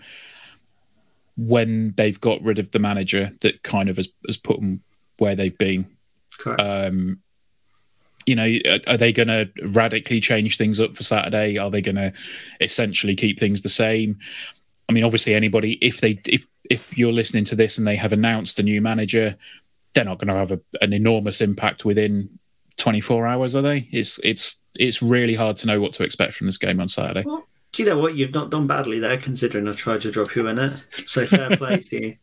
when 1.35 1.93
they've 1.97 2.19
got 2.19 2.41
rid 2.41 2.59
of 2.59 2.71
the 2.71 2.79
manager 2.79 3.31
that 3.41 3.63
kind 3.63 3.89
of 3.89 3.97
has, 3.97 4.09
has 4.27 4.37
put 4.37 4.59
them 4.59 4.83
where 5.17 5.35
they've 5.35 5.57
been. 5.57 5.87
Correct. 6.37 6.61
Um, 6.61 7.19
you 8.25 8.35
know, 8.35 8.57
are 8.87 8.97
they 8.97 9.11
going 9.11 9.27
to 9.27 9.49
radically 9.63 10.21
change 10.21 10.57
things 10.57 10.79
up 10.79 10.95
for 10.95 11.03
Saturday? 11.03 11.57
Are 11.57 11.69
they 11.69 11.81
going 11.81 11.95
to 11.95 12.13
essentially 12.61 13.15
keep 13.15 13.39
things 13.39 13.61
the 13.61 13.69
same? 13.69 14.17
I 14.87 14.93
mean, 14.93 15.03
obviously, 15.03 15.33
anybody 15.33 15.77
if 15.81 16.01
they 16.01 16.19
if 16.27 16.45
if 16.69 16.97
you're 16.97 17.11
listening 17.11 17.43
to 17.45 17.55
this 17.55 17.77
and 17.77 17.85
they 17.85 17.95
have 17.95 18.13
announced 18.13 18.59
a 18.59 18.63
new 18.63 18.81
manager, 18.81 19.35
they're 19.93 20.05
not 20.05 20.19
going 20.19 20.27
to 20.29 20.35
have 20.35 20.51
a, 20.51 20.59
an 20.81 20.93
enormous 20.93 21.41
impact 21.41 21.83
within 21.83 22.39
24 22.77 23.27
hours, 23.27 23.55
are 23.55 23.61
they? 23.61 23.87
It's 23.91 24.19
it's 24.23 24.61
it's 24.75 25.01
really 25.01 25.35
hard 25.35 25.57
to 25.57 25.67
know 25.67 25.79
what 25.81 25.93
to 25.93 26.03
expect 26.03 26.33
from 26.33 26.47
this 26.47 26.57
game 26.57 26.79
on 26.79 26.87
Saturday. 26.87 27.23
Well, 27.25 27.47
do 27.73 27.81
you 27.81 27.89
know 27.89 27.97
what? 27.97 28.15
You've 28.15 28.35
not 28.35 28.51
done 28.51 28.67
badly 28.67 28.99
there, 28.99 29.17
considering 29.17 29.67
I 29.67 29.73
tried 29.73 30.01
to 30.01 30.11
drop 30.11 30.35
you 30.35 30.47
in 30.47 30.59
it. 30.59 30.77
So 31.07 31.25
fair 31.25 31.57
play 31.57 31.79
to 31.79 32.05
you. 32.05 32.15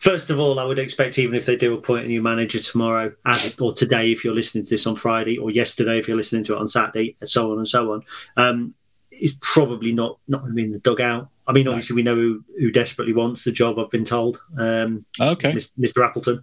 First 0.00 0.28
of 0.28 0.40
all, 0.40 0.58
I 0.58 0.64
would 0.64 0.80
expect 0.80 1.20
even 1.20 1.36
if 1.36 1.46
they 1.46 1.56
do 1.56 1.72
appoint 1.74 2.04
a 2.04 2.08
new 2.08 2.20
manager 2.20 2.58
tomorrow, 2.58 3.12
or 3.60 3.72
today 3.72 4.10
if 4.10 4.24
you're 4.24 4.34
listening 4.34 4.64
to 4.64 4.70
this 4.70 4.86
on 4.86 4.96
Friday, 4.96 5.38
or 5.38 5.52
yesterday 5.52 5.98
if 5.98 6.08
you're 6.08 6.16
listening 6.16 6.42
to 6.44 6.54
it 6.54 6.58
on 6.58 6.66
Saturday, 6.66 7.16
and 7.20 7.30
so 7.30 7.52
on 7.52 7.58
and 7.58 7.68
so 7.68 7.92
on, 7.92 8.02
um, 8.36 8.74
it's 9.12 9.36
probably 9.40 9.92
not 9.92 10.18
not 10.26 10.40
going 10.40 10.50
to 10.50 10.56
be 10.56 10.64
in 10.64 10.72
the 10.72 10.80
dugout. 10.80 11.28
I 11.46 11.52
mean, 11.52 11.68
obviously 11.68 11.94
no. 11.94 11.96
we 11.96 12.02
know 12.02 12.20
who, 12.20 12.44
who, 12.58 12.70
desperately 12.70 13.12
wants 13.12 13.44
the 13.44 13.52
job. 13.52 13.78
I've 13.78 13.90
been 13.90 14.04
told. 14.04 14.40
Um, 14.58 15.04
okay, 15.20 15.52
Mr. 15.52 16.04
Appleton 16.04 16.42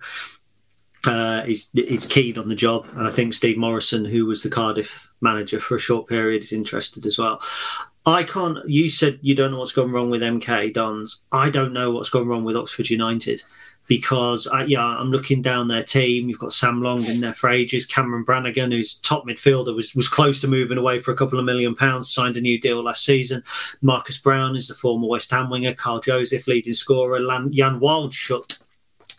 uh, 1.08 1.44
is 1.48 1.70
is 1.74 2.06
keen 2.06 2.38
on 2.38 2.48
the 2.48 2.56
job, 2.56 2.86
and 2.94 3.08
I 3.08 3.12
think 3.12 3.34
Steve 3.34 3.58
Morison, 3.58 4.06
who 4.06 4.26
was 4.26 4.44
the 4.44 4.50
Cardiff 4.50 5.10
manager 5.22 5.60
for 5.60 5.76
a 5.76 5.80
short 5.80 6.08
period, 6.08 6.44
is 6.44 6.54
interested 6.54 7.06
as 7.06 7.18
well. 7.18 7.42
I 8.10 8.24
can't. 8.24 8.58
You 8.68 8.90
said 8.90 9.20
you 9.22 9.36
don't 9.36 9.52
know 9.52 9.60
what's 9.60 9.72
gone 9.72 9.92
wrong 9.92 10.10
with 10.10 10.22
MK 10.22 10.74
Dons. 10.74 11.24
I 11.32 11.50
don't 11.50 11.74
know 11.74 11.92
what's 11.92 12.10
gone 12.10 12.28
wrong 12.28 12.44
with 12.44 12.58
Oxford 12.58 12.90
United 12.90 13.44
because 13.88 14.48
I, 14.48 14.66
yeah, 14.66 14.86
I'm 14.86 15.10
looking 15.10 15.42
down 15.42 15.68
their 15.68 15.84
team. 15.84 16.30
You've 16.30 16.40
got 16.40 16.54
Sam 16.54 16.82
Long 16.82 17.04
in 17.06 17.22
there 17.22 17.34
for 17.34 17.50
ages. 17.50 17.86
Cameron 17.86 18.24
Brannagan, 18.24 18.72
who's 18.72 19.00
top 19.00 19.26
midfielder, 19.26 19.76
was 19.76 19.96
was 19.96 20.08
close 20.08 20.40
to 20.42 20.48
moving 20.48 20.78
away 20.78 21.00
for 21.00 21.12
a 21.12 21.16
couple 21.16 21.40
of 21.40 21.46
million 21.46 21.76
pounds. 21.76 22.14
Signed 22.14 22.38
a 22.38 22.42
new 22.42 22.60
deal 22.60 22.84
last 22.84 23.04
season. 23.04 23.44
Marcus 23.82 24.18
Browne 24.18 24.56
is 24.56 24.68
the 24.68 24.76
former 24.76 25.08
West 25.08 25.32
Ham 25.32 25.50
winger. 25.50 25.74
Carl 25.74 26.00
Joseph, 26.00 26.48
leading 26.48 26.74
scorer. 26.74 27.20
Jan 27.20 27.80
Wildschut 27.80 28.62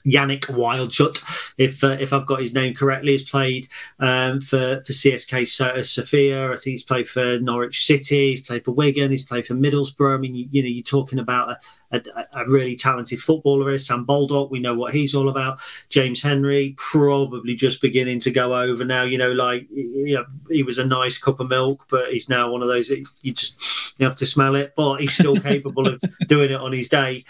Yanic 0.07 0.43
Wildschut, 0.43 1.53
if 1.59 1.83
uh, 1.85 1.97
if 2.01 2.13
I've 2.13 2.27
got 2.27 2.41
his 2.41 2.55
name 2.55 2.75
correctly, 2.75 3.13
has 3.13 3.23
played 3.23 3.69
um, 3.99 4.41
for 4.41 4.83
for 4.87 4.93
CSKA 4.93 5.85
Sofia. 5.85 6.53
I 6.53 6.55
think 6.55 6.65
he's 6.65 6.83
played 6.83 7.09
for 7.09 7.39
Norwich 7.39 7.85
City. 7.85 8.31
He's 8.31 8.41
played 8.41 8.65
for 8.65 8.73
Wigan. 8.73 9.11
He's 9.11 9.25
played 9.25 9.47
for 9.47 9.55
Middlesbrough. 9.55 10.15
I 10.15 10.19
mean, 10.19 10.35
you, 10.35 10.49
you 10.51 10.63
know, 10.63 10.69
you're 10.69 10.83
talking 10.83 11.19
about 11.19 11.57
a, 11.91 11.97
a, 11.97 12.03
a, 12.35 12.49
really 12.49 12.77
talented 12.77 13.21
footballer. 13.21 13.71
Is 13.71 13.87
Sam 13.87 14.05
Baldock? 14.05 14.51
We 14.51 14.61
know 14.61 14.75
what 14.75 14.95
he's 14.95 15.15
all 15.15 15.29
about. 15.29 15.59
James 15.89 16.23
Henry 16.23 16.75
probably 16.77 17.55
just 17.55 17.83
beginning 17.83 18.21
to 18.21 18.31
go 18.31 18.55
over 18.55 18.85
now. 18.85 19.03
You 19.03 19.19
know, 19.19 19.33
like 19.33 19.67
you 19.71 20.15
know, 20.15 20.27
he 20.51 20.63
was 20.63 20.79
a 20.79 20.85
nice 20.85 21.19
cup 21.19 21.41
of 21.41 21.49
milk, 21.49 21.87
but 21.91 22.13
he's 22.13 22.29
now 22.29 22.51
one 22.51 22.63
of 22.63 22.69
those 22.69 22.89
that 22.89 23.07
you 23.23 23.33
just 23.33 23.61
you 23.99 24.07
have 24.07 24.17
to 24.17 24.27
smell 24.27 24.55
it. 24.55 24.75
But 24.77 25.01
he's 25.01 25.15
still 25.15 25.37
capable 25.41 25.87
of 25.89 26.01
doing 26.27 26.51
it 26.51 26.61
on 26.61 26.73
his 26.73 26.89
day. 26.89 27.25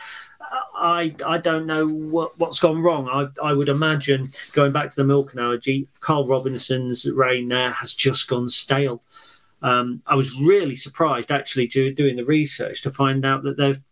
I 0.74 1.14
I 1.26 1.38
don't 1.38 1.66
know 1.66 1.86
what, 1.88 2.38
what's 2.38 2.58
gone 2.58 2.82
wrong. 2.82 3.08
I 3.08 3.28
I 3.46 3.52
would 3.52 3.68
imagine 3.68 4.30
going 4.52 4.72
back 4.72 4.90
to 4.90 4.96
the 4.96 5.04
milk 5.04 5.32
analogy, 5.32 5.88
Karl 6.00 6.26
Robinson's 6.26 7.10
reign 7.10 7.48
there 7.48 7.70
has 7.70 7.94
just 7.94 8.28
gone 8.28 8.48
stale. 8.48 9.02
Um, 9.62 10.02
I 10.06 10.14
was 10.14 10.34
really 10.40 10.74
surprised 10.74 11.30
actually 11.30 11.66
doing 11.66 12.16
the 12.16 12.24
research 12.24 12.82
to 12.82 12.90
find 12.90 13.24
out 13.24 13.42
that 13.42 13.56
they've 13.56 13.82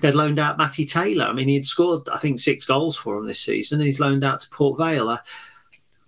they'd 0.00 0.14
loaned 0.14 0.38
out 0.38 0.58
Matty 0.58 0.84
Taylor. 0.84 1.26
I 1.26 1.32
mean, 1.32 1.48
he'd 1.48 1.66
scored 1.66 2.08
I 2.12 2.18
think 2.18 2.38
six 2.38 2.64
goals 2.64 2.96
for 2.96 3.16
him 3.16 3.26
this 3.26 3.40
season. 3.40 3.80
he's 3.80 4.00
loaned 4.00 4.24
out 4.24 4.40
to 4.40 4.50
Port 4.50 4.78
Vale. 4.78 5.10
I 5.10 5.18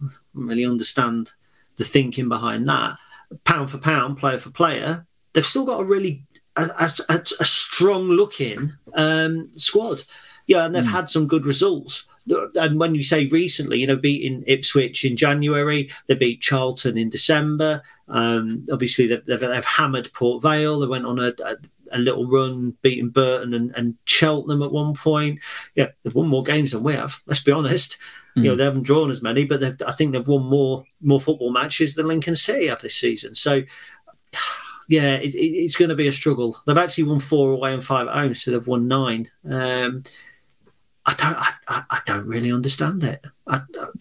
don't 0.00 0.18
really 0.34 0.66
understand 0.66 1.32
the 1.76 1.84
thinking 1.84 2.28
behind 2.28 2.68
that. 2.68 2.98
Pound 3.44 3.70
for 3.70 3.78
pound, 3.78 4.18
player 4.18 4.38
for 4.38 4.50
player, 4.50 5.06
they've 5.32 5.46
still 5.46 5.64
got 5.64 5.80
a 5.80 5.84
really 5.84 6.25
a, 6.56 6.90
a, 7.08 7.22
a 7.40 7.44
strong 7.44 8.08
looking 8.08 8.72
um, 8.94 9.50
squad. 9.54 10.02
Yeah, 10.46 10.64
and 10.64 10.74
they've 10.74 10.84
mm. 10.84 10.90
had 10.90 11.10
some 11.10 11.26
good 11.26 11.44
results. 11.44 12.06
And 12.56 12.80
when 12.80 12.94
you 12.94 13.02
say 13.02 13.26
recently, 13.26 13.78
you 13.78 13.86
know, 13.86 13.96
beating 13.96 14.42
Ipswich 14.46 15.04
in 15.04 15.16
January, 15.16 15.90
they 16.06 16.14
beat 16.14 16.40
Charlton 16.40 16.98
in 16.98 17.08
December. 17.08 17.82
Um, 18.08 18.66
obviously, 18.72 19.06
they've, 19.06 19.24
they've, 19.26 19.38
they've, 19.38 19.64
hammered 19.64 20.12
Port 20.12 20.42
Vale. 20.42 20.80
They 20.80 20.86
went 20.88 21.06
on 21.06 21.20
a, 21.20 21.32
a, 21.44 21.56
a 21.92 21.98
little 21.98 22.26
run, 22.26 22.76
beating 22.82 23.10
Burton 23.10 23.54
and, 23.54 23.72
and, 23.76 23.94
Cheltenham 24.06 24.62
at 24.62 24.72
one 24.72 24.94
point. 24.94 25.40
Yeah, 25.76 25.88
they've 26.02 26.14
won 26.14 26.26
more 26.26 26.42
games 26.42 26.72
than 26.72 26.82
we 26.82 26.94
have. 26.94 27.20
Let's 27.26 27.42
be 27.42 27.52
honest. 27.52 27.96
Mm. 28.36 28.42
You 28.42 28.44
know, 28.44 28.50
hmm. 28.52 28.58
they 28.58 28.64
haven't 28.64 28.82
drawn 28.82 29.10
as 29.10 29.22
many, 29.22 29.44
but 29.44 29.82
I 29.82 29.92
think 29.92 30.12
they've 30.12 30.26
won 30.26 30.44
more 30.44 30.84
more 31.00 31.20
football 31.20 31.52
matches 31.52 31.94
than 31.94 32.08
Lincoln 32.08 32.36
City 32.36 32.66
have 32.66 32.82
this 32.82 32.96
season. 32.96 33.34
So 33.34 33.62
yeah, 34.88 35.14
it, 35.14 35.34
it, 35.34 35.38
it's 35.38 35.76
going 35.76 35.88
to 35.88 35.94
be 35.94 36.08
a 36.08 36.12
struggle. 36.12 36.56
They've 36.66 36.76
actually 36.76 37.04
won 37.04 37.20
four 37.20 37.52
away 37.52 37.74
and 37.74 37.84
five 37.84 38.08
at 38.08 38.14
home, 38.14 38.34
so 38.34 38.50
they've 38.50 38.66
won 38.66 38.88
nine. 38.88 39.30
Um, 39.48 40.02
I 41.08 41.14
don't, 41.14 41.36
I, 41.68 41.82
I, 41.90 42.00
don't 42.04 42.26
really 42.26 42.50
understand 42.50 43.04
it. 43.04 43.24
I, 43.46 43.60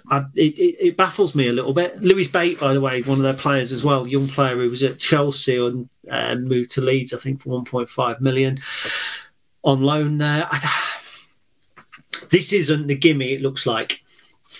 I, 0.09 0.25
it. 0.33 0.57
It 0.57 0.97
baffles 0.97 1.36
me 1.36 1.47
a 1.47 1.53
little 1.53 1.73
bit. 1.73 2.01
Lewis 2.01 2.27
Bate, 2.27 2.59
by 2.59 2.73
the 2.73 2.81
way, 2.81 3.03
one 3.03 3.19
of 3.19 3.23
their 3.23 3.36
players 3.36 3.71
as 3.71 3.83
well, 3.83 4.07
young 4.07 4.27
player 4.27 4.55
who 4.55 4.69
was 4.69 4.81
at 4.81 4.97
Chelsea 4.97 5.57
and 5.57 5.88
uh, 6.09 6.36
moved 6.36 6.71
to 6.71 6.81
Leeds, 6.81 7.13
I 7.13 7.17
think, 7.17 7.41
for 7.41 7.49
1.5 7.61 8.21
million 8.21 8.59
on 9.63 9.81
loan 9.81 10.17
there. 10.17 10.49
this 12.31 12.53
isn't 12.53 12.88
the 12.88 12.95
gimme 12.95 13.33
it 13.33 13.41
looks 13.41 13.67
like. 13.67 14.03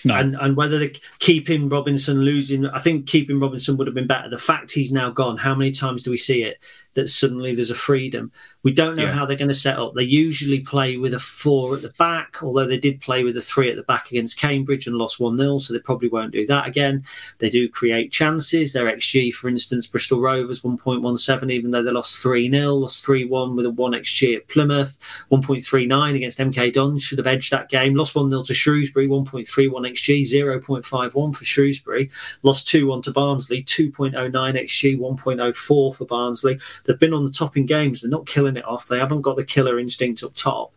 No. 0.04 0.14
And 0.14 0.36
and 0.40 0.56
whether 0.56 0.78
the, 0.78 0.98
keeping 1.18 1.68
Robinson 1.68 2.22
losing, 2.22 2.66
I 2.66 2.80
think 2.80 3.06
keeping 3.06 3.40
Robinson 3.40 3.76
would 3.76 3.86
have 3.86 3.94
been 3.94 4.06
better. 4.06 4.28
The 4.28 4.38
fact 4.38 4.72
he's 4.72 4.92
now 4.92 5.10
gone, 5.10 5.38
how 5.38 5.54
many 5.54 5.72
times 5.72 6.02
do 6.02 6.10
we 6.10 6.16
see 6.16 6.42
it 6.42 6.58
that 6.96 7.08
suddenly 7.08 7.54
there's 7.54 7.70
a 7.70 7.74
freedom? 7.74 8.32
We 8.66 8.72
don't 8.72 8.96
know 8.96 9.04
yeah. 9.04 9.12
how 9.12 9.24
they're 9.24 9.36
going 9.36 9.46
to 9.46 9.54
set 9.54 9.78
up. 9.78 9.94
They 9.94 10.02
usually 10.02 10.58
play 10.58 10.96
with 10.96 11.14
a 11.14 11.20
four 11.20 11.76
at 11.76 11.82
the 11.82 11.92
back, 12.00 12.42
although 12.42 12.66
they 12.66 12.78
did 12.78 13.00
play 13.00 13.22
with 13.22 13.36
a 13.36 13.40
three 13.40 13.70
at 13.70 13.76
the 13.76 13.84
back 13.84 14.10
against 14.10 14.40
Cambridge 14.40 14.88
and 14.88 14.96
lost 14.96 15.20
1 15.20 15.38
0, 15.38 15.58
so 15.58 15.72
they 15.72 15.78
probably 15.78 16.08
won't 16.08 16.32
do 16.32 16.44
that 16.48 16.66
again. 16.66 17.04
They 17.38 17.48
do 17.48 17.68
create 17.68 18.10
chances. 18.10 18.72
Their 18.72 18.86
XG, 18.86 19.32
for 19.32 19.48
instance, 19.48 19.86
Bristol 19.86 20.20
Rovers 20.20 20.62
1.17, 20.62 21.52
even 21.52 21.70
though 21.70 21.84
they 21.84 21.92
lost 21.92 22.20
3 22.20 22.50
0, 22.50 22.74
lost 22.74 23.06
3 23.06 23.24
1 23.26 23.54
with 23.54 23.66
a 23.66 23.70
1 23.70 23.92
XG 23.92 24.34
at 24.34 24.48
Plymouth, 24.48 24.98
1.39 25.30 26.16
against 26.16 26.40
MK 26.40 26.72
Dons, 26.72 27.04
should 27.04 27.18
have 27.18 27.26
edged 27.28 27.52
that 27.52 27.68
game. 27.68 27.94
Lost 27.94 28.16
1 28.16 28.30
0 28.30 28.42
to 28.42 28.52
Shrewsbury, 28.52 29.06
1.31 29.06 29.46
XG, 29.92 30.22
0.51 30.22 31.36
for 31.36 31.44
Shrewsbury. 31.44 32.10
Lost 32.42 32.66
2 32.66 32.88
1 32.88 33.02
to 33.02 33.12
Barnsley, 33.12 33.62
2.09 33.62 34.12
XG, 34.32 34.98
1.04 34.98 35.94
for 35.94 36.04
Barnsley. 36.04 36.58
They've 36.86 36.98
been 36.98 37.14
on 37.14 37.24
the 37.24 37.32
top 37.32 37.56
in 37.56 37.66
games. 37.66 38.00
They're 38.00 38.10
not 38.10 38.26
killing 38.26 38.56
it 38.56 38.64
off. 38.64 38.88
They 38.88 38.98
haven't 38.98 39.22
got 39.22 39.36
the 39.36 39.44
killer 39.44 39.78
instinct 39.78 40.22
up 40.22 40.34
top. 40.34 40.72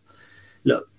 Look, 0.64 0.90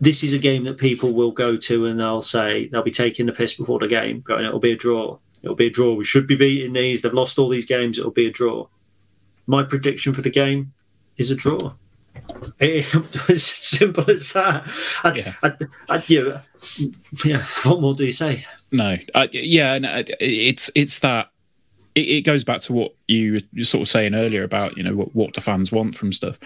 this 0.00 0.22
is 0.22 0.32
a 0.32 0.38
game 0.38 0.64
that 0.64 0.78
people 0.78 1.12
will 1.12 1.30
go 1.30 1.56
to 1.56 1.86
and 1.86 2.00
they'll 2.00 2.20
say 2.20 2.66
they'll 2.68 2.82
be 2.82 2.90
taking 2.90 3.26
the 3.26 3.32
piss 3.32 3.54
before 3.54 3.78
the 3.78 3.88
game, 3.88 4.20
going, 4.20 4.44
it'll 4.44 4.58
be 4.58 4.72
a 4.72 4.76
draw. 4.76 5.18
It'll 5.42 5.56
be 5.56 5.66
a 5.66 5.70
draw. 5.70 5.94
We 5.94 6.04
should 6.04 6.26
be 6.26 6.36
beating 6.36 6.72
these. 6.72 7.02
They've 7.02 7.12
lost 7.12 7.38
all 7.38 7.48
these 7.48 7.66
games. 7.66 7.98
It'll 7.98 8.10
be 8.10 8.26
a 8.26 8.30
draw. 8.30 8.68
My 9.46 9.62
prediction 9.62 10.12
for 10.14 10.22
the 10.22 10.30
game 10.30 10.72
is 11.16 11.30
a 11.30 11.36
draw. 11.36 11.74
It's 12.60 13.30
as 13.30 13.42
simple 13.42 14.08
as 14.10 14.32
that. 14.34 14.68
I, 15.02 15.14
yeah. 15.14 15.34
I, 15.42 15.52
I, 15.88 16.04
you 16.06 16.38
yeah. 17.24 17.44
What 17.64 17.80
more 17.80 17.94
do 17.94 18.04
you 18.04 18.12
say? 18.12 18.44
No. 18.70 18.98
yeah. 19.32 19.78
No, 19.78 19.88
uh, 19.88 20.02
it's 20.20 20.70
it's 20.74 20.98
that 21.00 21.31
it, 21.94 22.00
it, 22.00 22.20
goes 22.22 22.44
back 22.44 22.60
to 22.62 22.72
what 22.72 22.94
you 23.08 23.40
were 23.56 23.64
sort 23.64 23.82
of 23.82 23.88
saying 23.88 24.14
earlier 24.14 24.42
about 24.42 24.76
you 24.76 24.82
know 24.82 24.94
what, 24.94 25.14
what 25.14 25.34
the 25.34 25.40
fans 25.40 25.70
want 25.72 25.94
from 25.94 26.12
stuff. 26.12 26.38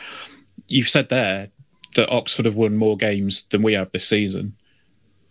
You've 0.68 0.88
said 0.88 1.08
there 1.08 1.50
that 1.94 2.10
Oxford 2.10 2.44
have 2.44 2.56
won 2.56 2.76
more 2.76 2.96
games 2.96 3.46
than 3.48 3.62
we 3.62 3.72
have 3.74 3.90
this 3.90 4.08
season. 4.08 4.56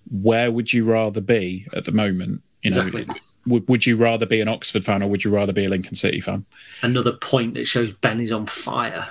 Where 0.09 0.51
would 0.51 0.73
you 0.73 0.85
rather 0.85 1.21
be 1.21 1.67
at 1.73 1.85
the 1.85 1.91
moment? 1.91 2.41
You 2.63 2.71
know, 2.71 2.85
exactly. 2.85 3.07
would, 3.45 3.67
would 3.67 3.85
you 3.85 3.95
rather 3.95 4.25
be 4.25 4.41
an 4.41 4.47
Oxford 4.47 4.85
fan 4.85 5.03
or 5.03 5.09
would 5.09 5.23
you 5.23 5.31
rather 5.31 5.53
be 5.53 5.65
a 5.65 5.69
Lincoln 5.69 5.95
City 5.95 6.19
fan? 6.19 6.45
Another 6.81 7.13
point 7.13 7.55
that 7.55 7.65
shows 7.65 7.91
Ben 7.91 8.19
is 8.19 8.31
on 8.31 8.45
fire. 8.45 9.07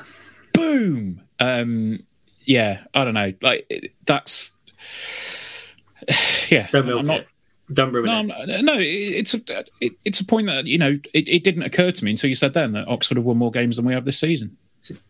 Boom. 0.53 1.21
Um, 1.41 2.01
yeah, 2.43 2.85
I 2.95 3.05
don't 3.05 3.15
know. 3.15 3.33
Like 3.43 3.93
that's 4.07 4.59
yeah. 6.49 6.69
Don't 6.71 6.87
milk 6.87 7.01
I'm 7.01 7.07
not, 7.07 7.21
it. 7.21 7.29
Don't 7.73 7.93
ruin 7.93 8.29
no, 8.29 8.35
it. 8.41 8.63
No, 8.63 8.75
it's 8.77 9.33
a 9.35 9.41
it, 9.81 9.95
it's 10.05 10.21
a 10.21 10.25
point 10.25 10.49
that 10.49 10.67
you 10.67 10.77
know 10.77 10.99
it, 11.15 11.29
it 11.29 11.45
didn't 11.45 11.63
occur 11.63 11.91
to 11.93 12.05
me 12.05 12.11
until 12.11 12.29
you 12.29 12.37
said 12.37 12.53
then 12.53 12.73
that 12.73 12.87
Oxford 12.89 13.17
have 13.17 13.25
won 13.25 13.39
more 13.39 13.51
games 13.51 13.77
than 13.77 13.87
we 13.87 13.95
have 13.95 14.05
this 14.05 14.19
season. 14.19 14.57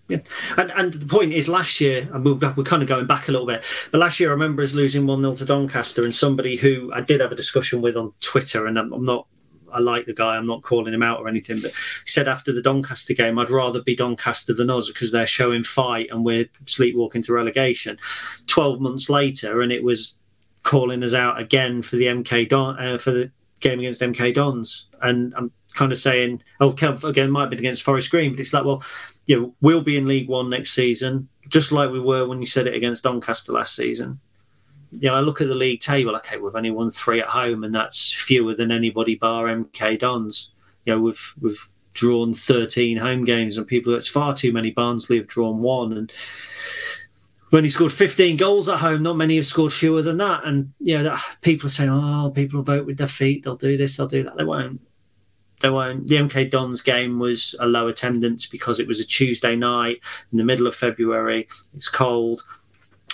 Yeah, 0.09 0.19
and 0.57 0.71
and 0.73 0.93
the 0.93 1.07
point 1.07 1.33
is, 1.33 1.49
last 1.49 1.81
year, 1.81 2.09
and 2.13 2.25
we're, 2.25 2.55
we're 2.55 2.63
kind 2.63 2.83
of 2.83 2.89
going 2.89 3.07
back 3.07 3.27
a 3.27 3.33
little 3.33 3.47
bit, 3.47 3.65
but 3.91 3.99
last 3.99 4.21
year 4.21 4.29
I 4.29 4.33
remember 4.33 4.63
us 4.63 4.73
losing 4.73 5.05
one 5.07 5.21
0 5.21 5.35
to 5.35 5.45
Doncaster, 5.45 6.05
and 6.05 6.15
somebody 6.15 6.55
who 6.57 6.93
I 6.93 7.01
did 7.01 7.21
have 7.21 7.33
a 7.33 7.37
discussion 7.37 7.81
with 7.81 7.97
on 7.97 8.13
Twitter, 8.21 8.67
and 8.67 8.79
I'm, 8.79 8.93
I'm 8.93 9.05
not 9.05 9.27
I 9.73 9.81
like 9.81 10.07
the 10.07 10.15
guy. 10.15 10.37
I'm 10.37 10.47
not 10.47 10.63
calling 10.63 10.95
him 10.95 11.03
out 11.03 11.21
or 11.21 11.29
anything, 11.29 11.61
but 11.61 11.73
he 11.73 12.11
said 12.11 12.29
after 12.29 12.53
the 12.53 12.63
Doncaster 12.63 13.15
game, 13.15 13.39
I'd 13.39 13.51
rather 13.51 13.83
be 13.83 13.97
Doncaster 13.97 14.55
than 14.55 14.71
us 14.71 14.89
because 14.89 15.11
they're 15.11 15.27
showing 15.27 15.65
fight 15.65 16.09
and 16.11 16.25
we're 16.25 16.47
sleepwalking 16.67 17.23
to 17.23 17.33
relegation. 17.33 17.99
Twelve 18.47 18.81
months 18.81 19.11
later, 19.11 19.61
and 19.61 19.73
it 19.73 19.83
was 19.83 20.21
calling 20.65 21.05
us 21.05 21.15
out 21.15 21.39
again 21.39 21.83
for 21.83 21.95
the 21.95 22.07
MK 22.07 22.49
Don 22.49 22.79
uh, 22.79 22.99
for 22.99 23.13
the 23.13 23.31
game 23.61 23.79
against 23.79 24.01
MK 24.01 24.35
Dons, 24.35 24.89
and 25.01 25.33
I'm 25.37 25.53
kind 25.75 25.93
of 25.93 25.99
saying, 25.99 26.43
oh, 26.61 26.75
again, 27.05 27.31
might 27.31 27.51
been 27.51 27.59
against 27.59 27.83
Forest 27.83 28.11
Green, 28.11 28.33
but 28.33 28.41
it's 28.41 28.53
like, 28.53 28.65
well, 28.65 28.83
you 29.27 29.41
know, 29.41 29.55
we'll 29.61 29.81
be 29.81 29.97
in 29.97 30.07
League 30.07 30.29
One 30.29 30.51
next 30.51 30.73
season, 30.73 31.29
just 31.49 31.71
like 31.71 31.91
we 31.91 32.01
were 32.01 32.27
when 32.27 32.41
you 32.41 32.47
said 32.47 32.67
it 32.67 32.75
against 32.75 33.05
Doncaster 33.05 33.53
last 33.53 33.77
season. 33.77 34.19
You 34.91 35.09
know, 35.09 35.15
I 35.15 35.21
look 35.21 35.41
at 35.41 35.49
the 35.49 35.55
league 35.55 35.81
table. 35.81 36.15
Okay, 36.17 36.39
we've 36.39 36.55
only 36.55 36.71
won 36.71 36.91
three 36.91 37.21
at 37.21 37.29
home, 37.29 37.65
and 37.65 37.75
that's 37.75 38.13
fewer 38.13 38.55
than 38.55 38.71
anybody 38.71 39.17
bar 39.17 39.47
MK 39.47 39.99
Dons. 39.99 40.51
You 40.85 40.95
know, 40.95 41.01
we've 41.01 41.35
we've 41.41 41.69
drawn 41.95 42.33
13 42.33 42.99
home 42.99 43.25
games, 43.25 43.57
and 43.57 43.67
people. 43.67 43.95
It's 43.95 44.09
far 44.09 44.35
too 44.35 44.53
many. 44.53 44.71
Barnsley 44.71 45.17
have 45.17 45.27
drawn 45.27 45.61
one, 45.61 45.93
and 45.93 46.13
when 47.51 47.65
he 47.65 47.71
scored 47.71 47.93
15 47.93 48.37
goals 48.37 48.69
at 48.69 48.79
home, 48.81 49.03
not 49.03 49.17
many 49.17 49.37
have 49.37 49.47
scored 49.47 49.73
fewer 49.73 50.03
than 50.03 50.19
that. 50.19 50.45
And 50.45 50.73
you 50.81 50.97
know, 50.97 51.05
that, 51.05 51.37
people 51.43 51.67
are 51.67 51.71
saying, 51.71 51.91
"Oh, 51.91 52.33
people 52.35 52.59
will 52.59 52.65
vote 52.65 52.87
with 52.87 52.99
their 52.99 53.09
feet. 53.09 53.45
They'll 53.45 53.57
do 53.57 53.77
this. 53.77 53.97
They'll 53.97 54.07
do 54.07 54.23
that." 54.25 54.37
They 54.37 54.45
won't. 54.45 54.81
They 55.61 55.71
won't. 55.71 56.09
The 56.09 56.17
MK 56.17 56.51
Dons 56.51 56.83
game 56.83 57.19
was 57.19 57.55
a 57.61 57.67
low 57.67 57.89
attendance 57.89 58.47
because 58.47 58.79
it 58.79 58.87
was 58.87 59.01
a 59.01 59.05
Tuesday 59.05 59.57
night 59.57 60.01
in 60.31 60.39
the 60.39 60.45
middle 60.45 60.67
of 60.67 60.75
February. 60.75 61.49
It's 61.75 61.89
cold 61.89 62.43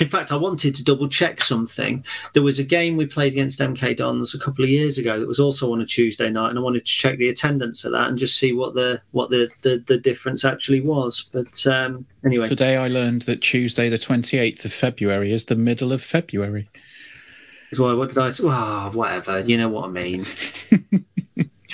in 0.01 0.07
fact, 0.07 0.33
I 0.33 0.37
wanted 0.37 0.75
to 0.77 0.85
double 0.85 1.09
check 1.09 1.43
something. 1.43 2.05
There 2.33 2.43
was 2.43 2.59
a 2.59 2.65
game 2.65 2.97
we 2.97 3.07
played 3.07 3.33
against 3.33 3.61
MK 3.61 3.99
Dons 3.99 4.35
a 4.35 4.39
couple 4.39 4.65
of 4.65 4.71
years 4.71 4.97
ago 4.97 5.21
that 5.21 5.29
was 5.29 5.39
also 5.39 5.73
on 5.73 5.81
a 5.81 5.87
Tuesday 5.87 6.31
night, 6.31 6.49
and 6.49 6.59
I 6.59 6.63
wanted 6.63 6.87
to 6.87 6.93
check 6.93 7.19
the 7.19 7.29
attendance 7.29 7.85
of 7.85 7.93
that 7.93 8.09
and 8.09 8.19
just 8.19 8.39
see 8.39 8.53
what 8.53 8.75
the 8.75 9.03
what 9.11 9.31
the 9.31 9.51
the, 9.63 9.83
the 9.87 9.99
difference 9.99 10.45
actually 10.45 10.81
was. 10.81 11.29
But 11.33 11.67
um, 11.67 12.07
anyway, 12.25 12.47
today 12.47 12.77
I 12.77 12.89
learned 12.89 13.23
that 13.23 13.43
Tuesday, 13.43 13.89
the 13.89 13.99
twenty 13.99 14.39
eighth 14.39 14.65
of 14.65 14.73
February, 14.73 15.33
is 15.33 15.45
the 15.45 15.57
middle 15.57 15.93
of 15.93 16.03
February. 16.03 16.69
Well, 17.79 17.97
what 17.97 18.09
did 18.09 18.19
I? 18.19 18.33
Well, 18.43 18.91
whatever. 18.93 19.41
You 19.41 19.59
know 19.59 19.69
what 19.69 19.85
I 19.85 19.89
mean. 19.89 20.25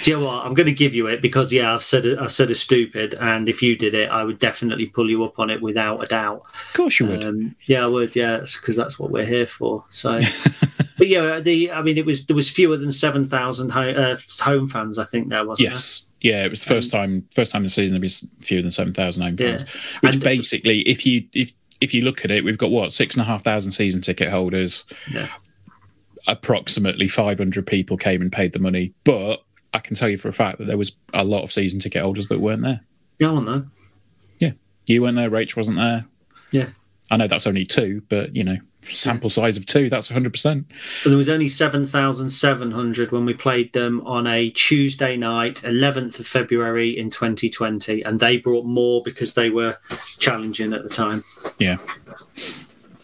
Do 0.07 0.13
you 0.13 0.21
know 0.21 0.27
what? 0.27 0.47
I'm 0.47 0.55
going 0.55 0.69
to 0.69 0.73
give 0.73 0.95
you 0.95 1.09
it 1.09 1.21
because 1.21 1.53
yeah, 1.53 1.75
I've 1.75 1.83
said 1.83 2.07
I've 2.07 2.31
said 2.31 2.49
a 2.53 2.55
stupid, 2.55 3.15
and 3.21 3.49
if 3.49 3.61
you 3.61 3.75
did 3.75 3.93
it, 3.93 4.09
I 4.09 4.23
would 4.23 4.39
definitely 4.39 4.87
pull 4.87 5.11
you 5.11 5.25
up 5.25 5.41
on 5.41 5.51
it 5.51 5.61
without 5.61 6.01
a 6.01 6.07
doubt. 6.07 6.43
Of 6.69 6.75
course, 6.75 7.01
you 7.01 7.07
would. 7.07 7.25
Um, 7.25 7.57
yeah, 7.65 7.83
I 7.83 7.89
would. 7.89 8.15
Yeah, 8.15 8.37
because 8.37 8.77
that's 8.77 9.01
what 9.01 9.11
we're 9.11 9.25
here 9.25 9.49
for. 9.49 9.85
So, 9.89 10.21
but 10.97 11.09
yeah, 11.09 11.41
the 11.41 11.73
I 11.73 11.83
mean, 11.83 11.99
it 11.99 12.07
was 12.07 12.25
there 12.27 12.37
was 12.37 12.49
fewer 12.49 12.77
than 12.77 12.93
seven 12.93 13.27
thousand 13.27 13.73
uh, 13.73 14.17
home 14.39 14.69
fans. 14.69 14.97
I 14.97 15.03
think 15.03 15.29
there 15.29 15.45
wasn't. 15.45 15.71
Yes. 15.71 16.05
Yeah, 16.21 16.45
it 16.45 16.51
was 16.51 16.63
the 16.63 16.73
first 16.73 16.93
time 16.93 17.27
first 17.35 17.51
time 17.51 17.63
in 17.63 17.65
the 17.65 17.71
season 17.71 17.97
there 17.97 18.01
was 18.01 18.31
fewer 18.43 18.63
than 18.63 18.71
seven 18.71 18.93
thousand 18.93 19.25
home 19.25 19.37
fans. 19.37 19.63
Yeah. 19.65 19.99
Which 20.03 20.15
And- 20.15 20.23
basically, 20.23 20.83
if 20.83 21.05
you 21.05 21.27
if 21.33 21.51
if 21.81 21.93
you 21.93 22.03
look 22.03 22.25
at 22.25 22.31
it, 22.31 22.45
we've 22.45 22.57
got 22.57 22.71
what 22.71 22.93
six 22.93 23.17
and 23.17 23.23
a 23.23 23.25
half 23.25 23.43
thousand 23.43 23.73
season 23.73 24.03
ticket 24.03 24.29
holders. 24.29 24.85
Yeah. 25.11 25.31
Approximately 26.29 27.09
five 27.09 27.39
hundred 27.39 27.67
people 27.67 27.97
came 27.97 28.23
and 28.23 28.31
paid 28.31 28.53
the 28.53 28.61
money, 28.61 28.95
but 29.03 29.43
I 29.77 29.81
can 29.81 29.95
tell 29.95 30.09
you 30.09 30.19
for 30.19 30.29
a 30.29 30.33
fact 30.33 30.59
that 30.59 30.67
there 30.67 30.79
was 30.79 30.97
a 31.13 31.25
lot 31.25 31.45
of 31.45 31.53
season 31.53 31.81
ticket 31.81 32.03
holders 32.03 32.29
that 32.29 32.41
weren't 32.41 32.63
there. 32.63 32.81
Yeah, 33.19 33.29
I 33.29 33.33
want 33.33 33.47
that. 33.47 33.67
Yeah, 34.39 34.53
you 34.87 35.03
weren't 35.03 35.17
there. 35.17 35.31
Rach 35.31 35.57
wasn't 35.57 35.77
there. 35.77 36.07
Yeah. 36.51 36.69
I 37.11 37.17
know 37.17 37.29
that's 37.29 37.47
only 37.47 37.65
two, 37.65 38.03
but 38.09 38.35
you 38.35 38.43
know, 38.43 38.57
sample 38.83 39.31
size 39.31 39.57
of 39.57 39.67
two, 39.67 39.89
that's 39.89 40.09
hundred 40.09 40.33
percent. 40.33 40.67
But 41.05 41.11
there 41.11 41.19
was 41.19 41.29
only 41.29 41.49
7,700 41.49 43.13
when 43.13 43.25
we 43.25 43.35
played 43.35 43.73
them 43.73 44.01
on 44.07 44.27
a 44.27 44.51
Tuesday 44.51 45.17
night, 45.17 45.57
11th 45.57 46.19
of 46.19 46.27
February 46.27 46.97
in 46.97 47.11
2020. 47.11 48.03
And 48.03 48.19
they 48.19 48.39
brought 48.39 48.65
more 48.65 49.03
because 49.03 49.35
they 49.35 49.51
were 49.51 49.77
challenging 50.19 50.73
at 50.73 50.83
the 50.83 50.89
time. 50.89 51.23
Yeah. 51.59 51.77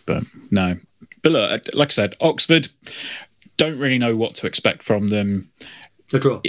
But 0.07 0.25
no. 0.51 0.79
But 1.23 1.33
look, 1.33 1.63
like 1.73 1.89
I 1.89 1.91
said, 1.91 2.17
Oxford 2.21 2.69
don't 3.57 3.79
really 3.79 3.99
know 3.99 4.17
what 4.17 4.35
to 4.37 4.47
expect 4.47 4.83
from 4.83 5.09
them. 5.09 5.51
A 6.13 6.19
draw. 6.19 6.41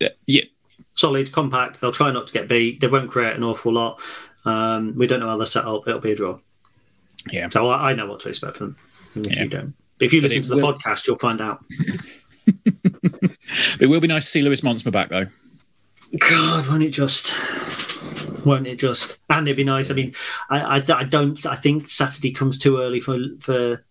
Yeah, 0.00 0.42
Solid, 0.92 1.32
compact. 1.32 1.80
They'll 1.80 1.92
try 1.92 2.10
not 2.12 2.26
to 2.28 2.32
get 2.32 2.48
beat. 2.48 2.80
They 2.80 2.86
won't 2.86 3.10
create 3.10 3.34
an 3.36 3.42
awful 3.42 3.72
lot. 3.72 4.00
Um, 4.44 4.94
we 4.96 5.06
don't 5.06 5.20
know 5.20 5.26
how 5.28 5.36
they're 5.36 5.46
set 5.46 5.64
up. 5.64 5.88
It'll 5.88 6.00
be 6.00 6.12
a 6.12 6.14
draw. 6.16 6.38
yeah. 7.32 7.48
So 7.48 7.66
I, 7.66 7.90
I 7.90 7.94
know 7.94 8.06
what 8.06 8.20
to 8.20 8.28
expect 8.28 8.56
from 8.56 8.76
them. 9.14 9.24
If 9.24 9.36
Yeah. 9.36 9.42
you 9.44 9.48
don't. 9.48 9.74
If 10.00 10.12
you 10.12 10.20
But 10.20 10.28
listen 10.30 10.42
to 10.44 10.48
the 10.50 10.56
will- 10.56 10.74
podcast, 10.74 11.06
you'll 11.06 11.16
find 11.16 11.40
out. 11.40 11.64
It 13.80 13.86
will 13.88 14.00
be 14.00 14.08
nice 14.08 14.24
to 14.24 14.30
see 14.30 14.42
Lewis 14.42 14.60
Montsma 14.62 14.90
back 14.92 15.08
though. 15.10 15.26
God, 16.18 16.66
won't 16.68 16.82
it 16.82 16.90
just? 16.90 17.34
Won't 18.44 18.66
it 18.66 18.76
just? 18.78 19.18
And 19.30 19.46
it'd 19.48 19.56
be 19.56 19.64
nice. 19.64 19.90
I 19.90 19.94
mean, 19.94 20.14
I, 20.50 20.78
I, 20.78 20.82
I 20.96 21.04
don't. 21.04 21.44
I 21.46 21.54
think 21.54 21.88
Saturday 21.88 22.32
comes 22.32 22.58
too 22.58 22.78
early 22.78 23.00
for 23.00 23.18
for 23.40 23.84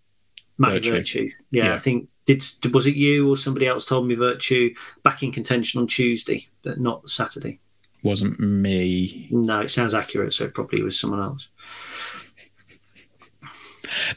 Virtue. 0.72 0.92
Virtue. 0.92 1.30
Yeah, 1.52 1.66
Yeah. 1.66 1.74
I 1.76 1.80
think 1.80 2.10
did 2.26 2.44
was 2.74 2.88
it 2.88 2.96
you 2.96 3.30
or 3.30 3.36
somebody 3.36 3.68
else 3.68 3.86
told 3.86 4.08
me 4.08 4.16
Virtue 4.16 4.74
back 5.04 5.24
in 5.24 5.32
contention 5.32 5.82
on 5.82 5.88
Tuesday, 5.88 6.48
but 6.64 6.80
not 6.80 7.10
Saturday. 7.10 7.60
Wasn't 8.04 8.40
me. 8.40 9.28
No, 9.32 9.62
it 9.62 9.70
sounds 9.70 9.94
accurate, 9.94 10.34
so 10.34 10.46
it 10.46 10.54
probably 10.54 10.82
was 10.82 11.00
someone 11.00 11.22
else. 11.22 11.48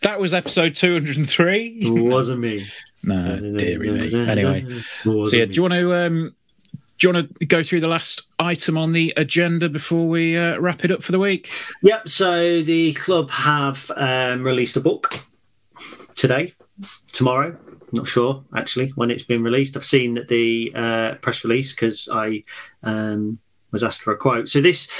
That 0.03 0.19
was 0.19 0.35
episode 0.35 0.75
203. 0.75 1.79
It 1.81 1.91
wasn't 1.91 2.41
me. 2.41 2.67
no, 3.03 3.55
dearie 3.57 3.91
me. 3.91 4.29
Anyway, 4.29 4.67
so 5.05 5.27
yeah, 5.33 5.45
do 5.45 5.53
you 5.53 5.63
want 5.63 5.75
to 5.75 5.95
um, 5.95 6.35
do 6.99 7.07
you 7.07 7.13
want 7.13 7.39
to 7.39 7.47
go 7.47 7.63
through 7.63 7.81
the 7.81 7.89
last 7.89 8.23
item 8.39 8.79
on 8.79 8.93
the 8.93 9.13
agenda 9.17 9.69
before 9.69 10.09
we 10.09 10.37
uh, 10.37 10.59
wrap 10.59 10.85
it 10.85 10.91
up 10.91 11.03
for 11.03 11.13
the 11.13 11.19
week? 11.19 11.51
Yep. 11.83 12.09
So 12.09 12.63
the 12.63 12.95
club 12.95 13.31
have 13.31 13.91
um, 13.97 14.43
released 14.43 14.77
a 14.77 14.81
book 14.81 15.26
today, 16.17 16.55
tomorrow. 17.09 17.57
Not 17.93 18.09
sure 18.09 18.45
actually 18.55 18.89
when 18.91 19.11
it's 19.11 19.23
been 19.23 19.45
released. 19.45 19.77
I've 19.77 19.85
seen 19.85 20.15
that 20.15 20.29
the 20.29 20.73
uh, 20.75 21.15
press 21.17 21.45
release 21.45 21.73
because 21.73 22.09
I 22.13 22.43
um, 22.83 23.39
was 23.71 23.85
asked 23.85 24.03
for 24.03 24.13
a 24.13 24.17
quote. 24.17 24.49
So 24.49 24.61
this 24.61 24.91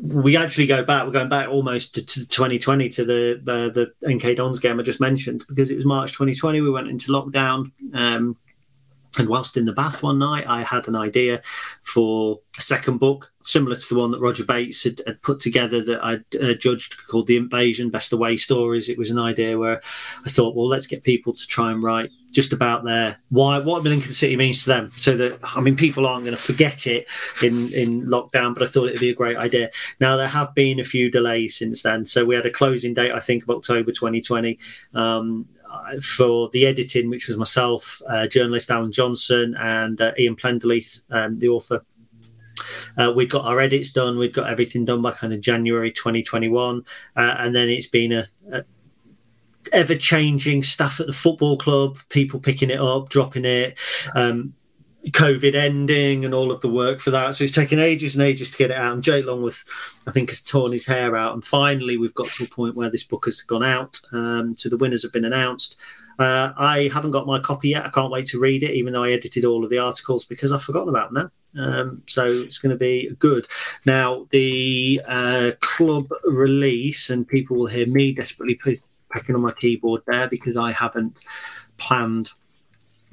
we 0.00 0.36
actually 0.36 0.66
go 0.66 0.84
back. 0.84 1.06
We're 1.06 1.12
going 1.12 1.30
back 1.30 1.48
almost 1.48 1.94
to, 1.94 2.04
to 2.04 2.28
2020 2.28 2.88
to 2.90 3.04
the 3.04 3.42
uh, 3.46 3.72
the 3.72 3.92
MK 4.06 4.36
Dons 4.36 4.58
game 4.58 4.78
I 4.78 4.82
just 4.82 5.00
mentioned 5.00 5.44
because 5.48 5.70
it 5.70 5.76
was 5.76 5.86
March 5.86 6.12
2020. 6.12 6.60
We 6.60 6.70
went 6.70 6.88
into 6.88 7.12
lockdown. 7.12 7.72
Um, 7.94 8.36
and 9.18 9.28
whilst 9.28 9.56
in 9.56 9.64
the 9.64 9.72
bath 9.72 10.02
one 10.02 10.18
night, 10.18 10.46
I 10.46 10.62
had 10.62 10.88
an 10.88 10.96
idea 10.96 11.40
for 11.82 12.40
a 12.58 12.62
second 12.62 12.98
book, 12.98 13.32
similar 13.42 13.76
to 13.76 13.94
the 13.94 13.98
one 13.98 14.10
that 14.10 14.20
Roger 14.20 14.44
Bates 14.44 14.84
had, 14.84 15.00
had 15.06 15.22
put 15.22 15.40
together 15.40 15.82
that 15.84 16.04
I'd 16.04 16.24
uh, 16.36 16.54
judged 16.54 16.96
called 17.08 17.26
The 17.26 17.36
Invasion 17.36 17.90
Best 17.90 18.12
Away 18.12 18.36
Stories. 18.36 18.88
It 18.88 18.98
was 18.98 19.10
an 19.10 19.18
idea 19.18 19.58
where 19.58 19.80
I 20.24 20.30
thought, 20.30 20.54
well, 20.54 20.68
let's 20.68 20.86
get 20.86 21.04
people 21.04 21.32
to 21.32 21.46
try 21.46 21.70
and 21.70 21.82
write 21.82 22.10
just 22.32 22.52
about 22.52 22.84
their 22.84 23.16
why 23.28 23.58
what 23.60 23.84
Lincoln 23.84 24.10
City 24.10 24.36
means 24.36 24.64
to 24.64 24.68
them, 24.68 24.90
so 24.90 25.16
that 25.16 25.38
I 25.56 25.60
mean 25.60 25.76
people 25.76 26.06
aren't 26.06 26.24
going 26.24 26.36
to 26.36 26.42
forget 26.42 26.86
it 26.86 27.06
in 27.42 27.72
in 27.72 28.06
lockdown. 28.06 28.54
But 28.54 28.64
I 28.64 28.66
thought 28.66 28.88
it'd 28.88 29.00
be 29.00 29.10
a 29.10 29.14
great 29.14 29.36
idea. 29.36 29.70
Now 30.00 30.16
there 30.16 30.28
have 30.28 30.54
been 30.54 30.80
a 30.80 30.84
few 30.84 31.10
delays 31.10 31.56
since 31.56 31.82
then, 31.82 32.04
so 32.04 32.24
we 32.24 32.34
had 32.34 32.44
a 32.44 32.50
closing 32.50 32.92
date 32.92 33.12
I 33.12 33.20
think 33.20 33.44
of 33.44 33.50
October 33.50 33.92
2020. 33.92 34.58
Um, 34.94 35.46
for 36.02 36.48
the 36.50 36.66
editing, 36.66 37.10
which 37.10 37.28
was 37.28 37.36
myself, 37.36 38.00
uh, 38.08 38.26
journalist 38.26 38.70
Alan 38.70 38.92
Johnson, 38.92 39.54
and 39.58 40.00
uh, 40.00 40.12
Ian 40.18 40.36
Plenderleith, 40.36 41.02
um, 41.10 41.38
the 41.38 41.48
author. 41.48 41.84
Uh, 42.96 43.12
we'd 43.14 43.30
got 43.30 43.44
our 43.44 43.60
edits 43.60 43.90
done. 43.90 44.18
We'd 44.18 44.32
got 44.32 44.50
everything 44.50 44.84
done 44.84 45.02
by 45.02 45.12
kind 45.12 45.32
of 45.32 45.40
January 45.40 45.92
2021, 45.92 46.84
uh, 47.16 47.36
and 47.38 47.54
then 47.54 47.68
it's 47.68 47.86
been 47.86 48.12
a, 48.12 48.26
a 48.52 48.64
ever 49.72 49.96
changing 49.96 50.62
stuff 50.62 51.00
at 51.00 51.06
the 51.06 51.12
football 51.12 51.56
club. 51.56 51.98
People 52.08 52.40
picking 52.40 52.70
it 52.70 52.80
up, 52.80 53.08
dropping 53.08 53.44
it. 53.44 53.78
Um, 54.14 54.54
COVID 55.10 55.54
ending 55.54 56.24
and 56.24 56.34
all 56.34 56.50
of 56.50 56.60
the 56.60 56.68
work 56.68 57.00
for 57.00 57.10
that. 57.10 57.34
So 57.34 57.44
it's 57.44 57.52
taken 57.52 57.78
ages 57.78 58.14
and 58.14 58.22
ages 58.22 58.50
to 58.50 58.58
get 58.58 58.70
it 58.70 58.76
out. 58.76 58.94
And 58.94 59.02
Jay 59.02 59.22
Longworth, 59.22 59.64
I 60.06 60.10
think, 60.10 60.30
has 60.30 60.42
torn 60.42 60.72
his 60.72 60.86
hair 60.86 61.16
out. 61.16 61.34
And 61.34 61.44
finally, 61.44 61.96
we've 61.96 62.14
got 62.14 62.28
to 62.28 62.44
a 62.44 62.48
point 62.48 62.76
where 62.76 62.90
this 62.90 63.04
book 63.04 63.26
has 63.26 63.42
gone 63.42 63.62
out. 63.64 64.00
Um, 64.12 64.56
so 64.56 64.68
the 64.68 64.76
winners 64.76 65.02
have 65.02 65.12
been 65.12 65.24
announced. 65.24 65.76
Uh, 66.18 66.52
I 66.56 66.90
haven't 66.92 67.10
got 67.10 67.26
my 67.26 67.38
copy 67.38 67.70
yet. 67.70 67.86
I 67.86 67.90
can't 67.90 68.12
wait 68.12 68.26
to 68.28 68.40
read 68.40 68.62
it, 68.62 68.74
even 68.74 68.92
though 68.92 69.02
I 69.02 69.12
edited 69.12 69.44
all 69.44 69.64
of 69.64 69.70
the 69.70 69.78
articles 69.78 70.24
because 70.24 70.52
I've 70.52 70.62
forgotten 70.62 70.88
about 70.88 71.12
them 71.12 71.24
now. 71.24 71.30
Um, 71.56 72.02
so 72.06 72.24
it's 72.24 72.58
going 72.58 72.70
to 72.70 72.76
be 72.76 73.10
good. 73.18 73.46
Now, 73.84 74.26
the 74.30 75.00
uh, 75.06 75.52
club 75.60 76.08
release, 76.24 77.10
and 77.10 77.26
people 77.26 77.56
will 77.56 77.66
hear 77.66 77.86
me 77.86 78.12
desperately 78.12 78.58
pecking 79.12 79.34
on 79.34 79.40
my 79.40 79.52
keyboard 79.52 80.02
there 80.06 80.28
because 80.28 80.56
I 80.56 80.72
haven't 80.72 81.24
planned 81.76 82.30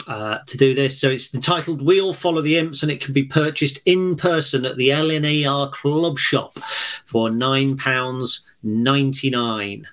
uh, 0.08 0.39
to 0.45 0.58
do 0.58 0.74
this. 0.74 0.99
So 0.99 1.10
it's 1.10 1.34
entitled 1.34 1.82
We 1.82 2.02
All 2.02 2.14
Follow 2.14 2.41
the 2.41 2.58
Imps, 2.58 2.84
and 2.84 2.91
it 2.91 3.02
can 3.02 3.14
be 3.14 3.24
purchased 3.24 3.80
in 3.86 4.16
person 4.16 4.66
at 4.66 4.78
the 4.78 4.89
LNER 4.89 5.72
Club 5.72 6.18
Shop 6.18 6.58
for 7.06 7.30
£9.99. 7.30 9.86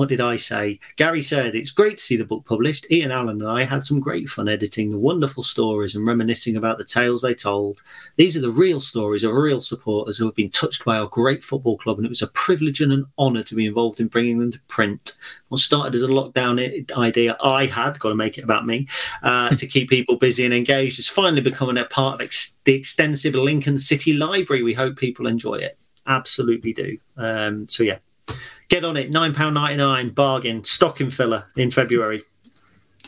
What 0.00 0.08
did 0.08 0.22
I 0.22 0.36
say? 0.36 0.80
Gary 0.96 1.20
said, 1.20 1.54
It's 1.54 1.70
great 1.70 1.98
to 1.98 2.02
see 2.02 2.16
the 2.16 2.24
book 2.24 2.46
published. 2.46 2.86
Ian 2.90 3.10
Allen 3.10 3.42
and 3.42 3.50
I 3.50 3.64
had 3.64 3.84
some 3.84 4.00
great 4.00 4.30
fun 4.30 4.48
editing 4.48 4.90
the 4.90 4.96
wonderful 4.96 5.42
stories 5.42 5.94
and 5.94 6.06
reminiscing 6.06 6.56
about 6.56 6.78
the 6.78 6.86
tales 6.86 7.20
they 7.20 7.34
told. 7.34 7.82
These 8.16 8.34
are 8.34 8.40
the 8.40 8.50
real 8.50 8.80
stories 8.80 9.24
of 9.24 9.34
real 9.34 9.60
supporters 9.60 10.16
who 10.16 10.24
have 10.24 10.34
been 10.34 10.48
touched 10.48 10.86
by 10.86 10.96
our 10.96 11.06
great 11.06 11.44
football 11.44 11.76
club, 11.76 11.98
and 11.98 12.06
it 12.06 12.08
was 12.08 12.22
a 12.22 12.28
privilege 12.28 12.80
and 12.80 12.94
an 12.94 13.08
honour 13.18 13.42
to 13.42 13.54
be 13.54 13.66
involved 13.66 14.00
in 14.00 14.06
bringing 14.06 14.38
them 14.38 14.52
to 14.52 14.60
print. 14.68 15.18
What 15.48 15.58
started 15.58 15.94
as 15.94 16.00
a 16.00 16.08
lockdown 16.08 16.90
idea 16.96 17.36
I 17.44 17.66
had, 17.66 17.98
got 17.98 18.08
to 18.08 18.14
make 18.14 18.38
it 18.38 18.44
about 18.44 18.64
me, 18.64 18.88
uh, 19.22 19.50
to 19.54 19.66
keep 19.66 19.90
people 19.90 20.16
busy 20.16 20.46
and 20.46 20.54
engaged, 20.54 20.96
has 20.96 21.08
finally 21.08 21.42
become 21.42 21.76
a 21.76 21.84
part 21.84 22.14
of 22.14 22.20
ex- 22.22 22.58
the 22.64 22.72
extensive 22.72 23.34
Lincoln 23.34 23.76
City 23.76 24.14
Library. 24.14 24.62
We 24.62 24.72
hope 24.72 24.96
people 24.96 25.26
enjoy 25.26 25.56
it. 25.56 25.76
Absolutely 26.06 26.72
do. 26.72 26.96
Um, 27.18 27.68
so, 27.68 27.82
yeah, 27.82 27.98
get 28.70 28.84
on 28.84 28.96
it. 28.96 29.10
£9.99 29.10 30.14
bargain, 30.14 30.64
stocking 30.64 31.10
filler 31.10 31.44
in 31.56 31.70
February. 31.70 32.22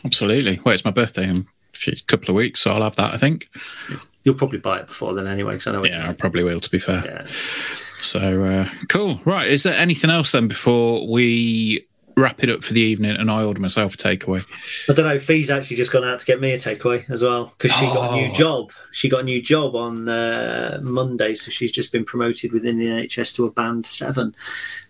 Absolutely. 0.05 0.59
Well, 0.63 0.73
it's 0.73 0.85
my 0.85 0.91
birthday 0.91 1.27
in 1.27 1.47
a 1.87 1.95
couple 2.07 2.29
of 2.29 2.35
weeks, 2.35 2.61
so 2.61 2.71
I'll 2.71 2.83
have 2.83 2.95
that. 2.97 3.13
I 3.13 3.17
think. 3.17 3.49
You'll 4.23 4.35
probably 4.35 4.59
buy 4.59 4.79
it 4.79 4.87
before 4.87 5.13
then 5.13 5.27
anyway, 5.27 5.53
because 5.53 5.67
I 5.67 5.71
know. 5.71 5.83
Yeah, 5.83 6.09
I 6.09 6.13
probably 6.13 6.43
will. 6.43 6.59
To 6.59 6.69
be 6.69 6.79
fair. 6.79 7.03
Yeah. 7.05 7.27
So 8.01 8.43
uh, 8.43 8.69
cool. 8.89 9.19
Right. 9.25 9.49
Is 9.49 9.63
there 9.63 9.75
anything 9.75 10.09
else 10.09 10.33
then 10.33 10.47
before 10.47 11.09
we 11.09 11.87
wrap 12.15 12.43
it 12.43 12.49
up 12.49 12.63
for 12.63 12.73
the 12.73 12.81
evening? 12.81 13.15
And 13.15 13.29
I 13.31 13.43
order 13.43 13.59
myself 13.59 13.93
a 13.95 13.97
takeaway. 13.97 14.45
I 14.89 14.93
don't 14.93 15.05
know. 15.05 15.19
Fee's 15.19 15.49
actually 15.49 15.77
just 15.77 15.91
gone 15.91 16.03
out 16.03 16.19
to 16.19 16.25
get 16.25 16.39
me 16.41 16.51
a 16.51 16.57
takeaway 16.57 17.09
as 17.09 17.23
well 17.23 17.53
because 17.57 17.71
she 17.77 17.85
got 17.87 18.11
a 18.13 18.15
new 18.15 18.29
Oh. 18.29 18.33
job. 18.33 18.71
She 18.91 19.09
got 19.09 19.21
a 19.21 19.23
new 19.23 19.41
job 19.41 19.75
on 19.75 20.07
uh, 20.09 20.79
Monday, 20.83 21.33
so 21.33 21.51
she's 21.51 21.71
just 21.71 21.91
been 21.91 22.05
promoted 22.05 22.51
within 22.53 22.77
the 22.79 22.85
NHS 22.87 23.35
to 23.35 23.45
a 23.45 23.51
band 23.51 23.85
seven. 23.85 24.35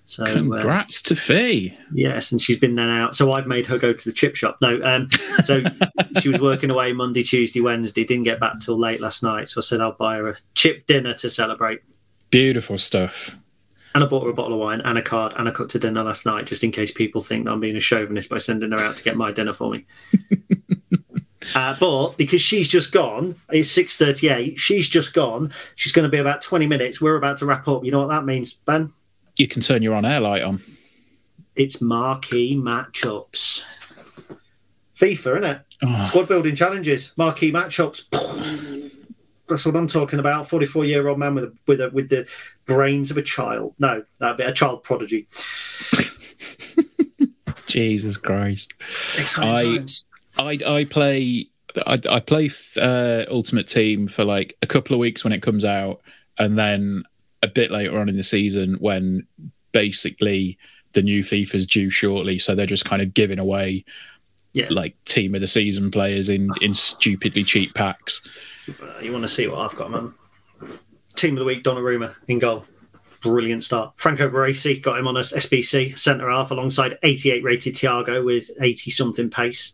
So 0.06 0.26
uh, 0.26 0.34
Congrats 0.34 1.02
to 1.04 1.16
Fee. 1.16 1.78
yes, 1.94 2.32
and 2.34 2.42
she's 2.42 2.58
been 2.60 2.76
then 2.76 2.90
out. 2.90 3.16
So 3.16 3.32
I've 3.32 3.48
made 3.48 3.66
her 3.68 3.78
go 3.78 3.94
to 3.94 4.06
the 4.06 4.12
chip 4.12 4.36
shop. 4.36 4.58
No, 4.62 4.82
um, 4.84 5.10
so 5.46 5.64
she 6.22 6.28
was 6.28 6.42
working 6.42 6.70
away 6.70 6.92
Monday, 6.92 7.24
Tuesday, 7.24 7.62
Wednesday. 7.62 8.04
Didn't 8.04 8.26
get 8.26 8.40
back 8.40 8.60
till 8.60 8.78
late 8.78 9.00
last 9.00 9.24
night. 9.24 9.48
So 9.48 9.60
I 9.60 9.64
said 9.64 9.80
I'll 9.80 9.94
buy 9.94 10.18
her 10.18 10.28
a 10.30 10.36
chip 10.56 10.86
dinner 10.88 11.14
to 11.16 11.30
celebrate. 11.30 11.80
Beautiful 12.32 12.78
stuff. 12.78 13.34
And 13.96 14.04
I 14.04 14.08
bought 14.08 14.24
her 14.24 14.30
a 14.30 14.34
bottle 14.34 14.54
of 14.54 14.60
wine 14.60 14.82
and 14.82 14.98
a 14.98 15.02
card 15.02 15.34
and 15.38 15.48
I 15.48 15.52
cooked 15.52 15.74
her 15.74 15.80
dinner 15.80 16.04
last 16.04 16.26
night 16.26 16.46
just 16.46 16.64
in 16.64 16.72
case 16.72 16.92
people 16.92 17.22
think 17.22 17.46
that 17.46 17.52
I'm 17.52 17.60
being 17.60 17.76
a 17.78 17.80
chauvinist 17.82 18.30
by 18.30 18.40
sending 18.40 18.72
her 18.72 18.80
out 18.80 18.98
to 18.98 19.04
get 19.04 19.16
my 19.16 19.32
dinner 19.32 19.54
for 19.54 19.72
me. 19.72 19.86
Uh, 21.56 21.76
but 21.80 22.18
because 22.18 22.42
she's 22.42 22.68
just 22.70 22.92
gone, 22.92 23.36
it's 23.52 23.70
six 23.70 23.98
thirty-eight. 23.98 24.58
She's 24.58 24.88
just 24.88 25.14
gone. 25.14 25.52
She's 25.76 25.92
going 25.92 26.04
to 26.04 26.10
be 26.10 26.18
about 26.18 26.42
twenty 26.42 26.68
minutes. 26.68 27.02
We're 27.02 27.18
about 27.18 27.38
to 27.40 27.46
wrap 27.46 27.68
up. 27.68 27.84
You 27.84 27.92
know 27.92 28.00
what 28.00 28.10
that 28.10 28.26
means, 28.26 28.54
Ben? 28.54 28.94
You 29.38 29.48
can 29.48 29.62
turn 29.62 29.82
your 29.84 29.96
on 29.96 30.06
air 30.06 30.20
light 30.20 30.42
on. 30.42 30.62
It's 31.56 31.82
marquee 31.82 32.56
matchups. 32.56 33.64
FIFA, 34.96 35.18
isn't 35.18 35.44
it? 35.44 35.62
Oh. 35.84 36.04
Squad 36.06 36.28
building 36.28 36.56
challenges, 36.56 37.14
marquee 37.18 37.52
matchups. 37.52 38.08
That's 39.54 39.68
what 39.68 39.76
I'm 39.76 39.88
talking 39.88 40.18
about. 40.18 40.50
Forty-four-year-old 40.50 41.20
man 41.20 41.36
with 41.36 41.44
a, 41.44 41.54
with 41.68 41.82
a, 41.82 41.90
with 41.92 42.10
the 42.10 42.28
brains 42.66 43.12
of 43.12 43.18
a 43.18 43.22
child. 43.22 43.76
No, 43.78 44.04
that'd 44.20 44.38
be 44.38 44.44
a 44.44 44.52
child 44.52 44.82
prodigy. 44.82 45.28
Jesus 47.68 48.18
Christ. 48.18 48.74
Exciting 49.18 49.54
I- 49.54 49.78
times. 49.78 50.06
I 50.40 50.60
I 50.66 50.86
play 50.86 51.50
I, 51.86 52.00
I 52.10 52.20
play 52.20 52.50
uh, 52.78 53.26
Ultimate 53.30 53.68
Team 53.68 54.08
for 54.08 54.24
like 54.24 54.58
a 54.64 54.68
couple 54.68 54.96
of 54.96 55.00
weeks 55.00 55.24
when 55.24 55.34
it 55.34 55.44
comes 55.44 55.66
out, 55.66 56.02
and 56.40 56.58
then 56.58 57.04
a 57.44 57.48
bit 57.48 57.70
later 57.70 58.00
on 58.00 58.10
in 58.10 58.18
the 58.18 58.24
season 58.24 58.76
when 58.80 59.28
basically 59.72 60.58
the 60.94 61.04
new 61.04 61.24
FIFA's 61.24 61.68
due 61.68 61.90
shortly, 61.90 62.40
so 62.40 62.56
they're 62.56 62.66
just 62.66 62.86
kind 62.86 63.02
of 63.02 63.14
giving 63.14 63.40
away 63.40 63.84
Yeah. 64.54 64.68
like 64.70 64.96
team 65.06 65.34
of 65.36 65.42
the 65.42 65.48
season 65.48 65.90
players 65.92 66.30
in 66.30 66.50
in 66.62 66.74
stupidly 66.74 67.44
cheap 67.44 67.74
packs. 67.74 68.22
Uh, 68.82 69.00
you 69.02 69.12
want 69.12 69.24
to 69.24 69.28
see 69.30 69.48
what 69.48 69.60
I've 69.60 69.76
got, 69.76 69.90
man? 69.92 70.14
Team 71.16 71.34
of 71.36 71.40
the 71.40 71.46
week, 71.46 71.64
Donnarumma 71.64 72.16
in 72.28 72.40
goal. 72.40 72.66
Brilliant 73.22 73.64
start. 73.64 73.94
Franco 73.98 74.30
Baresi 74.30 74.82
got 74.82 75.00
him 75.00 75.08
on 75.08 75.16
a 75.16 75.22
SBC 75.22 75.98
centre 75.98 76.30
half 76.30 76.52
alongside 76.52 76.98
88 77.04 77.44
rated 77.44 77.76
Thiago 77.76 78.24
with 78.24 78.50
80 78.60 78.92
something 78.92 79.30
pace. 79.30 79.74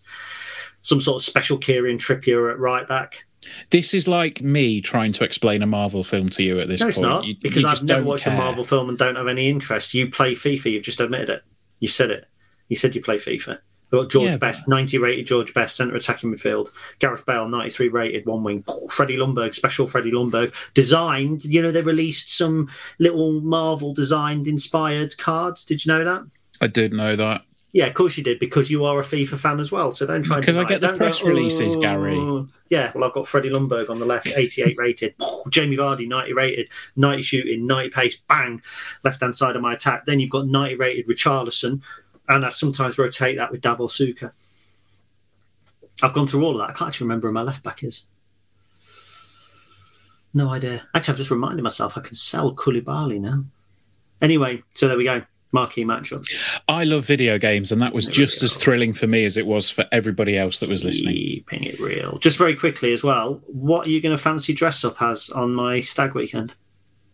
Some 0.82 1.02
sort 1.02 1.22
of 1.22 1.26
special 1.26 1.58
Kieran 1.58 1.98
Trippier 1.98 2.52
at 2.52 2.60
right 2.60 2.88
back. 2.88 3.26
This 3.72 3.94
is 3.94 4.08
like 4.08 4.42
me 4.42 4.80
trying 4.82 5.12
to 5.14 5.24
explain 5.24 5.62
a 5.64 5.66
Marvel 5.66 6.04
film 6.04 6.30
to 6.30 6.44
you 6.44 6.60
at 6.60 6.68
this 6.68 6.82
No, 6.82 6.86
point. 6.86 6.90
it's 6.94 7.00
not 7.02 7.26
You- 7.26 7.36
because 7.42 7.64
you 7.64 7.68
I've 7.70 7.84
never 7.84 8.04
watched 8.04 8.26
care. 8.26 8.34
a 8.34 8.38
Marvel 8.38 8.64
film 8.64 8.88
and 8.90 8.98
don't 8.98 9.16
have 9.16 9.28
any 9.28 9.50
interest. 9.50 9.94
You 9.94 10.10
play 10.10 10.34
FIFA. 10.36 10.72
You've 10.74 10.84
just 10.84 11.00
admitted 11.02 11.30
it. 11.30 11.42
You 11.80 11.88
said 11.88 12.12
it. 12.12 12.26
You 12.68 12.76
said 12.76 12.96
you 12.96 13.02
play 13.02 13.18
FIFA. 13.18 13.60
We've 13.92 14.02
got 14.02 14.12
George 14.12 14.26
Yeah, 14.26 14.32
but- 14.34 14.40
Best, 14.42 14.68
90 14.68 14.98
rated 15.00 15.26
George 15.28 15.54
Best, 15.54 15.76
centre 15.76 15.96
attacking 15.96 16.34
midfield. 16.34 16.70
Gareth 17.00 17.26
Bale, 17.26 17.48
93 17.48 17.88
rated, 17.90 18.26
one 18.26 18.44
wing. 18.44 18.64
Freddie 18.92 19.18
Ljungberg, 19.18 19.54
special 19.54 19.88
Freddie 19.88 20.12
Ljungberg. 20.12 20.54
Designed, 20.74 21.46
you 21.46 21.62
know, 21.62 21.72
they 21.72 21.82
released 21.82 22.30
some 22.36 22.70
little 23.00 23.42
Marvel 23.42 23.94
designed 23.94 24.48
inspired 24.48 25.18
cards. 25.18 25.66
Did 25.66 25.86
you 25.86 25.92
know 25.92 26.04
that? 26.04 26.26
I 26.62 26.68
did 26.68 26.94
know 26.94 27.16
that. 27.16 27.44
Yeah, 27.72 27.86
of 27.86 27.94
course 27.94 28.18
you 28.18 28.24
did, 28.24 28.40
because 28.40 28.72
you 28.72 28.84
are 28.84 29.00
a 29.00 29.04
FIFA 29.04 29.38
fan 29.38 29.60
as 29.60 29.72
well. 29.72 29.92
So 29.92 30.08
don't 30.08 30.24
try 30.24 30.38
and 30.38 30.46
Because 30.46 30.58
I 30.58 30.64
get 30.64 30.72
it. 30.78 30.82
the 30.82 30.88
Don't 30.88 30.98
go, 30.98 31.06
press 31.06 31.24
releases, 31.24 31.76
"Oh." 31.76 31.80
Gary. 31.80 32.48
Yeah, 32.72 32.92
well, 32.96 33.04
I've 33.04 33.14
got 33.14 33.28
Freddie 33.28 33.52
Ljungberg 33.52 33.90
on 33.92 34.00
the 34.00 34.08
left, 34.08 34.28
88 34.36 34.76
rated. 34.78 35.14
Jamie 35.50 35.78
Vardy, 35.78 36.08
90 36.08 36.34
rated, 36.34 36.70
90 36.96 37.22
shooting, 37.22 37.68
90 37.68 37.90
pace, 37.92 38.16
bang, 38.16 38.62
left 39.04 39.22
hand 39.22 39.36
side 39.36 39.56
of 39.56 39.62
my 39.62 39.74
attack. 39.74 40.06
Then 40.08 40.20
you've 40.20 40.32
got 40.32 40.48
90 40.48 40.76
rated 40.78 41.08
Richarlison, 41.08 41.82
and 42.30 42.46
I 42.46 42.52
sometimes 42.52 42.98
rotate 42.98 43.38
that 43.38 43.52
with 43.52 43.62
Davor 43.62 43.88
Suker. 43.88 44.32
I've 46.02 46.14
gone 46.14 46.28
through 46.28 46.46
all 46.46 46.52
of 46.52 46.60
that. 46.60 46.70
I 46.70 46.74
can't 46.74 46.90
actually 46.90 47.06
remember 47.06 47.28
who 47.28 47.34
my 47.34 47.42
left 47.42 47.64
back 47.64 47.84
is. 47.84 48.06
No 50.34 50.48
idea. 50.50 50.88
Actually, 50.96 51.14
I've 51.14 51.18
just 51.18 51.32
reminded 51.32 51.64
myself 51.64 51.98
I 51.98 52.02
can 52.02 52.14
sell 52.14 52.54
Koulibaly 52.54 53.20
now. 53.20 53.44
Anyway, 54.22 54.64
so 54.72 54.88
there 54.88 54.98
we 54.98 55.04
go. 55.04 55.24
Marquee 55.52 55.84
matchups. 55.84 56.36
I 56.68 56.84
love 56.84 57.08
video 57.08 57.40
games, 57.40 57.72
and 57.72 57.82
that 57.82 57.92
was 57.92 58.06
just 58.06 58.44
as 58.44 58.54
thrilling 58.56 58.94
for 58.94 59.08
me 59.08 59.26
as 59.26 59.36
it 59.36 59.48
was 59.48 59.68
for 59.68 59.86
everybody 59.92 60.38
else 60.38 60.60
that 60.60 60.70
was 60.70 60.84
listening. 60.84 61.16
Keeping 61.16 61.64
it 61.64 61.80
real. 61.80 62.20
Just 62.20 62.38
very 62.38 62.56
quickly 62.56 62.94
as 62.94 63.04
well, 63.04 63.42
what 63.48 63.88
are 63.88 63.90
you 63.90 64.00
going 64.00 64.16
to 64.16 64.22
fancy 64.22 64.54
dress 64.54 64.86
up 64.86 65.02
as 65.02 65.32
on 65.32 65.56
my 65.56 65.80
stag 65.80 66.14
weekend? 66.14 66.54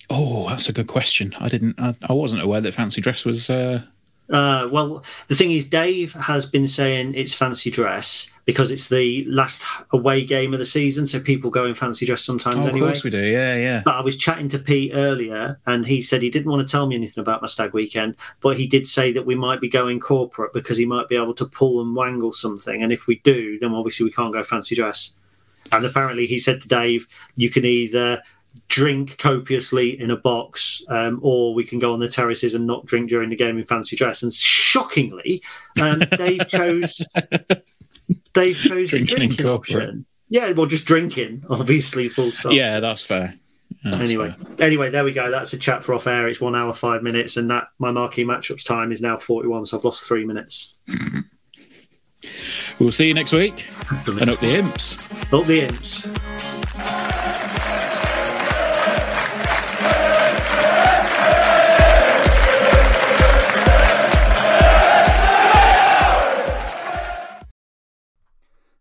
Oh, 0.10 0.50
that's 0.50 0.68
a 0.68 0.74
good 0.74 0.88
question. 0.88 1.34
I 1.40 1.48
didn't. 1.48 1.80
I, 1.80 1.96
I 2.10 2.14
wasn't 2.14 2.42
aware 2.42 2.60
that 2.60 2.74
fancy 2.74 3.00
dress 3.00 3.24
was. 3.24 3.50
Uh, 3.50 3.84
Uh, 4.30 4.68
well, 4.72 5.04
the 5.28 5.36
thing 5.36 5.52
is, 5.52 5.66
Dave 5.66 6.14
has 6.14 6.46
been 6.46 6.68
saying 6.68 7.14
it's 7.14 7.34
fancy 7.34 7.70
dress 7.70 8.28
because 8.46 8.72
it's 8.72 8.90
the 8.90 9.24
last 9.26 9.64
away 9.92 10.26
game 10.26 10.54
of 10.54 10.60
the 10.60 10.66
season, 10.66 11.06
so 11.06 11.20
people 11.20 11.52
go 11.52 11.66
in 11.66 11.76
fancy 11.76 12.06
dress 12.06 12.24
sometimes 12.24 12.58
oh, 12.58 12.70
of 12.70 12.70
anyway. 12.70 12.88
course 12.88 13.04
we 13.04 13.10
do. 13.12 13.24
Yeah, 13.24 13.56
yeah. 13.56 13.82
But 13.86 13.96
I 13.96 14.02
was 14.02 14.18
chatting 14.18 14.48
to 14.50 14.60
Pete 14.60 14.92
earlier, 14.94 15.60
and 15.68 15.86
he 15.86 16.02
said 16.02 16.22
he 16.22 16.30
didn't 16.30 16.52
want 16.52 16.68
to 16.68 16.72
tell 16.72 16.88
me 16.88 16.96
anything 16.96 17.22
about 17.22 17.42
my 17.42 17.48
stag 17.48 17.74
weekend, 17.74 18.16
but 18.42 18.58
he 18.58 18.66
did 18.66 18.88
say 18.88 19.12
that 19.12 19.26
we 19.26 19.36
might 19.36 19.62
be 19.62 19.70
going 19.70 20.00
corporate 20.00 20.54
because 20.54 20.78
he 20.78 20.86
might 20.86 21.08
be 21.08 21.16
able 21.16 21.34
to 21.36 21.46
pull 21.46 21.82
and 21.82 21.96
wangle 21.96 22.34
something. 22.34 22.82
And 22.82 22.92
if 22.92 23.08
we 23.08 23.20
do, 23.20 23.60
then 23.60 23.74
obviously 23.74 24.06
we 24.06 24.12
can't 24.12 24.34
go 24.34 24.44
fancy 24.44 24.76
dress. 24.76 25.16
And 25.72 25.86
apparently, 25.86 26.26
he 26.26 26.40
said 26.40 26.62
to 26.62 26.68
Dave, 26.68 27.08
you 27.36 27.50
can 27.50 27.66
either 27.66 28.22
drink 28.68 29.18
copiously 29.18 30.00
in 30.00 30.12
a 30.12 30.16
box, 30.16 30.84
um, 30.90 31.20
or 31.22 31.54
we 31.54 31.64
can 31.64 31.80
go 31.80 31.94
on 31.94 32.00
the 32.00 32.10
terraces 32.10 32.54
and 32.54 32.66
not 32.66 32.86
drink 32.86 33.10
during 33.10 33.30
the 33.30 33.36
game 33.36 33.58
in 33.58 33.64
fancy 33.64 33.96
dress. 33.96 34.24
And 34.24 34.34
shockingly, 34.34 35.42
um, 35.82 36.00
Dave 36.18 36.48
chose 36.48 37.06
Dave 38.34 38.58
chose 38.58 38.90
Drinking 38.90 39.16
drinking 39.18 39.46
option. 39.46 40.06
Yeah, 40.30 40.52
well, 40.52 40.66
just 40.66 40.86
drinking, 40.86 41.44
obviously, 41.50 42.10
full 42.10 42.32
stop. 42.32 42.52
Yeah, 42.54 42.80
that's 42.80 43.04
fair. 43.04 43.36
That's 43.84 43.98
Anyway, 43.98 44.36
fair. 44.58 44.66
anyway, 44.68 44.90
there 44.90 45.04
we 45.04 45.12
go. 45.12 45.30
That's 45.30 45.54
a 45.54 45.58
chat 45.58 45.84
for 45.84 45.94
off 45.94 46.08
air. 46.08 46.28
It's 46.28 46.42
one 46.42 46.56
hour 46.56 46.74
five 46.74 47.04
minutes, 47.04 47.38
and 47.38 47.50
that 47.52 47.68
my 47.78 47.92
marquee 47.92 48.26
matchups 48.26 48.66
time 48.66 48.92
is 48.92 49.02
now 49.02 49.18
forty-one. 49.18 49.66
So 49.68 49.78
I've 49.78 49.84
lost 49.84 50.08
three 50.08 50.26
minutes. 50.26 50.74
we'll 52.80 52.92
see 52.92 53.08
you 53.08 53.14
next 53.14 53.32
week. 53.32 53.70
And 54.08 54.30
up 54.30 54.40
the 54.40 54.56
imps. 54.58 55.12
Up 55.32 55.46
the 55.46 55.62
imps. 55.68 56.55